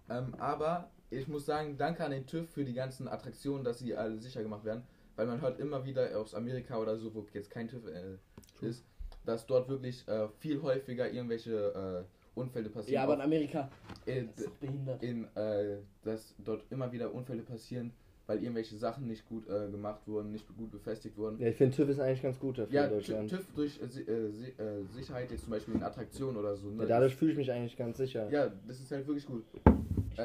Ähm, 0.08 0.34
aber 0.38 0.90
ich 1.10 1.26
muss 1.28 1.46
sagen, 1.46 1.76
danke 1.78 2.04
an 2.04 2.10
den 2.12 2.26
TÜV 2.26 2.48
für 2.48 2.64
die 2.64 2.74
ganzen 2.74 3.08
Attraktionen, 3.08 3.64
dass 3.64 3.78
sie 3.80 3.96
alle 3.96 4.18
sicher 4.18 4.42
gemacht 4.42 4.64
werden. 4.64 4.82
Weil 5.16 5.26
man 5.26 5.40
hört 5.40 5.58
immer 5.58 5.84
wieder 5.84 6.16
aus 6.18 6.34
Amerika 6.34 6.78
oder 6.78 6.96
so, 6.96 7.14
wo 7.14 7.26
jetzt 7.32 7.50
kein 7.50 7.68
TÜV 7.68 7.86
äh, 7.86 8.66
ist, 8.66 8.84
dass 9.26 9.46
dort 9.46 9.68
wirklich 9.68 10.06
äh, 10.08 10.28
viel 10.38 10.62
häufiger 10.62 11.10
irgendwelche 11.10 12.06
äh, 12.06 12.19
Unfälle 12.40 12.68
passieren. 12.70 12.94
Ja, 12.94 13.02
aber 13.04 13.14
in 13.14 13.20
Amerika. 13.20 13.70
Das 14.06 14.16
ist 14.16 14.46
doch 14.46 14.52
behindert. 14.56 15.02
in, 15.02 15.24
äh, 15.36 15.76
dass 16.02 16.34
dort 16.44 16.64
immer 16.70 16.90
wieder 16.90 17.12
Unfälle 17.14 17.42
passieren, 17.42 17.92
weil 18.26 18.42
irgendwelche 18.42 18.76
Sachen 18.76 19.06
nicht 19.06 19.26
gut 19.28 19.48
äh, 19.48 19.68
gemacht 19.70 20.00
wurden, 20.06 20.32
nicht 20.32 20.46
gut 20.56 20.70
befestigt 20.70 21.16
wurden. 21.16 21.38
Ja, 21.40 21.48
ich 21.48 21.56
finde 21.56 21.76
TÜV 21.76 21.88
ist 21.90 22.00
eigentlich 22.00 22.22
ganz 22.22 22.38
gut 22.38 22.58
dafür 22.58 22.74
Ja, 22.74 22.84
in 22.84 22.90
TÜV 22.90 22.96
Deutschland. 22.98 23.30
TÜV 23.30 23.46
durch 23.54 23.80
äh, 23.80 23.84
äh, 23.84 24.30
Si- 24.30 24.50
äh, 24.58 24.84
Sicherheit, 24.94 25.30
jetzt 25.30 25.44
zum 25.44 25.50
Beispiel 25.52 25.74
in 25.74 25.82
Attraktionen 25.82 26.36
oder 26.36 26.56
so. 26.56 26.70
Ne? 26.70 26.82
Ja, 26.82 26.86
dadurch 26.88 27.14
fühle 27.14 27.32
ich 27.32 27.36
mich 27.38 27.50
eigentlich 27.52 27.76
ganz 27.76 27.98
sicher. 27.98 28.30
ja, 28.30 28.50
das 28.66 28.80
ist 28.80 28.90
halt 28.90 29.06
wirklich 29.06 29.26
gut. 29.26 29.44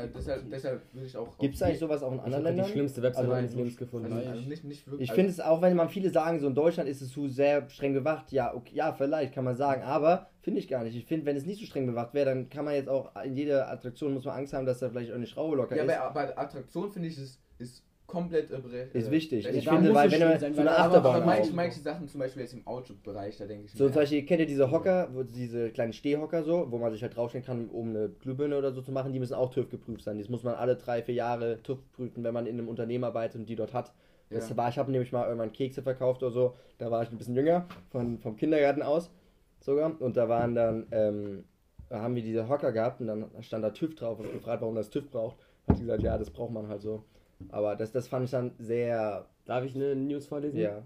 Äh, 0.03 0.07
deshalb, 0.13 0.49
deshalb 0.49 0.81
würde 0.93 1.07
ich 1.07 1.17
auch. 1.17 1.37
Gibt 1.37 1.55
es 1.55 1.61
eigentlich 1.61 1.79
sowas 1.79 2.03
auch 2.03 2.11
in 2.11 2.17
Ich 2.17 2.23
anderen 2.25 2.43
habe 2.45 2.53
die 2.53 2.57
Ländern? 2.57 2.71
schlimmste 2.71 3.01
Website 3.01 3.23
Also 3.23 3.31
meines 3.31 3.55
Lebens 3.55 3.77
gefunden. 3.77 4.11
Also, 4.13 4.29
also 4.29 4.41
nicht, 4.49 4.63
nicht 4.63 4.85
wirklich. 4.87 5.01
Ich 5.03 5.09
also, 5.11 5.15
finde 5.21 5.31
es 5.31 5.39
auch, 5.39 5.61
wenn 5.61 5.75
man 5.75 5.89
viele 5.89 6.09
sagen, 6.09 6.39
so 6.39 6.47
in 6.47 6.55
Deutschland 6.55 6.89
ist 6.89 7.01
es 7.01 7.11
zu 7.11 7.27
sehr 7.27 7.69
streng 7.69 7.93
bewacht, 7.93 8.31
ja, 8.31 8.53
okay, 8.53 8.75
ja, 8.75 8.93
vielleicht 8.93 9.33
kann 9.33 9.43
man 9.43 9.55
sagen, 9.55 9.83
aber 9.83 10.29
finde 10.41 10.59
ich 10.59 10.67
gar 10.67 10.83
nicht. 10.83 10.95
Ich 10.95 11.05
finde, 11.05 11.25
wenn 11.25 11.35
es 11.35 11.45
nicht 11.45 11.59
so 11.59 11.65
streng 11.65 11.85
bewacht 11.85 12.13
wäre, 12.13 12.25
dann 12.25 12.49
kann 12.49 12.65
man 12.65 12.75
jetzt 12.75 12.89
auch 12.89 13.11
in 13.23 13.35
jeder 13.35 13.69
Attraktion 13.71 14.13
muss 14.13 14.25
man 14.25 14.37
Angst 14.37 14.53
haben, 14.53 14.65
dass 14.65 14.79
da 14.79 14.89
vielleicht 14.89 15.11
auch 15.11 15.15
eine 15.15 15.27
Schraube 15.27 15.55
locker 15.55 15.75
Ja, 15.75 15.83
ist. 15.83 15.97
aber 15.97 16.13
bei 16.13 16.37
Attraktion 16.37 16.91
finde 16.91 17.07
ich, 17.07 17.17
ist, 17.17 17.39
ist 17.57 17.83
komplett 18.15 18.49
äh, 18.51 18.55
bere- 18.55 18.87
Ist 18.93 19.07
äh, 19.07 19.11
wichtig. 19.11 19.47
Ich 19.47 19.67
finde, 19.67 19.93
weil 19.93 20.09
wenn 20.11 20.19
du 20.21 20.53
so 20.53 20.61
eine 20.61 20.71
Achterbahn 20.77 21.15
aber 21.17 21.25
manche, 21.25 21.53
manche 21.53 21.79
Sachen, 21.79 22.07
zum 22.07 22.19
Beispiel 22.21 22.41
jetzt 22.43 22.53
im 22.53 22.65
Autobereich, 22.65 23.37
da 23.37 23.45
denke 23.45 23.65
ich 23.65 23.71
So 23.73 23.85
zum 23.85 23.95
Beispiel, 23.95 24.23
kennt 24.25 24.39
ihr 24.39 24.45
diese 24.45 24.71
Hocker, 24.71 25.09
wo 25.13 25.23
diese 25.23 25.69
kleinen 25.71 25.93
Stehhocker 25.93 26.43
so, 26.43 26.67
wo 26.71 26.77
man 26.77 26.91
sich 26.91 27.01
halt 27.03 27.15
draufstellen 27.15 27.45
kann, 27.45 27.67
um 27.69 27.89
eine 27.89 28.09
Glühbirne 28.09 28.57
oder 28.57 28.71
so 28.71 28.81
zu 28.81 28.91
machen, 28.91 29.11
die 29.13 29.19
müssen 29.19 29.33
auch 29.33 29.51
TÜV 29.53 29.69
geprüft 29.69 30.03
sein. 30.03 30.17
Das 30.17 30.29
muss 30.29 30.43
man 30.43 30.55
alle 30.55 30.75
drei, 30.77 31.01
vier 31.03 31.15
Jahre 31.15 31.61
TÜV 31.61 31.79
prüfen, 31.93 32.23
wenn 32.23 32.33
man 32.33 32.45
in 32.47 32.57
einem 32.57 32.69
Unternehmen 32.69 33.03
arbeitet 33.03 33.41
und 33.41 33.49
die 33.49 33.55
dort 33.55 33.73
hat. 33.73 33.91
Das 34.29 34.49
Ja. 34.49 34.57
war, 34.57 34.69
ich 34.69 34.77
habe 34.77 34.91
nämlich 34.91 35.11
mal 35.11 35.25
irgendwann 35.25 35.51
Kekse 35.53 35.81
verkauft 35.83 36.23
oder 36.23 36.31
so, 36.31 36.55
da 36.79 36.89
war 36.89 37.03
ich 37.03 37.11
ein 37.11 37.17
bisschen 37.17 37.35
jünger, 37.35 37.67
von, 37.91 38.17
vom 38.19 38.35
Kindergarten 38.35 38.81
aus 38.81 39.11
sogar. 39.59 39.99
Und 40.01 40.17
da 40.17 40.27
waren 40.29 40.55
dann, 40.55 40.87
ähm, 40.91 41.43
da 41.89 42.01
haben 42.01 42.15
wir 42.15 42.23
diese 42.23 42.49
Hocker 42.49 42.71
gehabt 42.71 43.01
und 43.01 43.07
dann 43.07 43.25
stand 43.41 43.63
da 43.63 43.69
TÜV 43.69 43.93
drauf 43.95 44.19
und 44.19 44.31
gefragt, 44.31 44.61
warum 44.61 44.75
das 44.75 44.89
TÜV 44.89 45.11
braucht. 45.11 45.37
Hat 45.67 45.77
sie 45.77 45.83
gesagt, 45.83 46.03
ja, 46.03 46.17
das 46.17 46.29
braucht 46.31 46.51
man 46.51 46.67
halt 46.67 46.81
so. 46.81 47.03
Aber 47.49 47.75
das, 47.75 47.91
das 47.91 48.07
fand 48.07 48.25
ich 48.25 48.31
dann 48.31 48.51
sehr, 48.57 49.27
Darf 49.45 49.63
ich 49.63 49.75
eine 49.75 49.95
News 49.95 50.27
vorlesen? 50.27 50.59
ja. 50.59 50.81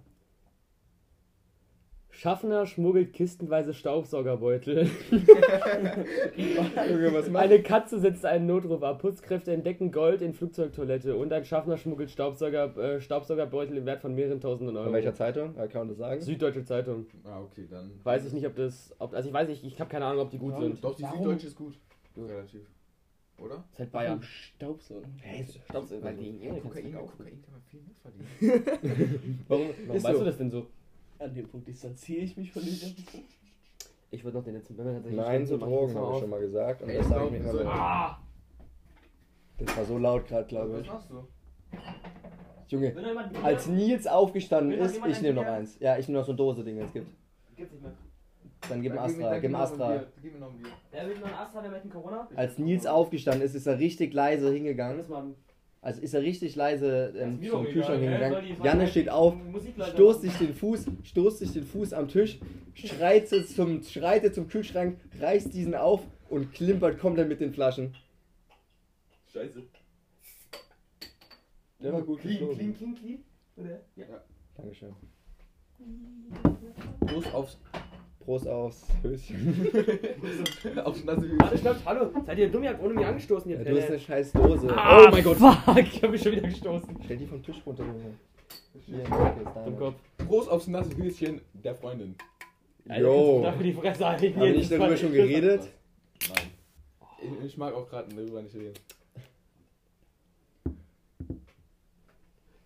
Schaffner 2.11 2.65
schmuggelt 2.65 3.13
kistenweise 3.13 3.73
Staubsaugerbeutel. 3.73 4.89
Eine 7.33 7.61
Katze 7.61 7.99
setzt 7.99 8.25
einen 8.25 8.47
Notruf 8.47 8.83
ab. 8.83 8.99
Putzkräfte 8.99 9.53
entdecken 9.53 9.91
Gold 9.91 10.21
in 10.21 10.33
Flugzeugtoilette. 10.33 11.15
Und 11.15 11.31
ein 11.31 11.45
Schaffner 11.45 11.77
schmuggelt 11.77 12.09
Staubsauger, 12.11 12.75
äh, 12.77 12.99
Staubsaugerbeutel 12.99 13.77
im 13.77 13.85
Wert 13.85 14.01
von 14.01 14.15
mehreren 14.15 14.41
tausenden 14.41 14.75
Euro. 14.75 14.85
Von 14.85 14.93
welcher 14.93 15.13
Zeitung? 15.13 15.55
Ja, 15.55 15.67
Kann 15.67 15.81
man 15.81 15.87
das 15.89 15.97
sagen? 15.97 16.21
Süddeutsche 16.21 16.65
Zeitung. 16.65 17.05
ah, 17.23 17.41
okay, 17.41 17.67
dann. 17.69 17.91
Weiß 18.03 18.25
ich 18.25 18.33
nicht, 18.33 18.45
ob 18.47 18.55
das. 18.55 18.93
Ob, 18.99 19.13
also 19.13 19.29
ich 19.29 19.33
weiß 19.33 19.47
nicht, 19.47 19.63
ich 19.63 19.79
habe 19.79 19.89
keine 19.89 20.05
Ahnung, 20.05 20.23
ob 20.23 20.31
die 20.31 20.39
gut 20.39 20.53
Ja, 20.53 20.61
sind. 20.61 20.83
Doch, 20.83 20.95
die 20.95 21.03
Warum? 21.03 21.19
Süddeutsche 21.19 21.47
ist 21.47 21.55
gut. 21.55 21.79
Relativ. 22.17 22.67
Oder? 23.41 23.63
ist 23.71 23.79
halt 23.79 23.91
Bayern. 23.91 24.21
Staubsauger. 24.21 25.07
Hey, 25.21 25.45
Staubsauger, 25.69 26.05
Also, 26.07 26.21
die 26.21 26.39
du 26.39 26.55
Kokain, 26.61 26.91
verkaufen. 26.91 27.17
Kokain 27.17 27.41
kann 27.41 27.53
man 27.53 27.61
viel 27.63 27.81
mitverdienen. 27.81 29.39
Warum, 29.47 29.67
warum 29.85 29.95
Ist 29.97 30.03
weißt 30.03 30.13
so. 30.15 30.19
du 30.19 30.25
das 30.25 30.37
denn 30.37 30.51
so? 30.51 30.67
An 31.19 31.33
dem 31.33 31.47
Punkt 31.47 31.67
distanziere 31.67 32.21
ich 32.21 32.37
mich 32.37 32.51
von 32.51 32.61
Punkt. 32.61 33.25
Ich 34.11 34.23
würde 34.23 34.37
noch 34.37 34.43
den 34.43 34.55
letzten. 34.55 34.77
Wir 34.77 34.85
tatsächlich 34.85 35.15
Nein 35.19 35.45
zu 35.45 35.57
machen, 35.57 35.69
Drogen, 35.71 35.95
habe 35.95 36.13
ich 36.13 36.19
schon 36.19 36.29
mal 36.29 36.39
gesagt. 36.39 36.81
Und 36.81 36.89
Ey, 36.89 36.97
das 36.97 37.07
sage 37.09 37.25
ich 37.25 37.31
mir 37.43 37.51
so- 37.51 37.59
immer. 37.59 37.71
Ah! 37.73 38.21
Das 39.57 39.77
war 39.77 39.85
so 39.85 39.97
laut 39.97 40.25
gerade, 40.27 40.47
glaube 40.47 40.73
Was 40.73 40.81
ich. 40.81 40.87
machst 40.87 41.09
du? 41.09 41.27
Junge, 42.69 42.95
als 43.43 43.67
Nils 43.67 44.07
aufgestanden 44.07 44.77
ist, 44.79 44.99
ich 45.05 45.21
nehme 45.21 45.41
noch 45.41 45.45
eins. 45.47 45.77
Ja, 45.79 45.97
ich 45.97 46.07
nehme 46.07 46.19
noch 46.19 46.25
so 46.25 46.31
eine 46.31 46.37
Dose 46.37 46.63
Ding, 46.63 46.77
es 46.79 46.93
gibt. 46.93 47.07
Gibt's 47.55 47.73
nicht 47.73 47.81
mehr. 47.83 47.93
Dann 48.67 48.81
gib 48.81 48.93
ihm 48.93 48.99
Astra, 48.99 49.29
dann 49.31 49.41
gib 49.41 49.49
ihm 49.51 49.55
ein 49.55 49.61
Astra. 49.61 49.87
Bier, 49.89 50.07
Gib 50.21 50.33
mir 50.33 50.39
noch 50.39 50.51
ein 50.51 50.57
Bier. 50.57 50.71
Wer 50.91 51.07
will 51.07 51.17
noch 51.17 51.27
einen 51.27 51.35
Astra, 51.35 51.63
wer 51.63 51.69
möchte 51.71 51.83
einen 51.83 51.93
Corona? 51.93 52.27
Als 52.35 52.57
Nils 52.57 52.85
aufgestanden 52.85 53.43
ist, 53.43 53.55
ist 53.55 53.67
er 53.67 53.79
richtig 53.79 54.13
leise 54.13 54.51
hingegangen. 54.51 55.03
Also 55.81 56.01
ist 56.01 56.13
er 56.13 56.21
richtig 56.21 56.55
leise 56.57 57.13
ähm, 57.17 57.41
zum 57.41 57.63
Kühlschrank 57.65 58.01
hä? 58.01 58.05
hingegangen. 58.05 58.63
Janne 58.63 58.87
steht 58.87 59.09
auf, 59.09 59.35
stoßt 59.93 60.21
sich 60.21 60.33
den 60.37 60.53
Fuß, 60.53 60.85
stoßt 61.03 61.39
sich 61.39 61.53
den 61.53 61.63
Fuß 61.63 61.93
am 61.93 62.09
Tisch, 62.09 62.37
schreitet 62.73 63.47
zum, 63.47 63.81
schreitet 63.83 64.35
zum 64.35 64.49
Kühlschrank, 64.49 64.99
reißt 65.21 65.53
diesen 65.53 65.75
auf 65.75 66.01
und 66.29 66.53
klimpert 66.53 66.99
komplett 66.99 67.29
mit 67.29 67.39
den 67.39 67.53
Flaschen. 67.53 67.95
Scheiße. 69.31 69.63
Der 71.81 71.93
war 71.93 72.01
gut 72.01 72.19
Clean, 72.19 72.37
clean, 72.37 72.75
clean, 72.75 72.95
clean. 72.95 73.23
Oder? 73.55 73.79
Ja. 73.95 74.05
Dankeschön. 74.57 74.93
Prost 77.07 77.33
aufs, 77.33 77.57
Prost 78.29 78.47
aufs 78.47 78.85
Höschen. 79.01 79.67
aufs 80.85 81.03
nasse 81.03 81.31
Warte, 81.39 81.57
stopp, 81.57 81.77
hallo. 81.83 82.11
Seid 82.27 82.37
ihr 82.37 82.51
dumm? 82.51 82.61
Ihr 82.61 82.69
habt 82.69 82.83
ohne 82.83 82.93
mich 82.93 83.03
angestoßen, 83.03 83.49
ihr 83.49 83.57
Ja, 83.57 83.63
du 83.63 83.81
hast 83.81 83.89
eine 83.89 83.99
scheiß 83.99 84.33
Dose. 84.33 84.67
Ah, 84.77 85.07
oh 85.07 85.09
mein 85.09 85.23
Gott. 85.23 85.37
Fuck, 85.37 85.77
ich 85.79 86.03
hab 86.03 86.11
mich 86.11 86.21
schon 86.21 86.33
wieder 86.33 86.47
gestoßen. 86.47 86.95
Stell 87.05 87.17
die 87.17 87.25
vom 87.25 87.41
Tisch 87.41 87.59
runter, 87.65 87.83
Junge. 87.83 88.19
Hier, 88.85 89.03
Kopf. 89.79 89.95
Prost 90.27 90.47
aufs 90.47 90.67
nasse 90.67 90.95
Höschen 90.95 91.41
der 91.53 91.73
Freundin. 91.73 92.13
Jo. 92.85 93.41
Dafür 93.41 93.63
die 93.63 93.73
Fresse 93.73 94.07
halten. 94.07 94.35
Haben 94.35 94.43
wir 94.43 94.53
nicht 94.53 94.71
darüber 94.71 94.95
schon 94.95 95.11
geredet? 95.11 95.67
Nein. 96.29 96.47
Ich, 97.41 97.45
ich 97.47 97.57
mag 97.57 97.73
auch 97.73 97.89
gerade 97.89 98.13
darüber 98.13 98.43
nicht 98.43 98.53
reden. 98.53 98.75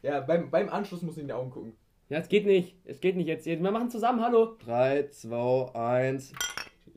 Ja, 0.01 0.19
beim, 0.19 0.51
beim 0.51 0.67
Anschluss 0.67 1.01
muss 1.03 1.15
ich 1.15 1.21
in 1.21 1.27
die 1.27 1.33
Augen 1.33 1.51
gucken. 1.51 1.73
Ja, 2.13 2.19
es 2.19 2.29
geht 2.29 2.45
nicht. 2.45 2.75
Es 2.85 2.99
geht 2.99 3.15
nicht 3.15 3.25
jetzt. 3.25 3.47
Wir 3.47 3.57
machen 3.59 3.89
zusammen, 3.89 4.21
hallo. 4.21 4.55
3, 4.63 5.07
2, 5.09 5.73
1. 5.73 6.33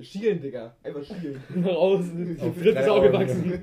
Schielen, 0.00 0.42
Digga. 0.42 0.76
Einfach 0.82 1.02
schielen. 1.02 1.42
Nach 1.54 1.74
außen. 1.74 2.36
Die 2.36 2.50
Fritz 2.60 2.66
ist 2.66 2.74
drei 2.74 2.90
auch 2.90 3.02
gewachsen. 3.02 3.62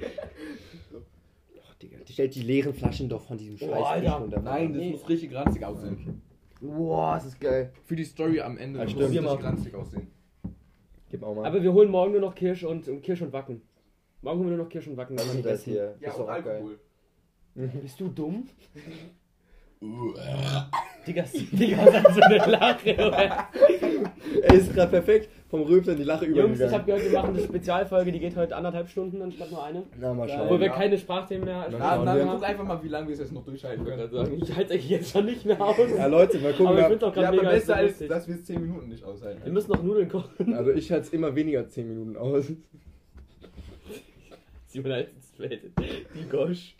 Ach, 1.64 1.76
Digga, 1.76 1.97
die 2.08 2.12
stellt 2.12 2.34
die 2.34 2.41
leeren 2.41 2.74
Flaschen 2.74 3.08
doch 3.08 3.22
von 3.22 3.38
diesem 3.38 3.54
Oh, 3.58 3.72
scheiß 3.72 3.86
Alter. 3.86 4.01
Tisch 4.01 4.20
runter. 4.22 4.41
Nein, 4.41 4.74
das 4.74 4.82
Nee. 4.82 4.89
muss 4.93 5.08
richtig 5.08 5.36
ranzig 5.36 5.64
aussehen. 5.64 6.22
Boah, 6.60 7.14
das 7.18 7.26
ist 7.28 7.39
geil. 7.39 7.72
Für 7.86 7.95
die 7.95 8.04
Story 8.06 8.41
am 8.41 8.58
Ende 8.58 8.80
Ja, 8.80 8.86
muss 8.86 8.93
stimmt. 8.93 9.16
es 9.16 9.22
richtig 9.24 9.43
ranzig 9.45 9.76
aussehen. 9.76 10.08
Gib 11.12 11.22
auch 11.22 11.36
mal. 11.36 11.45
Aber 11.45 11.62
wir 11.62 11.72
holen 11.72 11.91
morgen 11.91 12.14
nur 12.14 12.22
noch 12.22 12.34
Kirsch 12.34 12.64
und, 12.64 12.88
und 12.88 13.04
Kirsch 13.04 13.22
und 13.22 13.32
Wacken. 13.32 13.62
Morgen 14.24 14.39
holen 14.39 14.49
wir 14.49 14.56
nur 14.58 14.66
noch 14.66 14.72
Kirsch 14.72 14.88
und 14.88 14.97
Wacken. 14.97 15.20
Was 15.20 15.28
dann 15.28 15.38
ist 15.38 15.45
das 15.45 15.51
besten. 15.51 15.70
hier? 15.74 15.95
Ja, 16.01 16.10
ist 16.10 16.18
und 16.18 16.26
doch 16.26 16.34
auch 16.34 16.43
geil. 16.43 16.56
Alkohol. 16.56 16.80
Bist 17.84 17.99
du 17.99 18.08
dumm? 18.08 18.47
Digga, 21.05 21.23
Digga, 21.51 21.86
was 21.86 21.93
hat 21.95 22.13
so 22.13 22.21
eine 22.21 22.38
Lache? 22.38 22.93
oder? 22.95 23.47
Er 24.43 24.53
ist 24.53 24.73
gerade 24.73 24.89
perfekt 24.91 25.29
vom 25.49 25.61
Rülpser 25.63 25.91
in 25.91 25.97
die 25.97 26.03
Lache 26.05 26.25
Jungs, 26.25 26.59
ich 26.61 26.71
habe 26.71 26.86
gehört, 26.86 27.03
wir 27.03 27.11
machen 27.19 27.36
eine 27.36 27.43
Spezialfolge, 27.43 28.11
die 28.13 28.19
geht 28.19 28.36
heute 28.38 28.55
anderthalb 28.55 28.88
Stunden 28.89 29.21
anstatt 29.21 29.51
nur 29.51 29.63
eine. 29.63 29.84
Na, 29.99 30.13
mal 30.13 30.27
Ja, 30.29 30.43
Obwohl 30.43 30.61
wir 30.61 30.67
ja. 30.67 30.73
keine 30.73 30.97
Sprachthemen 30.97 31.43
mehr 31.45 31.67
Na, 31.69 31.77
Na, 31.77 31.95
schauen 31.95 32.05
na, 32.05 32.15
wir. 32.15 32.25
guck 32.25 32.43
einfach 32.43 32.63
mal, 32.63 32.84
wie 32.84 32.88
lange 32.88 33.07
wir 33.07 33.13
es 33.13 33.19
jetzt 33.19 33.34
noch 33.34 33.43
durchhalten 33.43 33.84
können. 33.86 34.09
sagen, 34.09 34.39
ich 34.41 34.55
halte 34.55 34.73
euch 34.73 34.89
jetzt 34.89 35.11
schon 35.11 35.25
nicht 35.25 35.45
mehr 35.45 35.61
aus. 35.61 35.75
Ja, 35.97 36.05
Leute, 36.07 36.38
mal 36.39 36.51
gucken. 36.53 36.67
Aber 36.67 36.79
ich 36.79 36.86
finde 36.88 37.05
auch 37.07 37.15
Ja, 37.15 37.21
gerade 37.21 37.27
aber 37.27 37.38
mega 37.38 37.49
besser 37.51 37.75
als, 37.75 37.99
dass 37.99 38.27
wir 38.27 38.36
es 38.36 38.45
10 38.45 38.61
Minuten 38.61 38.88
nicht 38.88 39.03
aushalten. 39.03 39.41
Wir 39.43 39.51
müssen 39.51 39.71
noch 39.71 39.84
Nudeln 39.84 40.07
kochen. 40.09 40.53
also 40.53 40.71
ich 40.71 40.89
halte 40.91 41.07
es 41.07 41.13
immer 41.13 41.36
weniger 41.36 41.59
als 41.59 41.73
10 41.73 41.88
Minuten 41.88 42.17
aus. 42.17 42.51
Simon 44.67 44.91
als 44.93 45.09
straight. 45.36 45.61
Die 46.15 46.29
Gosch. 46.29 46.75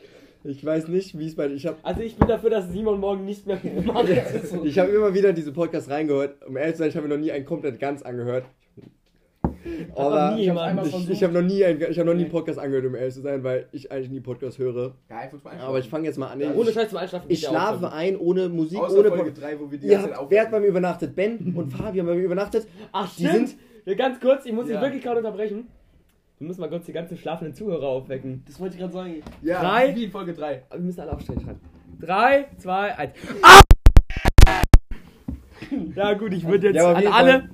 Ich 0.46 0.66
weiß 0.66 0.90
nicht, 0.90 1.18
wie 1.18 1.28
es 1.28 1.36
bei... 1.36 1.48
Ich 1.48 1.66
habe 1.66 1.78
Also 1.84 2.02
ich 2.02 2.18
bin 2.18 2.28
dafür, 2.28 2.50
dass 2.50 2.70
Simon 2.70 3.00
morgen 3.00 3.24
nicht 3.26 3.48
mehr 3.48 3.58
so. 3.64 4.64
ich 4.66 4.78
hab 4.78 4.90
immer 4.90 5.14
wieder 5.14 5.32
diese 5.32 5.54
Podcasts 5.54 5.90
reingehört. 5.90 6.46
Um 6.46 6.58
ehrlich 6.58 6.74
zu 6.76 6.80
sein, 6.80 6.90
ich 6.90 6.98
habe 6.98 7.08
mir 7.08 7.16
noch 7.16 7.22
nie 7.22 7.32
einen 7.32 7.46
komplett 7.46 7.80
ganz 7.80 8.02
angehört. 8.02 8.44
Aber 9.96 10.32
noch 10.32 10.36
nie 10.36 10.44
ich 10.44 10.50
habe 10.50 10.88
ich, 10.88 11.10
ich 11.10 11.24
hab 11.24 11.32
noch 11.32 11.42
nie 11.42 11.64
einen, 11.64 11.82
ich 11.90 11.98
hab 11.98 12.06
noch 12.06 12.14
nie 12.14 12.24
einen 12.24 12.32
Podcast 12.32 12.60
angehört, 12.60 12.86
um 12.86 12.96
ehrlich 12.96 13.14
zu 13.14 13.22
sein, 13.22 13.44
weil 13.44 13.68
ich 13.72 13.90
eigentlich 13.92 14.10
nie 14.10 14.20
Podcasts 14.20 14.60
höre. 14.60 14.96
Ja, 15.10 15.18
einfach 15.20 15.40
zum 15.42 15.52
Aber 15.52 15.80
ich 15.80 15.88
fange 15.88 16.06
jetzt 16.06 16.18
mal 16.18 16.28
an. 16.28 16.42
Ja, 16.42 16.54
Ohne 16.54 16.70
Ich, 16.70 16.76
Scheiß 16.76 16.90
zum 16.90 16.98
Einschlafen. 16.98 17.26
ich 17.30 17.42
ja 17.44 17.50
schlafe 17.50 17.92
ein 17.94 18.18
ohne 18.18 18.50
Musik, 18.50 18.80
Außer 18.80 19.00
ohne 19.00 19.10
Folge 19.10 19.24
Podcast. 19.26 19.42
3, 19.44 19.60
wo 19.62 19.72
wir 19.72 19.78
die 19.78 19.88
ganze 19.88 20.10
Zeit 20.12 20.20
wer 20.28 20.42
hat 20.42 20.52
bei 20.52 20.60
mir 20.60 20.68
übernachtet? 20.68 21.16
Ben 21.16 21.54
und 21.56 21.72
Fabian 21.72 22.06
bei 22.06 22.16
mir 22.16 22.24
übernachtet. 22.24 22.68
Ach, 22.92 23.10
Die 23.16 23.26
stimmt. 23.26 23.50
sind- 23.50 23.60
Ja, 23.86 23.94
ganz 23.96 24.20
kurz, 24.20 24.46
ich 24.46 24.52
muss 24.52 24.66
dich 24.66 24.74
Ja. 24.76 24.82
wirklich 24.82 25.02
gerade 25.04 25.20
unterbrechen. 25.20 25.68
Wir 26.44 26.50
müssen 26.50 26.60
mal 26.60 26.68
kurz 26.68 26.86
die 26.86 26.92
ganzen 26.92 27.16
schlafenden 27.18 27.56
Zuhörer 27.56 27.88
aufwecken. 27.88 28.44
Das 28.46 28.60
wollte 28.60 28.76
ich 28.76 28.82
gerade 28.82 28.92
sagen. 28.92 29.24
Ja, 29.44 29.62
Drei. 29.62 29.96
wie 29.96 30.04
in 30.04 30.12
Folge 30.12 30.34
3. 30.34 30.64
Aber 30.70 30.78
wir 30.78 30.86
müssen 30.88 31.00
alle 31.00 31.14
aufstehen, 31.14 31.40
schreiben. 31.40 31.62
3, 32.02 32.48
2, 32.58 32.98
1. 32.98 33.14
Ah! 33.42 33.62
Ja 35.96 36.14
gut, 36.16 36.34
ich 36.34 36.46
würde 36.46 36.68
jetzt 36.68 36.76
Ja, 36.76 36.92
an 36.92 37.08
alle... 37.08 37.50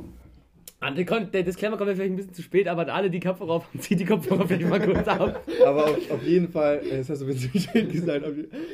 An 0.82 0.96
der, 0.96 1.06
Kon- 1.06 1.30
der 1.30 1.44
Disclaimer 1.44 1.78
kommt 1.78 1.90
ja 1.90 1.96
vielleicht 1.96 2.14
ein 2.14 2.16
bisschen 2.16 2.34
zu 2.34 2.42
spät, 2.42 2.68
aber 2.68 2.82
an 2.84 2.90
alle, 2.90 3.10
die 3.12 3.20
Kopfhörer 3.20 3.52
auf 3.52 3.68
haben, 3.68 3.80
zieht 3.82 4.00
die 4.00 4.06
Kopfhörer 4.06 4.48
vielleicht 4.48 4.68
mal 4.68 4.80
kurz 4.80 5.08
ab. 5.08 5.44
Aber 5.64 5.84
auf, 5.86 6.10
auf 6.12 6.24
jeden 6.24 6.48
Fall, 6.50 6.78
äh, 6.90 6.98
das 6.98 7.10
hast 7.12 7.22
du 7.22 7.26
ein 7.26 7.34
bisschen 7.34 7.60
schön 7.60 7.92
gesagt, 7.92 8.26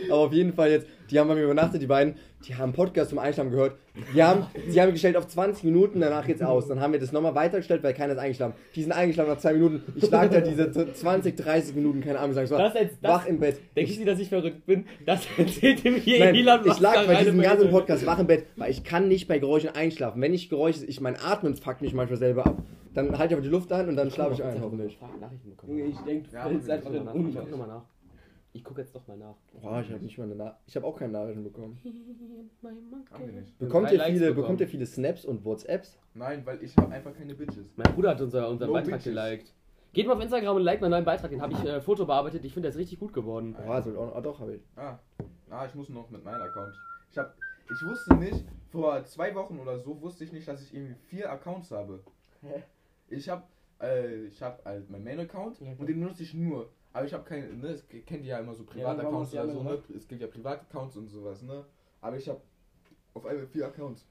aber 0.10 0.16
auf 0.22 0.32
jeden 0.32 0.54
Fall 0.54 0.70
jetzt, 0.72 0.88
die 1.12 1.20
haben 1.20 1.28
bei 1.28 1.36
mir 1.36 1.44
übernachtet, 1.44 1.82
die 1.82 1.88
beiden, 1.88 2.16
die 2.48 2.54
haben 2.56 2.64
einen 2.66 2.74
Podcast 2.74 3.10
zum 3.10 3.20
Einschlafen 3.20 3.52
gehört. 3.52 3.76
Die 4.14 4.22
haben, 4.24 4.46
die 4.74 4.80
haben 4.82 4.92
gestellt 4.92 5.16
auf 5.18 5.28
20 5.28 5.64
Minuten, 5.64 6.00
danach 6.02 6.26
geht's 6.28 6.42
aus. 6.42 6.68
Dann 6.68 6.80
haben 6.80 6.94
wir 6.94 7.00
das 7.00 7.12
nochmal 7.12 7.34
weitergestellt, 7.36 7.82
weil 7.84 7.94
keiner 7.94 8.14
ist 8.14 8.20
eingeschlafen. 8.20 8.54
Die 8.76 8.82
sind 8.84 8.92
eingeschlafen 8.92 9.32
nach 9.32 9.38
zwei 9.40 9.54
Minuten. 9.54 9.84
Ich 9.96 10.10
lag 10.12 10.30
da 10.30 10.42
diese 10.42 10.72
20, 10.94 11.36
30 11.38 11.76
Minuten, 11.76 12.02
keine 12.02 12.20
Ahnung, 12.20 12.34
sagen, 12.34 12.46
ich 12.46 12.52
war 12.52 12.60
Das 12.60 12.76
als- 12.76 13.00
das- 13.02 13.12
wach 13.12 13.26
im 13.26 13.40
Bett. 13.40 13.58
Denken 13.76 13.92
Sie, 13.94 14.06
dass 14.06 14.20
ich 14.20 14.30
verrückt 14.30 14.66
bin? 14.66 14.86
Das 15.06 15.26
erzählt 15.38 15.84
ihm 15.86 15.96
hier 15.96 16.20
Nein, 16.20 16.36
Elon 16.36 16.60
ich 16.62 16.68
Musk 16.68 16.82
lag 16.82 17.06
bei 17.08 17.16
diesem 17.16 17.42
ganzen. 17.42 17.70
Podcast 17.72 18.06
wach 18.06 18.20
im 18.20 18.28
Bett, 18.28 18.46
weil 18.58 18.72
ich 18.72 18.84
kann 18.84 19.08
nicht 19.08 19.28
bei 19.28 19.40
Geräuschen 19.40 19.70
einschlafen. 19.70 20.22
Wenn 20.22 20.34
ich 20.34 20.50
Geräusche, 20.50 20.86
ich 20.86 21.02
mein 21.02 21.16
Atmen 21.16 21.56
fuckt 21.56 21.82
mich 21.82 21.94
manchmal 21.94 22.20
selber 22.20 22.46
ab. 22.46 22.58
Dann 22.94 23.18
halte 23.18 23.34
ich 23.34 23.38
aber 23.38 23.42
die 23.44 23.50
Luft 23.50 23.72
ein 23.74 23.90
und 23.90 23.96
dann 23.98 24.10
schlafe 24.10 24.34
ich 24.34 24.44
ein, 24.44 24.62
hoffentlich. 24.62 24.98
Nachrichten 25.20 25.50
bekommen. 25.50 25.78
Junge, 25.78 25.90
ich 25.92 25.98
denke, 26.00 26.30
du 26.30 26.36
Ja, 26.36 26.44
fällst 26.48 26.70
einfach 26.70 26.92
Ich 26.92 26.96
in 26.98 27.04
nach. 27.04 27.84
Ich 28.56 28.64
gucke 28.64 28.80
jetzt 28.80 28.96
doch 28.96 29.06
mal 29.06 29.18
nach. 29.18 29.36
Boah, 29.62 29.82
ich 29.82 29.92
habe 29.92 30.02
nicht 30.02 30.18
mal 30.18 30.24
eine 30.24 30.36
Na 30.36 30.58
ich 30.66 30.78
habe 30.78 30.86
auch 30.88 30.98
keine 30.98 31.12
Nachrichten 31.12 31.44
bekommen. 31.44 31.78
Bekommt 33.60 33.92
ihr 33.92 34.00
viele, 34.02 34.20
bekommen. 34.20 34.36
bekommt 34.36 34.62
ihr 34.62 34.68
viele 34.70 34.86
Snaps 34.86 35.26
und 35.26 35.44
WhatsApps? 35.44 36.00
Nein, 36.14 36.46
weil 36.46 36.64
ich 36.64 36.76
habe 36.78 36.90
einfach 36.90 37.14
keine 37.14 37.36
Bitches. 37.36 37.74
Mein 37.76 37.94
Bruder 37.94 38.12
hat 38.12 38.22
unser, 38.22 38.48
unseren 38.48 38.70
No 38.70 38.74
Beitrag 38.76 39.04
bitches. 39.04 39.14
geliked. 39.14 39.54
Geht 39.92 40.08
mal 40.08 40.14
auf 40.14 40.22
Instagram 40.22 40.56
und 40.56 40.62
liked 40.62 40.80
meinen 40.80 40.92
neuen 40.92 41.04
Beitrag. 41.04 41.32
Den 41.32 41.42
habe 41.42 41.52
ich 41.52 41.66
äh, 41.66 41.82
Foto 41.82 42.06
bearbeitet. 42.06 42.46
Ich 42.46 42.54
finde, 42.54 42.68
der 42.68 42.72
ist 42.72 42.78
richtig 42.78 42.98
gut 42.98 43.12
geworden. 43.12 43.58
Boah, 43.62 43.82
soll 43.82 43.98
auch, 43.98 44.16
ah, 44.16 44.22
doch, 44.22 44.40
habe 44.40 44.56
ich. 44.56 44.62
Ah, 44.78 45.00
ah, 45.50 45.66
ich 45.66 45.76
muss 45.76 45.90
noch 45.90 46.10
mit 46.10 46.24
meinem 46.24 46.42
Account. 46.42 46.74
Ich 47.12 47.18
hab, 47.18 47.36
ich 47.66 47.86
wusste 47.86 48.16
nicht, 48.16 48.46
vor 48.72 49.04
zwei 49.04 49.36
Wochen 49.36 49.60
oder 49.60 49.80
so 49.80 50.00
wusste 50.02 50.24
ich 50.24 50.32
nicht, 50.32 50.48
dass 50.48 50.62
ich 50.62 50.74
irgendwie 50.74 50.96
vier 51.10 51.30
Accounts 51.30 51.72
habe. 51.72 52.00
Hä? 52.42 52.64
Ich 53.10 53.28
hab, 53.28 53.50
äh, 53.82 54.28
ich 54.28 54.42
hab 54.42 54.64
halt 54.64 54.90
meinen 54.90 55.04
Main-Account 55.04 55.60
Ja, 55.60 55.74
und 55.78 55.90
den 55.90 56.00
nutze 56.00 56.24
ich 56.24 56.34
nur. 56.34 56.70
Aber 56.96 57.06
ich 57.06 57.14
habe 57.14 57.26
keine, 57.26 57.48
ne, 57.48 57.68
es 57.68 57.86
kennt 57.90 58.24
ihr 58.24 58.30
ja 58.32 58.40
immer 58.40 58.56
so 58.56 58.64
Ja, 58.64 58.70
Privataccounts 58.70 59.32
du 59.32 59.38
oder 59.38 59.50
so, 59.50 59.64
ne? 59.64 59.84
Es 59.98 60.08
gibt 60.08 60.22
ja 60.22 60.28
Privataccounts 60.28 60.96
und 60.96 61.10
sowas, 61.10 61.42
ne? 61.42 61.66
Aber 62.00 62.16
ich 62.16 62.30
habe 62.30 62.40
auf 63.14 63.26
einmal 63.26 63.46
vier 63.48 63.68
Accounts. 63.68 64.08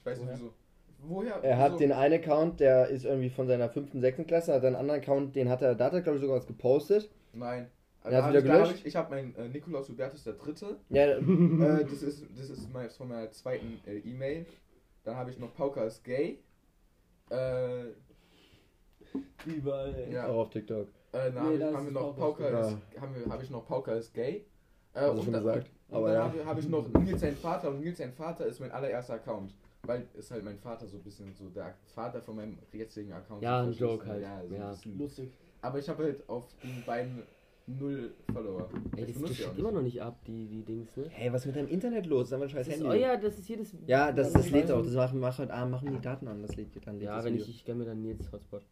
Ich 0.00 0.04
weiß 0.04 0.18
nicht 0.18 0.26
Woher? 0.26 0.34
wieso. 0.34 0.52
Woher? 0.98 1.44
Er 1.44 1.58
hat 1.58 1.74
wieso? 1.74 1.78
den 1.78 1.92
einen 1.92 2.20
Account, 2.20 2.58
der 2.58 2.88
ist 2.88 3.04
irgendwie 3.04 3.30
von 3.30 3.46
seiner 3.46 3.68
5., 3.68 3.92
6. 3.92 4.26
Klasse, 4.26 4.52
hat 4.52 4.64
einen 4.64 4.74
anderen 4.74 5.00
Account, 5.00 5.36
den 5.36 5.48
hat 5.48 5.62
er, 5.62 5.76
da 5.76 5.84
hat 5.84 5.92
er 5.92 6.00
glaube 6.00 6.16
ich 6.16 6.22
sogar 6.22 6.38
was 6.38 6.48
gepostet. 6.48 7.08
Nein. 7.32 7.70
Er 8.02 8.24
hat 8.24 8.30
wieder 8.30 8.40
ich, 8.40 8.46
da 8.46 8.52
hab 8.52 8.62
gelöscht? 8.64 8.80
ich 8.80 8.86
ich 8.86 8.96
habe 8.96 9.10
meinen 9.10 9.36
äh, 9.36 9.48
Nikolaus 9.48 9.88
Hubertus 9.88 10.24
der 10.24 10.32
Dritte. 10.32 10.76
Ja, 10.88 11.04
äh, 11.04 11.20
das 11.88 12.02
ist, 12.02 12.26
das 12.36 12.50
ist 12.50 12.72
mein, 12.72 12.90
von 12.90 13.06
meiner 13.06 13.30
zweiten 13.30 13.80
äh, 13.86 13.98
E-Mail. 13.98 14.44
Dann 15.04 15.14
habe 15.14 15.30
ich 15.30 15.38
noch 15.38 15.54
Pauka 15.54 15.84
ist 15.84 16.02
gay. 16.02 16.40
Äh, 17.30 17.84
Überall, 19.46 20.08
ja. 20.10 20.26
auch 20.26 20.38
auf 20.38 20.50
TikTok. 20.50 20.88
Äh, 21.12 21.32
dann 21.32 21.50
Nee, 21.50 21.58
das 21.58 21.74
haben 21.74 21.84
wir 21.84 21.88
ist 21.88 21.94
noch 21.94 22.38
ist 22.38 22.72
ist, 22.92 23.00
haben 23.00 23.14
wir, 23.14 23.32
habe 23.32 23.42
ich 23.44 23.50
noch 23.50 23.66
Pauka 23.66 23.92
ist 23.94 24.12
gay. 24.14 24.44
Äh, 24.94 25.00
Hast 25.00 25.18
du 25.18 25.22
schon 25.22 25.32
dann- 25.32 25.42
gesagt, 25.44 25.70
Und 25.88 25.96
aber 25.96 26.06
dann 26.12 26.16
ja. 26.16 26.24
habe 26.24 26.46
hab 26.46 26.58
ich 26.58 26.68
noch 26.68 26.88
Nils 26.88 27.20
sein 27.20 27.36
Vater 27.36 27.70
und 27.70 27.80
Nils 27.80 27.98
sein 27.98 28.12
Vater 28.12 28.46
ist 28.46 28.60
mein 28.60 28.70
allererster 28.72 29.14
Account. 29.14 29.54
Weil 29.84 30.06
ist 30.14 30.30
halt 30.30 30.44
mein 30.44 30.58
Vater 30.58 30.86
so 30.86 30.96
ein 30.98 31.02
bisschen 31.02 31.32
so 31.34 31.48
der 31.48 31.74
Vater 31.94 32.20
von 32.20 32.36
meinem 32.36 32.58
jetzigen 32.72 33.12
Account. 33.12 33.42
Ja, 33.42 33.62
ein 33.62 33.72
Joke 33.72 34.06
halt. 34.06 34.22
Ja, 34.22 34.42
so 34.46 34.54
Ja. 34.54 34.74
Lustig. 34.98 35.30
Aber 35.62 35.78
ich 35.78 35.88
habe 35.88 36.02
halt 36.04 36.28
auf 36.28 36.44
den 36.62 36.82
beiden 36.84 37.22
null 37.66 38.12
Follower. 38.32 38.68
Ey, 38.96 39.06
das 39.06 39.16
die 39.16 39.22
geht 39.34 39.46
auch 39.46 39.56
immer 39.56 39.68
nicht. 39.68 39.74
noch 39.76 39.82
nicht 39.82 40.02
ab, 40.02 40.18
die, 40.26 40.46
die 40.46 40.62
Dings, 40.62 40.96
ne? 40.96 41.04
Hey, 41.10 41.32
was 41.32 41.42
ist 41.42 41.46
mit 41.46 41.56
deinem 41.56 41.68
Internet 41.68 42.06
los? 42.06 42.28
Das 42.28 42.38
ist 42.38 42.42
einfach 42.42 42.46
ein 42.46 42.50
scheiß 42.50 42.66
Das 42.66 42.76
ist 42.76 42.82
Handy. 42.84 43.04
euer, 43.04 43.16
das 43.16 43.38
ist 43.38 43.46
hier 43.46 43.56
das. 43.58 43.68
Ja, 43.86 44.12
das, 44.12 44.32
das 44.32 44.46
ich 44.46 44.52
lädt 44.52 44.64
weiß 44.64 44.70
auch. 44.72 44.82
Das 44.82 44.92
machen, 44.94 45.20
mach 45.20 45.38
heute 45.38 45.54
Abend 45.54 45.70
machen 45.72 45.92
die 45.92 46.00
Daten 46.00 46.28
an. 46.28 46.42
Das 46.42 46.56
lädt 46.56 46.68
dann 46.86 47.00
Ja, 47.00 47.16
das 47.16 47.24
wenn 47.24 47.36
ich, 47.36 47.48
ich 47.48 47.64
gönne 47.64 47.78
mir 47.80 47.84
dann 47.86 48.04
jetzt 48.04 48.30
Hotspot. 48.32 48.62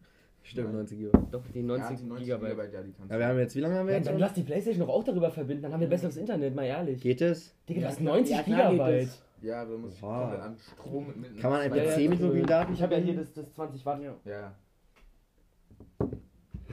Stimmt, 0.48 0.72
90 0.72 0.98
GB. 0.98 1.18
Doch, 1.32 1.42
die 1.52 1.58
Ja, 1.60 1.64
90, 1.66 1.96
die 1.98 2.04
90 2.04 2.24
Gigabyte. 2.26 2.50
Gigabyte, 2.50 2.72
ja, 2.74 2.82
die 2.82 2.92
kannst 2.92 3.12
Ja, 3.12 3.18
wir 3.18 3.26
haben 3.26 3.38
jetzt, 3.38 3.56
wie 3.56 3.60
lange 3.60 3.74
haben 3.74 3.86
wir 3.86 3.92
Ja, 3.94 3.98
jetzt? 3.98 4.08
dann 4.08 4.18
lass 4.18 4.32
die 4.34 4.42
Playstation 4.42 4.86
doch 4.86 4.94
auch 4.94 5.02
darüber 5.04 5.30
verbinden, 5.30 5.62
dann 5.64 5.72
haben 5.72 5.80
wir 5.80 5.88
besseres 5.88 6.16
Internet, 6.16 6.54
mal 6.54 6.64
ehrlich. 6.64 7.00
Geht 7.00 7.20
es? 7.20 7.52
Digga, 7.68 7.80
Ja, 7.80 7.86
du 7.86 7.90
hast 7.92 7.98
klar- 7.98 8.14
90 8.14 8.36
ja, 8.36 8.42
klar 8.42 8.58
geht 8.62 8.70
Gigabyte. 8.78 9.02
das. 9.08 9.22
Ja, 9.42 9.62
aber 9.62 9.72
da 9.72 9.78
muss 9.78 9.92
ich 9.94 10.02
Oha. 10.02 10.20
komplett 10.20 10.40
an 10.40 10.56
Strom 10.58 11.06
mit. 11.20 11.36
Kann 11.38 11.50
man 11.50 11.60
einfach 11.60 11.76
Ja, 11.76 11.82
ja, 11.84 11.90
10 11.90 12.10
mit 12.10 12.20
mobilen 12.20 12.46
Daten? 12.46 12.72
Ich 12.72 12.82
habe 12.82 12.94
ja 12.94 13.00
hier 13.00 13.16
das, 13.16 13.32
das 13.32 13.52
20 13.54 13.84
Watt. 13.84 14.00
Ja. 14.24 14.54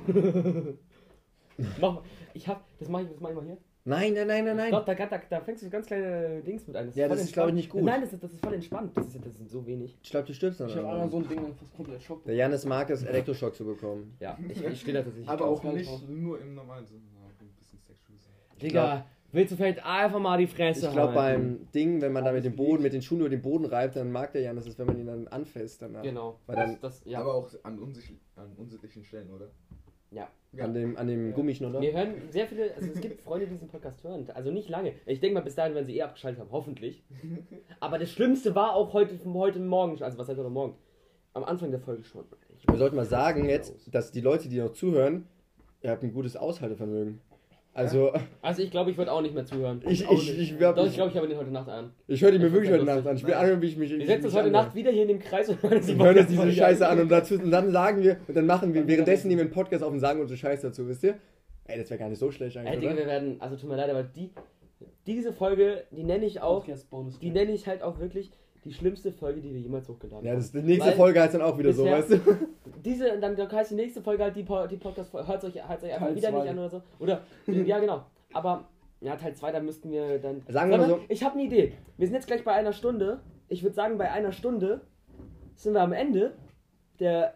Mach 1.82 1.94
mal. 1.94 2.02
Ich 2.34 2.48
hab, 2.48 2.64
das 2.80 2.90
mach 2.90 3.02
ich, 3.02 3.10
das 3.10 3.20
mach 3.20 3.30
ich 3.30 3.36
mal 3.36 3.46
hier. 3.46 3.58
Nein, 3.86 4.14
nein, 4.14 4.28
nein, 4.28 4.46
nein, 4.46 4.56
nein. 4.56 4.72
Doch, 4.72 4.86
da, 4.86 4.94
da, 4.96 5.22
da 5.30 5.42
fängst 5.42 5.62
du 5.62 5.66
so 5.66 5.70
ganz 5.70 5.88
kleine 5.88 6.42
Dings 6.42 6.66
mit 6.66 6.76
ein. 6.78 6.92
Ja, 6.96 7.08
voll 7.08 7.18
das 7.18 7.26
ist, 7.26 7.34
glaub 7.34 7.50
ich, 7.50 7.54
nicht 7.54 7.70
gut. 7.70 7.84
Nein, 7.84 8.00
das 8.00 8.14
ist, 8.14 8.24
das 8.24 8.32
ist 8.32 8.40
voll 8.40 8.54
entspannt. 8.54 8.96
Das, 8.96 9.08
ist, 9.08 9.26
das 9.26 9.36
sind 9.36 9.50
so 9.50 9.66
wenig. 9.68 9.98
Ich 10.02 10.10
glaube, 10.10 10.26
du 10.28 10.34
stirbst 10.34 10.62
dann. 10.62 10.70
Ich 10.70 10.78
habe 10.78 10.88
einmal 10.88 11.10
so 11.10 11.18
ein 11.18 11.28
Ding 11.28 11.42
dann 11.44 11.54
fast 11.54 11.76
komplett 11.76 12.02
Schock. 12.02 12.24
Der 12.24 12.36
Janis 12.36 12.66
mag 12.66 12.90
es, 12.90 13.04
Elektroschock 13.04 13.54
zu 13.54 13.66
bekommen. 13.66 14.16
Ja, 14.22 14.38
ich, 14.48 14.64
ich 14.64 14.80
stehe 14.80 14.94
da 14.94 15.02
tatsächlich. 15.04 15.28
Aber 15.28 15.46
auch 15.48 15.62
nicht 15.64 15.90
drauf. 15.90 16.02
nur 16.08 16.40
im 16.40 16.56
normalen 16.56 16.86
Sinne, 16.86 17.02
ein 17.02 17.48
bisschen 17.58 17.80
sexuell 17.82 18.18
sein. 18.18 18.34
Digga, 18.62 19.06
willst 19.34 19.52
du 19.52 19.58
vielleicht 19.58 19.84
einfach 19.84 20.20
mal 20.20 20.38
die 20.38 20.48
Fresse 20.48 20.88
Ich 20.88 20.94
glaube, 20.94 21.14
beim 21.14 21.68
Ding, 21.76 22.00
wenn 22.00 22.14
man 22.14 22.24
da 22.24 22.32
mit 22.32 22.46
dem 22.46 22.56
Boden, 22.56 22.84
mit 22.84 22.94
den 22.94 23.02
Schuhen 23.02 23.20
über 23.20 23.30
den 23.30 23.42
Boden 23.42 23.66
reibt, 23.66 23.98
dann 23.98 24.14
mag 24.14 24.32
der 24.32 24.44
Janis 24.44 24.66
es, 24.66 24.80
wenn 24.80 24.86
man 24.86 24.98
ihn 24.98 25.08
dann 25.08 25.28
anfasst 25.28 25.82
danach. 25.82 26.04
Genau. 26.04 26.40
Weil 26.46 26.56
dann- 26.56 26.78
das, 26.80 27.00
das, 27.00 27.02
ja. 27.06 27.20
Aber 27.20 27.34
auch 27.34 27.50
an 27.64 27.80
unsittlichen 27.80 29.04
Stellen, 29.04 29.30
oder? 29.30 29.50
Ja. 30.14 30.30
Ja. 30.52 30.66
An 30.66 30.74
dem, 30.74 30.98
an 30.98 31.08
dem 31.08 31.30
Ja. 31.30 31.36
Gummischnuller. 31.36 31.82
Wir 31.82 31.94
hören 31.94 32.14
sehr 32.30 32.46
viele, 32.48 32.74
also 32.76 32.88
es 32.94 33.02
gibt 33.02 33.22
Freunde, 33.22 33.48
die 33.48 33.54
diesen 33.54 33.70
Podcast 33.70 34.04
hören. 34.04 34.30
Also 34.36 34.52
nicht 34.52 34.70
lange. 34.70 34.94
Ich 35.08 35.20
denke 35.20 35.34
mal, 35.34 35.42
bis 35.42 35.56
dahin 35.56 35.74
werden 35.74 35.86
sie 35.86 35.98
eh 35.98 36.04
abgeschaltet 36.04 36.40
haben, 36.42 36.52
hoffentlich. 36.52 37.04
Aber 37.80 37.98
das 37.98 38.12
Schlimmste 38.12 38.54
war 38.54 38.76
auch 38.76 38.94
heute, 38.94 39.18
heute 39.34 39.60
Morgen, 39.60 40.02
also 40.04 40.18
was 40.18 40.28
heißt 40.28 40.38
heute 40.38 40.50
Morgen? 40.50 40.76
Am 41.34 41.44
Anfang 41.44 41.72
der 41.72 41.80
Folge 41.80 42.04
schon. 42.04 42.26
Ich 42.56 42.68
Wir 42.68 42.78
sollten 42.78 42.96
mal 42.96 43.06
sagen 43.06 43.50
jetzt, 43.50 43.74
dass 43.94 44.12
die 44.12 44.22
Leute, 44.22 44.48
die 44.50 44.60
noch 44.60 44.74
zuhören, 44.74 45.26
ihr 45.82 45.90
habt 45.90 46.04
ein 46.04 46.14
gutes 46.14 46.36
Aushaltevermögen. 46.38 47.20
Also, 47.76 48.14
Also 48.42 48.62
ich 48.62 48.70
glaube, 48.70 48.92
ich 48.92 48.98
würde 48.98 49.12
auch 49.12 49.22
nicht 49.22 49.34
mehr 49.34 49.46
zuhören. 49.46 49.82
ich, 49.88 50.08
Auch 50.08 50.12
ich, 50.14 50.38
nicht. 50.38 50.52
ich, 50.54 50.58
Doch, 50.60 50.78
ich 50.78 50.86
ich, 50.90 50.94
glaube, 50.94 51.10
ich 51.10 51.18
habe 51.18 51.28
den 51.28 51.38
heute 51.38 51.50
Nacht 51.52 51.68
an. 51.70 51.92
ich 52.08 52.22
höre 52.22 52.32
die 52.32 52.38
mir 52.38 52.48
ich 52.48 52.54
wirklich 52.54 52.72
heute 52.72 52.84
Nacht 52.86 53.06
an. 53.08 53.16
Ich 53.16 53.24
will 53.24 53.34
lustig. 53.34 53.52
an, 53.54 53.62
wie 53.62 53.68
ich 53.68 53.78
mich. 53.78 53.92
Wir 53.98 54.06
setzen 54.06 54.26
uns 54.26 54.36
heute 54.36 54.52
Nacht 54.52 54.76
wieder 54.76 54.92
hier 54.92 55.02
in 55.04 55.08
dem 55.08 55.20
Kreis 55.20 55.50
und 55.50 55.62
hören 55.64 55.78
uns 55.78 55.88
Wir 55.88 55.98
hören 55.98 56.18
uns 56.18 56.28
diese 56.28 56.52
Scheiße 56.52 56.88
an 56.88 57.00
und, 57.00 57.10
dazu, 57.10 57.34
und 57.36 57.50
dann 57.50 57.72
sagen 57.72 58.04
wir, 58.04 58.18
und 58.28 58.36
dann 58.38 58.46
machen 58.46 58.74
wir, 58.76 58.82
Dann 58.82 58.88
währenddessen 58.90 59.28
nehmen 59.28 59.40
wir 59.40 59.46
einen 59.46 59.54
Podcast 59.54 59.84
auf 59.84 59.92
und 59.92 60.00
sagen 60.00 60.22
unsere 60.22 60.38
Scheiße 60.38 60.68
dazu, 60.68 60.88
wisst 60.88 61.04
ihr? 61.04 61.16
Ey, 61.66 61.80
das 61.80 61.90
wäre 61.90 62.00
gar 62.00 62.10
nicht 62.10 62.20
so 62.20 62.30
schlecht 62.30 62.58
Ey, 62.58 62.62
eigentlich, 62.68 62.80
Digga, 62.82 62.92
oder? 62.94 63.02
wir 63.02 63.08
werden, 63.08 63.38
also 63.40 63.56
tut 63.56 63.70
mir 63.70 63.76
leid, 63.78 63.90
aber 63.90 64.04
die, 64.04 64.30
diese 65.08 65.34
Folge, 65.34 65.86
die 65.92 66.04
nenne 66.04 66.26
ich 66.26 66.42
auch, 66.42 66.68
Bonus. 66.92 67.18
die 67.20 67.32
nenne 67.32 67.54
ich 67.54 67.68
halt 67.68 67.82
auch 67.82 68.00
wirklich 68.00 68.32
die 68.66 68.74
schlimmste 68.74 69.12
Folge, 69.12 69.42
die 69.42 69.54
wir 69.54 69.60
jemals 69.62 69.88
hochgeladen 69.90 70.26
Ja, 70.26 70.32
haben. 70.32 70.40
das 70.40 70.52
die 70.52 70.62
nächste 70.62 70.90
Weil 70.90 70.96
Folge 70.96 71.22
heißt 71.22 71.34
dann 71.34 71.42
auch 71.42 71.58
wieder 71.58 71.74
so, 71.74 71.84
bisher- 71.84 71.98
weißt 72.00 72.12
du? 72.12 72.20
Diese, 72.86 73.20
dann 73.20 73.38
heißt 73.38 73.72
die 73.72 73.76
nächste 73.76 74.02
Folge 74.02 74.24
halt 74.24 74.36
die, 74.36 74.44
die 74.44 74.78
Podcast-Folge, 74.78 75.28
hört 75.28 75.44
euch, 75.46 75.56
hört 75.68 75.84
euch 75.84 75.94
einfach 75.94 76.08
Teil 76.08 76.16
wieder 76.16 76.30
zwei. 76.30 76.40
nicht 76.42 76.50
an 76.50 76.60
oder 76.60 76.70
so. 76.70 76.82
Oder, 77.00 77.22
ja 77.48 77.80
genau. 77.80 78.06
Aber, 78.34 78.68
ja, 79.00 79.16
Teil 79.16 79.34
2, 79.36 79.52
da 79.52 79.60
müssten 79.60 79.92
wir 79.92 80.20
dann... 80.20 80.42
Sagen 80.50 80.72
wir 80.72 80.78
mal 80.80 80.88
so- 80.90 81.00
Ich 81.08 81.24
habe 81.24 81.36
eine 81.36 81.44
Idee. 81.44 81.74
Wir 81.98 82.08
sind 82.08 82.16
jetzt 82.16 82.28
gleich 82.28 82.44
bei 82.44 82.54
einer 82.54 82.74
Stunde. 82.74 83.20
Ich 83.48 83.64
würde 83.64 83.76
sagen, 83.76 83.98
bei 83.98 84.12
einer 84.12 84.32
Stunde 84.32 84.82
sind 85.56 85.74
wir 85.74 85.82
am 85.82 85.94
Ende 85.94 86.34
der, 87.00 87.36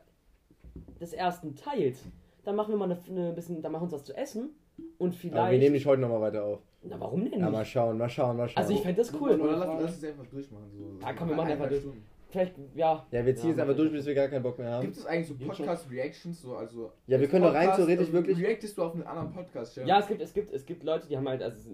des 1.00 1.14
ersten 1.14 1.56
Teils. 1.56 2.04
Dann 2.44 2.56
machen 2.56 2.74
wir 2.74 2.78
mal 2.78 2.86
eine, 2.92 3.00
eine 3.10 3.34
bisschen, 3.34 3.62
dann 3.62 3.72
machen 3.72 3.82
wir 3.84 3.86
uns 3.86 3.94
was 3.94 4.04
zu 4.06 4.16
essen. 4.18 4.50
Und 4.98 5.16
vielleicht... 5.16 5.38
Aber 5.38 5.52
wir 5.52 5.60
nehmen 5.60 5.74
dich 5.76 5.86
heute 5.86 6.02
nochmal 6.02 6.22
weiter 6.22 6.44
auf. 6.46 6.60
Na, 6.84 7.00
warum 7.00 7.30
denn 7.30 7.40
Ja, 7.40 7.50
mal 7.50 7.60
nicht? 7.60 7.72
schauen, 7.72 7.98
mal 7.98 8.10
schauen, 8.10 8.38
mal 8.38 8.48
schauen. 8.48 8.58
Also 8.58 8.74
ich 8.74 8.82
fände 8.82 9.02
das 9.02 9.14
cool. 9.14 9.32
Oder 9.40 9.58
lass, 9.58 9.82
lass 9.82 9.98
es 9.98 10.04
einfach 10.06 10.26
durchmachen. 10.28 10.72
So. 10.72 11.06
Ah, 11.06 11.14
komm, 11.14 11.30
wir 11.30 11.36
machen 11.36 11.52
einfach 11.52 11.68
durch. 11.70 11.82
Stunden. 11.82 12.06
Vielleicht, 12.30 12.56
ja. 12.76 13.06
ja, 13.10 13.26
wir 13.26 13.36
ziehen 13.36 13.50
Ja, 13.50 13.56
es 13.56 13.62
einfach 13.62 13.76
durch, 13.76 13.92
bis 13.92 14.06
wir 14.06 14.14
gar 14.14 14.28
keinen 14.28 14.44
Bock 14.44 14.60
mehr 14.60 14.70
haben. 14.72 14.82
Gibt 14.84 14.98
es 14.98 15.06
eigentlich 15.06 15.28
so. 15.28 15.36
Podcast-Reactions? 15.46 16.42
So, 16.42 16.56
also 16.56 16.92
Ja, 17.08 17.20
wir 17.20 17.28
können 17.28 17.46
doch 17.46 17.54
rein 17.54 17.72
theoretisch 17.76 18.10
äh, 18.10 18.14
wirklich- 18.14 18.38
Reactest 18.38 18.78
du 18.78 18.84
auf 18.84 18.94
einen 18.94 19.04
anderen 19.04 19.32
Podcast? 19.32 19.78
Ja, 19.78 20.00
es 20.00 20.08
gibt, 20.08 20.22
es 20.22 20.34
gibt, 20.34 20.54
es 20.54 20.66
gibt 20.66 20.84
Leute, 20.84 21.08
die 21.08 21.16
haben 21.18 21.28
halt, 21.28 21.42
also 21.42 21.72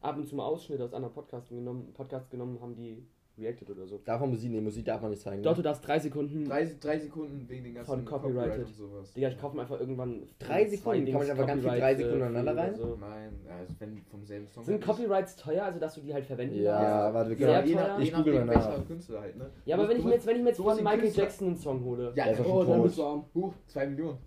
ab 0.00 0.16
und 0.16 0.26
zu 0.26 0.34
mal 0.34 0.44
Ausschnitte 0.46 0.82
aus 0.84 0.94
anderen 0.94 1.14
Podcasts 1.14 1.50
genommen, 1.50 1.92
Podcasts 1.92 2.30
genommen, 2.30 2.58
haben 2.60 2.74
die 2.74 3.06
reacted 3.38 3.68
oder 3.70 3.86
so. 3.86 3.98
Darf 4.04 4.20
man 4.20 4.30
Musik 4.30 4.50
nehmen? 4.50 4.64
Musik 4.64 4.84
darf 4.84 5.00
man 5.00 5.10
nicht 5.10 5.22
zeigen. 5.22 5.42
Doch, 5.42 5.52
ne? 5.52 5.56
du 5.56 5.62
darfst 5.62 5.86
drei 5.86 5.98
Sekunden. 5.98 6.44
Drei, 6.44 6.64
drei 6.80 6.98
Sekunden 6.98 7.48
wegen 7.48 7.64
den 7.64 7.74
ganzen 7.74 7.90
Von 7.90 8.04
Copyrighted. 8.04 8.50
Copyright 8.50 8.66
und 8.66 8.74
sowas. 8.74 9.12
Digga, 9.14 9.28
ich 9.28 9.38
kaufe 9.38 9.56
mir 9.56 9.62
einfach 9.62 9.80
irgendwann. 9.80 10.22
Drei 10.38 10.66
Sekunden? 10.68 11.04
Kann 11.06 11.14
man 11.14 11.30
einfach 11.30 11.46
ganz 11.46 11.62
viel 11.62 11.70
drei 11.70 11.94
Sekunden 11.94 12.22
aneinander 12.22 12.56
rein? 12.56 12.74
So. 12.74 12.96
Nein, 13.00 13.32
also 13.48 13.74
wenn 13.78 13.98
vom 14.10 14.24
selben 14.24 14.48
Song. 14.48 14.64
Sind 14.64 14.74
halt. 14.74 14.84
Copyrights 14.84 15.36
teuer, 15.36 15.64
also 15.64 15.80
dass 15.80 15.94
du 15.94 16.00
die 16.02 16.12
halt 16.12 16.24
verwenden 16.26 16.62
Ja, 16.62 16.80
darfst? 16.80 17.14
warte, 17.14 17.30
wir 17.30 17.36
können. 17.36 17.66
je 17.68 17.74
nach, 17.74 17.98
Ich 17.98 18.04
je 18.06 18.10
google 18.12 18.32
nachdem, 18.34 18.46
mal 18.46 18.54
nach. 18.54 18.68
welcher 18.70 18.84
Künstler 18.84 19.20
halt, 19.20 19.36
ne? 19.38 19.50
Ja, 19.64 19.76
aber 19.76 19.88
wenn 19.88 19.96
ich 19.98 20.04
mir 20.04 20.12
jetzt, 20.14 20.26
wenn 20.26 20.36
ich 20.36 20.42
mir 20.42 20.48
jetzt 20.50 20.58
von 20.60 20.76
Michael 20.76 21.00
Künstler- 21.00 21.22
Jackson 21.24 21.46
einen 21.48 21.56
Song 21.56 21.84
hole, 21.84 22.12
Ja, 22.14 22.24
Der 22.24 22.32
ist 22.32 22.40
auch 22.40 22.46
oh, 22.46 22.60
schon 22.62 22.70
dann 22.70 22.82
bist 22.82 22.98
du 22.98 23.02
arm. 23.04 23.24
Huch, 23.34 23.54
zwei 23.66 23.86
Millionen. 23.86 24.18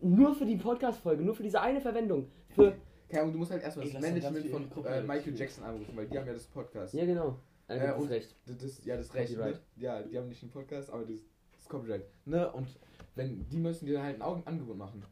nur 0.00 0.34
für 0.34 0.46
die 0.46 0.56
Podcast-Folge, 0.56 1.22
nur 1.22 1.34
für 1.34 1.42
diese 1.42 1.60
eine 1.60 1.80
Verwendung. 1.80 2.26
Für. 2.48 2.72
Keine 3.08 3.22
Ahnung, 3.22 3.34
du 3.34 3.38
musst 3.40 3.50
halt 3.52 3.62
erstmal 3.62 3.86
das 3.86 4.00
Management 4.00 4.46
von 4.46 4.84
äh, 4.86 5.02
Michael. 5.02 5.34
Jackson 5.36 5.64
anrufen, 5.64 5.92
weil 5.94 6.06
die 6.06 6.18
haben 6.18 6.26
ja 6.26 6.32
das 6.32 6.46
Podcast. 6.46 6.94
Ja, 6.94 7.04
genau. 7.04 7.36
Äh, 7.68 7.92
und- 7.92 8.08
Recht. 8.10 8.34
Das, 8.46 8.58
das, 8.58 8.84
ja, 8.84 8.96
das 8.96 9.14
Recht, 9.14 9.30
ne? 9.30 9.36
Copyright. 9.36 9.60
Ja, 9.76 10.02
die 10.02 10.18
haben 10.18 10.28
nicht 10.28 10.42
den 10.42 10.50
Podcast, 10.50 10.90
aber 10.90 11.04
das, 11.04 11.20
das 11.56 11.68
Copyright. 11.68 12.04
Ne? 12.24 12.50
Und 12.52 12.68
wenn, 13.14 13.48
die 13.48 13.58
müssen 13.58 13.86
dir 13.86 14.02
halt 14.02 14.16
ein 14.16 14.22
Augen- 14.22 14.42
Angebot 14.46 14.76
machen. 14.76 15.02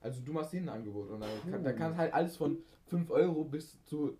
Also 0.00 0.20
du 0.24 0.32
machst 0.32 0.52
denen 0.52 0.68
ein 0.68 0.76
Angebot 0.76 1.10
und 1.10 1.20
dann 1.20 1.30
kann, 1.50 1.64
da 1.64 1.70
Hm. 1.70 1.76
kann 1.76 1.96
halt 1.96 2.14
alles 2.14 2.36
von 2.36 2.58
5 2.86 3.10
Euro 3.10 3.44
bis 3.44 3.82
zu 3.84 4.16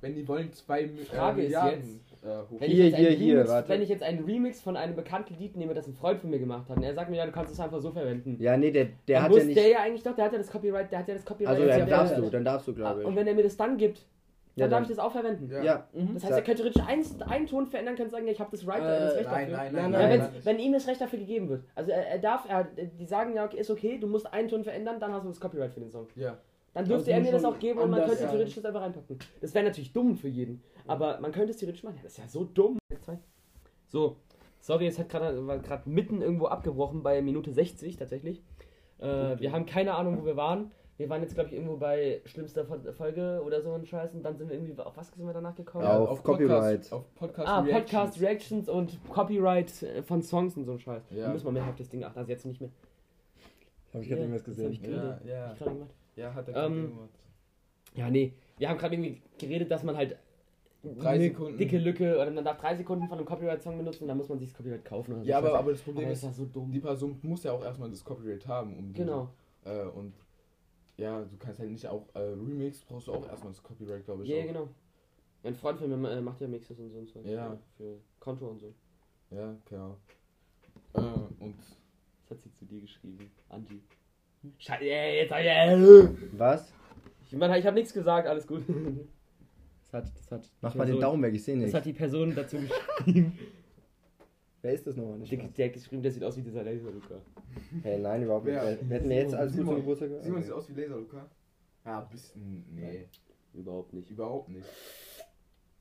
wenn 0.00 0.14
die 0.14 0.26
wollen, 0.28 0.52
zwei 0.52 0.82
äh, 0.82 0.88
Frage 0.88 1.42
ist 1.42 1.46
Milliarden 1.48 2.00
jetzt, 2.10 2.24
äh, 2.24 2.38
hoch. 2.50 2.60
Wenn, 2.60 2.70
Hier, 2.70 2.84
ich 2.86 2.90
jetzt 2.92 2.98
hier, 2.98 3.08
einen 3.08 3.16
hier, 3.18 3.34
Remix, 3.34 3.50
warte. 3.50 3.68
wenn 3.68 3.82
ich 3.82 3.88
jetzt 3.88 4.02
einen 4.02 4.24
Remix 4.24 4.60
von 4.60 4.76
einem 4.76 4.96
bekannten 4.96 5.34
Lied 5.38 5.56
nehme, 5.56 5.74
das 5.74 5.86
ein 5.86 5.94
Freund 5.94 6.20
von 6.20 6.30
mir 6.30 6.38
gemacht 6.38 6.68
hat, 6.68 6.76
und 6.76 6.82
er 6.82 6.94
sagt 6.94 7.10
mir, 7.10 7.16
ja, 7.16 7.26
du 7.26 7.32
kannst 7.32 7.52
es 7.52 7.60
einfach 7.60 7.80
so 7.80 7.90
verwenden. 7.90 8.36
Ja, 8.40 8.56
nee, 8.56 8.70
der, 8.70 8.86
der 8.86 9.16
dann 9.16 9.22
hat 9.24 9.30
muss 9.30 9.40
ja 9.40 9.44
nicht. 9.46 9.56
der 9.56 9.68
ja 9.68 9.78
eigentlich 9.80 10.02
doch, 10.02 10.14
der 10.14 10.24
hat 10.26 10.32
ja 10.32 10.38
das 10.38 10.50
Copyright, 10.50 10.90
der 10.90 10.98
hat 11.00 11.08
ja 11.08 11.14
das 11.14 11.24
Copyright. 11.24 11.48
also, 11.56 11.66
dann 11.68 11.78
ja 11.80 11.86
darfst 11.86 12.16
du, 12.18 12.30
dann 12.30 12.44
darfst 12.44 12.68
du, 12.68 12.74
glaube 12.74 13.04
Und 13.04 13.12
ich. 13.12 13.16
wenn 13.16 13.26
er 13.26 13.34
mir 13.34 13.42
das 13.42 13.56
dann 13.56 13.76
gibt, 13.76 14.04
dann 14.58 14.70
Ja, 14.70 14.76
darf 14.78 14.82
ich 14.82 14.96
das 14.96 14.98
auch 14.98 15.12
verwenden. 15.12 15.50
Ja. 15.50 15.62
Ja, 15.62 15.88
Mhm. 15.92 16.14
Das 16.14 16.24
heißt, 16.24 16.32
er 16.34 16.42
könnte 16.42 16.62
theoretisch 16.62 16.82
einen, 16.86 17.22
einen 17.22 17.46
Ton 17.46 17.66
verändern, 17.66 17.96
könnte 17.96 18.10
sagen, 18.10 18.26
ja, 18.26 18.32
ich 18.32 18.40
habe 18.40 18.50
das, 18.50 18.66
right, 18.66 18.82
Äh, 18.82 19.00
das 19.00 19.14
Recht 19.16 19.30
Nein, 19.30 19.50
dafür. 19.50 19.56
nein, 19.56 19.72
Nein, 19.72 19.90
nein, 19.90 19.92
Ja, 19.92 19.98
nein, 20.08 20.10
wenn, 20.10 20.18
nein. 20.32 20.40
wenn 20.44 20.58
ihm 20.58 20.72
das 20.72 20.86
Recht 20.86 21.00
dafür 21.00 21.18
gegeben 21.18 21.48
wird. 21.48 21.64
Also 21.74 21.90
er, 21.90 22.06
er 22.08 22.18
darf, 22.18 22.44
er, 22.48 22.64
die 22.64 23.06
sagen 23.06 23.34
ja, 23.34 23.44
okay, 23.44 23.58
ist 23.58 23.70
okay, 23.70 23.98
du 23.98 24.06
musst 24.06 24.32
einen 24.32 24.48
Ton 24.48 24.64
verändern, 24.64 25.00
dann 25.00 25.12
hast 25.12 25.24
du 25.24 25.28
das 25.28 25.40
Copyright 25.40 25.72
für 25.72 25.80
den 25.80 25.90
Song. 25.90 26.06
Ja. 26.16 26.36
Dann 26.74 26.84
dürfte 26.86 27.10
er 27.10 27.20
mir 27.20 27.32
das 27.32 27.44
auch 27.44 27.58
geben 27.58 27.80
und 27.80 27.90
man 27.90 28.04
könnte 28.04 28.28
theoretisch 28.28 28.54
das 28.56 28.64
einfach 28.66 28.82
reinpacken. 28.82 29.18
Das 29.40 29.54
wäre 29.54 29.64
natürlich 29.64 29.92
dumm 29.92 30.16
für 30.16 30.28
jeden. 30.28 30.62
Aber 30.86 31.18
man 31.20 31.32
könnte 31.32 31.50
es 31.50 31.56
theoretisch 31.56 31.82
machen. 31.82 31.96
Ja, 31.96 32.02
das 32.04 32.12
ist 32.12 32.18
ja 32.18 32.28
so 32.28 32.44
dumm. 32.44 32.78
So, 33.86 34.16
sorry, 34.60 34.86
es 34.86 34.98
hat 34.98 35.08
gerade 35.08 35.46
war 35.46 35.58
gerade 35.58 35.88
mitten 35.88 36.20
irgendwo 36.20 36.46
abgebrochen 36.46 37.02
bei 37.02 37.22
Minute 37.22 37.52
60 37.52 37.96
tatsächlich. 37.96 38.42
Äh, 38.98 39.38
wir 39.40 39.52
haben 39.52 39.64
keine 39.66 39.94
Ahnung, 39.94 40.20
wo 40.20 40.26
wir 40.26 40.36
waren. 40.36 40.72
Wir 40.98 41.08
waren 41.08 41.22
jetzt, 41.22 41.34
glaube 41.34 41.48
ich, 41.48 41.54
irgendwo 41.54 41.76
bei 41.76 42.20
schlimmster 42.24 42.64
Fol- 42.64 42.92
Folge 42.92 43.40
oder 43.46 43.62
so 43.62 43.72
ein 43.72 43.86
Scheiß 43.86 44.14
und 44.14 44.22
dann 44.24 44.36
sind 44.36 44.48
wir 44.50 44.56
irgendwie, 44.56 44.76
auf 44.82 44.96
was 44.96 45.08
sind 45.12 45.24
wir 45.24 45.32
danach 45.32 45.54
gekommen? 45.54 45.84
Ja, 45.84 45.98
auf 45.98 46.22
Copyright. 46.24 46.60
Podcast, 46.90 46.92
auf 46.92 47.14
Podcast 47.14 47.48
Ah, 47.48 47.60
Reactions. 47.60 47.90
Podcast 47.92 48.20
Reactions 48.20 48.68
und 48.68 48.98
Copyright 49.08 49.82
äh, 49.84 50.02
von 50.02 50.22
Songs 50.22 50.56
und 50.56 50.64
so 50.64 50.72
ein 50.72 50.80
Scheiß. 50.80 51.04
Ja. 51.10 51.26
Da 51.26 51.32
müssen 51.32 51.46
wir 51.46 51.52
mehr 51.52 51.64
auf 51.68 51.76
das 51.76 51.88
Ding 51.88 52.02
achten, 52.02 52.18
also 52.18 52.30
jetzt 52.30 52.44
nicht 52.46 52.60
mehr. 52.60 52.70
Hab 53.94 54.02
ich 54.02 54.08
gerade 54.08 54.22
Ja, 54.22 54.26
irgendwas 54.28 54.40
ich 54.40 54.56
gesehen. 54.56 54.82
geredet. 54.82 55.20
Ja, 55.24 55.30
ja. 55.32 55.46
Hab 55.46 55.52
ich 55.52 55.58
gerade 55.60 55.74
gemacht. 55.76 55.94
Ja, 56.16 56.34
hat 56.34 56.48
er 56.48 56.66
Ähm, 56.66 56.74
gerade 56.74 56.88
gemacht. 56.88 57.10
Ja, 57.94 58.10
nee. 58.10 58.32
Wir 58.58 58.68
haben 58.68 58.78
gerade 58.78 58.94
irgendwie 58.96 59.22
geredet, 59.38 59.70
dass 59.70 59.82
man 59.84 59.96
halt 59.96 60.16
Drei 60.82 61.10
eine 61.10 61.24
Sekunden. 61.24 61.58
dicke 61.58 61.78
Lücke 61.78 62.16
oder 62.16 62.30
man 62.32 62.44
darf 62.44 62.56
drei 62.58 62.74
Sekunden 62.74 63.06
von 63.08 63.18
einem 63.18 63.26
Copyright-Song 63.26 63.78
benutzen 63.78 64.02
und 64.02 64.08
dann 64.08 64.16
muss 64.16 64.28
man 64.28 64.38
sich 64.40 64.48
das 64.48 64.56
Copyright 64.56 64.84
kaufen. 64.84 65.12
Oder 65.12 65.22
so. 65.22 65.28
Ja, 65.28 65.38
aber, 65.38 65.56
aber 65.58 65.70
das 65.72 65.80
Problem 65.80 66.04
aber 66.06 66.12
ist, 66.12 66.18
ist 66.18 66.24
ja 66.24 66.32
so 66.32 66.44
dumm. 66.46 66.72
die 66.72 66.80
Person 66.80 67.18
muss 67.22 67.44
ja 67.44 67.52
auch 67.52 67.62
erstmal 67.64 67.88
das 67.88 68.04
Copyright 68.04 68.46
haben. 68.48 68.76
Um 68.76 68.92
die- 68.92 68.98
Genau. 68.98 69.28
Äh, 69.64 69.82
und 69.84 70.12
ja, 70.98 71.22
du 71.22 71.36
kannst 71.38 71.58
halt 71.60 71.70
nicht 71.70 71.86
auch 71.86 72.06
äh, 72.14 72.18
Remix, 72.18 72.80
brauchst 72.82 73.06
du 73.08 73.12
auch 73.14 73.26
erstmal 73.28 73.52
das 73.52 73.62
Copyright, 73.62 74.04
glaube 74.04 74.24
ich. 74.24 74.28
Ja, 74.28 74.42
auch. 74.42 74.46
genau. 74.46 74.68
Ein 75.44 75.54
Freund 75.54 75.78
von 75.78 75.88
mir 76.00 76.10
äh, 76.10 76.20
macht 76.20 76.40
ja 76.40 76.48
Mixes 76.48 76.78
und 76.78 76.90
so 76.90 76.98
und 76.98 77.08
so. 77.08 77.20
Ja. 77.20 77.56
Für 77.76 77.98
Konto 78.18 78.48
und 78.48 78.58
so. 78.58 78.74
Ja, 79.30 79.54
genau. 79.64 79.96
Äh, 80.94 81.00
und 81.40 81.54
Das 82.28 82.30
hat 82.36 82.42
sie 82.42 82.52
zu 82.52 82.64
dir 82.66 82.80
geschrieben. 82.80 83.30
Angie. 83.48 83.80
Scheiße, 84.58 84.84
ey, 84.84 85.22
jetzt 85.22 85.32
hab 85.32 85.40
ich. 85.40 85.46
Äh, 85.46 86.08
Was? 86.38 86.72
ich 87.30 87.36
meine, 87.36 87.58
ich 87.58 87.64
habe 87.66 87.74
nichts 87.74 87.92
gesagt, 87.92 88.26
alles 88.26 88.46
gut. 88.46 88.64
Das 89.90 89.92
hat, 89.92 90.12
das 90.18 90.30
hat. 90.32 90.50
Mach 90.60 90.72
die 90.72 90.78
mal 90.78 90.84
den 90.84 90.92
Person- 90.94 91.00
Daumen 91.00 91.22
weg, 91.22 91.34
ich 91.34 91.44
sehe 91.44 91.54
Das 91.56 91.64
nicht. 91.64 91.74
hat 91.74 91.86
die 91.86 91.92
Person 91.92 92.34
dazu 92.34 92.56
geschrieben. 92.58 93.38
Wer 94.62 94.72
ist 94.72 94.86
das 94.86 94.96
nochmal? 94.96 95.18
Nicht 95.18 95.30
Der, 95.32 95.38
der 95.38 95.66
hat 95.66 95.72
geschrieben, 95.72 96.02
der 96.02 96.10
sieht 96.12 96.24
aus 96.24 96.36
wie 96.36 96.42
dieser 96.42 96.64
Laser 96.64 96.90
Luca. 96.90 97.14
Hey, 97.82 97.98
nein, 98.00 98.22
überhaupt 98.24 98.46
nicht. 98.46 98.54
Wer? 98.56 98.78
Wir 98.80 98.96
hätten 98.96 99.08
mir 99.08 99.16
jetzt 99.22 99.34
alles 99.34 99.52
gut 99.52 99.60
Simon. 99.60 99.74
zum 99.74 99.82
Geburtstag 99.82 100.10
Simon 100.22 100.42
sieht 100.42 100.52
aus 100.52 100.68
wie 100.68 100.80
Laser, 100.80 100.96
Luca. 100.96 101.26
Ja, 101.84 102.02
ein 102.02 102.08
bisschen. 102.10 102.64
Nee, 102.74 103.06
Überhaupt 103.54 103.92
nicht. 103.92 104.10
überhaupt 104.10 104.48
nicht. 104.50 104.66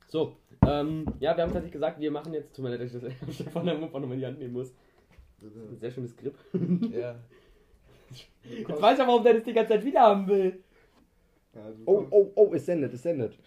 So, 0.07 0.37
ähm, 0.65 1.05
ja, 1.19 1.35
wir 1.35 1.43
haben 1.43 1.49
tatsächlich 1.49 1.73
gesagt, 1.73 1.99
wir 1.99 2.11
machen 2.11 2.33
jetzt, 2.33 2.55
tut 2.55 2.63
mir 2.63 2.69
leid, 2.75 2.81
dass 2.81 2.93
ich 2.93 3.01
das 3.01 3.35
Stefan 3.35 3.65
der 3.65 3.77
Mupper 3.77 3.99
nochmal 3.99 4.15
in 4.15 4.21
die 4.21 4.25
Hand 4.25 4.39
nehmen 4.39 4.53
muss. 4.53 4.73
Ein 5.41 5.77
sehr 5.79 5.91
schönes 5.91 6.15
Grip. 6.15 6.35
ja. 6.91 7.15
Jetzt 8.43 8.81
weiß 8.81 8.95
ich 8.97 9.03
aber, 9.03 9.11
warum 9.11 9.23
der 9.23 9.33
das 9.33 9.43
die 9.43 9.51
ganze 9.53 9.73
Zeit 9.73 9.83
wieder 9.83 9.99
haben 9.99 10.25
will. 10.27 10.63
ja 11.53 11.61
Oh, 11.85 12.05
oh, 12.09 12.31
oh, 12.35 12.53
es 12.53 12.65
sendet, 12.65 12.93
es 12.93 13.03
sendet. 13.03 13.37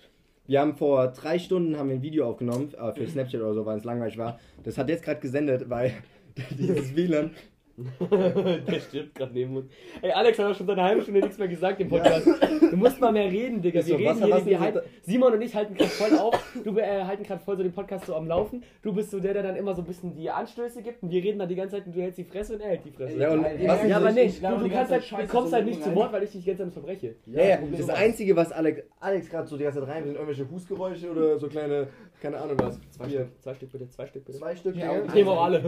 Wir 0.50 0.60
haben 0.60 0.74
vor 0.74 1.06
drei 1.12 1.38
Stunden 1.38 1.78
haben 1.78 1.90
wir 1.90 1.94
ein 1.94 2.02
Video 2.02 2.28
aufgenommen, 2.28 2.74
äh, 2.74 2.92
für 2.92 3.06
Snapchat 3.06 3.40
oder 3.40 3.54
so, 3.54 3.64
weil 3.66 3.78
es 3.78 3.84
langweilig 3.84 4.18
war. 4.18 4.40
Das 4.64 4.76
hat 4.78 4.88
jetzt 4.88 5.04
gerade 5.04 5.20
gesendet, 5.20 5.70
weil 5.70 5.92
dieses 6.58 6.96
WLAN. 6.96 7.30
der 8.10 8.80
stirbt 8.80 9.14
gerade 9.14 9.32
neben 9.32 9.56
uns. 9.56 9.70
Ey, 10.02 10.10
Alex 10.12 10.38
hat 10.38 10.46
auch 10.50 10.54
schon 10.54 10.66
seit 10.66 10.78
einer 10.78 10.88
halben 10.88 11.02
Stunde 11.02 11.20
nichts 11.20 11.38
mehr 11.38 11.48
gesagt 11.48 11.80
im 11.80 11.88
Podcast. 11.88 12.26
Du 12.70 12.76
musst 12.76 13.00
mal 13.00 13.12
mehr 13.12 13.30
reden, 13.30 13.62
Digga. 13.62 13.78
Wir 13.78 13.82
so, 13.84 13.96
reden 13.96 14.24
hier, 14.24 14.46
wir 14.46 14.60
halten, 14.60 14.80
Simon 15.02 15.32
und 15.34 15.42
ich 15.42 15.54
halten 15.54 15.74
gerade 15.74 15.90
voll 15.90 16.18
auf. 16.18 16.54
Du 16.64 16.76
äh, 16.78 17.04
halten 17.04 17.22
gerade 17.22 17.42
voll 17.42 17.56
so 17.56 17.62
den 17.62 17.72
Podcast 17.72 18.06
so 18.06 18.14
am 18.14 18.26
Laufen. 18.26 18.62
Du 18.82 18.92
bist 18.92 19.10
so 19.10 19.20
der, 19.20 19.32
der 19.34 19.42
dann 19.42 19.56
immer 19.56 19.74
so 19.74 19.82
ein 19.82 19.86
bisschen 19.86 20.14
die 20.14 20.30
Anstöße 20.30 20.82
gibt. 20.82 21.02
Und 21.02 21.10
wir 21.10 21.22
reden 21.22 21.38
dann 21.38 21.48
die 21.48 21.54
ganze 21.54 21.76
Zeit 21.76 21.86
und 21.86 21.96
du 21.96 22.00
hältst 22.00 22.18
die 22.18 22.24
Fresse 22.24 22.54
und 22.54 22.60
er 22.60 22.68
hält 22.70 22.84
die 22.84 22.90
Fresse. 22.90 23.18
Ja, 23.18 23.32
und 23.32 23.44
Ey, 23.44 23.66
was 23.66 23.86
Ja, 23.86 23.96
aber 23.96 24.06
das? 24.06 24.16
ich 24.16 24.34
du, 24.34 24.40
glaube, 24.40 24.64
du, 24.64 24.70
kannst 24.70 24.92
halt, 24.92 25.04
scheiße 25.04 25.28
kommst 25.28 25.50
so 25.50 25.56
halt 25.56 25.66
nicht 25.66 25.82
zu. 25.82 25.94
Wort, 25.94 26.12
weil 26.12 26.22
ich 26.24 26.30
dich 26.32 26.42
die 26.44 26.46
ganze 26.50 26.64
Zeit 26.64 26.76
unterbreche. 26.76 27.14
Ja, 27.26 27.42
ja, 27.44 27.58
das 27.70 27.80
ist- 27.80 27.90
Einzige, 27.90 28.36
was 28.36 28.52
Alex, 28.52 28.82
Alex 29.00 29.28
gerade 29.30 29.46
so 29.48 29.56
die 29.56 29.64
ganze 29.64 29.80
Zeit 29.80 29.88
rein 29.88 30.04
sind, 30.04 30.14
irgendwelche 30.14 30.48
Hustgeräusche 30.50 31.10
oder 31.10 31.38
so 31.38 31.48
kleine, 31.48 31.88
keine 32.20 32.38
Ahnung 32.38 32.56
was. 32.58 32.78
Zwei 32.90 33.08
Stück, 33.08 33.28
zwei 33.40 33.54
Stück 33.54 33.72
bitte, 33.72 33.88
zwei 33.88 34.06
Stück 34.06 34.24
bitte. 34.24 34.38
zwei 34.38 34.56
Stück. 34.56 34.76
Ja. 34.76 35.02
Ich 35.04 35.14
nehme 35.14 35.30
auch 35.30 35.44
alle. 35.44 35.62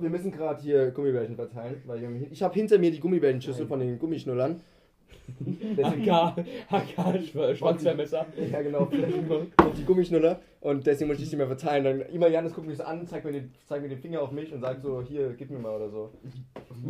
Wir 0.00 0.10
müssen 0.10 0.30
gerade 0.32 0.60
hier 0.62 0.85
Gummibärchen 0.92 1.36
verteilen, 1.36 1.82
weil 1.86 2.00
wir, 2.00 2.32
ich 2.32 2.42
habe 2.42 2.54
hinter 2.54 2.78
mir 2.78 2.90
die 2.90 3.00
Gummibärchenschüssel 3.00 3.66
von 3.66 3.80
den 3.80 3.98
Gummischnullern. 3.98 4.60
HK, 5.76 6.36
Schw- 6.70 7.54
Schwanzwehrmesser. 7.54 8.26
ja 8.50 8.62
genau, 8.62 8.82
und 9.64 9.76
die 9.78 9.84
Gummischnuller 9.84 10.40
und 10.60 10.86
deswegen 10.86 11.08
muss 11.10 11.20
ich 11.20 11.28
die 11.30 11.36
mehr 11.36 11.46
verteilen. 11.46 11.84
Dann 11.84 12.00
immer 12.12 12.28
Janis 12.28 12.52
guckt 12.54 12.66
mich 12.66 12.76
so 12.76 12.84
an, 12.84 13.06
zeigt 13.06 13.24
mir, 13.24 13.32
den, 13.32 13.52
zeigt 13.66 13.82
mir 13.82 13.88
den 13.88 13.98
Finger 13.98 14.22
auf 14.22 14.30
mich 14.32 14.52
und 14.52 14.60
sagt 14.60 14.82
so, 14.82 15.02
hier, 15.02 15.32
gib 15.36 15.50
mir 15.50 15.58
mal 15.58 15.74
oder 15.76 15.90
so. 15.90 16.10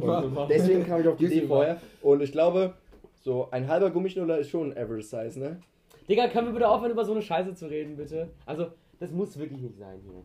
Und 0.01 0.49
deswegen 0.51 0.85
kam 0.85 1.01
ich 1.01 1.09
auf 1.09 1.17
die 1.17 1.27
Idee 1.27 1.43
vorher 1.47 1.81
und 2.03 2.23
ich 2.23 2.33
glaube, 2.33 2.75
so 3.23 3.49
ein 3.51 3.69
halber 3.69 3.91
Gummischnuller 3.91 4.39
ist 4.39 4.51
schon 4.51 4.73
Average 4.73 5.03
Size, 5.03 5.39
ne? 5.39 5.61
Digga, 6.09 6.29
können 6.29 6.47
wir 6.49 6.53
bitte 6.53 6.69
aufhören, 6.69 6.93
über 6.93 7.05
so 7.05 7.13
eine 7.13 7.23
Scheiße 7.23 7.55
zu 7.55 7.67
reden, 7.67 7.97
bitte? 7.97 8.29
Also, 8.45 8.67
das 9.01 9.11
muss 9.11 9.37
wirklich 9.39 9.61
nicht 9.61 9.77
sein 9.77 9.99
hier. 10.05 10.23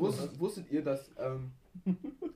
Wusstet, 0.00 0.38
wusstet 0.40 0.70
ihr, 0.70 0.82
dass 0.82 1.10
ähm, 1.18 1.52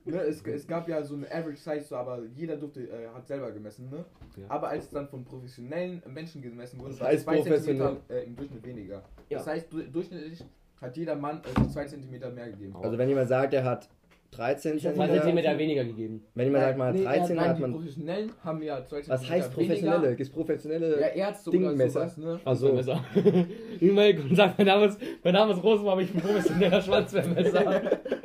ne, 0.05 0.17
es, 0.21 0.41
es 0.45 0.67
gab 0.67 0.87
ja 0.87 1.01
so 1.03 1.15
eine 1.15 1.25
Average 1.31 1.57
Size, 1.57 1.81
so, 1.83 1.95
aber 1.95 2.21
jeder 2.35 2.55
durfte, 2.57 2.81
äh, 2.81 3.07
hat 3.13 3.27
selber 3.27 3.51
gemessen, 3.51 3.89
ne? 3.89 4.05
Ja. 4.37 4.45
Aber 4.49 4.69
als 4.69 4.85
es 4.85 4.89
dann 4.91 5.07
von 5.07 5.23
professionellen 5.25 6.01
Menschen 6.07 6.41
gemessen 6.41 6.79
wurde, 6.79 6.91
Das 6.91 6.99
war 7.01 7.07
heißt 7.09 7.23
zwei 7.23 7.35
professionell. 7.37 7.87
Zentimeter 7.87 8.13
äh, 8.13 8.23
im 8.25 8.35
Durchschnitt 8.35 8.65
weniger. 8.65 9.03
Ja. 9.29 9.37
Das 9.37 9.47
heißt, 9.47 9.71
du, 9.73 9.81
durchschnittlich 9.83 10.43
hat 10.81 10.95
jeder 10.97 11.15
Mann 11.15 11.41
äh, 11.43 11.67
zwei 11.67 11.85
Zentimeter 11.85 12.29
mehr 12.31 12.49
gegeben. 12.49 12.75
Also 12.81 12.97
wenn 12.97 13.09
jemand 13.09 13.27
sagt, 13.27 13.53
er 13.53 13.63
hat 13.63 13.89
13 14.31 14.77
Ich 14.77 14.85
habe 14.85 14.95
Zentimeter, 14.95 15.13
2 15.23 15.25
Zentimeter 15.25 15.57
weniger 15.57 15.83
gegeben. 15.85 16.23
wenn 16.35 16.45
jemand 16.45 16.63
sagt, 16.63 16.77
man 16.77 16.87
hat 16.89 16.95
Nee, 16.95 17.03
13, 17.03 17.35
nein, 17.35 17.49
hat 17.49 17.57
die 17.57 17.61
man... 17.61 17.71
Professionellen 17.71 18.31
haben 18.43 18.61
ja 18.61 18.75
zwei 18.85 19.01
Zentimeter 19.01 19.11
Was 19.23 19.29
heißt 19.29 19.53
professionelle? 19.53 20.07
Gibt 20.09 20.21
es 20.21 20.29
professionelle... 20.29 21.01
Ja, 21.01 21.07
Ärzte 21.07 21.49
Dingmesser? 21.49 21.89
sowas, 22.07 22.17
ne? 22.17 22.39
Ach 22.45 22.55
so. 22.55 22.67
Schwanzwehrmesser. 22.67 23.47
E-Mail 23.81 24.19
und 24.21 24.35
sagt, 24.35 24.57
mein 24.59 24.67
Name 24.67 24.85
ist, 24.85 24.99
mein 25.23 25.33
Name 25.33 25.53
ist 25.53 25.63
Rosenbaum, 25.63 25.99
ich 26.01 26.11
bin 26.11 26.21
professioneller 26.21 26.79
Schwanzwehrmesser. 26.81 27.81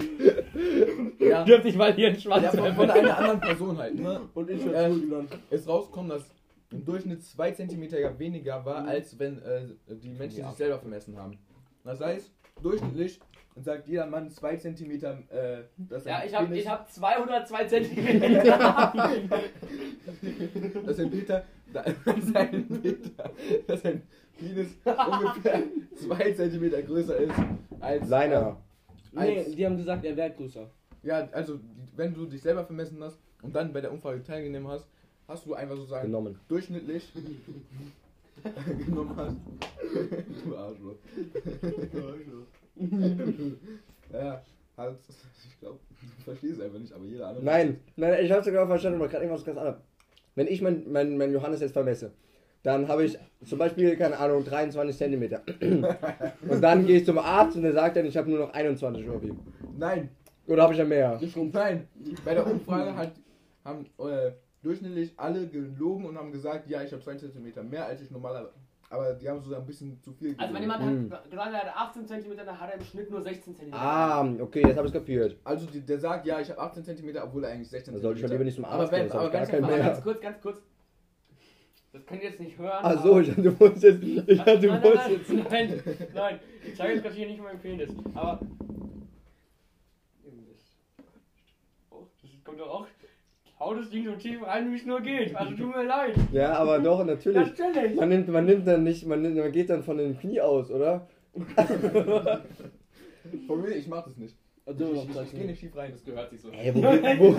Ja. 1.45 1.55
Dürfte 1.57 1.68
ich 1.68 1.76
mal 1.76 1.92
hier 1.95 2.09
einen 2.09 2.18
Ja, 2.18 2.51
von, 2.51 2.90
einer 2.90 3.18
anderen 3.18 3.40
Person 3.40 3.78
halt, 3.78 3.95
ne? 3.99 4.20
Und 4.34 4.51
ich 4.51 4.64
Äh, 4.66 4.90
ist 5.51 5.68
rausgekommen, 5.68 6.11
dass 6.11 6.24
im 6.70 6.84
Durchschnitt 6.84 7.22
2 7.22 7.53
cm 7.53 8.18
weniger 8.18 8.64
war, 8.64 8.86
als 8.86 9.18
wenn 9.18 9.40
äh, 9.42 9.66
die 9.88 10.09
Menschen 10.11 10.40
Ja. 10.40 10.49
sich 10.49 10.59
selber 10.59 10.78
vermessen 10.78 11.16
haben. 11.16 11.38
Das 11.84 12.01
heißt, 12.01 12.32
durchschnittlich 12.62 13.20
sagt 13.57 13.86
jeder 13.86 14.07
Mann 14.07 14.28
2 14.30 14.57
cm, 14.57 14.90
äh, 14.90 15.62
dass 15.76 16.05
Ja, 16.05 16.22
ich 16.26 16.34
habe 16.34 16.57
hab 16.68 16.90
202 16.90 17.64
Zentimeter. 17.66 18.92
dass 20.86 20.99
ein 20.99 21.11
Peter, 21.11 21.45
da- 21.72 21.84
dass 22.05 22.34
ein 22.34 22.68
Peter, 22.82 23.30
dass 23.66 23.84
ein 23.84 24.03
Penis 24.38 24.68
ungefähr 24.84 25.62
2 25.95 26.32
cm 26.32 26.86
größer 26.86 27.16
ist 27.18 27.34
als 27.80 28.09
Seiner. 28.09 28.57
Nee, 29.12 29.38
als, 29.38 29.55
die 29.55 29.64
haben 29.64 29.76
gesagt, 29.76 30.05
er 30.05 30.16
wäre 30.16 30.30
größer. 30.32 30.68
Ja, 31.05 31.28
also 31.32 31.61
wenn 31.96 32.14
du 32.14 32.26
dich 32.26 32.42
selber 32.42 32.64
vermessen 32.64 33.02
hast 33.02 33.18
und 33.42 33.55
dann 33.55 33.72
bei 33.72 33.80
der 33.80 33.92
Umfrage 33.92 34.22
teilgenommen 34.22 34.68
hast, 34.68 34.86
hast 35.28 35.46
du 35.46 35.55
einfach 35.55 35.76
so 35.76 35.84
sagen, 35.84 36.07
Genommen. 36.07 36.38
durchschnittlich 36.48 37.12
genommen 38.86 39.16
hast. 39.16 39.36
du 40.44 40.57
Arschloch. 40.57 40.96
ja, 44.12 44.42
halt, 44.76 44.96
ich 45.48 45.61
glaube, 45.61 45.78
du 46.00 46.24
verstehst 46.24 46.55
es 46.55 46.61
einfach 46.61 46.78
nicht, 46.78 46.92
aber 46.92 47.05
jeder 47.05 47.28
andere. 47.28 47.44
Nein, 47.44 47.80
nein, 47.96 48.24
ich 48.24 48.32
hab's 48.32 48.46
sogar 48.46 48.66
verstanden, 48.66 48.98
aber 49.00 49.09
gerade 49.09 49.24
irgendwas 49.24 49.44
ganz 49.44 49.59
anderes. 49.59 49.80
Wenn 50.34 50.48
ich 50.48 50.61
mein, 50.61 50.90
mein, 50.90 51.16
mein 51.16 51.32
Johannes 51.32 51.61
jetzt 51.61 51.72
vermesse, 51.72 52.11
dann 52.64 52.88
habe 52.88 53.05
ich 53.05 53.16
zum 53.44 53.59
Beispiel, 53.59 53.94
keine 53.96 54.18
Ahnung, 54.18 54.44
23 54.44 54.96
Zentimeter. 54.96 55.42
Und 55.61 56.61
dann 56.61 56.86
gehe 56.86 56.96
ich 56.98 57.05
zum 57.05 57.18
Arzt 57.18 57.57
und 57.57 57.64
er 57.64 57.74
sagt 57.74 57.96
dann, 57.96 58.07
ich 58.07 58.16
habe 58.16 58.30
nur 58.30 58.38
noch 58.38 58.55
21 58.55 59.09
Obi. 59.09 59.34
Nein, 59.78 60.09
Oder 60.47 60.62
habe 60.62 60.72
ich 60.72 60.78
ja 60.78 60.84
mehr? 60.84 61.18
nein. 61.53 61.88
Bei 62.24 62.34
der 62.34 62.47
Umfrage 62.47 62.95
hat, 62.97 63.12
haben 63.64 63.86
äh, 63.99 64.32
durchschnittlich 64.62 65.12
alle 65.16 65.47
gelogen 65.49 66.05
und 66.07 66.16
haben 66.18 66.32
gesagt, 66.32 66.68
ja, 66.68 66.82
ich 66.82 66.92
habe 66.92 67.03
2 67.03 67.16
cm 67.16 67.68
mehr 67.70 67.86
als 67.86 68.03
ich 68.03 68.11
normalerweise. 68.11 68.53
Aber 68.90 69.14
die 69.14 69.28
haben 69.28 69.40
so 69.40 69.55
ein 69.55 69.64
bisschen 69.66 70.01
zu 70.03 70.12
viel 70.12 70.34
Also 70.38 70.55
wenn 70.55 70.62
gelogen. 70.62 70.86
jemand 71.03 71.12
hat, 71.12 71.30
gesagt, 71.30 71.53
er 71.55 71.61
hat 71.61 71.76
18 71.88 72.07
Zentimeter, 72.07 72.45
dann 72.45 72.61
hat 72.61 72.70
er 72.70 72.78
im 72.78 72.84
Schnitt 72.84 73.11
nur 73.11 73.22
16 73.22 73.57
Zentimeter. 73.57 73.82
Ah, 73.82 74.28
okay, 74.40 74.62
jetzt 74.66 74.76
habe 74.76 74.86
ich 74.86 74.92
kapiert. 74.92 75.36
Also 75.42 75.66
die, 75.66 75.80
der 75.80 75.99
sagt, 75.99 76.26
ja, 76.26 76.38
ich 76.40 76.51
habe 76.51 76.61
18 76.61 76.84
cm, 76.84 77.16
obwohl 77.22 77.45
er 77.45 77.51
eigentlich 77.53 77.70
16 77.70 77.95
Da 77.95 77.99
cm 77.99 78.03
sollte 78.03 78.18
ich 78.18 78.20
schon 78.22 78.30
lieber 78.30 78.45
nicht 78.45 78.55
zum 78.55 78.64
Aber 78.66 78.82
Arzt 78.82 78.92
gehen, 78.92 79.11
aber 79.11 79.32
wenn- 79.32 79.49
keinen 79.49 79.64
Aber 79.64 79.76
mehr. 79.76 79.84
ganz 79.86 80.03
kurz, 80.03 80.20
ganz 80.20 80.40
kurz. 80.40 80.62
Das 81.92 82.07
könnt 82.07 82.22
ihr 82.22 82.28
jetzt 82.30 82.40
nicht 82.40 82.59
hören. 82.59 82.80
Ach 82.82 83.03
so, 83.03 83.20
ich 83.20 83.34
du 83.34 83.61
wolltest 83.61 83.84
jetzt. 83.84 84.03
Ich 84.03 84.38
dachte, 84.38 84.59
du 84.61 84.66
nein, 84.66 84.82
wolltest 84.82 85.09
nein, 85.09 85.12
jetzt. 85.18 85.32
nein, 85.32 85.47
nein, 85.51 86.09
nein. 86.14 86.40
Ich 86.66 86.76
zeige 86.76 86.92
jetzt 86.95 87.03
gerade 87.05 87.14
hier 87.14 87.26
nicht 87.28 87.42
meinen 87.42 87.59
Penis. 87.61 87.90
Aber. 88.14 88.40
Doch 92.59 92.68
auch. 92.68 92.86
Hau 93.59 93.74
das 93.74 93.88
Ding 93.88 94.05
so 94.05 94.12
tief 94.16 94.42
rein, 94.44 94.70
wie 94.72 94.76
es 94.76 94.84
nur 94.84 95.00
geht. 95.00 95.34
Also 95.34 95.52
tut 95.52 95.74
mir 95.74 95.84
leid. 95.84 96.14
Ja, 96.32 96.55
aber 96.55 96.80
doch, 96.80 97.05
natürlich. 97.05 97.48
Natürlich. 97.57 97.94
Man 97.96 98.09
nimmt, 98.09 98.28
man 98.28 98.44
nimmt 98.44 98.66
dann 98.66 98.82
nicht, 98.82 99.07
man, 99.07 99.22
nimmt, 99.22 99.36
man 99.36 99.52
geht 99.52 99.70
dann 99.70 99.82
von 99.82 99.96
den 99.96 100.18
Knie 100.18 100.40
aus, 100.40 100.70
oder? 100.70 101.09
Von 103.46 103.62
mir, 103.62 103.70
ich 103.70 103.86
mach 103.86 104.05
das 104.05 104.16
nicht. 104.16 104.36
Also, 104.66 104.94
Ich, 104.94 105.10
ich, 105.10 105.20
ich 105.20 105.30
gehe 105.32 105.44
nicht 105.46 105.60
schief 105.60 105.76
rein, 105.76 105.92
das 105.92 106.02
gehört 106.02 106.30
sich 106.30 106.40
so. 106.40 106.50
Ey, 106.50 106.74
wo, 106.74 106.80
wo, 106.82 107.36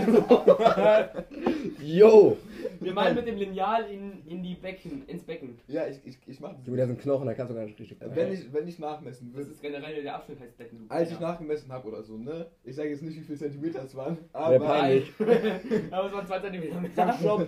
Yo! 1.84 2.38
Wir 2.80 2.94
malen 2.94 3.16
mit 3.16 3.26
dem 3.28 3.38
Lineal 3.38 3.90
in, 3.90 4.24
in 4.28 4.44
die 4.44 4.54
Becken, 4.54 5.08
ins 5.08 5.24
Becken. 5.24 5.58
Ja, 5.68 5.88
ich, 5.88 5.98
ich, 6.06 6.20
ich 6.28 6.40
mach 6.40 6.54
das 6.54 6.64
Du, 6.64 6.76
da 6.76 6.86
sind 6.86 7.02
Knochen, 7.02 7.26
da 7.26 7.34
kannst 7.34 7.50
du 7.50 7.56
gar 7.56 7.66
nicht 7.66 7.80
richtig. 7.80 7.98
Wenn 8.00 8.32
ich, 8.32 8.54
wenn 8.54 8.68
ich 8.68 8.78
nachmessen 8.78 9.30
Das 9.32 9.38
würde, 9.38 9.52
ist 9.54 9.62
generell 9.62 10.04
der 10.04 10.16
Abschnitt 10.16 10.40
heißt 10.40 10.56
Becken. 10.56 10.86
als 10.88 11.12
ich 11.12 11.20
nachgemessen 11.20 11.72
habe 11.72 11.88
oder 11.88 12.04
so, 12.04 12.16
ne? 12.16 12.46
Ich 12.64 12.76
sage 12.76 12.90
jetzt 12.90 13.02
nicht, 13.02 13.18
wie 13.18 13.22
viele 13.24 13.40
Zentimeter 13.40 13.84
es 13.84 13.96
waren, 13.96 14.20
aber. 14.32 14.60
peinlich. 14.60 15.12
Aber 15.92 16.06
es 16.08 16.14
waren 16.14 16.28
2 16.28 16.40
cm 16.42 16.82
mehr. 16.82 16.92
Sag 16.96 17.16
Stopp! 17.20 17.48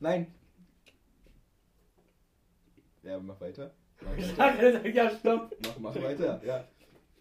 Nein! 0.00 0.28
Ja, 3.02 3.18
mach 3.20 3.38
weiter. 3.38 3.70
Ich 4.16 4.34
dachte, 4.34 4.62
er 4.64 4.72
sagt, 4.72 4.94
ja, 4.94 5.10
stopp. 5.10 5.54
Mach, 5.62 5.78
mach 5.78 6.02
weiter, 6.02 6.40
ja. 6.42 6.64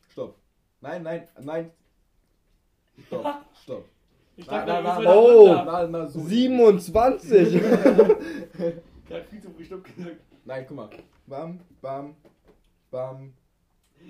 Stopp. 0.09 0.37
Nein, 0.83 1.01
nein, 1.01 1.27
nein. 1.41 1.71
Stopp, 3.07 3.25
stopp. 3.63 3.85
Ich 4.35 4.45
Na, 4.47 4.65
dachte, 4.65 4.83
na, 4.83 4.99
na, 4.99 4.99
ist 4.99 5.07
Oh. 5.07 5.53
Na, 5.53 5.87
na, 5.87 6.07
so. 6.07 6.19
27! 6.19 7.53
Der 9.09 9.17
hat 9.17 9.25
viel 9.29 9.41
zu 9.41 9.49
früh 9.51 9.63
Stopp 9.63 9.83
gesagt. 9.85 10.17
Nein, 10.43 10.65
guck 10.67 10.75
mal. 10.77 10.89
Bam, 11.25 11.59
bam, 11.81 12.15
bam. 12.91 13.33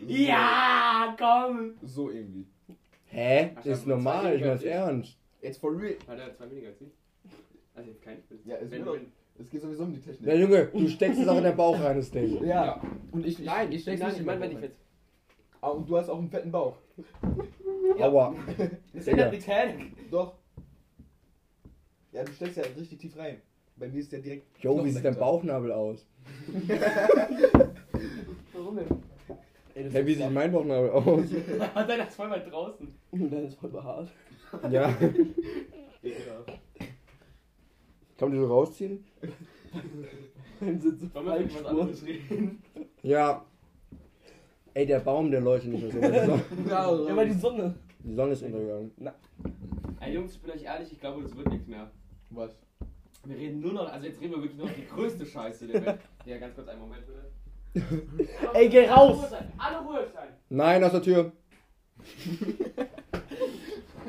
So, 0.02 0.08
Ja, 0.08 1.16
komm. 1.20 1.76
So 1.84 2.10
irgendwie. 2.10 2.48
Hä? 3.06 3.52
Ach, 3.56 3.66
Ist 3.66 3.86
normal, 3.86 4.36
ich 4.36 4.42
mein's 4.44 4.64
ernst. 4.64 5.16
Jetzt 5.44 5.60
for 5.60 5.72
real. 5.80 5.96
Hat 6.08 6.18
er 6.18 6.34
zwei 6.36 6.50
weniger 6.50 6.70
als 6.70 6.82
ich? 6.82 6.92
Also 7.76 7.90
jetzt 7.92 8.02
kein 8.02 8.20
Bild. 8.24 8.42
Ja, 8.46 8.56
Wenn- 8.62 8.86
wenn- 8.86 9.12
Es 9.40 9.50
geht 9.50 9.62
sowieso 9.62 9.84
um 9.84 9.94
die 9.94 10.00
Technik. 10.02 10.28
Ja, 10.28 10.36
Junge, 10.36 10.66
du 10.74 10.88
steckst 10.88 11.20
es 11.20 11.28
auch 11.28 11.38
in 11.38 11.44
den 11.44 11.56
Bauch 11.56 11.80
rein, 11.80 11.98
das 11.98 12.10
Ding. 12.12 12.44
Ja. 12.46 12.80
Und 13.12 13.26
ich, 13.26 13.40
ich, 13.40 13.46
Nein, 13.46 13.72
ich 13.72 13.82
steck's 13.82 14.00
nein, 14.00 14.08
nicht 14.10 14.16
ich 14.16 14.20
in 14.22 14.26
meine, 14.28 14.42
wenn 14.42 14.52
ich 14.52 14.60
jetzt. 14.62 14.78
Ah, 15.64 15.70
und 15.70 15.90
du 15.90 15.96
hast 15.98 16.10
auch 16.10 16.18
einen 16.20 16.30
fetten 16.30 16.52
Bauch. 16.52 16.76
Aua. 18.02 18.36
Das 18.94 19.06
Digga. 19.06 19.12
ändert 19.12 19.32
nichts, 19.32 19.48
hä? 19.48 19.76
Doch. 20.12 20.34
Ja, 22.12 22.24
du 22.26 22.34
steckst 22.34 22.58
ja 22.58 22.64
richtig 22.78 23.00
tief 23.00 23.16
rein. 23.18 23.38
Bei 23.78 23.88
mir 23.88 24.00
ist 24.02 24.12
ja 24.12 24.20
direkt. 24.20 24.46
Jo, 24.62 24.84
wie 24.84 24.92
sieht 24.92 25.06
dein. 25.06 25.16
Bauchnabel 25.16 25.72
aus? 25.72 26.06
Warum 28.54 28.76
denn? 28.76 28.88
Ey, 29.74 29.86
das 29.86 29.94
Hä, 29.94 30.06
wie 30.06 30.12
ist 30.12 30.18
sieht 30.20 30.32
mein 30.32 30.52
Bauchnabel 30.52 30.90
aus? 30.92 31.24
Hat 31.74 31.90
er 31.90 31.98
das 31.98 32.14
voll 32.16 32.30
weit 32.30 32.52
draußen? 32.52 32.94
Dein 33.14 33.46
ist 33.46 33.58
voll 33.58 33.70
behaart. 33.70 34.10
Ja. 34.70 34.92
Kann 34.92 35.10
man 38.20 38.32
die 38.32 38.38
so 38.38 38.48
rausziehen? 38.48 39.04
Dein 40.60 40.82
sind 40.82 41.00
so 41.00 41.14
Wollen 41.16 41.26
wir 41.26 41.38
über 41.38 41.46
was 41.46 41.52
Fallspuren. 41.54 41.80
anderes 41.80 42.06
reden? 42.06 42.62
Ja. 43.02 43.46
Ey, 44.74 44.86
der 44.86 45.00
Baum, 45.00 45.30
der 45.32 45.42
leuchtet 45.42 45.72
nicht 45.72 45.84
mehr 45.84 45.92
so. 45.92 46.00
Die 46.00 46.26
Sonne- 46.26 46.44
Ja, 47.08 47.16
weil 47.16 47.28
die 47.30 47.34
Sonne. 47.40 47.76
Die 48.00 48.14
Sonne 48.16 48.32
ist 48.34 48.44
untergegangen. 48.44 48.92
Ey 50.00 50.14
Jungs, 50.14 50.34
ich 50.34 50.42
bin 50.42 50.52
euch 50.52 50.64
ehrlich, 50.64 50.92
ich 50.92 51.00
glaube, 51.00 51.22
das 51.24 51.36
wird 51.38 51.50
nichts 51.50 51.68
mehr. 51.68 51.90
Was? 52.32 52.52
Wir 53.26 53.38
reden 53.38 53.60
nur 53.62 53.74
noch, 53.74 53.92
also 53.92 54.06
jetzt 54.06 54.20
reden 54.20 54.32
wir 54.34 54.42
wirklich 54.42 54.58
nur 54.58 54.68
noch 54.68 54.74
die 54.76 54.86
größte 54.88 55.26
Scheiße 55.26 55.68
der 55.68 55.86
Welt. 55.86 56.00
Ja, 56.26 56.38
ganz 56.38 56.56
kurz 56.56 56.68
einen 56.70 56.80
Moment 56.80 57.04
bitte. 57.06 58.28
Ey, 58.54 58.70
geh 58.70 58.88
raus! 58.88 59.18
Alle 59.18 59.18
ruhig 59.18 59.30
sein, 59.30 59.52
Alle 59.58 59.78
ruhig 59.86 60.10
sein! 60.14 60.28
Nein, 60.50 60.84
aus 60.86 60.92
der 60.92 61.02
Tür. 61.02 61.32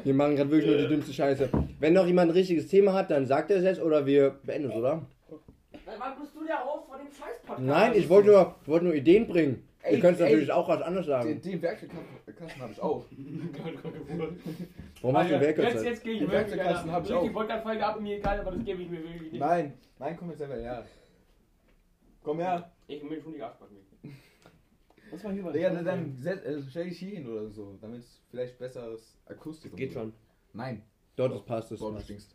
Wir 0.04 0.14
machen 0.14 0.36
gerade 0.36 0.50
wirklich 0.50 0.70
nur 0.70 0.80
die 0.80 0.88
dümmste 0.88 1.12
Scheiße. 1.12 1.48
Wenn 1.80 1.92
noch 1.94 2.06
jemand 2.06 2.30
ein 2.30 2.34
richtiges 2.34 2.68
Thema 2.68 2.92
hat, 2.92 3.10
dann 3.10 3.26
sagt 3.26 3.50
er 3.50 3.56
es 3.58 3.64
jetzt 3.64 3.80
oder 3.82 4.06
wir 4.06 4.30
beenden 4.44 4.70
es, 4.70 4.76
oder? 4.76 5.02
Wann 5.98 6.18
bist 6.20 6.34
du 6.36 6.44
der 6.44 6.64
Host 6.64 6.86
von 6.88 6.98
dem 6.98 7.08
Scheiß-Podcast? 7.08 7.60
Nein, 7.60 7.92
ich 7.94 8.08
wollte 8.08 8.28
nur, 8.30 8.54
ich 8.62 8.68
wollte 8.68 8.84
nur 8.84 8.94
Ideen 8.94 9.26
bringen. 9.26 9.66
Ey, 9.84 9.96
Ihr 9.96 10.00
könnt 10.00 10.18
natürlich 10.18 10.50
auch 10.50 10.66
was 10.66 10.80
anderes 10.80 11.04
Den, 11.04 11.10
sagen. 11.10 11.42
den 11.42 11.62
Werkzeugkasten 11.62 12.62
habe 12.62 12.72
ich 12.72 12.80
auch. 12.80 13.04
Warum 15.02 15.16
hast 15.18 15.30
du 15.30 15.34
Jetzt, 15.34 15.58
Werkzeuge? 15.58 15.88
jetzt 15.90 16.02
gehe 16.02 16.12
ich 16.14 16.18
Den 16.20 16.30
wirklich, 16.30 16.56
Werkzeugkasten 16.56 16.90
hab 16.92 17.04
ich 17.04 17.12
auch. 17.12 17.22
Die 17.22 17.30
Podcast-Folge 17.30 17.86
ab, 17.86 18.00
mir 18.00 18.16
egal, 18.16 18.40
aber 18.40 18.52
das 18.52 18.64
gebe 18.64 18.80
ich 18.82 18.88
mir 18.88 19.02
wirklich 19.02 19.32
nicht. 19.32 19.40
Nein, 19.40 19.74
nein, 19.98 20.16
komm 20.16 20.30
jetzt 20.30 20.38
selber 20.38 20.54
her. 20.56 20.86
Komm 22.22 22.38
her. 22.38 22.72
Ich 22.86 23.02
will 23.08 23.20
schon 23.20 23.34
die 23.34 23.42
Arschbacken. 23.42 23.76
Was 25.10 25.22
war 25.22 25.32
hier 25.32 25.42
bei 25.42 25.52
Digga, 25.52 25.70
dann, 25.82 26.16
äh, 26.24 26.62
stell 26.70 26.88
dich 26.88 26.98
hier 26.98 27.16
hin 27.18 27.28
oder 27.28 27.50
so, 27.50 27.76
damit 27.82 28.00
es 28.00 28.22
vielleicht 28.30 28.58
besseres 28.58 29.20
Akustik 29.26 29.76
Geht 29.76 29.92
schon. 29.92 30.14
Nein. 30.54 30.82
Dort 31.16 31.34
ist 31.34 31.44
passt 31.44 31.72
es. 31.72 31.80
Du 31.80 32.00
stinkst. 32.00 32.34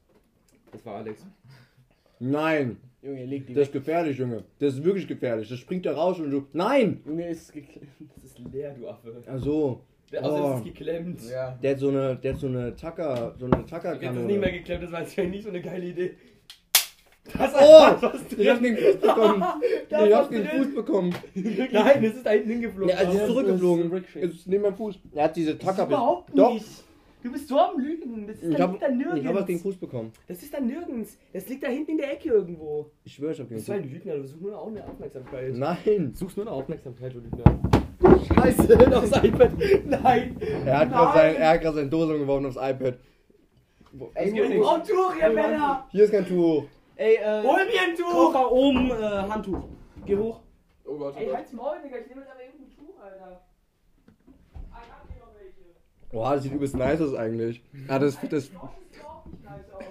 Das 0.72 0.86
war 0.86 0.98
Alex. 0.98 1.26
Nein, 2.20 2.78
Junge, 3.02 3.26
leg 3.26 3.48
die 3.48 3.54
das 3.54 3.68
ist 3.70 3.74
weg. 3.74 3.82
gefährlich, 3.82 4.18
Junge. 4.18 4.44
Das 4.60 4.74
ist 4.74 4.84
wirklich 4.84 5.08
gefährlich. 5.08 5.48
Das 5.48 5.58
springt 5.60 5.86
da 5.86 5.94
raus 5.94 6.20
und 6.20 6.32
du. 6.32 6.48
Nein! 6.54 7.02
Junge, 7.06 7.30
ist 7.30 7.54
geklemmt. 7.54 7.88
Das 8.16 8.24
ist 8.26 8.40
leer, 8.52 8.76
du 8.78 8.88
Affe. 8.90 9.22
Ach 9.26 9.40
so. 9.40 9.82
Der 10.12 10.26
Außer 10.26 10.44
Oh. 10.44 10.50
es 10.54 10.58
ist 10.60 10.66
geklemmt. 10.66 11.22
Ja. 11.32 11.58
Der 11.62 11.72
hat 11.72 11.80
so 11.80 11.90
eine, 11.90 12.16
der 12.16 12.34
hat 12.34 12.40
so 12.40 12.48
eine 12.48 12.76
Tacker, 12.76 13.36
so 13.38 13.46
eine 13.46 13.58
Jetzt 13.58 13.72
ist 13.72 13.72
nicht 13.72 13.72
mehr 13.72 13.82
Tackerkanone. 13.82 14.52
geklemmt, 14.52 14.84
das 14.84 14.92
war 14.92 15.02
jetzt 15.02 15.18
nicht 15.18 15.44
so 15.44 15.50
eine 15.50 15.62
geile 15.62 15.86
Idee. 15.86 16.12
Das 17.38 17.54
Oh! 17.54 17.96
was 18.02 18.22
Ich 18.38 18.50
hab 18.50 18.60
den 18.60 18.76
Fuß 18.76 18.96
bekommen. 18.98 19.44
Ich 19.90 20.14
hab 20.14 20.30
den 20.32 20.46
drin. 20.48 20.64
Fuß 20.64 20.76
bekommen. 20.76 21.16
Nein, 21.36 22.04
es 22.04 22.16
ist 22.16 22.26
da 22.26 22.32
hinten 22.32 22.50
hingeflogen. 22.50 22.90
Ja, 22.90 22.96
also 22.98 23.12
es 23.12 23.18
Ja, 23.18 23.22
ist 23.22 23.28
das 23.28 23.36
zurückgeflogen. 23.36 23.94
ist. 23.98 24.16
Es 24.16 24.32
ist 24.36 24.48
neben 24.48 24.64
meinem 24.64 24.76
Fuß. 24.76 25.00
Er 25.14 25.24
hat 25.26 25.36
diese 25.36 25.58
Tacker. 25.58 25.86
Überhaupt 25.86 26.32
Doch. 26.38 26.60
Du 27.22 27.32
bist 27.32 27.48
so 27.50 27.60
am 27.60 27.80
Lügen. 27.80 28.28
Das 28.28 28.38
ist 28.38 28.50
Ich 28.52 28.56
da, 28.56 28.64
hab, 28.64 28.72
liegt 28.72 28.84
da 28.84 28.88
nirgends. 28.90 29.20
ich 29.22 29.28
hab 29.28 29.36
was 29.36 29.46
gegen 29.46 29.60
Fuß 29.60 29.76
bekommen. 29.78 30.14
Das 30.28 30.42
ist 30.42 30.54
da 30.54 30.60
nirgends. 30.60 31.18
Das 31.34 31.48
liegt 31.50 31.64
da 31.64 31.68
hinten 31.68 31.92
in 31.92 31.98
der 31.98 32.14
Ecke 32.14 32.30
irgendwo. 32.30 32.92
Ich 33.04 33.14
schwöre, 33.14 33.34
ich 33.34 33.40
hab 33.40 33.48
Du 33.48 33.56
gegen 33.56 33.60
bist 33.60 33.70
ein 33.70 33.84
Fuß. 33.84 33.92
Lügner, 33.92 34.16
du 34.16 34.24
suchst 34.26 34.42
nur 34.42 34.58
auch 34.58 34.68
eine 34.68 34.84
Aufmerksamkeit. 34.86 35.54
Nein. 35.54 36.12
Du 36.14 36.18
suchst 36.18 36.38
nur 36.38 36.46
eine 36.48 36.56
Aufmerksamkeit, 36.56 37.14
du 37.14 37.20
Lügner. 37.20 37.60
Scheiße, 38.36 38.98
aufs 38.98 39.24
iPad. 39.24 39.52
Nein. 39.86 40.38
Er 40.66 40.80
hat 40.80 40.90
gerade 40.90 41.38
er 41.38 41.74
seine 41.74 41.90
Dose 41.90 42.18
geworfen 42.18 42.46
aufs 42.46 42.56
iPad. 42.56 42.98
Ey, 44.14 44.32
geht 44.32 44.50
nicht. 44.50 44.62
Oh, 44.62 44.78
Tuch, 44.78 45.16
ihr 45.22 45.30
Männer. 45.30 45.88
Hier 45.92 46.04
ist 46.06 46.12
kein 46.12 46.26
Tuch. 46.26 46.66
Ey, 46.96 47.16
äh. 47.16 47.44
Hol 47.44 47.66
mir 47.66 47.82
ein 47.82 47.96
Tuch. 47.98 48.12
Koffer 48.12 48.52
oben, 48.52 48.92
äh, 48.92 48.94
Handtuch. 48.94 49.64
Geh 50.06 50.16
hoch. 50.16 50.40
Oh 50.86 50.98
Gott, 50.98 51.16
oh 51.18 51.20
Ey, 51.20 51.28
halt's 51.34 51.52
Maul, 51.54 51.78
Digga. 51.84 51.98
Ich 51.98 52.08
nehme 52.08 52.22
jetzt 52.22 52.32
aber 52.32 52.44
irgendein 52.44 52.70
Tuch, 52.76 53.00
Alter. 53.02 53.42
Ah, 54.72 54.78
ich 54.84 54.92
hab 54.92 55.08
hier 55.12 55.20
noch 55.22 55.34
welche. 55.36 55.76
Boah, 56.12 56.34
das 56.36 56.44
sieht 56.44 56.54
übelst 56.54 56.76
nice 56.76 57.02
aus 57.02 57.14
eigentlich. 57.14 57.62
Ah, 57.88 58.00
das, 58.00 58.20
das, 58.22 58.30
Das 58.30 58.44
sieht 58.46 58.54
überhaupt 58.54 59.28
nicht 59.32 59.44
nice 59.44 59.70
aus. 59.72 59.84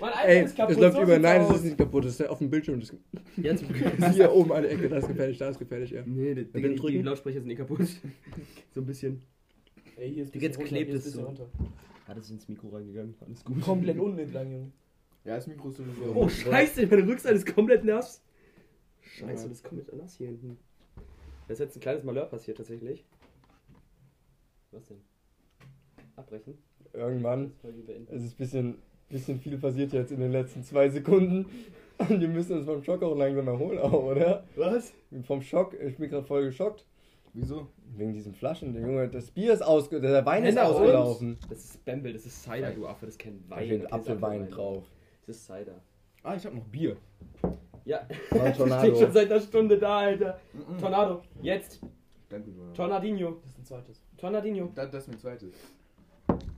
Mein 0.00 0.10
iPad 0.10 0.24
ey, 0.26 0.44
ist 0.44 0.56
kaputt. 0.56 0.74
es 0.74 0.80
läuft 0.80 0.96
so 0.96 1.02
über. 1.02 1.18
Nein, 1.18 1.42
es 1.42 1.50
ist 1.56 1.64
nicht 1.64 1.78
kaputt. 1.78 2.04
Das 2.04 2.18
ist 2.20 2.28
auf 2.28 2.38
dem 2.38 2.50
Bildschirm. 2.50 2.80
Das 2.80 2.94
Jetzt 3.36 3.62
ist 3.98 4.14
hier 4.14 4.32
oben 4.32 4.52
an 4.52 4.62
der 4.62 4.72
Ecke. 4.72 4.88
Da 4.88 4.98
ist 4.98 5.08
gefährlich, 5.08 5.38
da 5.38 5.48
ist 5.48 5.58
gefährlich, 5.58 5.90
ja. 5.90 6.02
Nee, 6.06 6.34
die, 6.34 6.44
die, 6.44 6.74
die. 6.76 7.02
Lautsprecher 7.02 7.40
sind 7.40 7.50
eh 7.50 7.54
kaputt. 7.56 7.80
so 8.74 8.80
ein 8.80 8.86
bisschen. 8.86 9.22
Ey, 9.96 10.12
hier 10.12 10.22
ist 10.24 10.34
Jetzt 10.34 10.58
bisschen 10.58 10.64
klebt 10.66 10.92
es 10.92 11.04
so. 11.12 11.22
runter. 11.22 11.46
Ah, 12.06 12.14
das 12.14 12.24
ist 12.26 12.30
ins 12.32 12.48
Mikro 12.48 12.68
reingegangen. 12.68 13.14
Alles 13.20 13.44
gut. 13.44 13.60
Komplett 13.60 13.98
unten 13.98 14.18
entlang, 14.18 14.50
Junge. 14.50 14.72
Ja, 15.24 15.36
das 15.36 15.46
Mikro 15.46 15.68
ist 15.70 15.76
sowieso. 15.78 16.12
Oh, 16.14 16.28
scheiße, 16.28 16.86
meine 16.86 17.06
Rückseite 17.06 17.34
ist 17.36 17.54
komplett 17.54 17.84
nass. 17.84 18.22
Scheiße, 19.00 19.42
Ja. 19.44 19.48
das 19.48 19.58
ist 19.58 19.64
komplett 19.64 19.96
nass 19.96 20.16
hier 20.16 20.26
hinten. 20.28 20.58
Da 21.46 21.52
ist 21.52 21.60
jetzt 21.60 21.76
ein 21.76 21.80
kleines 21.80 22.04
Malheur 22.04 22.26
passiert 22.26 22.56
tatsächlich. 22.58 23.04
Was 24.74 24.86
denn? 24.86 25.00
Abbrechen? 26.16 26.58
Irgendwann. 26.92 27.52
Das. 27.62 27.72
Es 28.10 28.22
ist 28.24 28.32
ein 28.34 28.36
bisschen, 28.36 28.78
bisschen 29.08 29.40
viel 29.40 29.58
passiert 29.58 29.92
jetzt 29.92 30.12
in 30.12 30.20
den 30.20 30.32
letzten 30.32 30.62
zwei 30.64 30.88
Sekunden. 30.88 31.46
Und 31.98 32.20
wir 32.20 32.28
müssen 32.28 32.56
uns 32.58 32.66
vom 32.66 32.82
Schock 32.82 33.02
auch 33.04 33.14
langsam 33.16 33.46
erholen, 33.46 33.78
auch, 33.78 33.92
oder? 34.04 34.44
Was? 34.56 34.92
Vom 35.22 35.40
Schock, 35.42 35.74
ich 35.80 35.96
bin 35.96 36.10
gerade 36.10 36.26
voll 36.26 36.44
geschockt. 36.46 36.84
Wieso? 37.32 37.68
Wegen 37.96 38.12
diesen 38.12 38.34
Flaschen, 38.34 38.72
der 38.72 38.82
Junge, 38.82 39.08
das 39.08 39.30
Bier 39.30 39.52
ist 39.52 39.62
ausge... 39.62 40.00
Der 40.00 40.24
Wein 40.26 40.44
ist 40.44 40.58
ausgelaufen. 40.58 41.38
Das 41.48 41.64
ist 41.64 41.84
Bamble, 41.84 42.12
das 42.12 42.26
ist 42.26 42.42
Cider, 42.42 42.70
du 42.72 42.86
Affe, 42.86 43.06
das 43.06 43.14
ist 43.14 43.20
kein 43.20 43.44
Da 43.48 43.56
Wein. 43.56 43.66
steht 43.66 43.84
das 43.84 43.92
Apfelwein 43.92 44.48
drauf. 44.50 44.84
Das 45.26 45.36
ist 45.36 45.46
Cider. 45.46 45.80
Ah, 46.24 46.34
ich 46.36 46.46
hab 46.46 46.54
noch 46.54 46.64
Bier. 46.64 46.96
Ja, 47.84 48.06
ich 48.08 48.16
stehe 48.26 48.52
Tornado. 48.56 48.94
schon 48.96 49.12
seit 49.12 49.30
einer 49.30 49.40
Stunde 49.40 49.78
da, 49.78 49.98
Alter. 49.98 50.40
Mhm. 50.52 50.78
Tornado, 50.78 51.22
jetzt. 51.42 51.80
Danke. 52.28 52.50
Tornadinho. 52.74 53.36
Das 53.42 53.52
ist 53.52 53.58
ein 53.58 53.64
zweites. 53.64 54.02
Tornadinho. 54.16 54.70
Das, 54.74 54.90
das 54.90 55.02
ist 55.04 55.08
mein 55.08 55.18
zweites. 55.18 55.54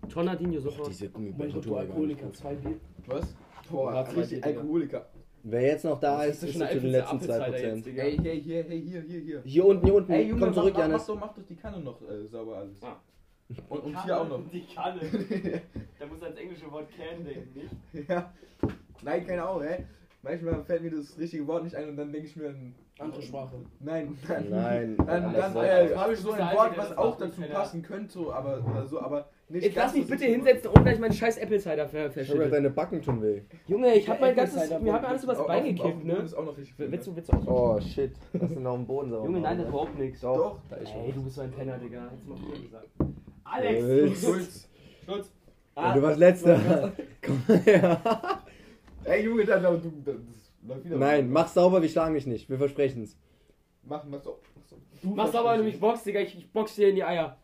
Tornadinho 0.09 0.61
sofort. 0.61 0.89
Diese 0.89 1.09
Gummibärchen 1.09 1.61
tun 1.61 1.63
du 1.63 1.69
mir 1.71 1.75
gar 1.77 1.83
nicht 1.83 1.91
Alkoholiker, 1.93 2.27
gut. 2.27 2.37
zwei 2.37 2.55
Bier. 2.55 2.77
Was? 3.07 3.35
Boah, 3.71 3.93
Warte, 3.95 4.17
richtig. 4.17 4.45
Alkoholiker. 4.45 5.07
Wer 5.43 5.63
jetzt 5.63 5.85
noch 5.85 6.01
da 6.01 6.27
Das 6.27 6.43
ist, 6.43 6.57
ist 6.57 6.59
zu 6.59 6.81
den 6.81 6.91
letzten 6.91 7.17
Apfelcider 7.17 7.47
2%. 7.47 7.57
jetzt, 7.59 7.87
Digga. 7.87 8.03
Ey, 8.03 8.19
hey, 8.19 8.43
hier, 8.43 8.65
hey, 8.65 8.83
hier, 8.83 9.01
hier, 9.03 9.21
hier. 9.21 9.43
Hier 9.45 9.65
unten, 9.65 9.85
hier 9.85 9.95
unten. 9.95 10.13
Ey, 10.13 10.29
Junge, 10.29 10.41
Komm 10.45 10.55
zurück, 10.55 10.73
mach, 10.75 10.81
mach, 10.81 10.89
Janis. 10.89 11.07
doch, 11.07 11.21
mach 11.21 11.35
doch 11.35 11.43
die 11.49 11.57
Kanne 11.57 11.81
noch 11.81 12.03
äh, 12.03 12.27
sauber 12.27 12.57
alles. 12.59 12.83
Ah. 12.83 13.01
Und, 13.69 13.79
und 13.85 14.05
hier 14.05 14.21
auch 14.21 14.29
noch. 14.29 14.41
Die 14.51 14.65
Kanne. 14.67 15.01
da 16.01 16.07
muss 16.07 16.21
ans 16.23 16.37
englische 16.37 16.71
Wort 16.73 16.89
can 16.97 17.25
denken, 17.25 17.61
nicht? 17.93 18.09
ja. 18.09 18.33
Nein, 19.03 19.25
keine 19.27 19.43
Ahnung, 19.45 19.63
ey. 19.63 19.85
Manchmal 20.29 20.63
fällt 20.65 20.83
mir 20.83 20.91
das 20.91 21.17
richtige 21.19 21.47
Wort 21.47 21.65
nicht 21.65 21.75
ein 21.77 21.89
und 21.89 21.97
dann 21.97 22.13
denke 22.13 22.27
ich 22.29 22.37
mir, 22.37 22.49
ein- 22.49 22.75
Andere 22.99 23.21
Sprache. 23.21 23.57
nein, 23.81 24.17
dann, 24.27 24.49
Nein. 24.49 24.97
dann, 24.97 25.33
das 25.35 25.43
dann 25.43 25.55
war- 25.55 25.67
äh, 25.67 25.95
habe 25.95 26.13
ich 26.15 26.19
so 26.19 26.33
ein 26.33 26.41
Wort, 26.57 26.79
was 26.79 26.89
das 26.89 26.97
auch 26.99 27.17
dazu 27.19 27.43
passen 27.43 27.83
könnte, 27.83 28.19
aber 28.33 28.65
oder 28.67 28.87
so, 28.87 28.99
aber 29.01 29.29
nicht 29.51 29.65
Jetzt 29.65 29.77
lass 29.77 29.95
mich 29.95 30.07
bitte 30.07 30.25
hinsetzen 30.25 30.71
und 30.71 30.83
gleich 30.83 30.99
meinen 30.99 31.13
scheiß 31.13 31.37
Apple 31.37 31.61
Cider 31.61 31.87
ver 31.87 31.99
Ich 31.99 32.05
hab 32.07 32.17
ja 32.17 32.25
verschüttet. 32.25 32.53
deine 32.55 32.71
Backen 32.71 33.03
tun 33.03 33.23
weh. 33.23 33.43
Junge, 33.67 33.95
ich 33.95 34.09
hab 34.09 34.19
Der 34.19 34.29
mein 34.29 34.37
ganzes, 34.37 34.71
mir 34.71 34.79
mir 34.81 35.07
alles 35.07 35.25
übers 35.25 35.47
Bein 35.47 35.65
gekippt, 35.65 36.05
ne? 36.07 36.15
Ist 36.15 36.35
auch 36.35 36.45
noch 36.47 36.57
richtig 36.57 36.75
viel, 36.75 36.91
Willst 36.91 37.07
du, 37.07 37.15
willst 37.15 37.31
du 37.33 37.37
auch 37.37 37.77
Oh 37.77 37.81
shit. 37.81 38.13
Hast 38.41 38.57
du 38.57 38.61
noch 38.61 38.75
einen 38.75 38.87
Boden 38.87 39.11
sauber? 39.11 39.27
Junge, 39.27 39.41
nein, 39.41 39.59
das 39.59 39.67
gemacht, 39.67 39.69
überhaupt 39.69 39.99
nichts. 39.99 40.21
Doch. 40.23 40.37
Doch. 40.37 40.59
Da 40.71 40.77
ist 40.77 40.93
Ey, 40.95 41.13
du 41.13 41.23
bist 41.23 41.37
so 41.37 41.43
ein 41.43 41.51
Penner, 41.51 41.77
Digga. 41.79 42.05
Hättest 42.11 42.25
du 42.27 42.31
mal 42.31 42.39
früher 42.39 42.63
gesagt. 42.63 42.89
Alex! 43.45 44.21
Schulz. 44.25 44.69
Schulz. 45.05 45.33
Du 45.77 46.03
warst 46.03 46.19
letzter. 46.19 46.93
Komm 47.23 47.43
her. 47.63 48.01
Ey 49.07 49.25
Junge, 49.25 49.45
dann, 49.45 49.63
dann, 49.63 49.81
du, 49.81 49.91
das 50.05 50.17
läuft 50.67 50.85
wieder. 50.85 50.97
Nein, 50.97 51.31
mach 51.31 51.47
sauber, 51.49 51.81
wir 51.81 51.89
schlagen 51.89 52.15
dich 52.15 52.27
nicht. 52.27 52.51
Wir 52.51 52.59
versprechen's. 52.59 53.17
Mach, 53.85 54.05
mach 54.05 54.21
so. 54.21 54.41
Mach 54.57 54.65
so. 54.67 54.77
Du 55.01 55.15
Mach 55.15 55.33
sauber, 55.33 55.53
wenn 55.53 55.59
du 55.59 55.65
mich 55.65 55.79
boxst, 55.79 56.07
Digga. 56.07 56.21
Ich, 56.21 56.37
ich 56.37 56.53
box 56.53 56.75
dir 56.75 56.89
in 56.89 56.97
die 56.97 57.05
Eier. 57.05 57.39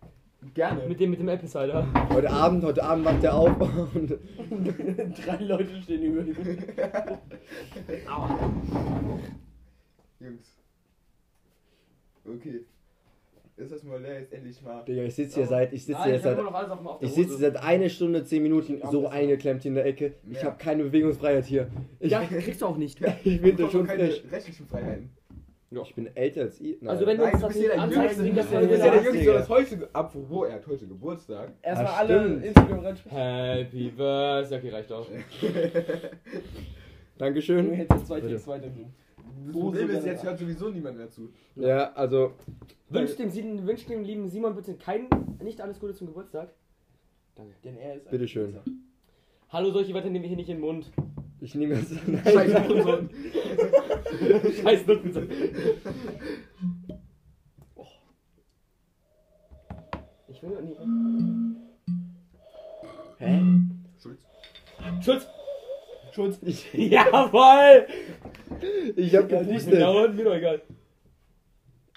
Gerne. 0.54 0.88
Mit 0.88 0.98
dem, 0.98 1.10
mit 1.10 1.20
dem 1.20 1.28
Apple 1.28 1.46
Cider. 1.46 1.86
Heute 2.12 2.30
Abend, 2.30 2.64
heute 2.64 2.82
Abend 2.82 3.04
wacht 3.04 3.22
er 3.22 3.34
auf 3.36 3.60
und 3.94 4.10
Drei 5.24 5.36
Leute 5.36 5.82
stehen 5.82 6.02
über 6.02 6.22
ihm. 6.22 6.36
Aua. 8.08 8.38
Jungs. 10.18 10.56
Okay. 12.24 12.64
Ist 13.62 13.72
das 13.72 13.82
mal 13.84 14.00
leer 14.00 14.20
jetzt 14.20 14.32
endlich 14.32 14.60
mal. 14.62 14.84
Digga, 14.84 15.02
ich 15.02 15.14
sitze 15.14 15.36
hier 15.40 15.46
seit, 15.46 15.72
ich 15.72 15.84
sitze 15.84 16.02
hier 16.04 16.18
seit, 16.20 16.38
ich 17.00 17.12
sitze 17.12 17.36
seit 17.38 17.56
einer 17.56 17.88
Stunde, 17.88 18.24
zehn 18.24 18.42
Minuten 18.42 18.80
so 18.90 19.08
eingeklemmt 19.08 19.62
hier 19.62 19.70
in 19.70 19.74
der 19.76 19.86
Ecke. 19.86 20.14
Ich 20.30 20.38
Ja. 20.38 20.44
habe 20.44 20.56
keine 20.58 20.82
Bewegungsfreiheit 20.84 21.44
hier. 21.44 21.68
Ich, 22.00 22.10
Ja, 22.10 22.22
kriegst 22.24 22.60
du 22.62 22.66
auch 22.66 22.76
nicht. 22.76 22.98
ich 23.24 23.40
bin 23.40 23.56
da 23.56 23.64
Doch 23.64 23.70
schon 23.72 23.86
keine 23.86 24.06
frisch. 24.08 24.22
rechtlichen 24.30 24.66
Freiheiten. 24.66 25.10
Ich 25.74 25.94
bin 25.94 26.14
älter 26.14 26.42
als 26.42 26.60
ihr. 26.60 26.76
Nein. 26.82 26.90
Also 26.90 27.06
wenn 27.06 27.16
du 27.16 27.22
Nein, 27.24 27.32
uns 27.32 27.40
du 27.42 27.48
das 27.48 27.56
ja 27.56 27.62
nicht 27.62 27.78
anzeigst, 27.78 28.20
liegt 28.20 28.36
das 28.36 28.48
Du 28.50 28.54
ja 28.56 28.60
ja 28.60 28.66
wieder 28.68 28.90
der. 28.90 29.02
Jüngste, 29.04 29.32
das 29.32 29.48
heute. 29.48 29.88
Apropos, 29.94 30.48
er 30.48 30.54
hat 30.56 30.66
heute 30.66 30.86
Geburtstag. 30.86 31.52
Erstmal 31.62 31.92
Ah, 31.92 31.96
alle. 31.96 32.42
Instagram. 32.44 32.84
Happy 33.08 33.88
Birthday. 33.96 34.58
Okay, 34.58 34.68
reicht 34.70 34.92
auch. 34.92 35.06
Du 37.14 37.24
Dankeschön. 37.26 37.70
hättest 37.72 38.06
zwei 38.06 38.16
Bitte. 38.16 38.32
Text 38.32 38.48
weitergeben. 38.48 38.92
Das 39.46 39.52
Problem 39.52 39.90
ist, 39.90 40.06
jetzt 40.06 40.22
hört 40.24 40.38
sowieso 40.38 40.68
niemand 40.70 40.96
mehr 40.96 41.08
zu. 41.10 41.30
Ja, 41.56 41.92
also, 41.92 42.32
Wünscht 42.88 43.18
dem, 43.18 43.66
wünscht 43.66 43.88
dem 43.88 44.02
lieben 44.04 44.28
Simon 44.28 44.54
bitte 44.54 44.74
kein, 44.74 45.08
nicht 45.42 45.60
alles 45.60 45.80
Gute 45.80 45.94
zum 45.94 46.08
Geburtstag. 46.08 46.52
Danke. 47.34 47.54
Denn 47.64 47.76
er 47.76 47.94
ist 47.96 48.06
ein 48.06 48.10
Bitteschön. 48.10 48.52
Pizza. 48.52 48.62
Hallo, 49.48 49.70
solche 49.70 49.92
Wörter 49.94 50.10
nehmen 50.10 50.22
wir 50.22 50.28
hier 50.28 50.36
nicht 50.36 50.48
in 50.48 50.56
den 50.56 50.60
Mund. 50.62 50.90
ich 51.40 51.54
nehme 51.54 51.74
jetzt. 51.74 51.92
Scheiße, 51.92 52.52
Nein. 52.54 52.68
Hurensohn. 52.68 53.10
Scheiß 54.62 54.86
Nutten. 54.86 55.28
Oh. 57.74 57.86
Ich 60.28 60.42
will 60.42 60.50
nur 60.50 60.62
nie. 60.62 60.76
Hä? 63.18 63.42
Schulz. 64.02 64.20
Schutz! 65.00 65.26
Schulz. 66.12 66.38
Ich, 66.42 66.72
Jawoll! 66.74 67.86
Ich 68.96 69.14
hab 69.16 69.28
gepustet. 69.28 69.80
dauern, 69.80 70.14
mir 70.16 70.24
doch 70.24 70.34
egal. 70.34 70.62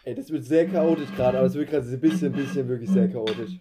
Ey, 0.03 0.13
das 0.15 0.29
wird 0.29 0.43
sehr 0.43 0.67
chaotisch 0.67 1.13
gerade, 1.15 1.37
aber 1.39 1.47
es 1.47 1.55
wird 1.55 1.69
gerade 1.69 1.87
ein 1.87 1.99
bisschen, 1.99 2.31
bisschen 2.31 2.67
wirklich 2.67 2.89
sehr 2.89 3.09
chaotisch. 3.09 3.59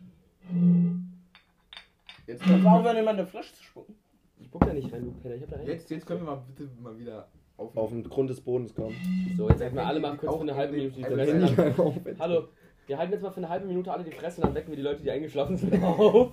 Jetzt, 2.27 2.43
war 2.65 2.81
auch, 2.81 2.85
wenn 2.85 2.97
jemand 2.97 3.19
eine 3.19 3.27
Flasche 3.27 3.55
zu 3.55 3.63
spucken. 3.63 3.95
Ich 4.41 4.51
guck 4.51 4.65
da 4.67 4.73
nicht 4.73 4.93
rein, 4.93 5.05
du 5.05 5.13
Penner. 5.13 5.35
Ich 5.37 5.43
hab 5.43 5.51
da 5.51 5.57
rein. 5.57 5.67
jetzt, 5.67 5.91
jetzt 5.91 6.07
können 6.07 6.21
wir 6.21 6.27
mal 6.27 6.43
bitte 6.47 6.71
mal 6.83 6.99
wieder 6.99 7.29
auf. 7.57 7.77
Auf 7.77 7.91
den 7.91 8.03
Grund 8.05 8.31
des 8.31 8.41
Bodens 8.41 8.75
kommen. 8.75 8.95
So, 9.37 9.49
jetzt 9.49 9.59
sagen 9.59 9.75
wir 9.75 9.87
alle 9.87 10.01
mal 10.01 10.17
kurz 10.17 10.35
für 10.35 10.41
eine 10.43 10.55
halbe 10.55 10.77
in 10.77 10.83
Minute 10.93 10.97
die 10.97 11.05
Fresse. 11.05 12.19
Hallo, 12.19 12.49
wir 12.87 12.99
halten 12.99 13.13
jetzt 13.13 13.23
mal 13.23 13.31
für 13.31 13.39
eine 13.39 13.49
halbe 13.49 13.67
Minute 13.67 13.93
alle 13.93 14.05
die 14.05 14.11
Fresse 14.11 14.41
und 14.41 14.47
dann 14.49 14.55
wecken 14.55 14.71
wir 14.71 14.77
die 14.77 14.83
Leute, 14.83 15.03
die 15.03 15.11
eingeschlafen 15.11 15.57
sind, 15.57 15.83
auf. 15.83 16.33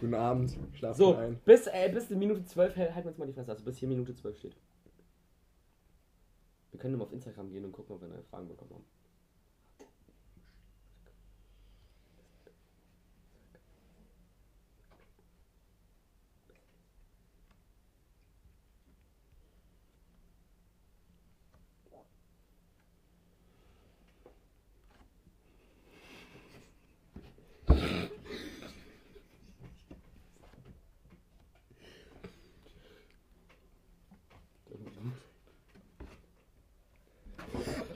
Guten 0.00 0.14
Abend. 0.14 0.56
Schlafen 0.74 0.98
So, 0.98 1.14
ein. 1.16 1.38
bis, 1.44 1.66
äh, 1.66 1.90
bis 1.92 2.08
die 2.08 2.14
Minute 2.16 2.44
12 2.44 2.76
hält- 2.76 2.94
halten 2.94 3.06
wir 3.06 3.10
uns 3.10 3.18
mal 3.18 3.26
die 3.26 3.32
Fresse. 3.32 3.50
Also 3.52 3.64
bis 3.64 3.78
hier 3.78 3.88
Minute 3.88 4.14
12 4.14 4.38
steht. 4.38 4.56
Wir 6.72 6.80
können 6.80 6.96
mal 6.96 7.04
auf 7.04 7.12
Instagram 7.12 7.50
gehen 7.50 7.64
und 7.66 7.72
gucken, 7.72 7.94
ob 7.94 8.00
wir 8.00 8.08
neue 8.08 8.22
Fragen 8.24 8.48
bekommen 8.48 8.72
haben. 8.72 8.84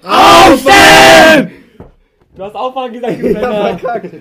Aufstehen! 0.07 1.51
Aufwachen 2.77 2.93
gesagt, 2.93 3.23
du 3.23 3.35
verkackt. 3.35 4.15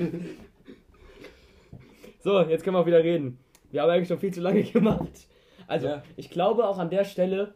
So, 2.23 2.41
jetzt 2.41 2.63
können 2.63 2.75
wir 2.75 2.79
auch 2.79 2.85
wieder 2.85 3.03
reden. 3.03 3.37
Wir 3.71 3.81
haben 3.81 3.89
eigentlich 3.89 4.07
schon 4.07 4.19
viel 4.19 4.33
zu 4.33 4.41
lange 4.41 4.63
gemacht. 4.71 5.27
Also, 5.67 5.87
Ja. 5.87 6.03
ich 6.15 6.29
glaube 6.29 6.67
auch 6.67 6.77
an 6.77 6.89
der 6.89 7.03
Stelle 7.03 7.53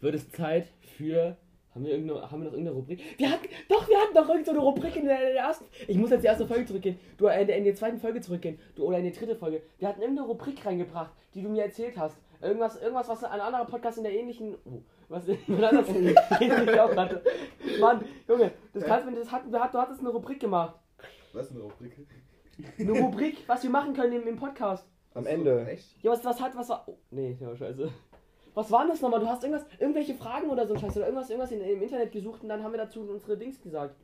wird 0.00 0.14
es 0.14 0.30
Zeit 0.30 0.68
für. 0.96 1.36
Haben 1.74 1.84
wir, 1.84 1.92
irgendeine, 1.92 2.22
haben 2.30 2.40
wir 2.40 2.44
noch 2.46 2.52
irgendeine 2.52 2.74
Rubrik? 2.76 3.00
Wir 3.18 3.30
hatten, 3.30 3.48
doch, 3.68 3.86
wir 3.86 3.98
hatten 3.98 4.14
doch 4.14 4.28
irgendeine 4.30 4.60
Rubrik 4.60 4.96
in 4.96 5.04
der, 5.04 5.16
in 5.28 5.34
der 5.34 5.42
ersten. 5.42 5.66
Ich 5.86 5.98
muss 5.98 6.08
jetzt 6.10 6.22
die 6.22 6.26
erste 6.26 6.46
Folge 6.46 6.64
zurückgehen. 6.64 6.98
Du, 7.18 7.26
äh, 7.26 7.42
in, 7.42 7.46
der, 7.46 7.56
in 7.58 7.64
die 7.64 7.74
zweite 7.74 7.98
Folge 7.98 8.20
zurückgehen. 8.22 8.58
Du, 8.76 8.84
oder 8.84 8.98
in 8.98 9.04
die 9.04 9.12
dritte 9.12 9.36
Folge. 9.36 9.60
Wir 9.78 9.88
hatten 9.88 10.00
irgendeine 10.00 10.26
Rubrik 10.26 10.64
reingebracht, 10.64 11.10
die 11.34 11.42
du 11.42 11.50
mir 11.50 11.64
erzählt 11.64 11.98
hast. 11.98 12.16
Irgendwas, 12.40 12.80
irgendwas 12.80 13.08
was 13.10 13.24
ein 13.24 13.40
anderer 13.40 13.66
Podcast 13.66 13.98
in 13.98 14.04
der 14.04 14.14
ähnlichen. 14.14 14.54
Oh, 14.64 14.80
was 15.08 15.28
auch 15.28 16.96
hatte. 16.96 17.22
Mann, 17.80 18.04
Junge, 18.28 18.52
das 18.72 18.84
kannst 18.84 19.06
du 19.06 19.10
mir. 19.10 19.18
Das 19.18 19.30
hatten, 19.30 19.52
du, 19.52 19.58
hattest 19.58 20.00
eine 20.00 20.08
Rubrik 20.08 20.40
gemacht. 20.40 20.78
Was 21.32 21.46
ist 21.46 21.52
eine 21.52 21.62
Rubrik? 21.62 21.92
Eine 22.78 22.92
Rubrik, 22.92 23.44
was 23.46 23.62
wir 23.62 23.70
machen 23.70 23.92
können 23.94 24.20
im, 24.22 24.26
im 24.28 24.36
Podcast. 24.36 24.88
Am 25.14 25.26
Ende. 25.26 25.66
Echt? 25.66 26.02
Ja, 26.02 26.12
was, 26.12 26.24
was 26.24 26.40
hat, 26.40 26.56
was 26.56 26.68
war. 26.68 26.84
Oh, 26.86 26.98
nee, 27.10 27.36
ja, 27.40 27.54
scheiße. 27.54 27.90
Was 28.54 28.70
war 28.70 28.80
denn 28.80 28.90
das 28.90 29.02
nochmal? 29.02 29.20
Du 29.20 29.26
hast 29.26 29.44
irgendwas, 29.44 29.66
irgendwelche 29.78 30.14
Fragen 30.14 30.48
oder 30.48 30.66
so 30.66 30.74
ein 30.74 30.80
Scheiß 30.80 30.96
oder 30.96 31.06
irgendwas, 31.06 31.28
irgendwas 31.28 31.52
in, 31.52 31.60
im 31.60 31.82
Internet 31.82 32.12
gesucht 32.12 32.42
und 32.42 32.48
dann 32.48 32.62
haben 32.62 32.72
wir 32.72 32.78
dazu 32.78 33.00
unsere 33.02 33.36
Dings 33.36 33.60
gesagt. 33.60 33.96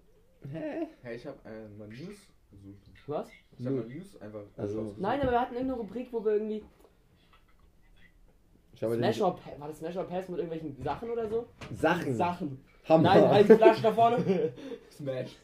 Hä? 0.51 0.89
Hey, 1.03 1.17
ich 1.17 1.27
hab 1.27 1.45
äh, 1.47 1.69
mal 1.79 1.89
News 1.89 2.29
gesucht. 2.51 2.83
Was? 3.07 3.29
Ich 3.59 3.67
hab 3.67 3.73
mal 3.73 3.85
News 3.85 4.21
einfach. 4.21 4.43
Also-. 4.57 4.95
Nein, 4.99 5.21
aber 5.23 5.31
wir 5.31 5.41
hatten 5.41 5.55
irgendeine 5.55 5.81
Rubrik, 5.81 6.13
wo 6.13 6.25
wir 6.25 6.33
irgendwie. 6.33 6.65
Ich 8.83 8.85
habe 8.85 8.97
Smash 8.97 9.21
or 9.21 9.37
Pass, 9.37 9.61
war 9.61 9.69
das 9.69 9.79
Smash 9.79 9.97
or 9.97 10.05
Pass 10.09 10.29
mit 10.29 10.41
irgendwelchen 10.41 10.77
Sachen 10.83 11.09
oder 11.09 11.29
so? 11.29 11.47
Sachen. 11.73 12.17
Sachen. 12.17 12.59
Hammer. 12.89 13.15
Nein, 13.15 13.29
halt 13.29 13.49
die 13.49 13.55
Flasche 13.55 13.81
da 13.81 13.93
vorne. 13.93 14.17
Smash. 14.91 15.37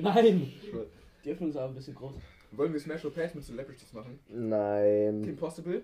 Nein. 0.00 0.50
Die 1.22 1.30
Öffnung 1.30 1.50
ist 1.50 1.56
aber 1.58 1.68
ein 1.68 1.74
bisschen 1.74 1.94
groß. 1.94 2.14
Wollen 2.52 2.72
wir 2.72 2.80
Smash 2.80 3.04
or 3.04 3.10
Pass 3.10 3.34
mit 3.34 3.44
Celebrities 3.44 3.92
machen? 3.92 4.18
Nein. 4.30 5.20
Kim 5.22 5.36
Possible? 5.36 5.82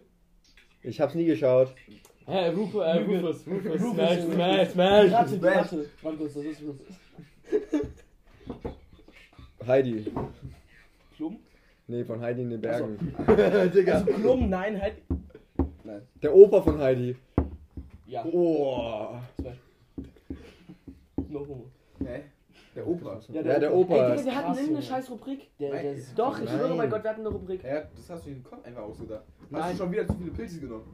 Ich 0.82 0.98
hab's 0.98 1.14
nie 1.14 1.26
geschaut. 1.26 1.74
Hä, 2.24 2.48
Rufus, 2.52 2.82
äh, 2.82 3.00
Rufus, 3.00 3.46
Rufus, 3.46 3.82
Rufus 3.82 3.92
Smash, 3.92 4.22
Smash, 4.22 4.68
Smash. 4.70 5.12
Ratte, 5.12 5.30
die 5.32 5.38
Smash. 5.40 5.56
Ratte. 5.56 5.86
Warte 6.00 6.16
kurz, 6.16 6.34
das 6.34 6.44
ist 6.44 6.62
was. 6.66 6.76
Heidi. 9.68 10.10
Klum? 11.16 11.38
Nee, 11.86 12.04
von 12.04 12.18
Heidi 12.22 12.40
in 12.40 12.48
den 12.48 12.62
Bergen. 12.62 13.14
Also 13.26 13.82
Klum, 14.14 14.48
nein, 14.48 14.80
halt. 14.80 14.94
Nein. 15.88 16.02
Der 16.22 16.34
Opa 16.34 16.60
von 16.60 16.78
Heidi. 16.78 17.16
Ja. 18.06 18.22
Oh. 18.26 19.14
Zwei. 19.40 19.54
No 21.30 21.40
homo. 21.40 21.64
Hä? 22.04 22.20
Der 22.76 22.86
Opa. 22.86 23.18
Ja, 23.32 23.42
der 23.42 23.62
Ey, 23.62 23.68
Opa. 23.74 23.94
Digga, 23.94 24.14
ist- 24.14 24.24
wir 24.26 24.34
hatten 24.36 24.54
irgendeine 24.54 24.82
scheiß 24.82 25.10
Rubrik. 25.10 25.48
Der, 25.58 25.70
der 25.72 25.82
Nein. 25.84 25.96
ist 25.96 26.18
Doch, 26.18 26.38
ich 26.42 26.48
schwöre, 26.50 26.74
mein 26.74 26.90
Gott, 26.90 27.02
wir 27.02 27.10
hatten 27.10 27.20
eine 27.20 27.30
Rubrik. 27.30 27.64
Ja, 27.64 27.80
das 27.96 28.10
hast 28.10 28.26
du 28.26 28.30
den 28.30 28.42
Kopf 28.44 28.64
einfach 28.66 28.82
ausgedacht. 28.82 29.24
Hast 29.40 29.50
Nein. 29.50 29.72
du 29.72 29.78
schon 29.78 29.92
wieder 29.92 30.06
zu 30.06 30.14
viele 30.14 30.30
Pilze 30.30 30.60
genommen? 30.60 30.84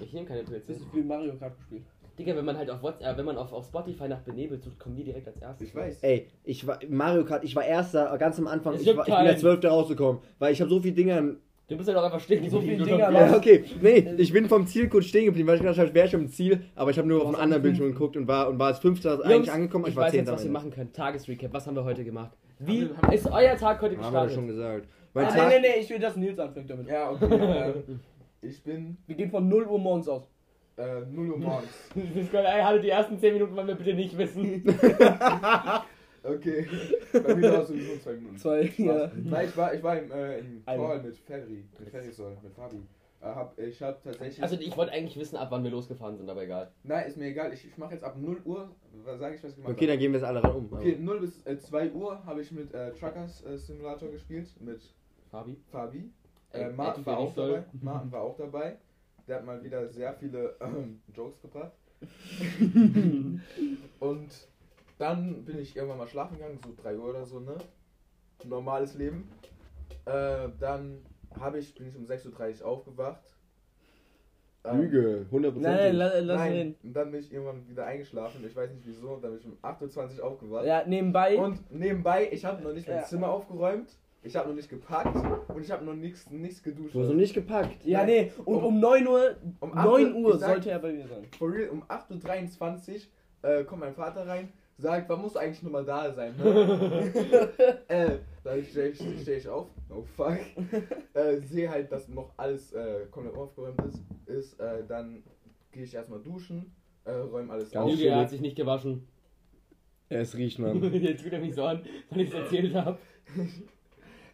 Ich 0.00 0.12
nehme 0.12 0.26
keine 0.26 0.42
Pilze. 0.42 0.72
Das 0.72 0.76
ist 0.78 0.92
wie 0.94 1.02
Mario 1.02 1.34
Kart 1.36 1.56
gespielt. 1.56 1.84
Digga, 2.18 2.34
wenn 2.34 2.44
man 2.46 2.56
halt 2.56 2.70
auf 2.70 2.82
WhatsApp, 2.82 3.14
äh, 3.14 3.18
wenn 3.18 3.26
man 3.26 3.36
auf, 3.36 3.52
auf 3.52 3.66
Spotify 3.66 4.08
nach 4.08 4.20
Benebelt 4.22 4.62
sucht, 4.62 4.78
kommen 4.80 4.96
die 4.96 5.04
direkt 5.04 5.28
als 5.28 5.36
erstes. 5.40 5.68
Ich 5.68 5.74
weiß. 5.74 6.02
Ey, 6.02 6.26
ich 6.44 6.66
war 6.66 6.80
Mario 6.88 7.24
Kart, 7.24 7.44
ich 7.44 7.54
war 7.54 7.64
erster 7.64 8.16
ganz 8.18 8.38
am 8.40 8.46
Anfang. 8.48 8.74
Ich, 8.74 8.86
war, 8.86 8.92
ich 8.92 8.96
bin 8.96 9.04
der 9.06 9.24
keinen. 9.32 9.38
zwölfte 9.38 9.68
rausgekommen, 9.68 10.20
weil 10.40 10.52
ich 10.52 10.60
habe 10.60 10.68
so 10.70 10.80
viele 10.80 10.94
Dinge. 10.94 11.36
Du 11.68 11.76
bist 11.76 11.88
ja 11.88 11.94
doch 11.94 12.04
einfach 12.04 12.20
stehen 12.20 12.48
So 12.48 12.60
geblieben, 12.60 12.84
viele 12.84 12.96
du 12.98 13.04
Dinger. 13.04 13.10
Ja, 13.30 13.36
okay. 13.36 13.64
Nee, 13.82 14.14
ich 14.18 14.32
bin 14.32 14.48
vom 14.48 14.66
Ziel 14.68 14.88
kurz 14.88 15.06
stehen 15.06 15.24
geblieben, 15.24 15.48
weil 15.48 15.56
ich 15.56 15.62
gedacht 15.62 15.78
habe, 15.78 15.88
ich 15.88 15.94
wäre 15.94 16.08
schon 16.08 16.20
im 16.20 16.28
Ziel, 16.28 16.62
aber 16.76 16.90
ich 16.92 16.98
habe 16.98 17.08
nur 17.08 17.18
auf 17.18 17.24
einem 17.24 17.32
warst 17.34 17.42
anderen 17.42 17.62
Bildschirm 17.64 17.92
geguckt 17.92 18.16
und 18.16 18.28
war 18.28 18.48
und 18.48 18.58
war 18.60 18.68
als 18.68 18.78
fünfter 18.78 19.24
eigentlich 19.24 19.50
angekommen, 19.50 19.84
ich, 19.86 19.90
ich 19.90 19.96
war 19.96 20.04
weiß 20.04 20.12
jetzt, 20.14 20.30
was 20.30 20.44
wir 20.44 20.50
machen 20.52 20.70
können. 20.70 20.92
Tagesrecap. 20.92 21.52
Was 21.52 21.66
haben 21.66 21.74
wir 21.74 21.82
heute 21.84 22.04
gemacht? 22.04 22.30
Wie 22.60 22.82
Haben 22.82 22.90
wir- 22.90 22.96
haben 23.02 23.12
ist 23.12 23.26
euer 23.30 23.56
Tag 23.56 23.82
heute 23.82 23.94
Ende. 23.94 24.06
Haben 24.06 24.14
wir 24.14 24.22
gestartet? 24.26 24.34
schon 24.34 24.46
gesagt. 24.46 24.88
Mein 25.12 25.26
Ah, 25.26 25.28
Tag, 25.30 25.48
nee, 25.48 25.54
nee, 25.60 25.68
nee, 25.76 25.80
ich 25.82 25.90
will, 25.90 25.98
dass 25.98 26.14
Nils 26.16 26.38
anfängt 26.38 26.70
damit. 26.70 26.86
Ja, 26.88 27.10
okay. 27.10 27.72
ich 28.42 28.62
bin. 28.62 28.96
Wir 29.08 29.16
gehen 29.16 29.30
von 29.30 29.48
0 29.48 29.64
Uhr 29.66 29.78
morgens 29.78 30.08
aus. 30.08 30.30
äh, 30.76 31.00
0 31.10 31.30
Uhr 31.30 31.38
morgens. 31.38 31.68
Kann, 32.30 32.44
ey, 32.44 32.62
hatte 32.62 32.80
die 32.80 32.90
ersten 32.90 33.18
10 33.18 33.32
Minuten 33.32 33.56
wollen 33.56 33.66
wir 33.66 33.74
bitte 33.74 33.94
nicht 33.94 34.16
wissen. 34.16 34.62
Okay. 36.26 36.66
Bei 37.12 37.34
mir 37.34 37.52
war 37.52 37.62
es 37.62 37.68
sowieso 37.68 37.98
zwei 37.98 38.12
Minuten. 38.14 38.38
Zwei, 38.38 38.72
ja. 38.76 39.10
Nein, 39.14 39.48
ich 39.48 39.56
war, 39.56 39.74
ich 39.74 39.82
war 39.82 39.98
im, 39.98 40.10
äh, 40.10 40.38
im. 40.38 40.64
Call 40.64 41.02
mit 41.02 41.16
Ferry, 41.18 41.64
mit 41.78 41.88
Ferry 41.88 42.10
soll, 42.10 42.36
mit 42.42 42.52
Fabi. 42.54 42.76
Äh, 43.20 43.26
hab, 43.26 43.58
ich 43.58 43.80
hab 43.82 44.02
tatsächlich. 44.02 44.42
Also 44.42 44.56
ich 44.56 44.76
wollte 44.76 44.92
eigentlich 44.92 45.18
wissen, 45.18 45.36
ab 45.36 45.48
wann 45.50 45.64
wir 45.64 45.70
losgefahren 45.70 46.16
sind, 46.16 46.28
aber 46.28 46.42
egal. 46.42 46.70
Nein, 46.82 47.06
ist 47.06 47.16
mir 47.16 47.26
egal. 47.26 47.52
Ich, 47.52 47.66
ich 47.66 47.78
mache 47.78 47.94
jetzt 47.94 48.04
ab 48.04 48.16
0 48.18 48.40
Uhr, 48.44 48.70
sage 49.18 49.36
ich, 49.36 49.42
was 49.42 49.50
ich 49.50 49.56
gemacht 49.56 49.72
Okay, 49.72 49.82
habe. 49.84 49.92
dann 49.92 49.98
gehen 49.98 50.12
wir 50.12 50.18
es 50.18 50.24
alle 50.24 50.42
ran 50.42 50.56
um. 50.56 50.72
Okay, 50.72 50.96
0 50.98 51.20
bis 51.20 51.46
äh, 51.46 51.58
2 51.58 51.92
Uhr 51.92 52.24
habe 52.26 52.42
ich 52.42 52.52
mit 52.52 52.74
äh, 52.74 52.92
Truckers 52.92 53.44
äh, 53.46 53.56
Simulator 53.56 54.10
gespielt, 54.10 54.48
mit 54.60 54.80
Fabi? 55.30 55.56
Fabi. 55.70 56.10
Äh, 56.52 56.70
Martin 56.70 57.06
war 57.06 57.18
auch 57.18 57.34
Soll. 57.34 57.50
dabei. 57.52 57.64
Martin 57.80 58.12
war 58.12 58.20
auch 58.22 58.36
dabei. 58.36 58.76
Der 59.26 59.36
hat 59.36 59.44
mal 59.44 59.62
wieder 59.64 59.88
sehr 59.88 60.12
viele 60.14 60.56
ähm, 60.60 61.00
Jokes 61.14 61.40
gebracht. 61.40 61.72
Und 64.00 64.28
dann 64.98 65.44
bin 65.44 65.58
ich 65.58 65.76
irgendwann 65.76 65.98
mal 65.98 66.08
schlafen 66.08 66.36
gegangen, 66.38 66.58
so 66.64 66.72
3 66.82 66.96
Uhr 66.96 67.10
oder 67.10 67.24
so, 67.26 67.40
ne? 67.40 67.56
Normales 68.44 68.94
Leben. 68.94 69.28
Äh, 70.04 70.48
dann 70.60 71.04
habe 71.38 71.58
ich, 71.58 71.74
bin 71.74 71.88
ich 71.88 71.96
um 71.96 72.04
6.30 72.04 72.60
Uhr 72.62 72.66
aufgewacht. 72.68 73.22
Ähm, 74.64 74.80
Lüge, 74.80 75.26
100%. 75.30 75.52
Nein, 75.58 75.62
nein, 75.62 75.94
lass, 75.96 76.12
lass 76.22 76.38
Nein, 76.38 76.52
reden. 76.52 76.76
und 76.82 76.92
dann 76.94 77.10
bin 77.10 77.20
ich 77.20 77.32
irgendwann 77.32 77.68
wieder 77.68 77.86
eingeschlafen. 77.86 78.44
Ich 78.46 78.56
weiß 78.56 78.70
nicht 78.72 78.86
wieso. 78.86 79.16
Dann 79.16 79.30
bin 79.32 79.40
ich 79.40 79.46
um 79.46 79.56
8.20 79.62 80.18
Uhr 80.18 80.24
aufgewacht. 80.24 80.66
Ja, 80.66 80.82
nebenbei. 80.86 81.36
Und 81.38 81.70
nebenbei, 81.72 82.28
ich 82.32 82.44
habe 82.44 82.62
noch 82.62 82.72
nicht 82.72 82.88
mein 82.88 82.98
Ja. 82.98 83.04
Zimmer 83.04 83.28
aufgeräumt. 83.30 83.88
Ich 84.22 84.34
habe 84.34 84.48
noch 84.48 84.56
nicht 84.56 84.68
gepackt 84.68 85.14
und 85.54 85.62
ich 85.62 85.70
habe 85.70 85.84
noch 85.84 85.94
nichts 85.94 86.28
nichts 86.30 86.60
geduscht. 86.60 86.94
Du 86.96 87.00
hast 87.00 87.08
noch 87.08 87.14
nicht 87.14 87.32
gepackt. 87.34 87.84
ja, 87.84 88.04
nee, 88.04 88.32
und 88.44 88.56
um 88.64 88.80
9 88.80 89.06
Uhr, 89.06 89.36
Um 89.60 89.72
8 89.72 89.84
9 89.86 90.14
Uhr, 90.14 90.24
Uhr 90.32 90.38
sag- 90.38 90.48
sollte 90.54 90.70
er 90.70 90.80
bei 90.80 90.92
mir 90.92 91.06
sein. 91.06 91.26
For 91.38 91.52
real, 91.52 91.68
um 91.68 91.84
8.23 91.84 93.06
Uhr 93.44 93.48
äh, 93.48 93.62
kommt 93.62 93.82
mein 93.82 93.94
Vater 93.94 94.26
rein, 94.26 94.52
sagt, 94.78 95.08
wann 95.08 95.22
musst 95.22 95.36
du 95.36 95.40
eigentlich 95.40 95.62
nochmal 95.62 95.84
da 95.84 96.12
sein? 96.12 96.34
Ne? 96.36 97.12
äh, 97.88 98.18
dann 98.44 98.64
stehe 98.64 98.88
ich, 98.88 98.98
steh 99.22 99.36
ich 99.36 99.48
auf, 99.48 99.68
oh 99.90 100.02
fuck, 100.02 100.38
äh, 101.14 101.38
sehe 101.38 101.70
halt, 101.70 101.90
dass 101.90 102.08
noch 102.08 102.32
alles 102.36 102.72
äh, 102.72 103.06
komplett 103.10 103.34
aufgeräumt 103.34 103.80
ist, 103.82 104.02
ist 104.26 104.60
äh, 104.60 104.84
dann 104.86 105.22
gehe 105.72 105.84
ich 105.84 105.94
erstmal 105.94 106.20
duschen, 106.20 106.72
äh, 107.04 107.12
räume 107.12 107.52
alles 107.52 107.70
Ganz 107.70 107.92
auf. 107.92 108.00
Er 108.00 108.16
hat 108.16 108.30
sich 108.30 108.40
nicht 108.40 108.56
gewaschen. 108.56 109.06
Es 110.08 110.36
riecht, 110.36 110.58
Mann. 110.58 110.82
Jetzt 110.94 111.24
tut 111.24 111.32
er 111.32 111.40
mich 111.40 111.54
so 111.54 111.64
an, 111.64 111.82
weil 112.10 112.20
ich 112.20 112.28
es 112.28 112.34
erzählt 112.34 112.74
habe. 112.74 112.98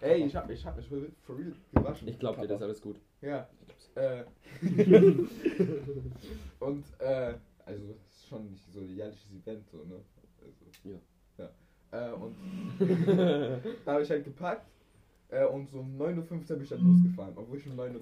Ey, 0.00 0.24
ich 0.24 0.36
hab, 0.36 0.50
ich 0.50 0.66
hab 0.66 0.76
mich 0.76 0.86
for 0.86 1.38
real 1.38 1.54
gewaschen. 1.72 2.08
Ich 2.08 2.18
glaub 2.18 2.38
dir, 2.38 2.46
das 2.46 2.58
ist 2.58 2.62
alles 2.62 2.82
gut. 2.82 2.96
Ja. 3.22 3.48
Äh, 3.94 4.24
und, 6.60 6.84
äh, 6.98 7.34
also, 7.64 7.86
das 7.86 8.06
ist 8.08 8.28
schon 8.28 8.50
nicht 8.50 8.64
so 8.72 8.80
ein 8.80 8.94
jährliches 8.96 9.30
Event, 9.32 9.68
so, 9.70 9.78
ne? 9.78 10.00
Also, 10.44 10.88
Ja. 10.88 10.98
ja. 11.38 12.10
Äh, 12.10 12.12
und 12.14 12.34
da 13.84 13.92
habe 13.92 14.02
ich 14.02 14.10
halt 14.10 14.24
gepackt 14.24 14.66
äh, 15.30 15.44
und 15.46 15.68
so 15.70 15.80
um 15.80 15.96
9.15 16.00 16.16
Uhr 16.18 16.36
bin 16.56 16.62
ich 16.62 16.68
dann 16.68 16.80
losgefahren, 16.84 17.32
obwohl 17.36 17.56
ich 17.58 17.66
um 17.66 17.76
9 17.76 17.94
Uhr. 17.94 18.00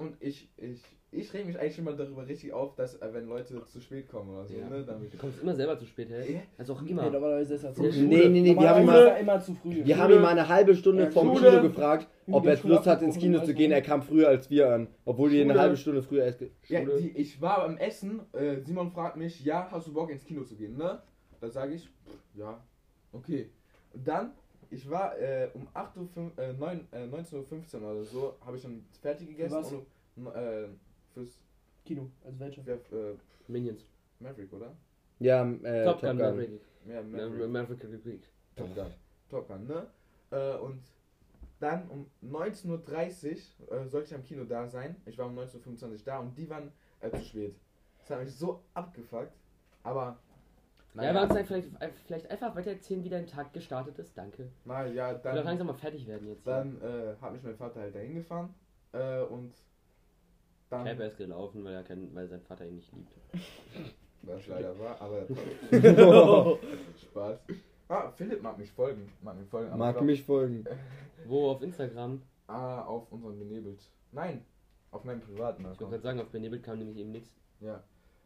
Und 0.00 0.16
ich, 0.20 0.48
ich, 0.56 0.82
ich 1.10 1.32
reg 1.34 1.46
mich 1.46 1.58
eigentlich 1.58 1.78
immer 1.78 1.92
darüber 1.92 2.26
richtig 2.26 2.52
auf, 2.54 2.74
dass, 2.74 2.94
äh, 3.02 3.08
wenn 3.12 3.26
Leute 3.28 3.62
zu 3.66 3.80
spät 3.80 4.08
kommen 4.08 4.30
oder 4.30 4.46
so, 4.46 4.54
Ja. 4.54 4.68
ne? 4.68 4.82
Damit 4.82 5.12
Du 5.12 5.18
kommst 5.18 5.42
immer 5.42 5.54
selber 5.54 5.78
zu 5.78 5.84
spät, 5.84 6.08
hey? 6.10 6.40
Also 6.56 6.72
auch 6.74 6.80
Nee, 6.80 6.90
immer. 6.92 7.02
normalerweise 7.10 7.54
ist 7.54 7.64
er 7.64 7.74
zu 7.74 7.82
Nee, 7.82 8.28
nee, 8.28 8.28
nee, 8.40 8.56
wir 8.58 8.68
haben 8.68 8.80
ihn 8.80 8.86
Normalerweise 8.86 8.86
mal- 8.86 8.98
ist 9.04 9.06
er 9.08 9.18
immer 9.20 9.40
zu 9.40 9.54
früh. 9.54 9.84
Wir 9.84 9.98
haben 9.98 10.12
ihn 10.14 10.22
mal 10.22 10.28
eine 10.28 10.48
halbe 10.48 10.74
Stunde 10.74 11.04
Ja, 11.04 11.10
vom 11.10 11.36
Schule. 11.36 11.50
Kino 11.50 11.62
gefragt, 11.62 12.08
ob 12.30 12.46
er 12.46 12.54
jetzt 12.54 12.64
Lust 12.64 12.86
hat, 12.86 13.02
ins 13.02 13.18
Kino 13.18 13.40
zu 13.44 13.52
gehen. 13.54 13.70
Er 13.70 13.82
kam 13.82 14.02
früher 14.02 14.28
als 14.28 14.48
wir 14.48 14.70
an, 14.72 14.88
obwohl 15.04 15.30
wir 15.32 15.42
eine 15.42 15.58
halbe 15.58 15.76
Stunde 15.76 16.02
früher 16.02 16.24
erst. 16.24 16.40
Ja, 16.68 16.80
die, 16.82 17.10
ich 17.10 17.40
war 17.42 17.66
beim 17.66 17.76
Essen, 17.76 18.20
äh, 18.32 18.60
Simon 18.62 18.90
fragt 18.90 19.16
mich, 19.16 19.44
ja, 19.44 19.68
hast 19.70 19.86
du 19.86 19.92
Bock 19.92 20.10
ins 20.10 20.24
Kino 20.24 20.42
zu 20.44 20.56
gehen, 20.56 20.76
ne? 20.78 21.02
Da 21.44 21.50
sage 21.50 21.74
ich, 21.74 21.90
ja, 22.34 22.58
okay. 23.12 23.50
Und 23.92 24.08
dann, 24.08 24.32
ich 24.70 24.88
war 24.88 25.18
äh, 25.18 25.50
um 25.52 25.68
8 25.74 25.96
Uhr, 25.98 26.32
äh, 26.38 26.54
9, 26.54 26.88
äh, 26.90 27.04
19.15 27.04 27.82
Uhr 27.82 27.92
oder 27.92 28.04
so, 28.04 28.36
habe 28.46 28.56
ich 28.56 28.62
dann 28.62 28.82
fertig 29.02 29.28
gegessen. 29.28 29.54
was? 29.54 29.70
Und, 29.70 30.34
äh, 30.34 30.68
fürs 31.12 31.38
Kino, 31.84 32.10
also 32.24 32.40
welcher? 32.40 32.62
für, 32.62 33.10
äh, 33.10 33.16
Minions. 33.46 33.86
Maverick, 34.20 34.54
oder? 34.54 34.74
Ja, 35.18 35.46
äh, 35.46 35.84
Top 35.84 36.00
Gun, 36.00 36.16
Maverick. 36.16 36.62
Ja, 36.88 37.02
Maverick. 37.02 37.50
Maverick 37.50 37.84
Republic. 37.84 38.22
Top 38.56 38.74
Gun. 38.74 38.86
Top 39.28 39.48
Gun, 39.48 39.66
ne? 39.66 39.86
Äh, 40.30 40.56
und 40.56 40.80
dann 41.60 41.86
um 41.90 42.06
19.30 42.26 43.36
Uhr 43.68 43.82
äh, 43.82 43.86
sollte 43.86 44.08
ich 44.08 44.14
am 44.14 44.22
Kino 44.22 44.44
da 44.44 44.66
sein. 44.66 44.96
Ich 45.04 45.18
war 45.18 45.26
um 45.26 45.38
19.25 45.38 45.90
Uhr 45.90 45.98
da 46.06 46.20
und 46.20 46.38
die 46.38 46.48
waren 46.48 46.72
äh, 47.00 47.10
zu 47.10 47.22
spät. 47.22 47.54
Das 47.98 48.08
hat 48.08 48.24
mich 48.24 48.34
so 48.34 48.62
abgefuckt. 48.72 49.36
Aber. 49.82 50.18
Ja, 50.94 51.12
wir 51.12 51.22
uns 51.22 51.48
vielleicht, 51.48 51.68
vielleicht 52.06 52.30
einfach 52.30 52.54
weiter 52.54 52.70
erzählen, 52.70 53.02
wie 53.02 53.08
dein 53.08 53.26
Tag 53.26 53.52
gestartet 53.52 53.98
ist. 53.98 54.16
Danke. 54.16 54.50
Na 54.64 54.86
ja, 54.86 55.14
dann, 55.14 55.44
langsam 55.44 55.66
mal 55.66 55.74
fertig 55.74 56.06
werden 56.06 56.28
jetzt. 56.28 56.46
dann 56.46 56.80
äh, 56.80 57.16
hat 57.20 57.32
mich 57.32 57.42
mein 57.42 57.56
Vater 57.56 57.80
halt 57.80 57.94
dahin 57.94 58.14
gefahren. 58.14 58.54
Äh, 58.92 59.22
und 59.22 59.52
dann. 60.70 60.84
Cap, 60.84 61.00
ist 61.00 61.16
gelaufen, 61.16 61.64
weil, 61.64 61.74
er 61.74 61.82
kein, 61.82 62.14
weil 62.14 62.28
sein 62.28 62.42
Vater 62.42 62.66
ihn 62.66 62.76
nicht 62.76 62.92
liebt. 62.92 63.12
Was 64.22 64.46
leider 64.46 64.78
war, 64.78 65.00
aber. 65.00 65.26
Spaß. 66.96 67.38
Ah, 67.88 68.10
Philipp 68.12 68.42
mag 68.42 68.56
mich 68.56 68.70
folgen. 68.70 69.12
Mag 69.20 69.36
mich 69.36 69.48
folgen. 69.48 69.76
Mag 69.76 69.96
glaub- 69.96 70.06
mich 70.06 70.22
folgen. 70.22 70.64
Wo 71.26 71.50
auf 71.50 71.60
Instagram? 71.62 72.22
Ah, 72.46 72.82
auf 72.82 73.10
unserem 73.12 73.38
Benebelt. 73.38 73.90
Nein, 74.12 74.44
auf 74.90 75.04
meinem 75.04 75.20
privaten 75.20 75.62
Ich 75.62 75.68
wollte 75.68 75.84
gerade 75.84 76.02
sagen, 76.02 76.20
auf 76.20 76.28
Benebelt 76.28 76.62
kam 76.62 76.78
nämlich 76.78 76.96
eben 76.98 77.10
nichts. 77.10 77.34
Ja. 77.60 77.82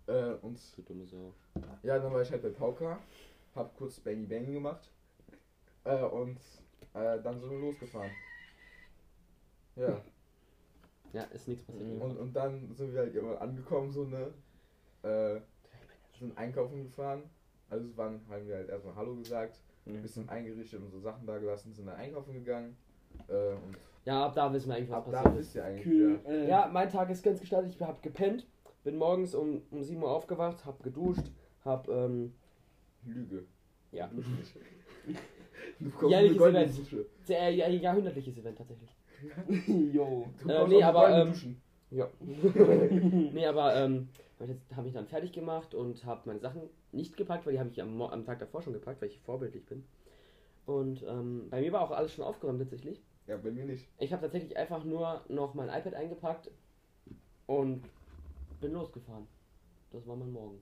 Äh, 0.08 0.32
und 0.42 0.58
Du 0.76 0.82
dumme 0.82 1.06
Sau. 1.06 1.32
Ja, 1.82 1.98
dann 1.98 2.12
war 2.12 2.22
ich 2.22 2.30
halt 2.32 2.42
bei 2.42 2.48
Pauka, 2.50 2.98
hab 3.54 3.76
kurz 3.76 4.00
Bangy 4.00 4.26
Bangy 4.26 4.54
gemacht 4.54 4.90
äh, 5.84 6.02
und 6.02 6.38
äh, 6.94 7.20
dann 7.22 7.38
sind 7.40 7.50
wir 7.50 7.58
losgefahren. 7.60 8.10
Ja, 9.76 10.00
Ja, 11.12 11.22
ist 11.24 11.46
nichts 11.46 11.64
passiert. 11.64 12.00
und, 12.02 12.16
und 12.16 12.32
dann 12.34 12.74
sind 12.74 12.92
wir 12.92 13.00
halt 13.00 13.14
irgendwann 13.14 13.38
angekommen, 13.38 13.92
so 13.92 14.04
ne, 14.04 14.32
äh, 15.02 15.40
sind 16.18 16.36
einkaufen 16.36 16.84
gefahren, 16.84 17.22
also 17.70 17.96
waren, 17.96 18.20
haben 18.28 18.46
wir 18.48 18.56
halt 18.56 18.68
erstmal 18.70 18.96
Hallo 18.96 19.14
gesagt, 19.14 19.60
ein 19.86 20.02
bisschen 20.02 20.28
eingerichtet 20.28 20.80
und 20.82 20.90
so 20.90 21.00
Sachen 21.00 21.26
da 21.26 21.38
gelassen, 21.38 21.72
sind 21.72 21.86
dann 21.86 21.96
einkaufen 21.96 22.32
gegangen 22.34 22.76
äh, 23.28 23.52
und 23.54 23.76
Ja, 24.04 24.26
ab 24.26 24.34
da 24.34 24.52
wissen 24.52 24.68
wir 24.68 24.76
eigentlich, 24.76 24.90
was 24.90 24.96
ab 24.98 25.04
da 25.10 25.22
passiert 25.22 25.34
ist. 25.40 25.46
wisst 25.46 25.54
ihr 25.56 25.64
eigentlich, 25.64 25.82
Kühl. 25.84 26.20
ja. 26.24 26.30
Äh, 26.30 26.48
Ja, 26.48 26.68
mein 26.72 26.90
Tag 26.90 27.08
ist 27.10 27.22
ganz 27.22 27.40
gestartet. 27.40 27.72
Ich 27.74 27.80
hab 27.80 28.02
gepennt, 28.02 28.46
bin 28.88 28.96
morgens 28.98 29.34
um, 29.34 29.60
um 29.70 29.82
7 29.82 30.02
Uhr 30.02 30.10
aufgewacht, 30.10 30.64
hab 30.64 30.82
geduscht, 30.82 31.24
hab, 31.64 31.88
ähm, 31.88 32.32
Lüge. 33.04 33.44
ja, 33.92 34.10
Jährliches 36.08 36.40
Event. 36.46 36.78
Dusche. 36.78 37.06
sehr 37.24 37.50
ja, 37.50 37.68
jahrhundertliches 37.68 38.38
Event 38.38 38.56
tatsächlich. 38.58 38.90
Jo. 39.94 40.26
Du 40.42 40.48
Äh, 40.48 40.68
nee, 40.68 40.82
aber, 40.82 41.10
ähm, 41.10 41.28
Duschen. 41.28 41.60
Ja. 41.90 42.08
nee, 42.20 43.46
aber 43.46 43.74
ähm, 43.76 44.08
hab 44.38 44.48
ich 44.48 44.54
jetzt- 44.54 44.76
hab 44.76 44.86
ich 44.86 44.92
dann 44.94 45.06
fertig 45.06 45.32
gemacht 45.32 45.74
und 45.74 46.04
habe 46.06 46.22
meine 46.26 46.38
Sachen 46.40 46.62
nicht 46.92 47.16
gepackt, 47.16 47.44
weil 47.44 47.52
die 47.54 47.58
habe 47.58 47.68
ich 47.70 47.82
am, 47.82 48.00
am 48.00 48.24
Tag 48.24 48.38
davor 48.38 48.62
schon 48.62 48.72
gepackt, 48.72 49.02
weil 49.02 49.08
ich 49.08 49.18
vorbildlich 49.20 49.66
bin. 49.66 49.84
Und 50.64 51.02
ähm, 51.06 51.48
bei 51.50 51.60
mir 51.60 51.72
war 51.72 51.82
auch 51.82 51.90
alles 51.90 52.12
schon 52.12 52.24
aufgeräumt 52.24 52.60
tatsächlich. 52.60 53.02
Ja, 53.26 53.36
bei 53.36 53.50
mir 53.50 53.64
nicht. 53.64 53.86
Ich 53.98 54.12
habe 54.12 54.22
tatsächlich 54.22 54.56
einfach 54.56 54.84
nur 54.84 55.22
noch 55.28 55.52
mein 55.54 55.68
iPad 55.68 55.94
eingepackt 55.94 56.50
und 57.46 57.82
bin 58.60 58.72
losgefahren. 58.72 59.26
Das 59.92 60.06
war 60.06 60.16
mein 60.16 60.30
Morgen. 60.32 60.60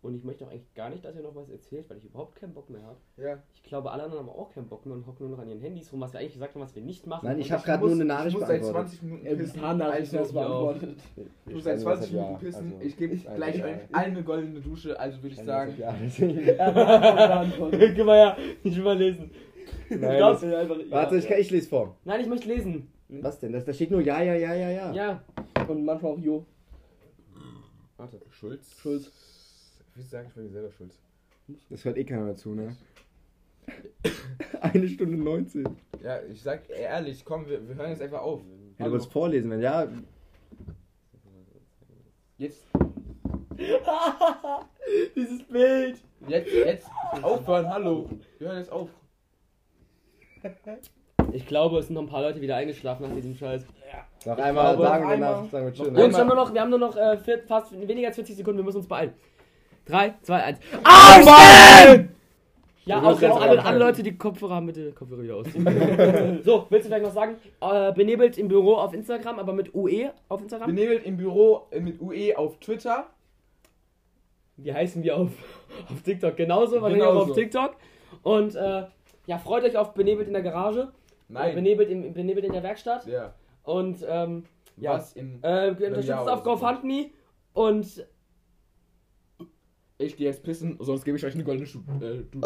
Und 0.00 0.16
ich 0.16 0.24
möchte 0.24 0.44
auch 0.44 0.50
eigentlich 0.50 0.74
gar 0.74 0.90
nicht, 0.90 1.04
dass 1.04 1.14
ihr 1.14 1.22
noch 1.22 1.36
was 1.36 1.48
erzählt, 1.48 1.88
weil 1.88 1.96
ich 1.98 2.04
überhaupt 2.06 2.34
keinen 2.34 2.52
Bock 2.54 2.68
mehr 2.70 2.82
habe. 2.82 2.96
Ja. 3.18 3.38
Ich 3.54 3.62
glaube, 3.62 3.92
alle 3.92 4.02
anderen 4.02 4.26
haben 4.26 4.30
auch 4.36 4.50
keinen 4.50 4.66
Bock 4.66 4.84
mehr 4.84 4.96
und 4.96 5.06
hocken 5.06 5.28
nur 5.28 5.36
noch 5.36 5.42
an 5.44 5.48
ihren 5.48 5.60
Handys 5.60 5.92
rum, 5.92 6.00
was 6.00 6.12
wir 6.12 6.18
eigentlich 6.18 6.32
gesagt 6.32 6.56
haben, 6.56 6.60
was 6.62 6.74
wir 6.74 6.82
nicht 6.82 7.06
machen. 7.06 7.24
Nein, 7.28 7.38
ich 7.38 7.46
Und 7.46 7.52
hab 7.58 7.64
grad 7.64 7.80
muss- 7.80 7.90
nur 7.90 8.00
eine 8.00 8.04
Nachricht 8.06 8.34
Ich 8.34 8.40
muss 8.40 8.48
seit 8.48 8.60
beantwortet. 8.62 8.90
20 8.90 9.02
Minuten 9.04 9.26
Ein 9.28 9.36
pissen. 9.38 9.60
paar 9.60 9.74
Nachrichten 9.74 10.16
also, 10.16 10.18
hast 10.18 10.28
du 10.30 10.34
beantwortet. 10.34 10.96
Du 11.46 11.60
seit 11.60 11.80
20 11.80 12.12
Minuten 12.14 12.38
pissen. 12.38 12.72
ich 12.80 12.96
gebe 12.96 13.12
Also, 13.14 13.36
gleich 13.36 13.58
ja. 13.58 13.64
euch 13.66 13.78
eine 13.92 14.22
goldene 14.24 14.60
Dusche, 14.60 14.98
also 14.98 15.22
würde 15.22 15.34
ich 15.36 15.42
sagen. 15.44 15.74
Ja, 15.78 15.92
beantwortet. 16.58 17.92
Guck 17.96 18.06
mal 18.06 18.16
her, 18.16 18.36
ich 18.64 18.76
will 18.76 18.84
mal 18.84 18.98
lesen. 18.98 19.30
Nein, 19.88 20.00
Das- 20.18 20.40
das, 20.40 20.52
einfach, 20.54 20.76
warte, 20.90 21.16
ich, 21.16 21.28
kann, 21.28 21.38
ich 21.38 21.50
lese 21.50 21.68
vor. 21.68 21.96
Nein, 22.04 22.20
ich 22.22 22.26
möchte 22.26 22.48
lesen. 22.48 22.88
Was 23.08 23.38
denn? 23.38 23.52
Das, 23.52 23.64
da 23.64 23.72
steht 23.72 23.90
nur 23.90 24.00
ja, 24.00 24.22
ja, 24.22 24.34
ja, 24.34 24.54
ja, 24.54 24.70
ja. 24.70 24.92
Ja. 24.92 25.22
Und 25.68 25.84
manchmal 25.84 26.12
auch 26.12 26.18
Jo. 26.18 26.44
Warte. 28.02 28.20
Schulz? 28.30 28.74
Schulz. 28.80 29.12
Wie 29.94 30.02
sage 30.02 30.26
ich 30.26 30.34
bei 30.34 30.40
mir 30.40 30.50
selber 30.50 30.72
Schulz? 30.72 30.98
Das 31.70 31.84
hört 31.84 31.96
eh 31.96 32.02
keiner 32.02 32.26
dazu, 32.26 32.52
ne? 32.52 32.76
Eine 34.60 34.88
Stunde 34.88 35.16
19. 35.16 35.64
Ja, 36.02 36.20
ich 36.24 36.42
sag 36.42 36.68
ehrlich, 36.68 37.24
komm, 37.24 37.46
wir, 37.46 37.68
wir 37.68 37.76
hören 37.76 37.90
jetzt 37.90 38.02
einfach 38.02 38.22
auf. 38.22 38.40
Ja, 38.76 38.86
du 38.86 38.90
wolltest 38.90 39.12
vorlesen, 39.12 39.52
wenn 39.52 39.60
ja. 39.60 39.86
Jetzt, 42.38 42.66
Dieses 45.14 45.44
Bild. 45.44 46.02
jetzt, 46.26 46.52
jetzt 46.52 46.90
aufhören, 47.22 47.68
hallo. 47.68 48.10
Wir 48.38 48.48
hören 48.48 48.58
jetzt 48.58 48.72
auf. 48.72 48.90
Ich 51.32 51.46
glaube, 51.46 51.78
es 51.78 51.86
sind 51.86 51.94
noch 51.94 52.02
ein 52.02 52.08
paar 52.08 52.22
Leute 52.22 52.40
wieder 52.40 52.56
eingeschlafen 52.56 53.06
nach 53.06 53.14
diesem 53.14 53.36
Scheiß. 53.36 53.64
Noch 54.26 54.38
einmal 54.38 54.74
glaube, 54.76 54.88
sagen, 54.88 55.04
einmal- 55.06 55.32
danach 55.34 55.50
sagen 55.50 55.66
wir 55.66 55.72
tschüss. 55.72 55.86
Jungs, 55.86 56.14
wir 56.14 56.18
haben 56.20 56.26
nur 56.28 56.36
noch, 56.36 56.54
wir 56.54 56.60
haben 56.60 56.70
nur 56.70 56.78
noch 56.78 56.96
äh, 56.96 57.16
vier, 57.18 57.42
fast 57.46 57.72
weniger 57.88 58.08
als 58.08 58.16
40 58.16 58.36
Sekunden, 58.36 58.58
wir 58.58 58.64
müssen 58.64 58.78
uns 58.78 58.86
beeilen. 58.88 59.12
3, 59.86 60.14
2, 60.22 60.34
1. 60.42 60.58
Aufstehen! 60.84 62.08
Ja, 62.84 62.98
Du 63.00 63.06
auch 63.06 63.16
alle, 63.22 63.32
auch 63.32 63.40
alle 63.40 63.62
fallen. 63.62 63.78
Leute, 63.78 64.02
die 64.02 64.16
Kopfhörer 64.18 64.56
haben, 64.56 64.66
bitte 64.66 64.90
Kopfhörer 64.92 65.22
wieder 65.22 65.36
ausziehen. 65.36 65.64
so, 66.44 66.66
willst 66.68 66.84
du 66.86 66.88
vielleicht 66.90 67.04
noch 67.04 67.12
sagen? 67.12 67.36
Äh, 67.60 67.92
benebelt 67.92 68.38
im 68.38 68.48
Büro 68.48 68.74
auf 68.74 68.92
Instagram, 68.92 69.38
aber 69.38 69.52
mit 69.52 69.72
UE 69.74 70.10
auf 70.28 70.40
Instagram? 70.42 70.66
Benebelt 70.74 71.04
im 71.04 71.16
Büro 71.16 71.66
äh, 71.70 71.78
mit 71.80 72.00
UE 72.00 72.36
auf 72.36 72.58
Twitter. 72.58 73.06
Wie 74.56 74.72
heißen 74.72 75.02
wir 75.02 75.16
auf, 75.16 75.30
auf 75.90 76.02
TikTok? 76.02 76.36
Genauso, 76.36 76.80
auch 76.80 76.88
Genauso. 76.88 77.30
auf 77.30 77.32
TikTok. 77.34 77.76
Und 78.22 78.54
äh, 78.56 78.82
ja, 79.26 79.38
freut 79.38 79.62
euch 79.64 79.76
auf 79.76 79.94
Benebelt 79.94 80.26
in 80.26 80.34
der 80.34 80.42
Garage. 80.42 80.88
Nein. 81.28 81.54
Benebelt, 81.54 81.88
im, 81.88 82.12
Benebelt 82.12 82.44
in 82.46 82.52
der 82.52 82.62
Werkstatt. 82.64 83.06
Ja. 83.06 83.32
Und 83.64 84.04
ähm, 84.08 84.44
ja, 84.76 84.94
Was 84.94 85.12
in. 85.12 85.42
äh, 85.42 85.68
unterstützt 85.70 86.08
Jahr 86.08 86.32
auf. 86.32 86.42
GoFundMe. 86.42 87.10
Und 87.52 88.06
Ich 89.98 90.16
gehe 90.16 90.26
jetzt 90.28 90.42
pissen, 90.42 90.76
sonst 90.80 91.04
gebe 91.04 91.16
ich 91.16 91.24
euch 91.24 91.34
eine 91.34 91.44
goldene 91.44 91.66
Schuh. 91.66 91.82
Äh, 92.00 92.24
du. 92.30 92.40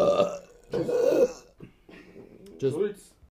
Tschüss. 2.59 2.72
Schulz. 2.74 3.15